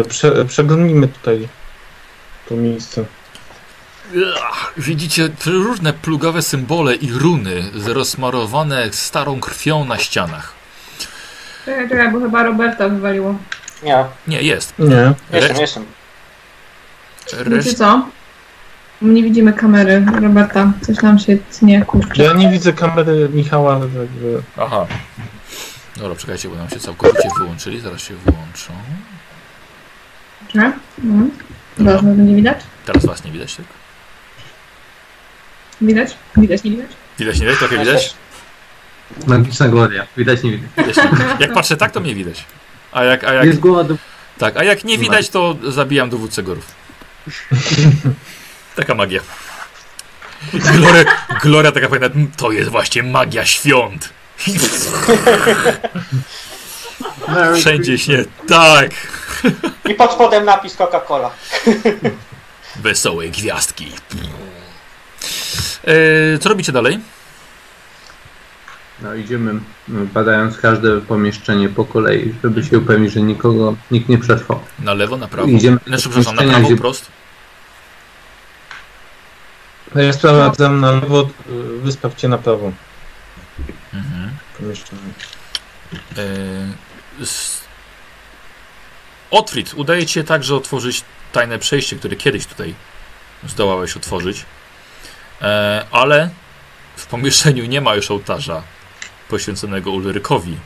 [0.10, 1.48] prze, przeglądnijmy tutaj
[2.50, 3.06] to miejsce.
[4.44, 10.54] Ach, Widzicie różne plugawe symbole i runy rozsmarowane starą krwią na ścianach.
[11.66, 13.36] Czekaj, czekaj, bo chyba Roberta wywaliło.
[13.84, 14.74] Nie, Nie, jest.
[14.80, 15.14] Nie.
[15.34, 15.86] jestem, jestem.
[17.48, 18.06] Wiecie co?
[19.02, 20.72] Nie widzimy kamery Roberta.
[20.82, 22.24] Coś nam się tnie, kurczę.
[22.24, 24.42] Ja nie widzę kamery Michała, także...
[24.58, 24.86] Aha.
[25.98, 27.80] Dobra, czekajcie, bo nam się całkowicie wyłączyli.
[27.80, 28.74] Zaraz się wyłączą.
[30.48, 30.72] Czekaj.
[31.04, 31.32] Mhm.
[31.78, 32.58] Teraz nas będzie widać?
[32.86, 33.66] Teraz was nie widać, tak?
[35.82, 36.18] Widać?
[36.38, 36.88] Widać, nie widać?
[37.20, 37.60] Widać, nie widać?
[37.60, 38.14] Trochę widać?
[39.28, 40.08] Magiczna gloria.
[40.18, 40.70] Widać, nie widać.
[40.78, 41.40] Widać, nie widać.
[41.40, 42.46] Jak patrzę tak, to mnie widać.
[42.96, 43.96] A jak, a jak, Jest głowa do...
[44.38, 46.66] tak, a jak nie widać, to zabijam dowódcę gorów.
[48.76, 49.22] Taka magia.
[50.54, 51.04] Gloria,
[51.42, 54.10] Gloria taka powinna, to jest właśnie magia świąt.
[57.60, 58.90] Wszędzie śnie, tak.
[59.90, 61.30] I pod spodem napis Coca-Cola.
[62.76, 63.92] Wesołe gwiazdki.
[65.84, 67.00] E, co robicie dalej?
[69.02, 69.54] No idziemy
[69.88, 74.60] no, badając każde pomieszczenie po kolei, żeby się upewnić, że nikogo, nikt nie przetrwał.
[74.80, 75.48] Na lewo, na prawo?
[75.50, 77.12] Idziemy do przepraszam, na prawo, gdzie- prost?
[79.96, 82.72] No ja sprawdzam na lewo, y, wystawcie na prawo.
[83.94, 84.30] Mhm.
[84.60, 85.02] Pomieszczenie.
[87.22, 87.62] S-
[89.32, 92.76] Otwit, udaje ci się także otworzyć tajne przejście, które kiedyś tutaj
[93.48, 94.46] zdołałeś otworzyć.
[95.42, 96.30] E, ale
[96.96, 98.64] w pomieszczeniu nie ma już ołtarza
[99.30, 100.58] poświęconego Ulrykowi.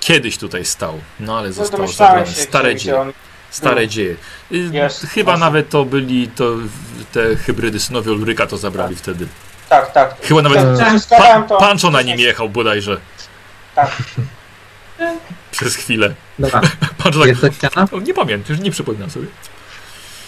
[0.00, 2.26] Kiedyś tutaj stał, no ale No został zabrany.
[2.26, 3.00] Stare dzieje.
[3.00, 3.12] on
[3.50, 3.86] Stare był.
[3.86, 4.14] dzieje.
[4.52, 5.40] Y, Jest, Chyba właśnie.
[5.44, 6.52] nawet to byli to,
[7.12, 9.26] te hybrydy synowie Ulryka to zabrali wtedy.
[9.68, 10.16] Tak, tak.
[10.22, 11.58] Chyba nawet E, Jak pa, składałem to...
[11.58, 13.00] Pancho na nim jechał bodajże.
[13.74, 13.96] Tak.
[15.50, 16.14] Przez chwilę.
[16.38, 16.60] Dobra,
[17.02, 17.88] Pancho tak jest to ściana?
[18.02, 19.26] Nie pamiętam, już nie przypominam sobie.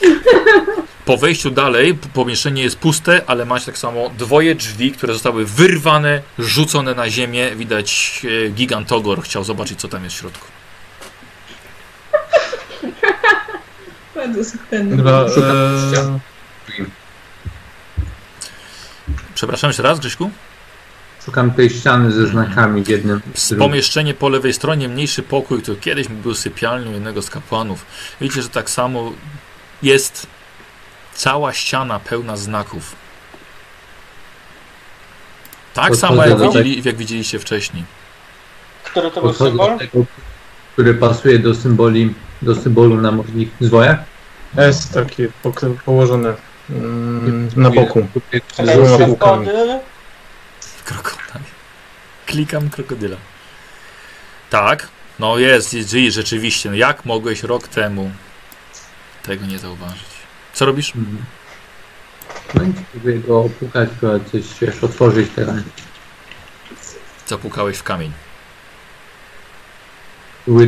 [1.09, 6.23] Po wejściu dalej pomieszczenie jest puste, ale macie tak samo dwoje drzwi, które zostały wyrwane,
[6.39, 7.57] rzucone na ziemię.
[7.57, 10.47] Widać e, gigantogor chciał zobaczyć, co tam jest w środku.
[14.15, 14.57] Bardzo.
[14.97, 16.21] Dobra, Szukam
[16.81, 16.85] e.
[19.35, 20.31] Przepraszam jeszcze raz, Grzyśku?
[21.25, 23.21] szukam tej ściany ze znakami w jednym.
[23.59, 27.87] Pomieszczenie po lewej stronie, mniejszy pokój, który kiedyś był sypialnią jednego z kapłanów.
[28.21, 29.13] Widzicie, że tak samo
[29.83, 30.38] jest
[31.19, 32.97] cała ściana pełna znaków.
[35.75, 37.85] Tak Podchodzę samo jak, do widzieli, jak widzieliście wcześniej.
[38.85, 39.73] Który to był Podchodzę symbol?
[39.73, 40.05] do tego,
[40.73, 43.99] który pasuje do symboli, do symbolu na moich zwojach.
[44.57, 45.29] Jest takie
[45.85, 46.35] położone
[46.71, 48.07] mm, na boku.
[48.57, 49.81] Czekaj, Z dwoma wody.
[50.85, 51.43] Krokodyl.
[52.27, 53.17] Klikam krokodyla.
[54.51, 54.89] Tak,
[55.19, 56.71] no jest, jest, jest, rzeczywiście.
[56.71, 58.11] No jak mogłeś rok temu
[59.23, 60.18] tego nie zauważyć?
[60.59, 60.93] Co robisz?
[62.55, 63.89] No i próbuję go opukać,
[64.33, 65.57] coś wiesz, otworzyć teraz.
[67.27, 68.13] Zapukałeś w kamień.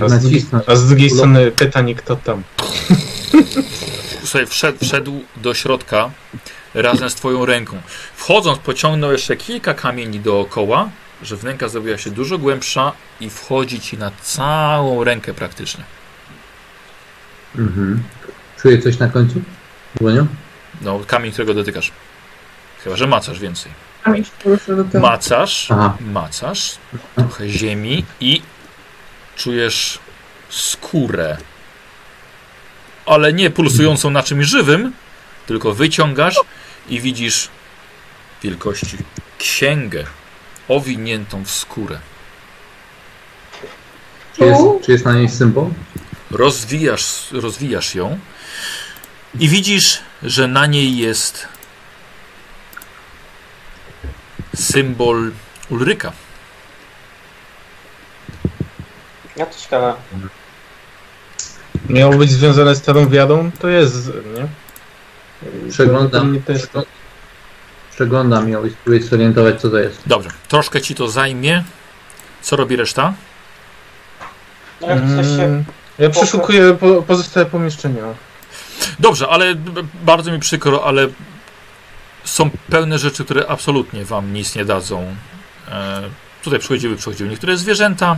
[0.05, 0.65] A z, nacisnąć.
[0.69, 2.43] a z drugiej strony pytanie, kto tam.
[4.25, 6.11] Słuchaj, wszedł, wszedł do środka
[6.75, 7.81] razem z twoją ręką.
[8.15, 10.91] Wchodząc, pociągnął jeszcze kilka kamieni dookoła,
[11.23, 15.85] że wnęka zrobiła się dużo głębsza i wchodzi ci na całą rękę praktycznie.
[17.59, 18.03] Mhm.
[18.63, 19.43] Czuję coś na końcu?
[19.97, 20.27] Dłonią?
[20.81, 21.93] No, kamień, którego dotykasz.
[22.85, 23.73] Chyba, że macasz więcej.
[24.05, 25.03] A mi się poruszył do tyłu.
[25.03, 25.97] Macasz, Aha.
[26.01, 26.79] macasz
[27.17, 28.43] trochę ziemi i
[29.37, 29.99] czujesz
[30.49, 31.37] skórę.
[33.07, 34.93] Ale nie pulsującą na czymś żywym,
[35.47, 36.41] tylko wyciągasz
[36.89, 37.49] i widzisz
[38.43, 38.97] wielkości
[39.39, 40.05] księgę
[40.69, 41.99] owiniętą w skórę.
[44.37, 45.67] Czy jest, czy jest na niej symbol?
[46.31, 48.19] Rozwijasz, rozwijasz ją
[49.39, 51.49] i widzisz, że na niej jest
[54.55, 55.33] symbol
[55.71, 56.13] Ulryka.
[59.37, 59.95] Ja to ciekawe.
[61.89, 64.43] Miało być związane z starą wiadą, to jest, nie?
[65.41, 66.43] To Przeglądam.
[66.43, 66.63] też
[67.95, 70.03] Przeglądam ją i spróbuję zorientować, co to jest.
[70.07, 71.65] Dobrze, troszkę ci to zajmie.
[72.43, 73.15] Co robi reszta?
[74.81, 75.43] No jak chcesz się...
[75.45, 75.65] Mm,
[75.99, 78.03] Ja przeszukuję po, pozostałe pomieszczenia.
[78.99, 79.55] Dobrze, ale
[80.05, 81.09] bardzo mi przykro, ale
[82.25, 85.17] są pełne rzeczy, które absolutnie wam nic nie dadzą.
[85.69, 86.03] E,
[86.43, 88.17] tutaj przychodziły, przychodziły niektóre zwierzęta,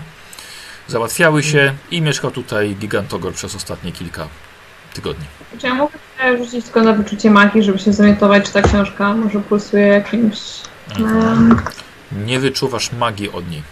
[0.89, 4.29] załatwiały się i mieszkał tutaj gigantogor przez ostatnie kilka
[4.95, 5.25] tygodni.
[5.59, 5.99] Czy ja mogę
[6.39, 10.39] rzucić tylko na wyczucie magii, żeby się zorientować, czy ta książka może pulsuje jakimś...
[10.99, 11.61] Um,
[12.13, 13.63] Nie wyczuwasz magii od niej.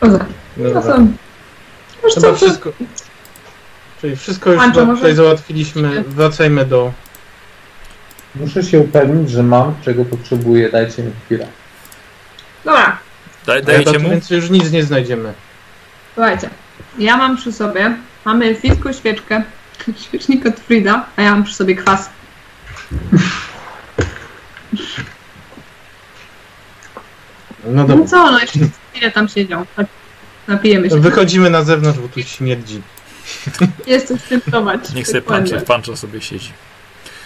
[0.00, 0.26] Dobra.
[0.56, 0.82] No Dobra.
[0.82, 0.98] to...
[2.04, 2.36] Wiesz Chyba co, to...
[2.36, 2.72] wszystko.
[4.00, 6.04] Czyli wszystko już może- tutaj załatwiliśmy.
[6.06, 6.92] Wracajmy do.
[8.34, 10.70] Muszę się upewnić, że mam, czego potrzebuję.
[10.70, 11.46] Dajcie mi chwilę.
[12.64, 12.98] Dobra,
[13.46, 14.10] Da, Ja dajecie mu?
[14.10, 15.32] więcej już nic nie znajdziemy.
[16.14, 16.50] słuchajcie.
[16.98, 19.42] Ja mam przy sobie, mamy elficką świeczkę,
[20.08, 22.10] świecznik od Frida, a ja mam przy sobie kwas.
[27.64, 28.06] No No dobra.
[28.06, 28.58] co, no jeszcze
[28.92, 29.66] chwilę tam siedział.
[29.76, 29.86] Chodź,
[30.48, 31.00] Napijemy się.
[31.00, 32.82] Wychodzimy na zewnątrz, bo tu śmierdzi.
[33.86, 34.92] Jest coś temptować.
[34.94, 35.22] Niech sobie.
[35.22, 36.50] Pancho, Pancho sobie siedzi.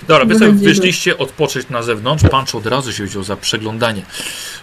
[0.09, 2.25] Dobra, wy No sobie będzie wyszliście odpocząć na zewnątrz.
[2.31, 4.03] Pancho od razu się wziął za przeglądanie.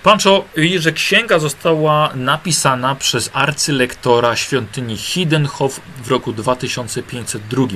[0.03, 7.67] Pancho widzi, że księga została napisana przez arcylektora świątyni Hidenhof w roku 2502.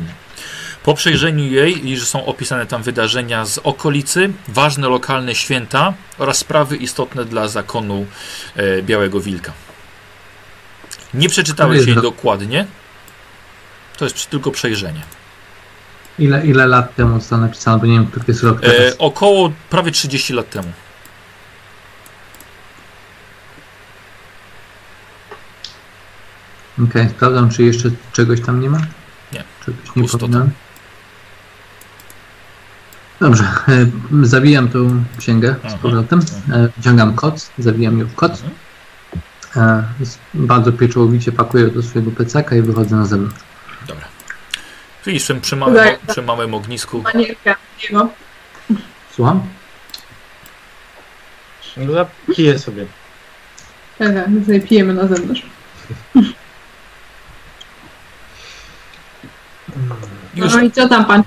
[0.84, 6.38] Po przejrzeniu jej, widzi, że są opisane tam wydarzenia z okolicy, ważne lokalne święta oraz
[6.38, 8.06] sprawy istotne dla zakonu
[8.56, 9.54] e, Białego Wilka.
[11.14, 12.66] Nie przeczytałeś jej do- dokładnie.
[13.98, 15.02] To jest tylko przejrzenie.
[16.20, 18.94] Ile, ile lat temu zostało napisane, bo nie wiem, który jest rok teraz.
[18.94, 20.72] E, około prawie 30 lat temu.
[26.84, 28.78] Okej, sprawdzam, czy jeszcze czegoś tam nie ma?
[29.34, 29.44] Nie.
[29.66, 30.50] Czegoś nie Pusto pominąłem?
[33.20, 33.86] Dobrze, e,
[34.22, 36.20] zawijam tą księgę z powrotem,
[36.52, 38.44] e, wciągam koc, zawijam ją w koc,
[39.56, 39.76] Mhm.
[40.04, 43.40] e, bardzo pieczołowicie pakuję do swojego plecaka i wychodzę na zewnątrz.
[45.06, 45.98] Widzisz, przy, przy, małym, Udaje.
[46.08, 47.02] przy małym ognisku.
[47.02, 48.10] Manierka jego.
[49.12, 49.42] Słucham?
[51.78, 52.86] No, Zapiję sobie.
[53.98, 55.42] Tak, tak, my sobie pijemy na zewnątrz.
[60.36, 61.24] Już No i co tam pan?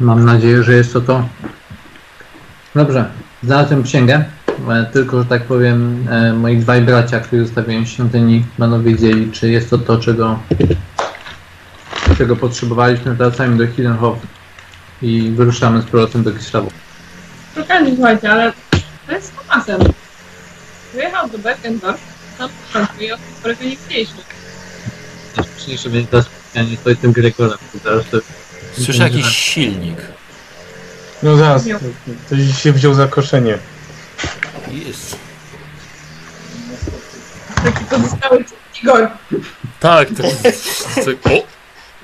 [0.00, 1.28] Mam nadzieję, że jest to to.
[2.74, 3.10] Dobrze,
[3.42, 4.24] znalazłem księgę,
[4.92, 9.50] tylko, że tak powiem, e, moi dwaj bracia, którzy zostawiają w świątyni, będą wiedzieli, czy
[9.50, 10.38] jest to to, czego,
[12.18, 13.14] czego potrzebowaliśmy.
[13.14, 14.18] Wracajmy do Hiddenhof
[15.02, 16.70] i wyruszamy z powrotem do Kislewu.
[17.54, 18.52] Szukali, słuchajcie, ale
[19.06, 19.80] to jest z Tomasem.
[20.94, 22.00] Wyjechał do Beckendorf,
[22.38, 24.20] tam początku i od tej pory go nie widzieliśmy.
[25.36, 27.58] Najważniejsze będzie to spotkanie z ojcem Gregorem.
[27.84, 28.18] Zaraz to
[28.82, 29.98] słyszę jakiś silnik.
[31.22, 31.64] No zaraz,
[32.26, 33.58] ktoś się wziął za koszenie.
[34.72, 35.18] Jest.
[37.64, 38.44] Taki pozostały
[38.82, 39.08] Igor.
[39.80, 40.24] Tak, to,
[41.30, 41.46] o!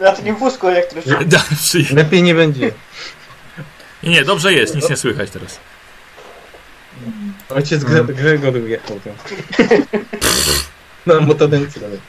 [0.00, 1.28] Na takim wózku elektrycznym.
[1.28, 1.44] Da,
[1.94, 2.72] Lepiej nie będzie.
[4.02, 5.60] Nie, nie, dobrze jest, nic nie słychać teraz.
[7.48, 9.14] Ojciec Gre Gregor jechał tam.
[11.06, 12.00] Na motodęce nawet.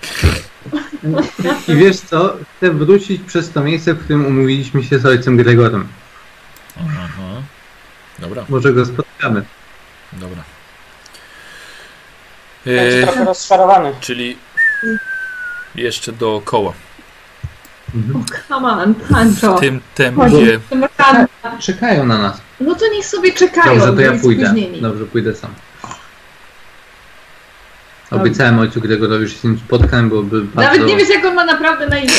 [1.68, 2.38] I wiesz co?
[2.58, 5.88] Chcę wrócić przez to miejsce, w którym umówiliśmy się z ojcem Gregorem.
[6.78, 7.42] Aha.
[8.20, 9.44] Dobra, Może go spotkamy.
[10.14, 10.44] Dobra.
[12.66, 13.94] Jest E, trochę rozczarowany.
[14.00, 14.38] czyli
[15.76, 16.74] jeszcze dookoła.
[17.96, 18.26] Mhm.
[18.48, 19.58] Come on, Pancho.
[19.58, 20.60] W tym tempie.
[21.60, 22.42] Czekają na nas.
[22.60, 23.80] No to niech sobie czekają.
[23.80, 24.46] Dobrze, to ja pójdę.
[24.48, 24.82] spóźnieni.
[24.82, 25.54] Dobrze, pójdę sam.
[28.12, 30.72] Obiecałem ojcu Gregorowi, że się z nim spotkam, byłoby bardzo...
[30.72, 32.14] Nawet nie wiesz, jak on ma naprawdę na imię.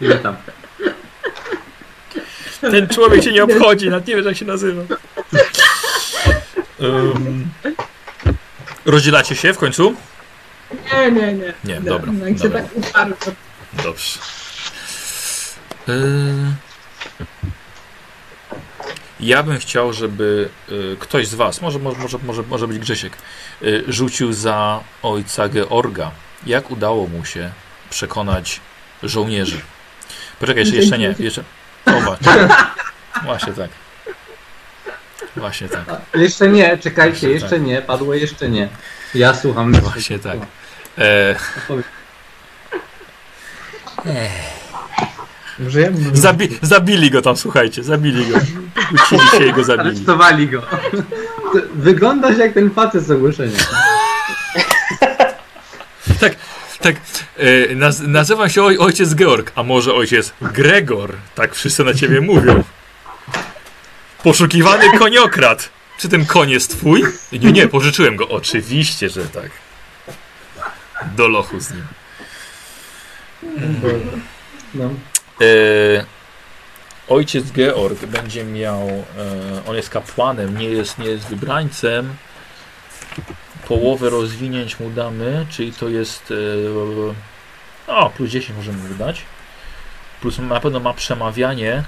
[0.00, 0.36] Ile tam?
[2.60, 4.82] Ten człowiek się nie obchodzi, nawet nie wiesz jak się nazywa.
[6.78, 7.48] Um,
[8.86, 9.94] rozdzielacie się w końcu?
[10.92, 11.54] Nie, nie, nie.
[11.64, 12.62] Nie, No, dobra, No, jak się dobra.
[12.62, 13.14] tak uparł,
[13.84, 14.18] Dobrze.
[15.88, 15.94] Yy,
[19.20, 23.16] Ja bym chciał, żeby y, ktoś z Was, może, może, może, może, może być Grzesiek,
[23.62, 26.10] y, rzucił za ojca Georga.
[26.46, 27.50] Jak udało mu się
[27.90, 28.60] przekonać
[29.02, 29.60] żołnierzy?
[30.40, 31.14] Poczekaj, jeszcze, jeszcze nie.
[31.18, 31.44] Jeszcze...
[31.86, 32.48] O, właśnie.
[33.24, 33.70] właśnie tak.
[35.36, 35.84] Właśnie tak.
[36.14, 37.62] Jeszcze nie, czekajcie, Właśnie jeszcze tak.
[37.62, 38.68] nie, padło jeszcze nie.
[39.14, 39.72] Ja słucham.
[39.72, 40.36] Właśnie tak.
[40.98, 41.34] E,
[45.58, 46.16] Może ja bym...
[46.16, 48.38] zabi zabili go tam, słuchajcie, zabili go.
[48.94, 49.88] Ucili się i go zabili.
[49.88, 50.62] Aresztowali go.
[51.74, 53.58] Wyglądasz jak ten facet z ogłoszenia.
[56.20, 56.36] Tak,
[56.86, 56.96] tak.
[57.76, 61.16] Naz nazywam się oj ojciec Georg, a może ojciec Gregor.
[61.34, 62.64] Tak wszyscy na ciebie mówią.
[64.22, 65.70] Poszukiwany koniokrat.
[65.98, 67.04] Czy ten koń jest twój?
[67.32, 68.28] Nie, nie, pożyczyłem go.
[68.28, 69.50] Oczywiście, że tak.
[71.16, 71.86] Do lochu z nim.
[74.74, 74.90] No.
[75.40, 76.04] E,
[77.08, 78.88] ojciec Georg będzie miał.
[78.88, 79.04] E,
[79.66, 82.14] on jest kapłanem, nie jest, nie jest wybrańcem.
[83.68, 86.32] Połowę rozwinięć mu damy, czyli to jest.
[87.88, 89.22] E, o, plus 10 możemy mu dać.
[90.20, 91.84] Plus na pewno ma przemawianie.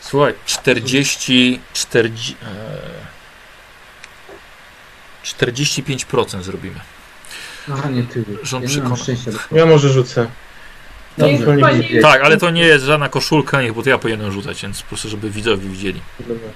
[0.00, 1.60] Słuchaj, 40.
[1.72, 2.46] 40 e,
[5.24, 6.80] 45% zrobimy.
[7.72, 8.24] Aha, nie ty.
[8.42, 8.96] Że on ja przekona.
[9.52, 10.26] Ja może rzucę.
[11.18, 11.56] Dobrze.
[11.60, 14.82] pani- Tak, ale to nie jest żadna koszulka, niech, bo to ja powinienem rzucać, więc
[14.82, 16.00] po prostu, żeby widzowie widzieli.
[16.20, 16.48] Dobra.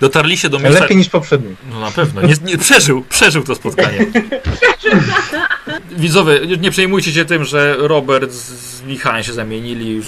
[0.00, 0.80] Dotarliście do miejsca.
[0.80, 1.56] Lepiej niż poprzedni.
[1.70, 2.22] No na pewno.
[2.22, 4.06] Nie, nie, przeżył, przeżył to spotkanie.
[5.90, 10.06] Widzowie, nie przejmujcie się tym, że Robert z, Michałem się zamienili, już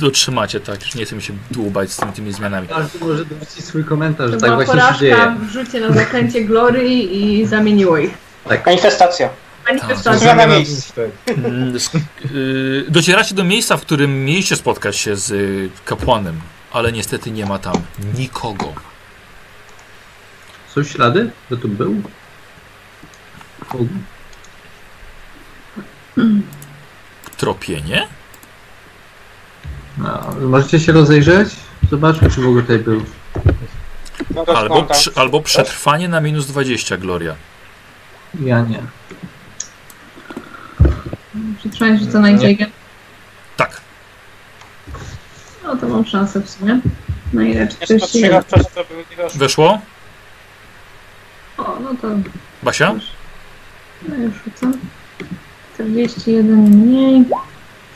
[0.00, 0.82] dotrzymacie, tak?
[0.82, 2.68] Już nie chcę mi się dłubać z tym, tymi zmianami.
[2.68, 5.14] Każdy może dorzucić swój komentarz, że tak była właśnie się dzieje.
[5.16, 8.10] porażka w rzucie na zaklęcie Glory i zamieniło ich.
[8.66, 9.28] Manifestacja.
[9.68, 10.18] Manifestacja.
[10.18, 10.92] Zmiana miejsc.
[10.92, 11.36] Tak.
[11.38, 11.76] Mm,
[12.34, 16.40] y, Docieracie do miejsca, w którym mieliście spotkać się z y, kapłanem,
[16.72, 17.74] ale niestety nie ma tam
[18.18, 18.72] nikogo.
[20.76, 22.02] Są ślady, że tu był?
[27.36, 28.06] Tropienie?
[29.98, 31.48] No, możecie się rozejrzeć?
[31.90, 33.04] Zobaczmy, czy w ogóle tutaj był.
[34.34, 34.98] No to Albo, skąd tam?
[34.98, 37.34] przy, albo przetrwanie na minus 20, Gloria.
[38.40, 38.82] Ja nie.
[41.58, 42.74] Przetrwanie rzucę na inteligencję.
[43.56, 43.80] Tak.
[45.64, 46.80] No to mam szansę w sumie.
[47.32, 47.60] Na ile?
[47.60, 48.64] Jest 41.
[48.74, 49.38] to by nie doszło.
[49.38, 49.80] Weszło?
[51.58, 52.08] O, no to
[52.62, 52.92] Basia?
[52.92, 53.04] już.
[54.08, 54.72] No już rzucam.
[55.74, 57.24] 41 mniej.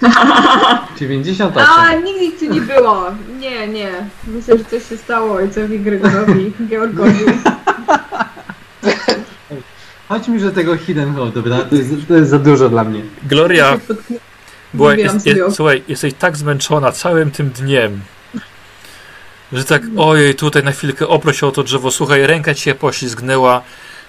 [1.01, 1.73] 98.
[1.79, 3.05] A, nigdy tu nie było.
[3.39, 3.91] Nie, nie.
[4.27, 7.25] Myślę, że coś się stało ojcowi Gregorowi, Georgowi.
[10.09, 11.59] Chodź mi, że tego hidden hole, dobra?
[11.59, 13.03] To jest, to jest za dużo dla mnie.
[13.23, 13.79] Gloria,
[14.75, 18.01] była, jest, jest, słuchaj, jesteś tak zmęczona całym tym dniem,
[19.53, 22.75] że tak, ojej, tutaj na chwilkę oproś się o to drzewo, słuchaj, ręka ci się
[22.75, 23.63] poślizgnęła,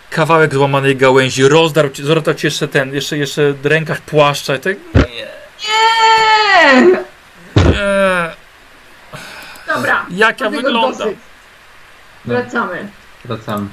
[0.09, 4.75] kawałek złamanej gałęzi, rozdarł ci, zrotał ci jeszcze ten, jeszcze, jeszcze rękaw płaszcza i tak,
[4.95, 6.81] nie, Nie!
[7.55, 8.31] nie,
[9.75, 10.05] Dobra.
[10.11, 10.91] jak ja wyglądam?
[10.97, 11.17] dosyć.
[12.25, 12.87] Wracamy.
[13.25, 13.67] Wracamy.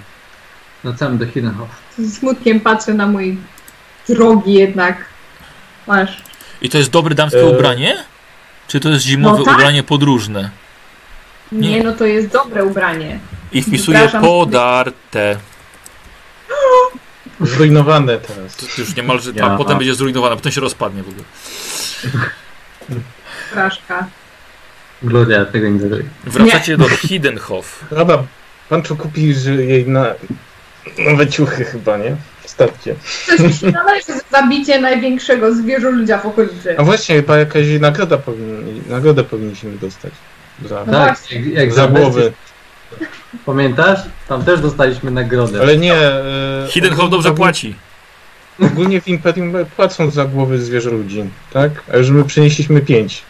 [0.84, 1.68] Wracamy do hidden hole.
[1.98, 3.38] Z smutkiem patrzę na mój
[4.08, 5.04] drogi jednak.
[5.86, 6.22] Masz.
[6.62, 7.46] I to jest dobre damskie E.
[7.46, 8.04] ubranie?
[8.68, 9.54] Czy to jest zimowe No tak.
[9.54, 10.50] ubranie podróżne?
[11.52, 11.70] Nie.
[11.70, 13.18] Nie, no to jest dobre ubranie.
[13.52, 14.22] I wpisuje Przepraszam.
[14.22, 15.36] podarte.
[17.40, 18.56] Zrujnowane teraz.
[18.56, 19.48] To już niemalże, Ja.
[19.48, 21.24] tak, potem będzie zrujnowane, potem się rozpadnie w ogóle.
[23.50, 24.06] Fraszka.
[25.02, 26.04] Gloria, tego nie zrobi.
[26.24, 27.84] Wracacie do Hiddenhof.
[27.90, 28.22] Dobra,
[28.68, 29.34] pan tu kupi
[29.68, 30.14] jej na
[30.98, 32.16] nowe ciuchy chyba, nie?
[32.42, 32.94] W starcie.
[33.26, 36.78] Coś mi się należy za zabicie największego zwierzoludzia w okolicy.
[36.78, 40.12] A właśnie, chyba jakaś nagroda powinni, nagrodę powinniśmy dostać.
[40.64, 41.40] Za, No Tak, właśnie.
[41.40, 42.32] jak, jak za głowy.
[43.46, 44.00] Pamiętasz?
[44.28, 45.60] Tam też dostaliśmy nagrodę.
[45.60, 45.94] Ale nie.
[45.94, 47.74] E, Hiddenhof dobrze płaci.
[48.62, 51.70] Ogólnie w Imperium płacą za głowy zwierzę ludzi, tak?
[51.92, 53.22] A już my przynieśliśmy pięć.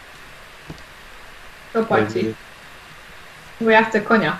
[1.73, 2.33] To płaci.
[3.61, 4.37] Bo ja chcę konia.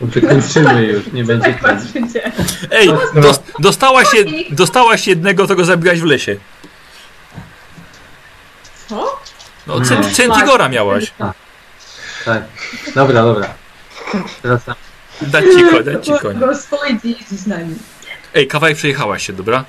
[0.00, 2.32] Wykończymy już, nie będzie tak patrzycie?
[2.70, 6.36] Ej, dos, dostałaś, je, dostałaś jednego, to go zabiłaś w lesie.
[8.88, 9.20] Co?
[9.66, 11.12] No, cent, Centigora miałaś.
[12.24, 12.42] Tak.
[12.94, 13.54] Dobra, dobra.
[14.42, 14.74] Teraz tam.
[15.22, 16.40] Dać ci, ko- dać ci konia.
[17.04, 17.74] Jeździ z nami.
[18.34, 19.64] Ej, kawałek przejechałaś się, dobra?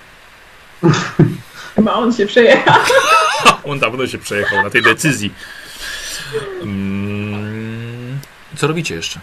[1.75, 2.75] Chyba on się przejechał.
[3.63, 5.33] On dawno się przejechał na tej decyzji.
[6.61, 8.19] Mm,
[8.57, 9.19] co robicie jeszcze?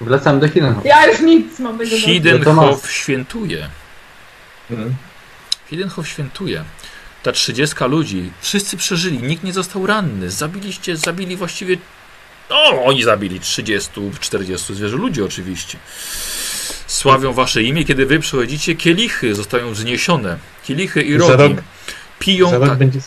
[0.00, 0.84] Wracamy do Hidden Hall.
[0.84, 2.04] Ja już nic mam tego dosyć.
[2.04, 3.68] Hiddenhof świętuje.
[4.70, 4.94] Mhm.
[5.70, 6.64] Hiddenhof świętuje.
[7.26, 10.30] Ta trzydziestka ludzi, wszyscy przeżyli, nikt nie został ranny.
[10.30, 11.76] Zabiliście, zabili właściwie.
[12.48, 13.90] O, oni zabili 30,
[14.20, 15.78] 40 zwierzę ludzi oczywiście.
[16.86, 20.38] Sławią wasze imię, kiedy wy przychodzicie, kielichy zostają wzniesione.
[20.64, 21.32] Kielichy i rogi.
[21.32, 21.62] rok-
[22.18, 22.50] Piją.
[22.50, 22.78] Za rok Tak.
[22.78, 23.00] będzie.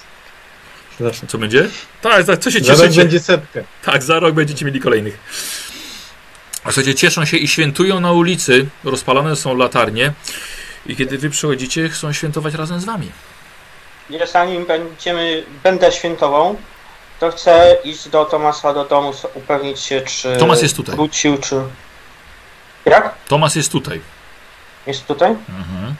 [0.96, 1.28] Przepraszam.
[1.28, 1.70] Co będzie?
[2.02, 3.02] Tak, tak, co się Za rok cieszycie?
[3.02, 3.60] będzie setka.
[3.84, 5.18] Tak, za rok będziecie mieli kolejnych.
[6.64, 8.66] A słuchajcie, cieszą się i świętują na ulicy.
[8.84, 10.14] Rozpalone są latarnie.
[10.86, 13.12] I kiedy wy przychodzicie, chcą świętować razem z wami.
[14.34, 16.58] Zanim będziemy, będę świętował,
[17.20, 20.96] to chcę iść do Tomasa do domu, upewnić się, czy Tomas jest tutaj.
[20.96, 21.56] wrócił, czy...
[22.86, 23.16] Jak?
[23.28, 24.02] Tomas jest tutaj.
[24.88, 25.32] Jest tutaj?
[25.50, 25.96] Mhm.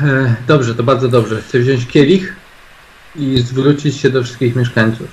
[0.00, 1.42] E, Dobrze, to bardzo dobrze.
[1.42, 2.36] Chcę wziąć kielich
[3.16, 5.08] i zwrócić się do wszystkich mieszkańców.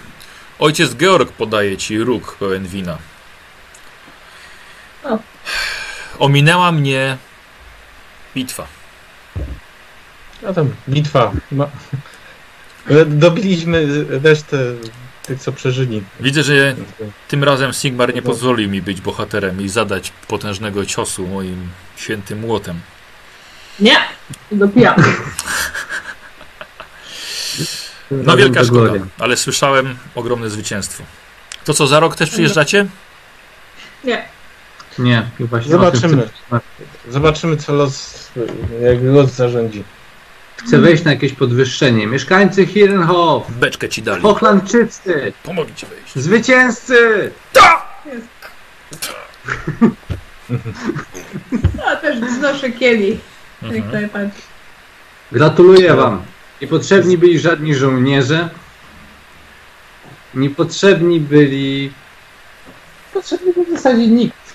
[0.60, 2.98] Ojciec Georg podaje ci róg pełen wina.
[5.04, 5.18] O.
[6.20, 7.18] Ominęła mnie
[8.36, 8.68] bitwa.
[10.50, 11.32] A tam bitwa.
[11.52, 11.68] Ma...
[12.90, 14.58] Ale Dobiliśmy resztę
[15.24, 16.04] tych, co przeżyli.
[16.20, 16.76] Widzę, że
[17.28, 22.80] tym razem Sigmar nie pozwolił mi być bohaterem i zadać potężnego ciosu moim świętym młotem.
[23.80, 23.98] Nie,
[24.52, 24.96] dopijam.
[28.12, 31.04] No wielka szkoda, ale słyszałem ogromne zwycięstwo.
[31.66, 32.86] To co, za rok też przyjeżdżacie?
[34.04, 34.26] Nie.
[35.00, 36.30] Nie, właśnie Zobaczymy.
[37.10, 38.28] Zobaczymy, co los,
[38.82, 39.84] jak los zarządzi.
[40.58, 42.08] Chcę wejść na jakieś podwyższenie.
[42.08, 44.22] Mieszkańcy Hirnhof, Beczkę ci dali.
[44.22, 46.16] Hochlandczycy, Pomogli ci wejść.
[46.16, 47.32] zwycięzcy!
[51.88, 53.20] Ja też wznoszę kielich.
[53.62, 53.92] Jak Mhm.
[53.94, 54.42] najbardziej.
[55.32, 56.22] Gratuluję wam.
[56.62, 58.50] Niepotrzebni byli żadni żołnierze.
[60.34, 61.92] Niepotrzebni byli...
[63.14, 64.47] Potrzebny był w zasadzie nikt.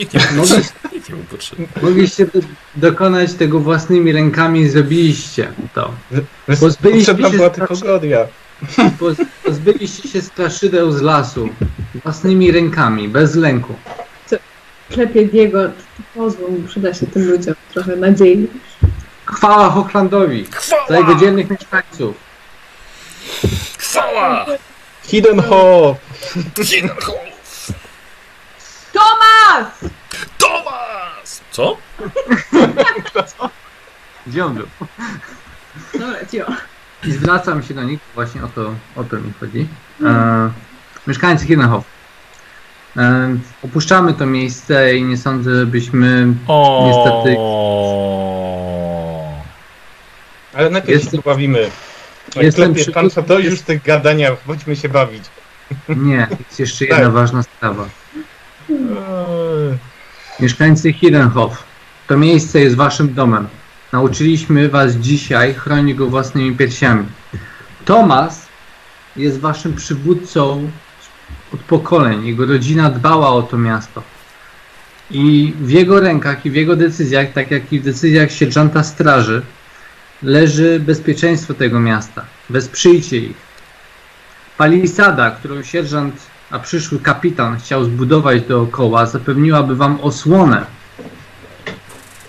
[0.00, 0.56] Nikt nie, Mogli,
[0.92, 1.66] nikt nie był potrzebny.
[1.82, 2.40] mogliście do,
[2.76, 5.92] dokonać tego własnymi rękami i zrobiliście to.
[6.60, 8.26] Pozbyliśmy Potrzebna się była tylko Gloria.
[9.44, 11.48] Pozbyliście się straszydeł z lasu.
[12.02, 13.74] Własnymi rękami, bez lęku.
[14.90, 18.46] Klepie Diego, to pozwól mu, przyda się tym ludziom trochę nadziei.
[19.24, 20.46] Chwała Hochlandowi
[20.88, 22.16] za jego dzielnych mieszkańców.
[23.78, 24.46] Chwała!
[25.02, 25.94] Hidden Hall!
[29.50, 29.80] Tomas!
[30.38, 31.42] Tomas!
[31.52, 31.78] Co?
[34.26, 34.66] Gdzie on był?
[35.92, 36.46] Dobra, cio.
[37.04, 39.68] I zwracam się do nich, właśnie o to, o to mi chodzi.
[40.04, 40.50] E,
[41.06, 41.84] mieszkańcy Hirnhof.
[42.96, 46.84] E, opuszczamy to miejsce i nie sądzę, byśmy O.
[46.86, 47.36] Niestety.
[50.58, 51.58] Ale najpierw Jestem- się pobawimy.
[52.26, 55.24] Jestem Jestem przy- pan co dość już tych gadania, chodźmy się bawić.
[55.88, 57.12] Nie, jest jeszcze jedna Tak.
[57.12, 57.84] ważna sprawa.
[58.70, 59.78] Eee,
[60.40, 61.64] Mieszkańcy Hirnhof.
[62.06, 63.48] To miejsce jest waszym domem.
[63.92, 67.06] Nauczyliśmy was dzisiaj chronić go własnymi piersiami.
[67.84, 68.46] Tomas
[69.16, 70.70] jest waszym przywódcą
[71.54, 72.26] od pokoleń.
[72.26, 74.02] Jego rodzina dbała o to miasto.
[75.10, 79.42] I w jego rękach i w jego decyzjach, tak jak i w decyzjach sierżanta straży,
[80.22, 82.24] leży bezpieczeństwo tego miasta.
[82.50, 83.36] Wesprzyjcie ich.
[84.56, 90.66] Palisada, którą sierżant, a przyszły kapitan chciał zbudować dookoła, zapewniłaby wam osłonę.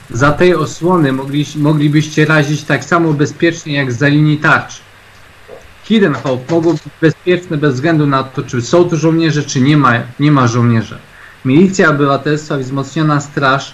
[0.10, 4.82] Za tej osłony mogli, moglibyście razić tak samo bezpiecznie jak za linii tarcz.
[5.84, 9.78] Hidden Hope mogło być bezpieczne bez względu na to, czy są tu żołnierze, czy nie
[9.78, 10.98] ma, nie ma żołnierzy.
[11.46, 13.74] Milicja Obywatelstwa, wzmocniona straż,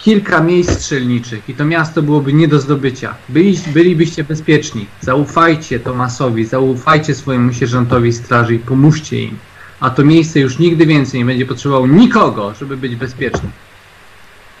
[0.00, 3.14] kilka miejsc strzelniczych i to miasto byłoby nie do zdobycia.
[3.28, 4.86] Byli, bylibyście bezpieczni.
[5.00, 9.38] Zaufajcie Tomasowi, zaufajcie swojemu sierżantowi straży i pomóżcie im.
[9.80, 13.52] A to miejsce już nigdy więcej nie będzie potrzebowało nikogo, żeby być bezpiecznym.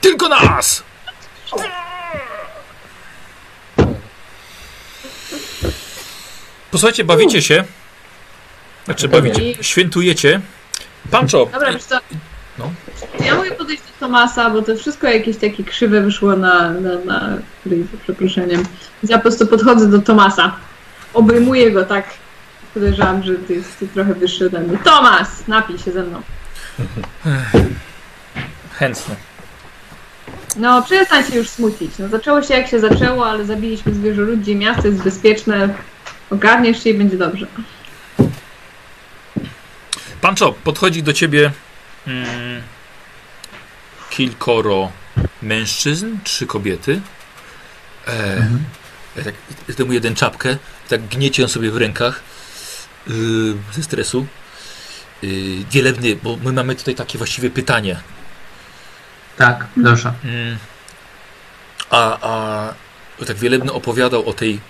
[0.00, 0.82] Tylko nas!
[6.70, 7.64] Posłuchajcie, bawicie się.
[8.84, 10.40] Znaczy bawicie, świętujecie.
[11.10, 11.98] Pancho, Dobra, wiesz co?
[12.58, 12.72] No.
[13.24, 17.36] Ja mogę podejść do Tomasa, bo to wszystko jakieś takie krzywe wyszło na, na, na
[17.66, 18.62] za przeproszeniem.
[19.02, 20.56] Ja po prostu podchodzę do Tomasa.
[21.14, 22.04] Obejmuję go tak.
[22.74, 24.78] Podejrzewam, że ty jest trochę wyższy ode mnie.
[24.78, 25.48] Tomas!
[25.48, 26.22] Napij się ze mną.
[28.78, 29.14] chętnie.
[30.56, 31.90] No, przestań się już smucić.
[31.98, 35.74] No, zaczęło się jak się zaczęło, ale zabiliśmy zwierzoludzi, miasto jest bezpieczne.
[36.30, 37.46] Ogarniesz się i będzie dobrze.
[40.20, 41.52] Pancho, podchodzi do ciebie
[42.06, 42.62] mm,
[44.10, 44.92] kilkoro
[45.42, 47.00] mężczyzn, trzy kobiety.
[48.08, 48.48] E,
[49.16, 49.34] ja tak
[49.68, 50.56] zdejmuję jeden czapkę,
[50.88, 52.22] tak gniecie ją sobie w rękach
[53.06, 53.14] yy,
[53.72, 54.26] ze stresu.
[55.22, 58.00] Yy, wielebny, bo my mamy tutaj takie właściwie pytanie.
[59.36, 60.12] Tak, proszę.
[60.24, 60.58] Mm.
[61.90, 62.18] A,
[63.20, 64.60] a tak wielebny opowiadał o tej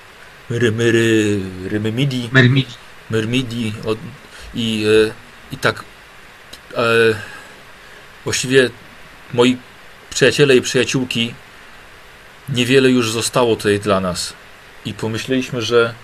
[0.50, 2.74] Myrmyry, Rymymidi, Mermidzi.
[3.10, 3.96] Myrmidii o,
[4.54, 5.12] i, e,
[5.54, 5.84] i tak
[6.76, 6.82] e,
[8.24, 8.70] właściwie
[9.34, 9.56] moi
[10.10, 11.34] przyjaciele i przyjaciółki
[12.48, 14.32] niewiele już zostało tutaj dla nas
[14.84, 15.94] i pomyśleliśmy, że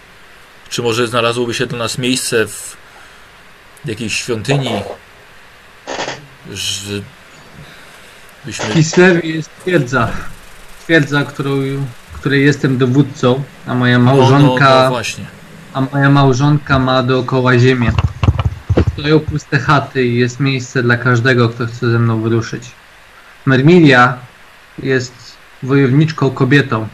[0.68, 2.76] czy może znalazłoby się dla nas miejsce w
[3.84, 4.70] jakiejś świątyni,
[6.52, 7.02] że
[8.44, 8.64] byśmy...
[8.64, 10.08] W Kislewie jest twierdza.
[10.84, 11.50] Twierdza, którą,
[12.12, 14.64] której jestem dowódcą, a moja małżonka...
[14.64, 15.24] No, no, no właśnie.
[15.72, 17.92] a moja małżonka ma dookoła ziemię.
[18.92, 22.62] Stoją puste chaty i jest miejsce dla każdego, kto chce ze mną wyruszyć.
[23.46, 24.18] Mermilia
[24.82, 26.88] jest wojowniczką kobietą,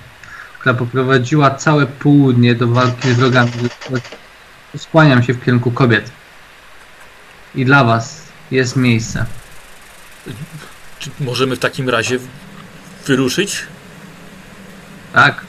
[0.58, 3.50] która poprowadziła całe południe do walki z wrogami.
[4.76, 6.10] Skłaniam się w kierunku kobiet.
[7.54, 9.26] I dla was jest miejsce.
[10.98, 12.28] Czy możemy w takim razie w-
[13.06, 13.62] wyruszyć?
[15.12, 15.44] Tak?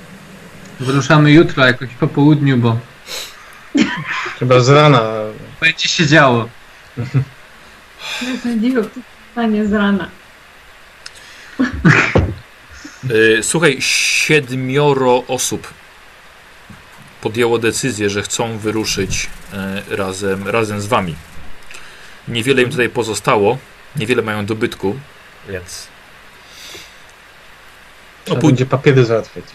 [0.80, 2.78] Wyruszamy jutro jakoś po południu, bo
[4.40, 5.02] Chyba z rana.
[5.62, 6.50] będzie się działo.
[8.62, 8.82] Dziwo,
[9.30, 10.10] pytanie z rana.
[13.10, 15.74] Yy, słuchaj, siedmioro osób
[17.22, 19.30] podjęło decyzję, że chcą wyruszyć
[19.90, 21.16] yy, razem, razem z wami.
[22.28, 23.58] Niewiele im tutaj pozostało,
[23.96, 25.00] niewiele mają dobytku,
[25.50, 25.88] więc...
[28.26, 29.46] Trzeba pój- będzie papiery załatwiać.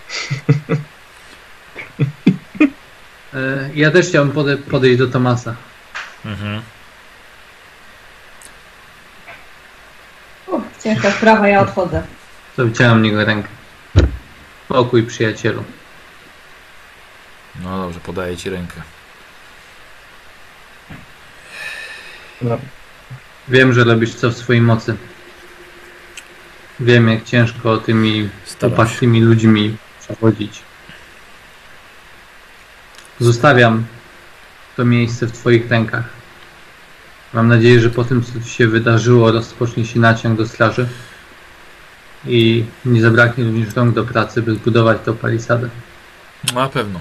[3.35, 5.55] E, Ja też chciałbym pode- podejść do Tomasa.
[6.25, 6.63] Mhm.
[10.47, 12.03] Uff, ciężka sprawa, ja odchodzę.
[12.57, 13.49] To wyciąłem niego rękę.
[14.69, 15.65] Pokój przyjacielu.
[17.63, 18.83] No dobrze, podaję ci rękę.
[22.43, 22.59] No,
[23.49, 24.97] Wiem, że robisz co w swojej mocy.
[26.81, 28.29] Wiem, jak ciężko tymi
[28.63, 30.63] upartymi ludźmi przechodzić.
[33.21, 33.85] Zostawiam
[34.77, 36.18] to miejsce w Twoich rękach.
[37.35, 40.89] Mam nadzieję, że po tym, co się wydarzyło, rozpocznie się naciąg do straży
[42.27, 45.69] i nie zabraknie również rąk do pracy, by zbudować tą palisadę.
[46.55, 47.01] Na pewno.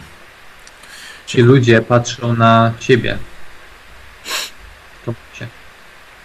[1.25, 3.17] Ci ludzie patrzą na Ciebie.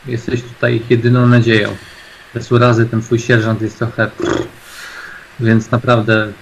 [0.06, 1.76] Jesteś tutaj ich jedyną nadzieją.
[2.34, 4.10] Bez urazy ten Twój sierżant jest trochę...
[5.40, 6.32] Więc naprawdę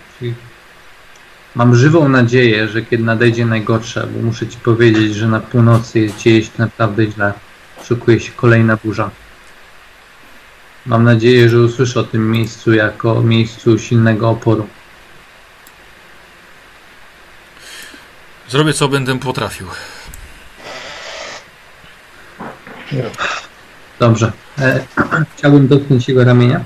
[1.54, 6.44] mam żywą nadzieję, że kiedy nadejdzie najgorsze, bo muszę Ci powiedzieć, że na północy dzieje
[6.44, 7.32] się naprawdę źle.
[7.84, 9.10] Szykuje się kolejna burza.
[10.86, 14.68] Mam nadzieję, że usłyszę o tym miejscu jako miejscu silnego oporu.
[18.48, 19.66] Zrobię co będę potrafił.
[23.98, 24.32] Dobrze.
[24.58, 24.84] E,
[25.36, 26.64] chciałbym dotknąć jego ramienia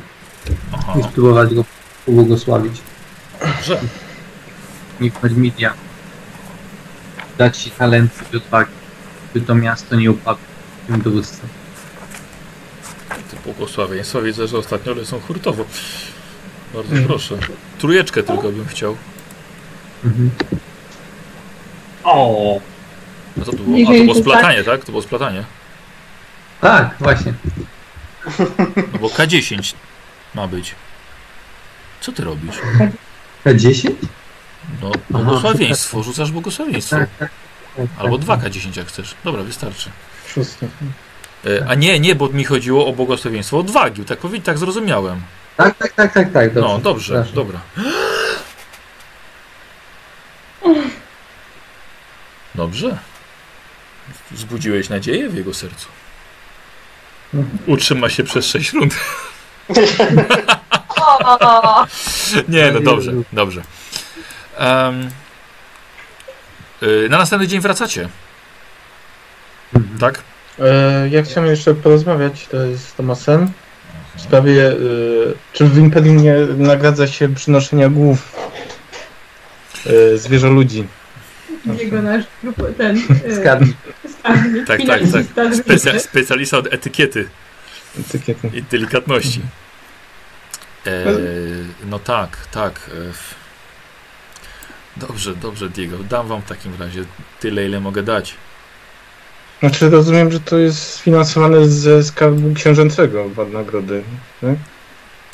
[0.72, 0.94] Aha.
[1.00, 1.64] i spróbować go
[2.06, 2.80] pobłogosławić.
[3.40, 3.80] Dobrze.
[5.00, 5.74] Niech Mermidia
[7.38, 8.72] dać ci talenty i odwagi,
[9.34, 10.53] by to miasto nie upadło
[10.88, 11.48] dowództwem.
[13.30, 15.64] To błogosławieństwa widzę, że ostatnio lecą hurtowo.
[16.74, 17.38] Bardzo proszę.
[17.78, 18.96] Trójeczkę tylko bym chciał.
[20.04, 20.30] Mhm.
[22.04, 22.60] O,
[23.36, 24.84] No to było, a to było to splatanie, tak?
[24.84, 25.44] To było splatanie.
[26.60, 27.34] Tak, właśnie.
[28.92, 29.74] No bo K10
[30.34, 30.74] ma być.
[32.00, 32.56] Co ty robisz?
[33.44, 33.90] K10?
[34.82, 36.02] No, błogosławieństwo.
[36.02, 36.96] Rzucasz błogosławieństwo.
[36.96, 37.30] Tak, tak.
[37.76, 38.40] tak, Albo tak.
[38.40, 39.14] 2K10 jak chcesz.
[39.24, 39.90] Dobra, wystarczy.
[40.34, 40.68] Szósty.
[41.46, 44.04] E, A nie, nie, bo mi chodziło o błogosławieństwo odwagi.
[44.04, 45.22] Tak, tak zrozumiałem.
[45.56, 46.54] Tak, tak, tak, tak, tak.
[46.54, 46.68] Dobrze.
[46.68, 47.34] No, dobrze, Przepraszam.
[47.34, 47.60] dobra.
[52.54, 52.98] Dobrze.
[54.30, 55.88] Wzbudziłeś nadzieję w jego sercu.
[57.66, 58.94] Utrzyma się przez 6 rund.
[62.48, 63.62] Nie, no dobrze, dobrze.
[66.82, 68.08] Y, na następny dzień wracacie,
[70.00, 70.22] tak?
[70.58, 73.50] E, ja chciałem jeszcze porozmawiać to jest z Tomasem
[74.16, 74.74] w sprawie, e,
[75.52, 78.36] czy w Imperium nie nagradza się przynoszenia głów
[79.86, 80.86] e, zwierzę ludzi.
[81.78, 82.24] jego nasz
[82.78, 82.96] ten
[83.26, 83.76] e, Skarbnik.
[84.20, 85.00] skarbnik, Tak, tak,
[85.84, 86.00] tak.
[86.00, 87.28] specjalista od etykiety
[88.00, 88.50] Etykiety.
[88.54, 89.40] i delikatności.
[90.86, 91.04] E,
[91.86, 92.90] no tak, tak.
[92.90, 93.12] E,
[94.96, 95.98] dobrze, dobrze, Diego.
[95.98, 97.04] Dam wam w takim razie
[97.40, 98.34] tyle, ile mogę dać.
[99.64, 104.02] Znaczy rozumiem, że to jest sfinansowane ze skarbu książęcego wad nagrody.
[104.40, 104.54] Tak?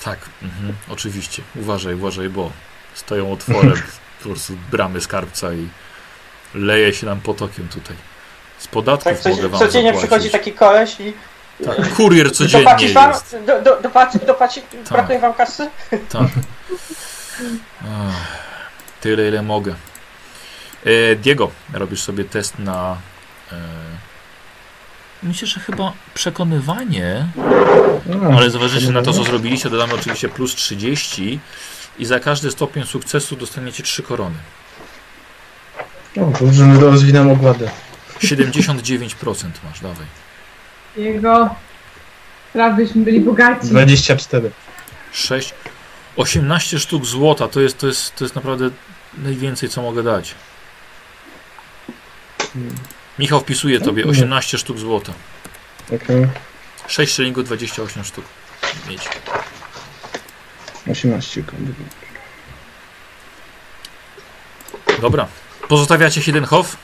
[0.05, 1.43] Tak, mhm, oczywiście.
[1.57, 2.51] Uważaj, uważaj, bo
[2.95, 3.73] stoją otworem
[4.23, 5.69] po prostu bramy skarbca i
[6.55, 7.97] leje się nam potokiem tutaj.
[8.59, 10.09] Z podatków Tak, mogę co, wam codziennie zapłacić.
[10.09, 11.13] przychodzi taki koleś i
[11.65, 13.11] Tak, kurier codziennie dopłacisz wam?
[13.11, 13.37] jest.
[13.47, 15.71] Do, do, dopłaci, dopłaci, brakuje wam kasy?
[16.09, 16.29] Tak.
[17.83, 18.39] Ach,
[19.01, 19.75] tyle, ile mogę.
[20.85, 22.97] E, Diego, robisz sobie test na...
[25.23, 27.27] Myślę, że chyba przekonywanie,
[28.07, 31.41] No, ale zważywszy na to, co zrobiliście, dodamy oczywiście plus 30
[31.99, 34.37] i za każdy stopień sukcesu dostaniecie 3 korony.
[36.17, 37.71] O, dobrze, że rozwinam ogładę.
[38.19, 40.07] 79% masz, dawaj.
[40.97, 41.55] Jego
[42.53, 43.67] prawyśmy byli bogaci.
[43.67, 44.51] 24.
[45.13, 45.55] 6,
[46.17, 48.71] 18 sztuk złota, to jest, to jest, to jest naprawdę
[49.19, 50.35] najwięcej, co mogę dać.
[53.19, 55.13] Michał wpisuje tobie 18 sztuk złota.
[55.87, 56.27] Okej,
[56.89, 58.25] 6 szylingów, 28 sztuk.
[58.89, 59.09] Mieć.
[60.91, 61.43] 18.
[65.01, 65.27] Dobra.
[65.69, 66.77] Pozostawiacie Hiddenhof?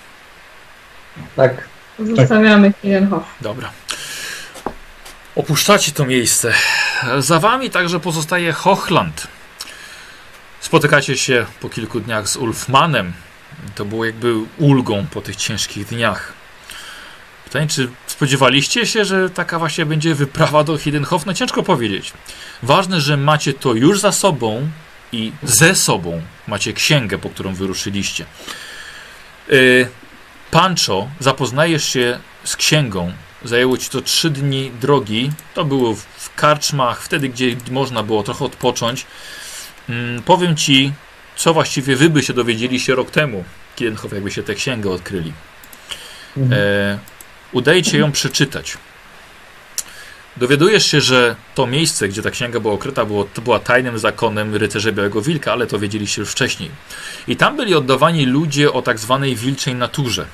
[1.36, 1.68] Tak.
[1.98, 3.24] Zostawiamy Kirenhof.
[3.40, 3.70] Dobra.
[5.36, 6.54] Opuszczacie to miejsce.
[7.18, 9.26] Za wami także pozostaje Hochland.
[10.60, 13.12] Spotykacie się po kilku dniach z Ulfmanem.
[13.74, 16.32] To było jakby ulgą po tych ciężkich dniach.
[17.44, 21.26] Pytanie, czy spodziewaliście się, że taka właśnie będzie wyprawa do Hiddenhof?
[21.26, 22.12] No ciężko powiedzieć.
[22.62, 24.68] Ważne, że macie to już za sobą
[25.12, 28.24] i ze sobą macie księgę, po którą wyruszyliście.
[29.48, 29.88] Yy,
[30.50, 33.12] Pancho, zapoznajesz się z księgą.
[33.44, 35.30] Zajęło ci to trzy dni drogi.
[35.54, 39.06] To było w, karczmach, wtedy, gdzie można było trochę odpocząć.
[39.88, 40.92] Mm, powiem ci,
[41.36, 43.44] co właściwie wy by się dowiedzieli się rok temu,
[43.76, 45.32] kiedy jakby się tę księgę odkryli.
[46.52, 46.98] E,
[47.52, 48.78] udaje ci się ją przeczytać.
[50.36, 54.54] Dowiadujesz się, że to miejsce, gdzie ta księga była okryta, było, to była tajnym zakonem
[54.54, 56.70] rycerza Białego Wilka, ale to wiedzieliście już wcześniej.
[57.28, 60.26] I tam byli oddawani ludzie o tak zwanej wilczej naturze.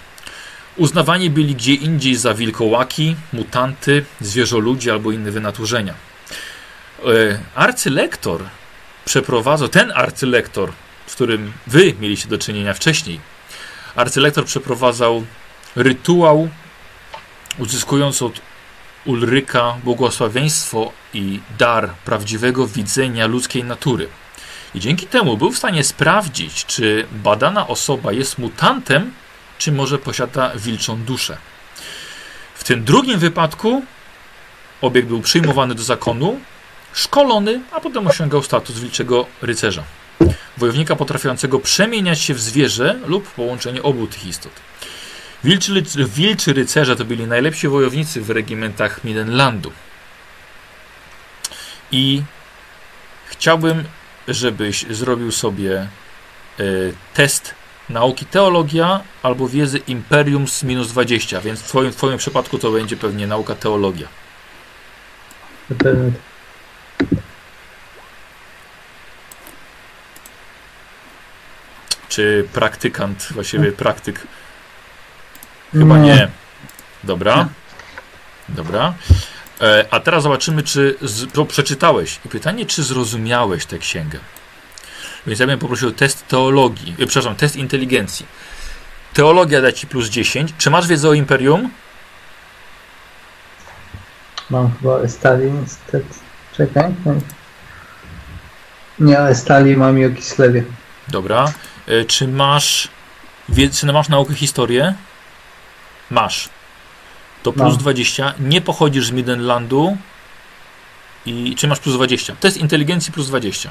[0.77, 5.95] Uznawani byli gdzie indziej za wilkołaki, mutanty, zwierzoludzi albo inne wynaturzenia.
[7.05, 8.45] E, arcylektor
[9.05, 10.73] przeprowadzał, ten arcylektor,
[11.07, 13.21] z którym wy mieliście do czynienia wcześniej,
[13.97, 15.25] arcylektor przeprowadzał
[15.77, 16.49] rytuał,
[17.59, 18.41] uzyskując od
[19.05, 24.09] Ulryka błogosławieństwo i dar prawdziwego widzenia ludzkiej natury.
[24.75, 29.13] I dzięki temu był w stanie sprawdzić, czy badana osoba jest mutantem,
[29.59, 31.37] czy może posiada wilczą duszę.
[32.55, 33.83] W tym drugim wypadku
[34.81, 36.41] obiekt był przyjmowany do zakonu,
[36.93, 39.85] szkolony, a potem osiągał status wilczego rycerza.
[40.59, 44.53] Wojownika potrafiącego przemieniać się w zwierzę lub połączenie obu tych istot.
[45.45, 49.73] Wilczy, wilczy rycerze to byli najlepsi wojownicy w regimentach Midenlandu.
[51.93, 52.23] I
[53.27, 53.85] chciałbym,
[54.29, 55.89] żebyś zrobił sobie e,
[57.15, 57.55] test
[57.89, 62.71] nauki teologia albo wiedzy imperium z minus 20, więc w twoim, w twoim przypadku to
[62.71, 64.09] będzie pewnie nauka teologia.
[72.13, 74.27] Czy praktykant, właściwie praktyk?
[75.73, 76.29] Chyba nie.
[77.05, 77.49] Dobra.
[78.49, 78.95] Dobra.
[79.61, 82.21] E, a teraz zobaczymy, czy z, to przeczytałeś.
[82.27, 84.19] I pytanie, czy zrozumiałeś tę księgę.
[85.27, 88.27] Więc ja bym poprosił o test teologii, e, przepraszam, test inteligencji.
[89.15, 90.55] Teologia da ci plus 10.
[90.59, 91.71] Czy masz wiedzę o imperium?
[94.51, 96.15] Mam chyba Estali niestety.
[96.57, 96.95] Czekaj.
[98.99, 100.65] Nie, Estali mam i o Kislewie.
[101.09, 101.53] Dobra.
[101.87, 102.89] E, czy masz
[103.81, 104.95] czy masz naukę historię?
[106.11, 106.49] Masz.
[107.43, 107.77] to plus No.
[107.77, 108.35] 20.
[108.41, 109.97] Nie pochodzisz z Midenlandu.
[111.27, 112.37] I czy masz plus 20?
[112.41, 113.71] Test inteligencji plus 20.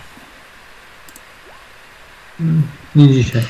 [2.96, 3.44] Nie dzisiaj.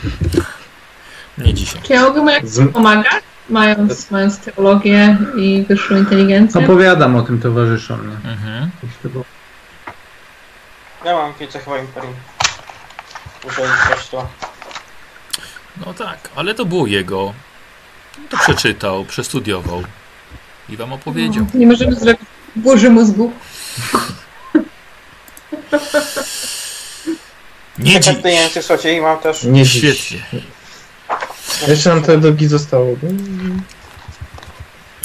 [1.37, 1.81] Nie dzisiaj.
[1.81, 6.63] Czy ja mogę mu jakoś Z, pomagać, mając, mając teologię i wyższą inteligencję?
[6.63, 8.31] Opowiadam o tym towarzyszom, nie?
[8.31, 8.69] Mhm.
[11.05, 12.13] Ja mam wiedzę chyba Imperium.
[13.45, 14.27] Jeżeli coś to...
[15.85, 17.33] No tak, ale to było jego.
[18.29, 19.83] To przeczytał, przestudiował
[20.69, 21.45] i wam opowiedział.
[21.53, 22.21] Nie możemy zrobić
[22.55, 23.31] burzy mózgu.
[27.79, 28.15] Nie dziś.
[28.23, 29.43] Język słuchajcie, i mam też...
[29.43, 29.65] nie.
[29.65, 30.19] Świetnie.
[31.67, 32.95] Jeszcze nam te drogi zostało.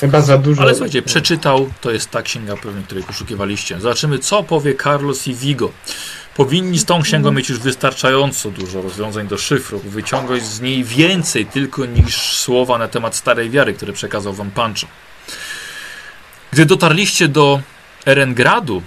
[0.00, 0.62] Chyba za dużo.
[0.62, 3.80] Ale słuchajcie, przeczytał, to jest ta księga pewnie, której poszukiwaliście.
[3.80, 5.70] Zobaczymy, co powie Carlos i Vigo.
[6.36, 11.46] Powinni z tą księgą mieć już wystarczająco dużo rozwiązań do szyfru, wyciągać z niej więcej
[11.46, 14.86] tylko niż słowa na temat starej wiary, które przekazał wam Pancho.
[16.52, 17.60] Gdy dotarliście do
[18.06, 18.82] Erengradu,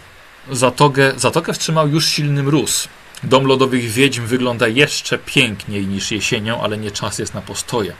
[0.52, 2.88] zatokę, zatokę wstrzymał już silny mróz.
[3.24, 7.94] Dom lodowych wiedźm wygląda jeszcze piękniej niż jesienią, ale nie czas jest na postoje,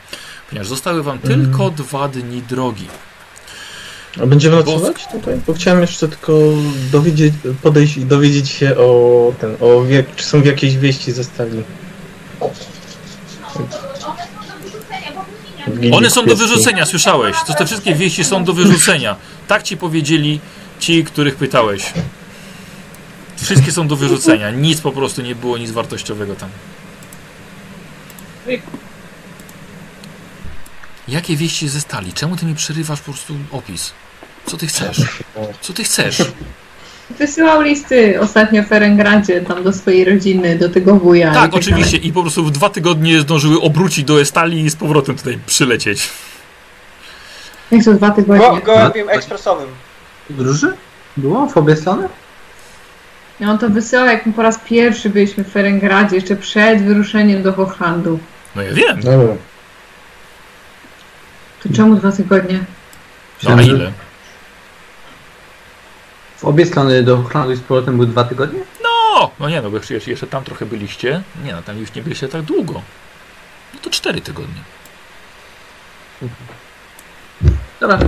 [0.50, 2.88] ponieważ zostały wam tylko dwa dni drogi.
[4.24, 5.40] A będziemy nocować tutaj?
[5.48, 6.40] Bo chciałem jeszcze tylko
[6.92, 11.64] dowiedzieć, podejść i dowiedzieć się o ten, o wie, czy są jakieś wieści ze stali.
[15.92, 17.38] One są do wyrzucenia, słyszałeś?
[17.48, 19.16] To te wszystkie wieści są do wyrzucenia.
[19.48, 20.40] Tak ci powiedzieli
[20.80, 21.94] ci, których pytałeś.
[23.38, 24.52] Wszystkie są do wyrzucenia.
[24.52, 26.50] Nic po prostu nie było, nic wartościowego tam.
[31.10, 32.14] Jakie wieści ze stali?
[32.14, 33.92] Czemu ty mi przerywasz po prostu opis?
[34.46, 35.02] Co ty chcesz?
[35.62, 36.22] Co ty chcesz?
[37.20, 41.32] Wysyłał listy ostatnio w Ferengradzie, tam do swojej rodziny, do tego wuja.
[41.32, 41.52] i Tak, dalej.
[41.54, 41.98] oczywiście.
[41.98, 46.10] I po prostu w dwa tygodnie zdążyły obrócić do Estali i z powrotem tutaj przylecieć.
[47.72, 48.62] Jak to dwa Go, tygodnie?
[48.62, 49.68] gołębiem ekspresowym.
[50.28, 50.74] Podróży?
[51.18, 52.10] Było w obie strony?
[53.40, 57.44] I on to wysyłał, jak my po raz pierwszy byliśmy w Ferengradzie, jeszcze przed wyruszeniem
[57.44, 58.20] do Hochlandu.
[58.56, 59.02] No ja wiem.
[59.02, 59.36] Dobra.
[61.64, 62.66] To czemu dwa tygodnie?
[63.44, 63.92] No a ile?
[66.38, 68.60] W obie strony do Holandii z powrotem były dwa tygodnie?
[68.84, 71.22] No, no nie no, bo jeszcze, jeszcze, tam trochę byliście.
[71.44, 72.82] Nie no, tam już nie byliście tak długo.
[73.74, 74.62] No to cztery tygodnie.
[77.80, 78.00] Dobra.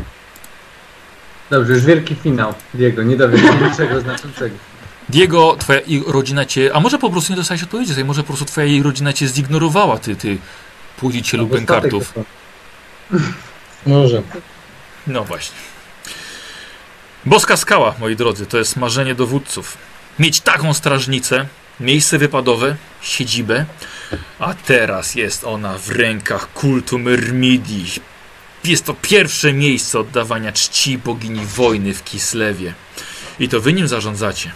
[1.50, 2.54] Dobrze, już wielki finał.
[2.74, 4.56] Diego, nie dowiesz niczego znaczącego.
[5.10, 6.72] Diego, twoja i rodzina cię.
[6.74, 9.28] A może po prostu nie dostałeś odpowiedzi, tutaj może po prostu twoja jej rodzina cię
[9.28, 10.38] zignorowała, ty, ty
[10.98, 12.14] płódzicielu statek bękartów.
[12.14, 12.24] to-
[13.86, 14.22] Może.
[15.08, 15.56] No właśnie.
[17.26, 19.78] Boska skała, moi drodzy, to jest marzenie dowódców.
[20.20, 21.46] Mieć taką strażnicę,
[21.80, 23.66] miejsce wypadowe, siedzibę,
[24.40, 27.86] a teraz jest ona w rękach kultu Myrmidii.
[28.64, 32.74] Jest to pierwsze miejsce oddawania czci bogini wojny w Kislewie.
[33.40, 34.52] I to wy nim zarządzacie.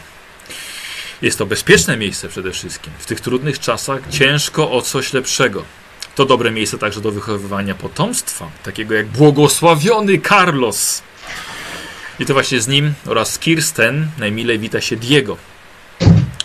[1.22, 2.94] Jest to bezpieczne miejsce przede wszystkim.
[3.00, 5.64] W tych trudnych czasach ciężko o coś lepszego.
[6.16, 11.04] To dobre miejsce także do wychowywania potomstwa, takiego jak błogosławiony Carlos.
[12.20, 15.38] I to właśnie z nim oraz z Kirsten najmilej wita się Diego.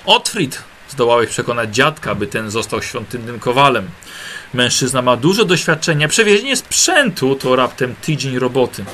[0.05, 3.91] Otfrid zdołałeś przekonać dziadka, by ten został świątynnym kowalem.
[4.55, 6.09] Mężczyzna ma duże doświadczenie.
[6.09, 8.85] Przewiezienie sprzętu to raptem tydzień roboty.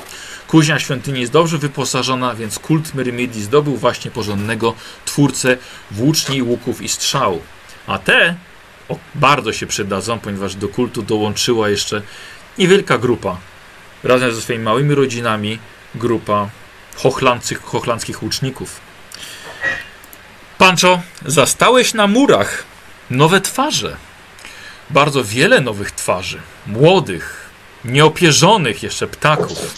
[0.48, 4.74] Kuźnia świątyni jest dobrze wyposażona, więc kult Myrmidii zdobył właśnie porządnego
[5.04, 5.56] twórcę
[5.90, 7.40] włóczni, łuków i strzał.
[7.86, 8.34] A te
[8.88, 12.02] o, bardzo się przydadzą, ponieważ do kultu dołączyła jeszcze
[12.58, 13.36] niewielka grupa.
[14.04, 15.58] Razem ze swoimi małymi rodzinami
[15.94, 16.48] grupa
[16.96, 18.80] hochlandzkich, hochlandzkich łuczników.
[20.58, 22.64] Pancho, zastałeś na murach
[23.10, 23.96] nowe twarze.
[24.90, 26.40] Bardzo wiele nowych twarzy.
[26.66, 27.50] Młodych,
[27.84, 29.74] nieopierzonych jeszcze ptaków.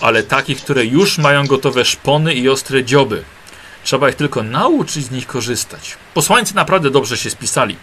[0.00, 3.24] Ale takich, które już mają gotowe szpony i ostre dzioby.
[3.86, 5.96] Trzeba ich tylko nauczyć z nich korzystać.
[6.14, 7.76] Posłańcy naprawdę dobrze się spisali.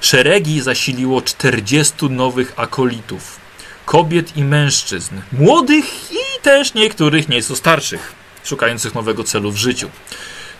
[0.00, 3.40] Szeregi zasiliło 40 nowych akolitów.
[3.86, 5.14] Kobiet i mężczyzn.
[5.32, 8.12] Młodych i też niektórych nieco starszych.
[8.44, 9.90] Szukających nowego celu w życiu.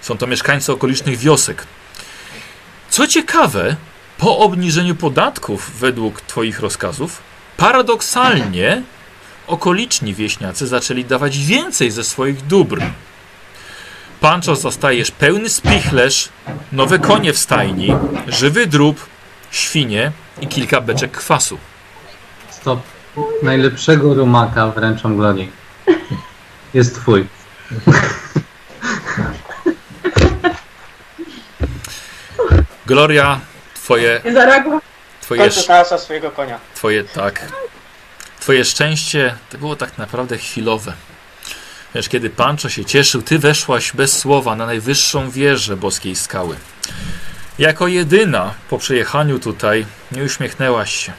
[0.00, 1.66] Są to mieszkańcy okolicznych wiosek.
[2.90, 3.76] Co ciekawe,
[4.18, 7.22] po obniżeniu podatków według Twoich rozkazów,
[7.56, 8.82] paradoksalnie
[9.46, 12.82] okoliczni wieśniacy zaczęli dawać więcej ze swoich dóbr.
[14.24, 16.28] Pancho zastajesz pełny spichlerz,
[16.72, 17.96] nowe konie w stajni,
[18.26, 19.06] żywy drób,
[19.50, 21.58] świnie i kilka beczek kwasu.
[22.50, 22.80] Stop.
[23.42, 25.52] Najlepszego rumaka wręczam Glorii.
[26.74, 27.26] Jest twój.
[32.86, 33.40] Gloria,
[33.74, 34.80] twoje, Nie zareagował.
[35.20, 35.50] W twoje,
[35.98, 36.58] swojego konia.
[36.74, 37.52] twoje, tak,
[38.40, 40.92] Twoje szczęście to było tak naprawdę chwilowe.
[41.94, 46.56] Wiesz, kiedy Pancho się cieszył, ty weszłaś bez słowa na najwyższą wieżę boskiej skały.
[47.58, 51.12] Jako jedyna po przejechaniu tutaj nie uśmiechnęłaś się.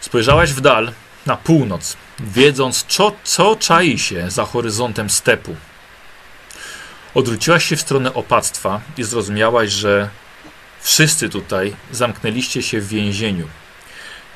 [0.00, 0.92] Spojrzałaś w dal,
[1.26, 5.56] na północ, wiedząc, co, co czai się za horyzontem stepu.
[7.14, 10.08] Odwróciłaś się w stronę opactwa i zrozumiałaś, że
[10.80, 13.48] wszyscy tutaj zamknęliście się w więzieniu,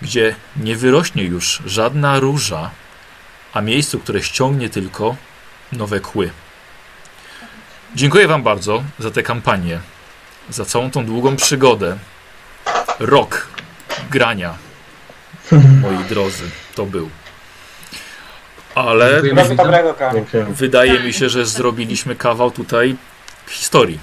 [0.02, 2.70] gdzie nie wyrośnie już żadna róża,
[3.52, 5.16] a miejscu, które ściągnie tylko
[5.72, 6.30] nowe kły.
[7.94, 9.80] Dziękuję Wam bardzo za tę kampanię,
[10.50, 11.98] za całą tą długą przygodę.
[12.98, 13.48] Rok
[14.10, 14.54] grania,
[15.52, 16.44] moi drodzy,
[16.74, 17.10] to był.
[18.74, 19.22] Ale
[20.48, 22.96] wydaje mi się, że zrobiliśmy kawał tutaj
[23.48, 23.98] historii.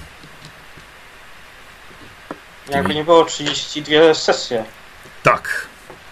[2.68, 4.64] Jakby nie było 32 sesje.
[5.22, 5.66] Tak,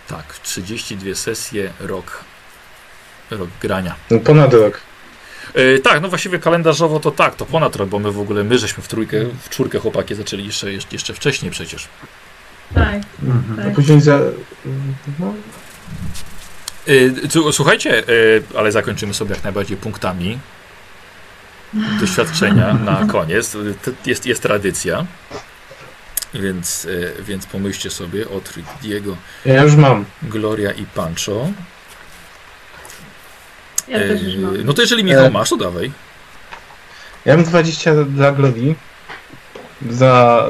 [0.08, 2.24] tak, 32 sesje, rok,
[3.30, 3.94] rok grania.
[4.10, 4.87] No ponad rok.
[5.54, 8.58] E, tak, no właściwie kalendarzowo to tak, to ponad rok, bo my w ogóle, my
[8.58, 11.88] żeśmy w trójkę, w czwórkę chłopaki zaczęli jeszcze, jeszcze, jeszcze wcześniej przecież.
[12.74, 13.60] Tak, Mhm.
[13.60, 13.74] A tak.
[13.74, 14.20] później za...
[15.18, 15.34] No,
[17.46, 18.02] E, słuchajcie, e,
[18.58, 20.38] ale zakończymy sobie jak najbardziej punktami
[22.00, 23.56] doświadczenia na koniec.
[24.06, 25.06] Jest, jest tradycja.
[26.34, 26.88] Więc,
[27.20, 28.40] więc pomyślcie sobie o
[28.82, 30.04] Diego, ja już mam.
[30.22, 31.48] Gloria i Pancho.
[33.88, 34.64] Ja też już E, mam.
[34.64, 35.92] No to jeżeli Michał E, masz, to dawaj.
[37.24, 38.74] Ja mam 20 dla Glorii.
[39.90, 40.44] Za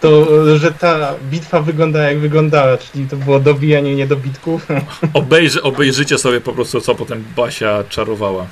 [0.00, 0.26] to,
[0.58, 4.66] że ta bitwa wygląda jak wyglądała, czyli to było dobijanie niedobitków.
[5.14, 8.46] Obejrzy, obejrzycie sobie po prostu, co potem Basia czarowała.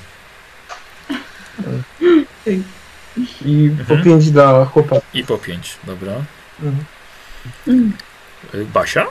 [3.45, 4.03] I po Mhm.
[4.05, 5.05] 5 dla chłopaków.
[5.15, 6.13] I po pięć, dobra.
[6.63, 7.93] Mhm.
[8.55, 9.07] E, Basia?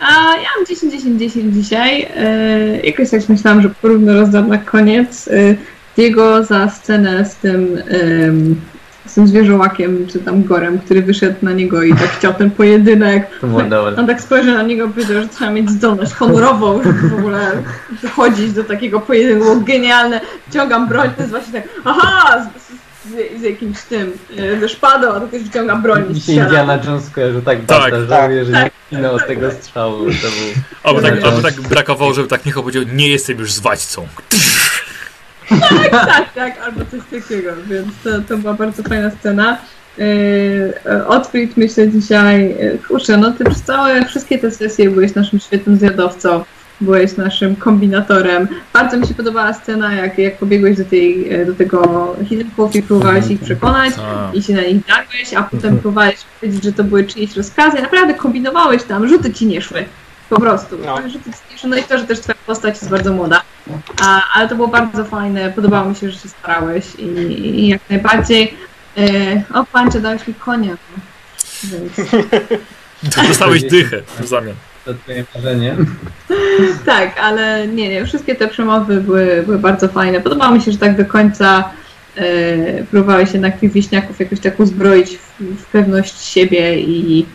[0.00, 2.08] A ja mam 10, 10, 10 dzisiaj.
[2.16, 5.28] E, jakoś tak myślałam, że porówno rozdam na koniec.
[5.28, 5.54] E,
[5.96, 8.60] Diego za scenę z tym, em,
[9.06, 13.26] z tym zwierzołakiem, czy tam gorem, który wyszedł na niego i tak chciał ten pojedynek.
[13.98, 17.52] On tak spojrzał na niego i powiedział, że trzeba mieć zdolność honorową, żeby w ogóle
[18.02, 19.60] dochodzić do takiego pojedynku.
[19.60, 20.20] Genialne.
[20.50, 22.46] Wciągam broń, to jest właśnie tak, aha,
[23.10, 26.44] z, z, jakimś tym, e, ze szpadą, a to też wciągam broń i strzelam.
[26.46, 28.64] Indiana Jones kojarzy tak Tak, bardzo, tak, że tak.
[28.64, 29.98] nie wpinał od tego strzału.
[29.98, 30.62] To był...
[30.82, 31.24] Albo tak, Tak.
[31.24, 34.06] albo tak brakowało, żeby tak Michał powiedział, nie jestem już zwadźcą.
[35.90, 39.58] tak, tak, albo coś takiego, więc to, to była bardzo fajna scena.
[39.98, 42.54] Yy, Otwit myślę dzisiaj,
[42.88, 46.44] kurczę, no ty przez całe, wszystkie te sesje byłeś naszym świetnym zwiadowcą,
[46.80, 48.48] byłeś naszym kombinatorem.
[48.72, 52.76] Bardzo mi się podobała scena, jak, jak pobiegłeś do, tej, e, do tego Hidden Cove
[52.76, 54.34] i próbowałeś ich przekonać Tak.
[54.34, 57.82] i się na nich darłeś, a potem próbowałeś powiedzieć, że to były czyjeś rozkazy.
[57.82, 59.84] Naprawdę kombinowałeś tam, rzuty ci nie szły.
[60.30, 60.78] Po prostu.
[60.86, 60.96] No.
[61.08, 61.70] Rzuty ci nie szły.
[61.70, 63.42] No i to, że też twoja postać jest bardzo młoda.
[64.02, 65.52] A, ale to było bardzo fajne.
[65.52, 67.04] Podobało mi się, że się starałeś i,
[67.60, 68.54] i jak najbardziej.
[68.98, 70.76] E, o, Pancze, dałeś mi konia.
[70.92, 70.98] no.
[73.02, 74.54] Więc, Dostałeś dychę w zamian.
[74.86, 75.76] To twoje marzenie.
[76.86, 80.20] tak, ale nie, nie, wszystkie te przemowy były, były bardzo fajne.
[80.20, 81.70] Podobało mi się, że tak do końca
[82.16, 87.26] e, próbowałeś jednak tych wieśniaków jakoś tak uzbroić w, w pewność siebie i,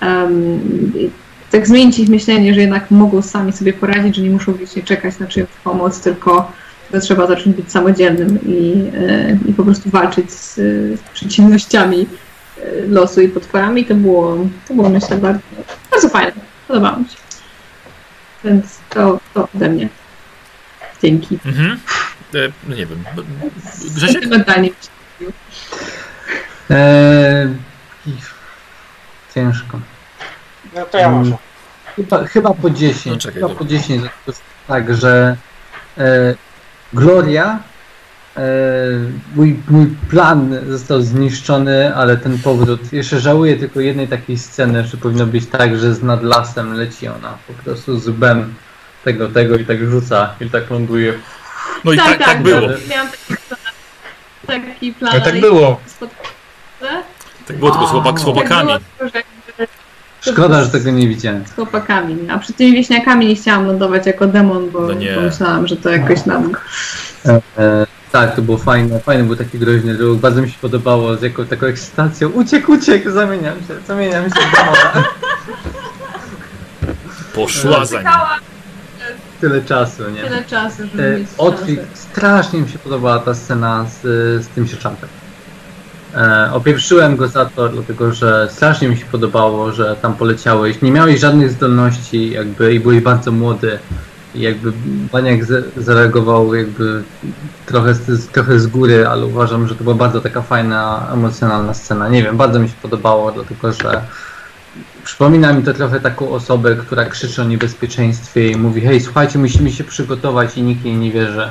[0.00, 0.60] em,
[0.94, 1.10] i
[1.50, 5.18] tak zmienić ich myślenie, że jednak mogą sami sobie poradzić, że nie muszą wiecznie czekać
[5.18, 6.52] na czyjąś pomoc, tylko,
[6.90, 12.06] tylko trzeba zacząć być samodzielnym i, e, i po prostu walczyć z, z przeciwnościami
[12.58, 13.84] e, losu i potworami.
[13.84, 15.40] To było, to było myślę bardzo,
[15.90, 16.45] bardzo fajne.
[16.68, 17.16] Podobało mi się.
[18.44, 19.88] Więc to, to ode mnie.
[21.02, 21.38] Dzięki.
[21.46, 21.80] Mhm.
[22.34, 22.38] E,
[22.68, 23.04] no nie wiem.
[23.94, 24.12] Grzesiek?
[24.12, 24.70] Sentymentalnie.
[26.70, 27.48] Eee,
[29.34, 29.80] ciężko.
[30.74, 31.18] No to ja Mm.
[31.18, 31.36] może.
[31.96, 33.06] Chyba, chyba po 10.
[33.06, 33.58] No czekaj, chyba dobra.
[33.58, 34.02] po 10.
[34.02, 35.36] To jest tak, że
[35.98, 36.34] e,
[36.92, 37.58] Gloria, e,
[39.34, 44.96] mój, mój plan został zniszczony, ale ten powrót, jeszcze żałuję tylko jednej takiej sceny, że
[44.96, 48.54] powinno być tak, że z nad lasem leci ona po prostu z łbem
[49.04, 51.14] tego, tego i tak rzuca i tak ląduje.
[51.84, 52.60] No i tak, tak, było.
[52.90, 55.80] Miałam taki plan, taki plan Ale tak było.
[57.46, 58.72] Tak było tylko z, chłopak, z chłopakami.
[59.12, 59.24] Tak
[60.20, 61.46] Szkoda, że tego nie widziałem.
[61.46, 62.30] z chłopakami.
[62.30, 66.26] A przy tymi wieśniakami nie chciałam lądować jako demon, bo No pomyślałam, że to jakoś
[66.26, 66.52] nam...
[67.58, 67.86] E,
[68.20, 69.00] tak, to było fajne.
[69.00, 70.18] Fajny był taki groźny ruch.
[70.18, 72.28] Bardzo mi się podobało z jaką taką ekscytacją.
[72.28, 75.04] Uciekł, uciekł, zamieniam się, zamieniam się w demona.
[77.34, 78.10] Poszła za nim.
[79.40, 80.22] Tyle czasu, nie?
[80.22, 84.02] tyle czasu, żeby E, mieć Otwik, strasznie mi się podobała ta scena z,
[84.44, 85.08] z tym sierczantem.
[86.14, 90.82] E, opieprzyłem go za to, dlatego że strasznie mi się podobało, że tam poleciałeś.
[90.82, 93.78] Nie miałeś żadnych zdolności jakby i byłeś bardzo młody.
[94.36, 94.72] I jakby
[95.12, 95.40] Baniak
[95.76, 97.02] zareagował jakby
[97.66, 102.08] trochę z, trochę z góry, ale uważam, że to była bardzo taka fajna, emocjonalna scena.
[102.08, 104.02] Nie wiem, bardzo mi się podobało, dlatego że
[105.04, 109.72] przypomina mi to trochę taką osobę, która krzyczy o niebezpieczeństwie i mówi hej, słuchajcie, musimy
[109.72, 111.50] się przygotować i nikt jej nie wierzy.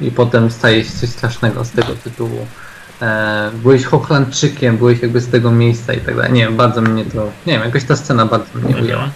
[0.00, 2.46] I potem staje się coś strasznego z tego tytułu.
[3.02, 6.32] E, byłeś Hochlandczykiem, byłeś jakby z tego miejsca i tak dalej.
[6.32, 9.08] Nie wiem, bardzo mnie to, nie wiem, jakoś ta scena bardzo mnie ujęła.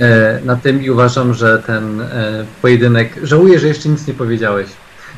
[0.00, 3.12] E, na tym i uważam, że ten e, pojedynek.
[3.22, 4.66] Żałuję, że jeszcze nic nie powiedziałeś.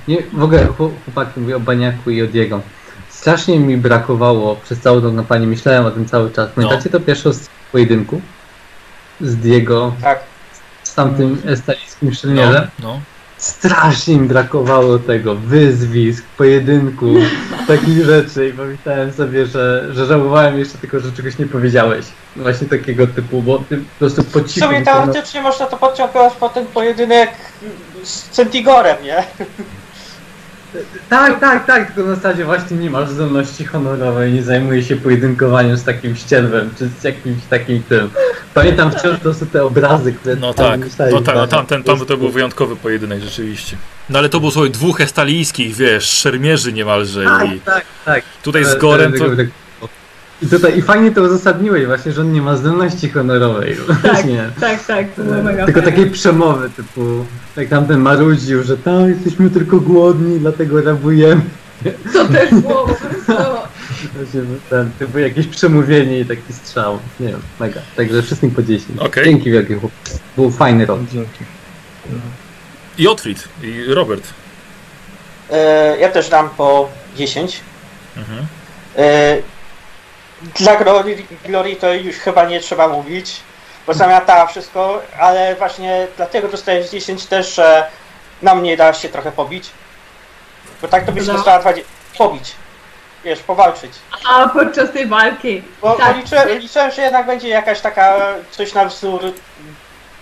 [0.09, 2.61] Nie, w ogóle chł- chłopaki mówię o Baniaku i o Diego.
[3.09, 6.51] Strasznie mi brakowało przez całą tą kampanię, myślałem o tym cały czas.
[6.55, 8.21] Pamiętacie to pierwszą scenę pojedynku
[9.21, 10.21] z Diego Tak.
[10.83, 12.67] z tamtym estalijskim No, szczelnierzem?
[12.83, 13.01] no.
[13.39, 17.07] Strasznie mi brakowało tego, wyzwisk, pojedynku,
[17.67, 22.07] takich rzeczy i pomyślałem sobie, że, że żałowałem jeszcze tylko, że czegoś nie powiedziałeś.
[22.37, 24.67] Właśnie takiego typu, bo ty po prostu po W cichu...
[24.67, 27.31] sumie wykonał- teoretycznie można to podciągnąć po ten pojedynek
[28.03, 29.25] z Centigorem, nie?
[31.09, 35.77] Tak, tak, tak, tylko na zasadzie właśnie nie masz zdolności honorowej, nie zajmuje się pojedynkowaniem
[35.77, 38.11] z takim ścierwem, czy z jakimś takim tym.
[38.55, 40.81] Pamiętam wciąż to są te obrazy, które No tak,
[41.13, 41.49] no tak, no że-
[41.85, 43.77] tam, to był wyjątkowy pojedynek rzeczywiście.
[44.11, 48.25] No ale to był słuchaj dwóch estalijskich, wiesz, szermierzy niemalże Tak, i tak, tak.
[48.43, 49.25] tutaj z Gorem to...
[50.43, 53.77] I tutaj i fajnie to uzasadniłeś właśnie, że on nie ma zdolności honorowej.
[53.87, 54.51] Tak, Właśnie.
[54.61, 57.25] tak, tak, to było mega Tylko takiej przemowy typu,
[57.57, 61.43] jak tamten marudził, że tak, jesteśmy tylko głodni, dlatego rabujemy.
[62.13, 63.33] To też było po prostu...
[64.17, 66.99] Właśnie, ten, typu jakieś przemówienie i taki strzał.
[67.21, 67.81] Nie wiem, mega.
[67.97, 69.01] Także wszystkim po 10.
[69.01, 69.25] Okej.
[69.25, 69.93] Dzięki wielkie chłop.
[70.37, 71.01] Był fajny rok.
[71.13, 71.45] Dzięki.
[72.99, 74.25] I Otfrid, i Robert.
[75.51, 77.61] E, ja też dam po 10.
[78.17, 78.47] Mhm.
[78.97, 79.37] E,
[80.43, 83.41] dla Glory, Glory to już chyba nie trzeba mówić,
[83.87, 87.87] bo zamiatała wszystko, ale właśnie dlatego dostajesz 10 też, że
[88.43, 89.71] na mnie da się trochę pobić.
[90.83, 91.33] Bo tak to byś No.
[91.33, 91.91] dostała 20.
[92.19, 92.53] Pobić.
[93.25, 93.93] Wiesz, powalczyć.
[94.29, 95.63] A podczas tej walki.
[95.83, 96.13] Bo, Tak.
[96.13, 98.17] bo liczę, liczę, że jednak będzie jakaś taka
[98.51, 99.21] coś na wzór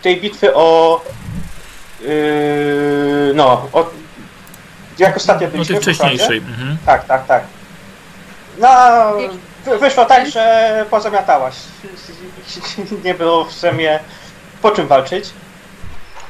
[0.03, 1.01] tej bitwy o.
[2.01, 3.91] Yy, no, o,
[4.99, 5.75] jak ostatnio No byliśmy.
[5.81, 6.19] tej w Ukrainie.
[6.19, 6.39] wcześniejszej.
[6.39, 6.77] Mhm.
[6.87, 7.43] Tak, tak, tak.
[8.59, 8.69] No,
[9.81, 11.55] wyszło tak, że pozamiatałaś.
[13.05, 13.99] Nie było w sumie
[14.63, 15.25] po czym walczyć.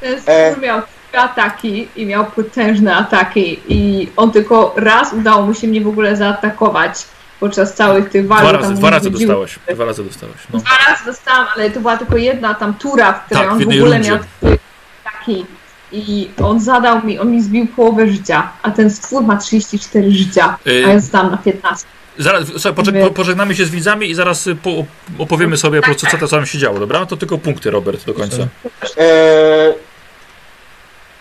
[0.01, 0.49] Ten E.
[0.51, 5.67] stwór miał trzy ataki i miał potężne ataki i on tylko raz udało mu się
[5.67, 7.05] mnie w ogóle zaatakować
[7.39, 8.41] podczas całych tych walk.
[8.41, 9.59] Dwa razy, dwa razy dostałeś.
[9.73, 10.35] Dwa razy dostałeś.
[10.53, 10.59] No.
[10.59, 13.57] Dwa razy dostałam, ale to była tylko jedna tam tura, w której Tak, w on
[13.57, 14.11] w jednej ogóle rundzie.
[14.11, 14.59] miał trzy
[15.05, 15.45] ataki.
[15.91, 20.57] I on zadał mi, on mi zbił połowę życia, a ten stwór ma 34 życia,
[20.67, 21.85] Y- a ja zostałam na 15.
[22.19, 24.69] Zaraz, słuchaj, poczek, pożegnamy się z widzami i zaraz y, po,
[25.17, 27.05] opowiemy sobie po prostu, co tam się działo, dobra?
[27.05, 28.37] To tylko punkty, Robert, do końca.
[28.37, 29.75] Yy,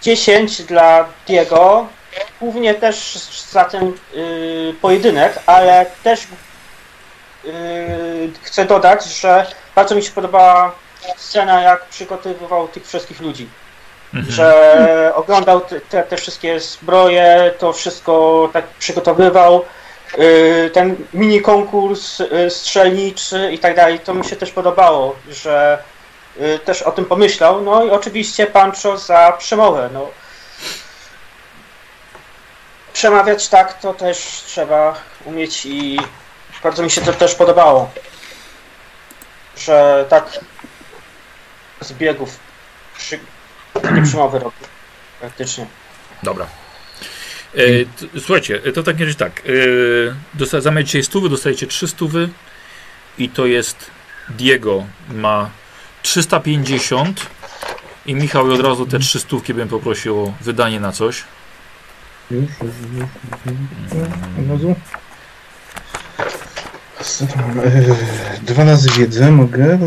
[0.02, 1.86] 10 dla Diego.
[2.40, 3.18] Głównie też
[3.50, 6.26] za ten yy, pojedynek, ale też
[7.44, 7.52] yy,
[8.42, 10.72] chcę dodać, że bardzo mi się podobała
[11.16, 13.48] scena, jak przygotowywał tych wszystkich ludzi.
[14.14, 14.32] Mhm.
[14.32, 19.64] że oglądał te, te, te wszystkie zbroje, to wszystko tak przygotowywał,
[20.72, 25.82] ten mini konkurs yy, strzelniczy i tak dalej, to mi się też podobało, że
[26.36, 30.10] yy, też o tym pomyślał, no i oczywiście Pancho za przemowę, no.
[32.92, 34.94] Przemawiać tak to też trzeba
[35.24, 36.00] umieć i
[36.62, 37.90] bardzo mi się to też podobało,
[39.56, 40.24] że tak
[41.80, 42.38] z biegów
[42.98, 43.20] przy,
[44.04, 44.56] przemowy robi.
[45.20, 45.66] Praktycznie.
[46.22, 46.46] Dobra.
[47.56, 49.40] E, słuchajcie, e, to tak nie tak.
[49.40, 49.50] E,
[50.38, 52.28] dosta- zamiast dzisiaj stówy, dostajecie trzy stówy
[53.18, 53.90] i to jest
[54.28, 55.50] Diego ma
[56.02, 57.26] 350
[58.06, 61.24] i Michał i od razu te trzy stówki bym poprosił o wydanie na coś.
[62.30, 62.50] Już, już,
[62.92, 63.04] już.
[63.46, 64.44] już.
[64.44, 64.74] Od razu.
[67.02, 67.58] Co mam?
[67.60, 69.78] Eee, Dwa razy wiedzę mogę.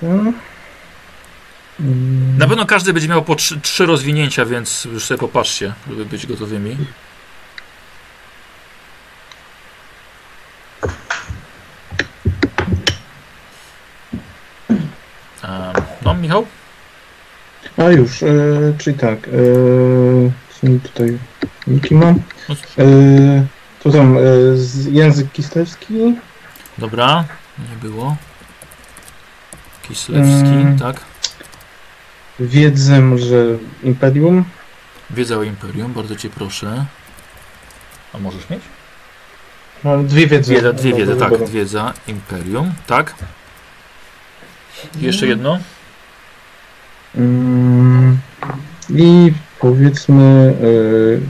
[0.00, 0.10] Tak.
[1.80, 6.04] Mm, Na pewno każdy będzie miał po trzy, trzy rozwinięcia, więc już sobie popatrzcie, żeby
[6.04, 6.76] być gotowymi.
[15.42, 15.72] A,
[16.04, 16.46] no, Michał?
[17.76, 18.26] A już, e,
[18.78, 19.18] czyli tak.
[19.28, 19.30] E,
[20.60, 21.18] co mi tutaj
[21.66, 22.14] niki mam?
[22.78, 22.84] E,
[23.82, 24.20] to tam e,
[24.56, 26.14] z, język kislewski.
[26.78, 27.24] Dobra,
[27.58, 28.16] nie było.
[29.88, 30.78] Kislewski, Mm.
[30.78, 31.00] tak.
[32.40, 33.44] Wiedzę może
[33.82, 34.44] Imperium.
[35.10, 36.84] Wiedza o Imperium, bardzo cię proszę.
[38.14, 38.60] A możesz mieć?
[39.84, 40.54] Mam dwie wiedzy.
[40.54, 41.30] Wiedza, dwie wiedzy, tak.
[41.30, 41.50] Wyboru.
[41.50, 43.14] Wiedza, Imperium, tak.
[45.00, 45.58] Jeszcze jedno.
[47.14, 48.18] Mm,
[48.90, 51.20] I powiedzmy yy,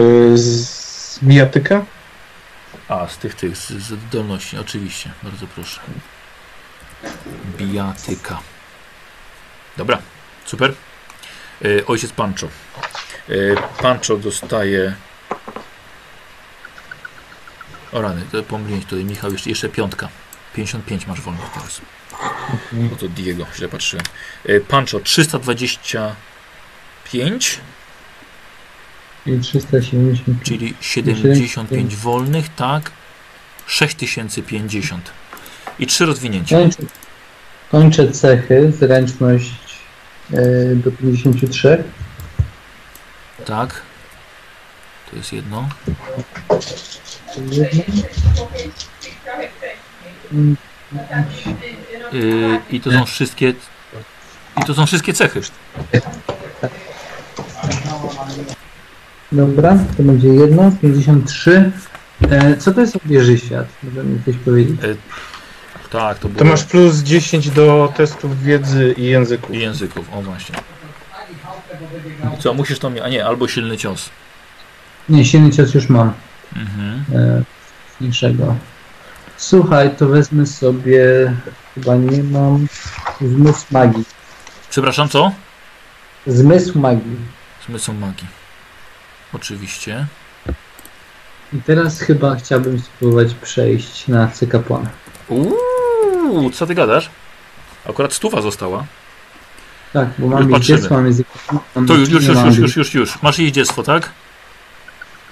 [0.00, 1.84] yy, z bijatyka?
[2.88, 5.10] A, z tych, tych, z, z zdolności, oczywiście.
[5.22, 5.80] Bardzo proszę.
[7.58, 8.40] Bijatyka.
[9.76, 9.98] Dobra,
[10.44, 10.74] super.
[11.64, 12.46] E, ojciec Pancho.
[13.28, 13.32] E,
[13.82, 14.94] Pancho dostaje...
[17.92, 20.08] O rany, to pomyliłeś tutaj, Michał, jeszcze, jeszcze piątka.
[20.54, 21.80] 55 masz wolnych teraz.
[22.72, 24.04] No to Diego, źle patrzyłem.
[24.46, 27.60] E, Pancho, 325,
[29.26, 30.42] I 370.
[30.42, 32.90] czyli 75 wolnych, tak.
[33.66, 35.12] 6050.
[35.78, 36.58] I trzy rozwinięcia.
[36.58, 36.82] Kończę,
[37.70, 39.52] kończę cechy, zręczność
[40.32, 41.84] e, do 53.
[43.44, 43.82] Tak.
[45.10, 45.68] To jest jedno.
[52.12, 53.54] Yy, I to są wszystkie.
[54.62, 55.40] I to są wszystkie cechy.
[59.32, 61.70] Dobra, to będzie jedno, 53.
[62.30, 63.66] E, co to jest obieży świat?
[63.82, 64.80] Może mi coś powiedzieć?
[65.90, 66.38] Tak, to było.
[66.38, 69.54] To masz plus 10 do testów wiedzy i języków.
[69.54, 70.56] I języków, o właśnie.
[72.38, 73.02] I co, musisz to mieć.
[73.02, 74.10] A nie, albo silny cios.
[75.08, 76.12] Nie, silny cios już mam.
[76.56, 77.04] Mhm.
[77.14, 77.42] E,
[78.00, 78.56] mniejszego.
[79.36, 81.32] Słuchaj, to wezmę sobie,
[81.78, 82.66] chyba nie mam,
[83.20, 84.04] zmysł magii.
[84.70, 85.32] Przepraszam, co?
[86.26, 87.16] Zmysł magii.
[87.66, 88.26] Zmysł magii.
[89.32, 90.06] Oczywiście.
[91.52, 94.90] I teraz chyba chciałbym spróbować przejść na cykapłana.
[95.28, 97.10] Uuu, co ty gadasz?
[97.88, 98.84] Akurat stuwa została.
[99.92, 101.26] Tak, bo Już mam jeździectwo, mam język.
[101.86, 103.22] To już, już, już, już, już, już, już.
[103.22, 104.10] Masz jeździectwo, tak?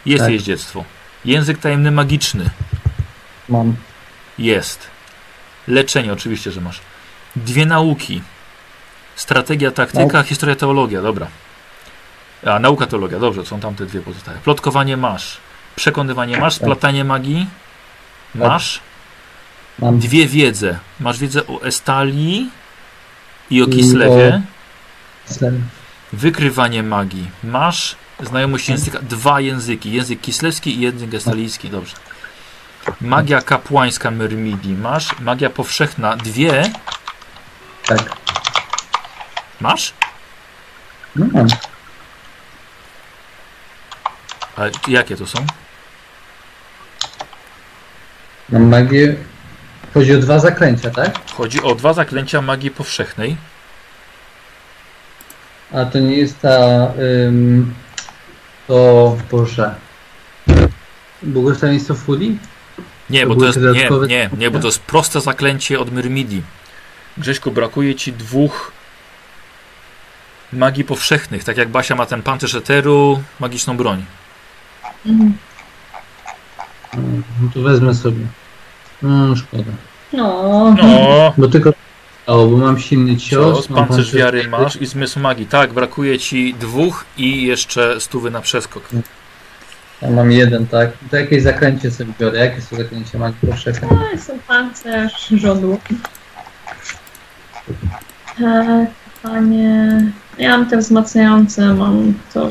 [0.06, 0.32] Jest Tak.
[0.32, 0.84] jeździectwo.
[1.24, 2.50] Język tajemny magiczny.
[3.48, 3.76] Mam.
[4.38, 4.86] Jest.
[5.68, 6.80] Leczenie, oczywiście, że masz.
[7.36, 8.22] Dwie nauki.
[9.16, 11.02] Strategia, taktyka, historia, teologia.
[11.02, 11.26] Dobra.
[12.46, 13.18] A, nauka, teologia.
[13.18, 14.38] Dobrze, są tam te dwie pozostałe.
[14.38, 15.36] Plotkowanie masz.
[15.76, 16.54] Przekonywanie masz.
[16.54, 17.46] Splatanie magii
[18.34, 18.80] masz.
[19.78, 19.98] Mam.
[19.98, 20.78] Dwie wiedze.
[21.00, 22.50] Masz wiedzę o Estalii
[23.50, 24.42] i o Kislewie.
[26.12, 27.30] Wykrywanie magii.
[27.44, 28.98] Masz znajomość języka.
[29.02, 29.92] Dwa języki.
[29.92, 31.70] Język kislewski i język estalijski.
[31.70, 31.96] Dobrze.
[33.00, 34.74] Magia kapłańska Myrmidii.
[34.74, 35.18] Masz.
[35.20, 36.16] Magia powszechna.
[36.16, 36.72] Dwie.
[37.86, 38.16] Tak.
[39.60, 39.92] Masz?
[41.16, 41.46] No mam.
[44.56, 45.46] Ale jakie to są?
[48.48, 49.16] Mam magię.
[49.94, 51.30] Chodzi o dwa zaklęcia, tak?
[51.32, 53.36] Chodzi o dwa zaklęcia magii powszechnej.
[55.72, 56.58] A to nie jest ta.
[57.26, 57.74] Ym,
[58.66, 59.74] to Boże.
[61.22, 62.38] Błogosławieństwo Fuli?
[63.10, 63.58] Nie, To bo to jest.
[63.58, 66.42] Nie, nie, nie, bo to jest proste zaklęcie od Myrmidii.
[67.18, 68.72] Grześku, brakuje ci dwóch
[70.52, 71.44] magii powszechnych.
[71.44, 74.04] Tak jak Basia ma ten pancerz eteru, magiczną broń.
[75.06, 75.32] Mhm.
[76.94, 78.26] Mm, No to wezmę sobie.
[79.02, 79.72] No, szkoda.
[80.12, 81.32] No, No.
[81.38, 81.72] Bo tylko.
[82.26, 83.56] O, bo mam silny cios.
[83.56, 85.46] Cios, mam pancerz wiary masz i zmysł magii.
[85.46, 88.88] Tak, brakuje ci dwóch i jeszcze stówy na przeskok.
[90.02, 90.90] Ja mam jeden, tak.
[91.10, 92.38] To jakieś zaklęcie sobie biorę.
[92.38, 93.90] Jakie są zaklęcia magii powszechnej?
[93.90, 95.78] to jest pancerz rządu.
[98.40, 98.86] E,
[99.22, 100.02] panie...
[100.38, 102.50] Ja mam te wzmacniające, mam to...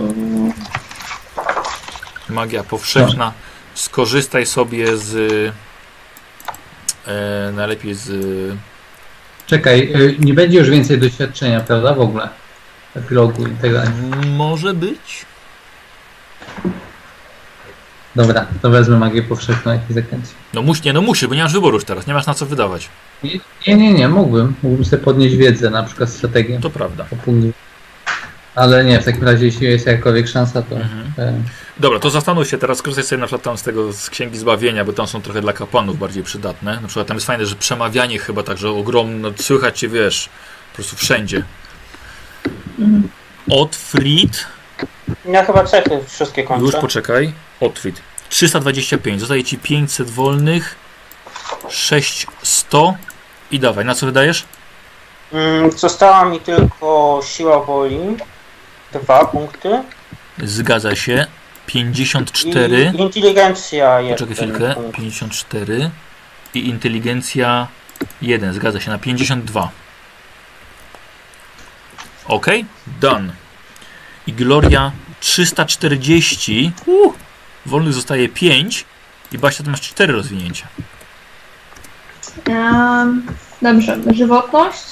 [2.29, 3.33] Magia powszechna.
[3.73, 5.15] Skorzystaj sobie z.
[7.07, 8.11] E, najlepiej z.
[9.47, 11.93] Czekaj, y, nie będzie już więcej doświadczenia, prawda?
[11.93, 12.29] W ogóle.
[12.95, 13.89] Epilogu i tak dalej.
[14.37, 15.25] Może być?
[18.15, 20.27] Dobra, to wezmę magię powszechną, jakie zaklęcie.
[20.53, 22.45] No musi, nie, no musi, bo nie masz wyboru już teraz, nie masz na co
[22.45, 22.89] wydawać.
[23.67, 24.55] Nie, nie, nie, mógłbym.
[24.63, 26.59] Mógłbym sobie podnieść wiedzę, na przykład strategię.
[26.61, 27.05] To prawda.
[28.55, 30.75] Ale nie, w takim razie, jeśli jest jakakolwiek szansa, to.
[30.75, 31.13] Mhm.
[31.17, 31.41] e,
[31.79, 34.85] Dobra, to zastanów się teraz, skorzystaj sobie na przykład tam z tego, z Księgi Zbawienia,
[34.85, 36.79] bo tam są trochę dla kapłanów bardziej przydatne.
[36.81, 40.29] Na przykład tam jest fajne, że przemawianie chyba także ogromne, słychać cię, wiesz,
[40.71, 41.43] po prostu wszędzie.
[42.79, 43.09] Mhm.
[43.49, 44.45] Otfried,
[45.25, 46.65] Ja chyba cechy wszystkie kończę.
[46.65, 50.75] już poczekaj, Otfried, 325, zostaje ci 500 wolnych,
[51.69, 52.73] 600
[53.51, 54.43] i dawaj, na co wydajesz?
[55.33, 57.99] Mm, Została mi tylko siła woli.
[58.93, 59.83] Dwa punkty.
[60.43, 61.27] Zgadza się,
[61.67, 62.91] 54.
[62.95, 64.75] I inteligencja jeden Poczekaj chwilkę.
[64.75, 64.95] punkt.
[64.97, 65.89] 54
[66.53, 67.67] i inteligencja
[68.21, 68.53] 1.
[68.53, 69.69] Zgadza się na 52.
[72.27, 72.45] Ok,
[72.87, 73.33] done.
[74.27, 76.71] I Gloria 340.
[76.85, 77.13] Uh,
[77.65, 78.85] Wolnych zostaje 5
[79.31, 80.67] i Basia, ty masz 4 rozwinięcia.
[82.49, 83.25] Um,
[83.61, 84.83] dobrze, żywotność.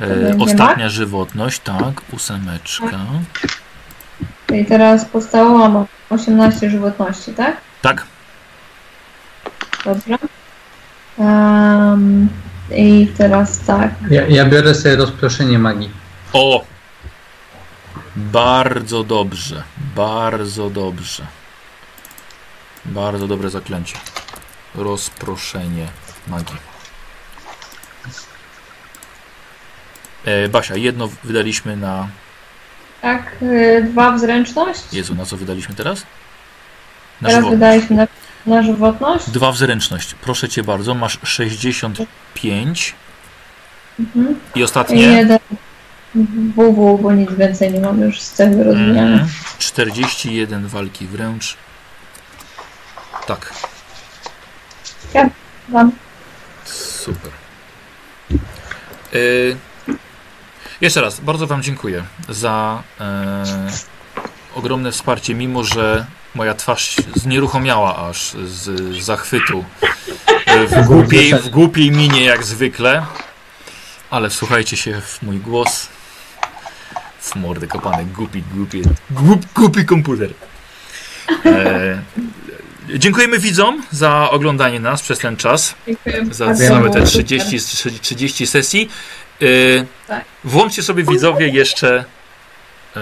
[0.00, 2.98] E, ostatnia żywotność, tak, ósemeczka.
[4.46, 7.56] Czyli teraz podstawowa ma 18 żywotności, tak?
[7.82, 8.06] Tak,
[9.84, 10.18] Dobrze.
[11.16, 12.28] Um,
[12.70, 13.90] I teraz tak.
[14.10, 15.90] Ja, ja biorę sobie rozproszenie magii.
[16.32, 16.64] o!
[18.16, 19.62] Bardzo dobrze,
[19.96, 21.26] bardzo dobrze.
[22.84, 23.96] Bardzo dobre zaklęcie.
[24.74, 25.86] Rozproszenie
[26.28, 26.56] magii.
[30.24, 32.08] E, Basia, jedno wydaliśmy na...
[33.02, 34.82] Tak, y, dwa w zręczność.
[34.92, 36.00] Jezu, na co wydaliśmy teraz?
[37.20, 37.50] Na Teraz żywotność.
[37.84, 38.06] wydaliśmy na,
[38.56, 39.30] na żywotność.
[39.30, 40.14] Dwa w zręczność.
[40.14, 42.94] Proszę cię bardzo, masz 65
[43.98, 44.40] Mhm.
[44.54, 45.38] i ostatnie jeden
[46.14, 49.12] WW, bo nic więcej nie mam już z cechy rozwijane.
[49.12, 49.28] mhm,
[49.58, 51.56] 41 walki wręcz.
[53.26, 53.52] Tak,
[55.68, 55.92] Mam.
[56.64, 57.30] super.
[59.14, 59.56] Y,
[60.80, 63.44] jeszcze raz, bardzo Wam dziękuję za e,
[64.54, 69.64] ogromne wsparcie, mimo że moja twarz znieruchomiała aż z zachwytu.
[70.46, 73.06] E, W głupiej, w głupiej minie jak zwykle.
[74.10, 75.88] Ale wsłuchajcie się w mój głos.
[77.24, 80.30] W mordy kopane, głupi, głupi, głup, głupi komputer.
[81.46, 82.02] E,
[82.94, 85.74] dziękujemy widzom za oglądanie nas przez ten czas.
[85.86, 87.58] Dziękuję Za całe te 30,
[88.00, 88.88] 30 sesji.
[89.42, 89.46] E,
[90.08, 90.24] Tak.
[90.44, 92.04] Włączcie sobie widzowie jeszcze
[92.96, 93.00] e,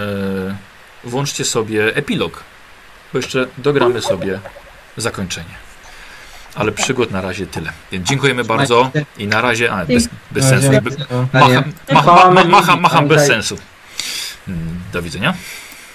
[1.03, 2.43] włączcie sobie epilog,
[3.13, 4.39] bo jeszcze dogramy sobie
[4.97, 5.63] zakończenie.
[6.55, 7.71] Ale przygód na razie tyle.
[7.91, 9.71] Więc dziękujemy bardzo i na razie.
[9.71, 10.71] A, bez, bez sensu.
[11.33, 13.57] Macham, macham, macham, macham bez sensu.
[14.47, 15.33] Mm, Do widzenia.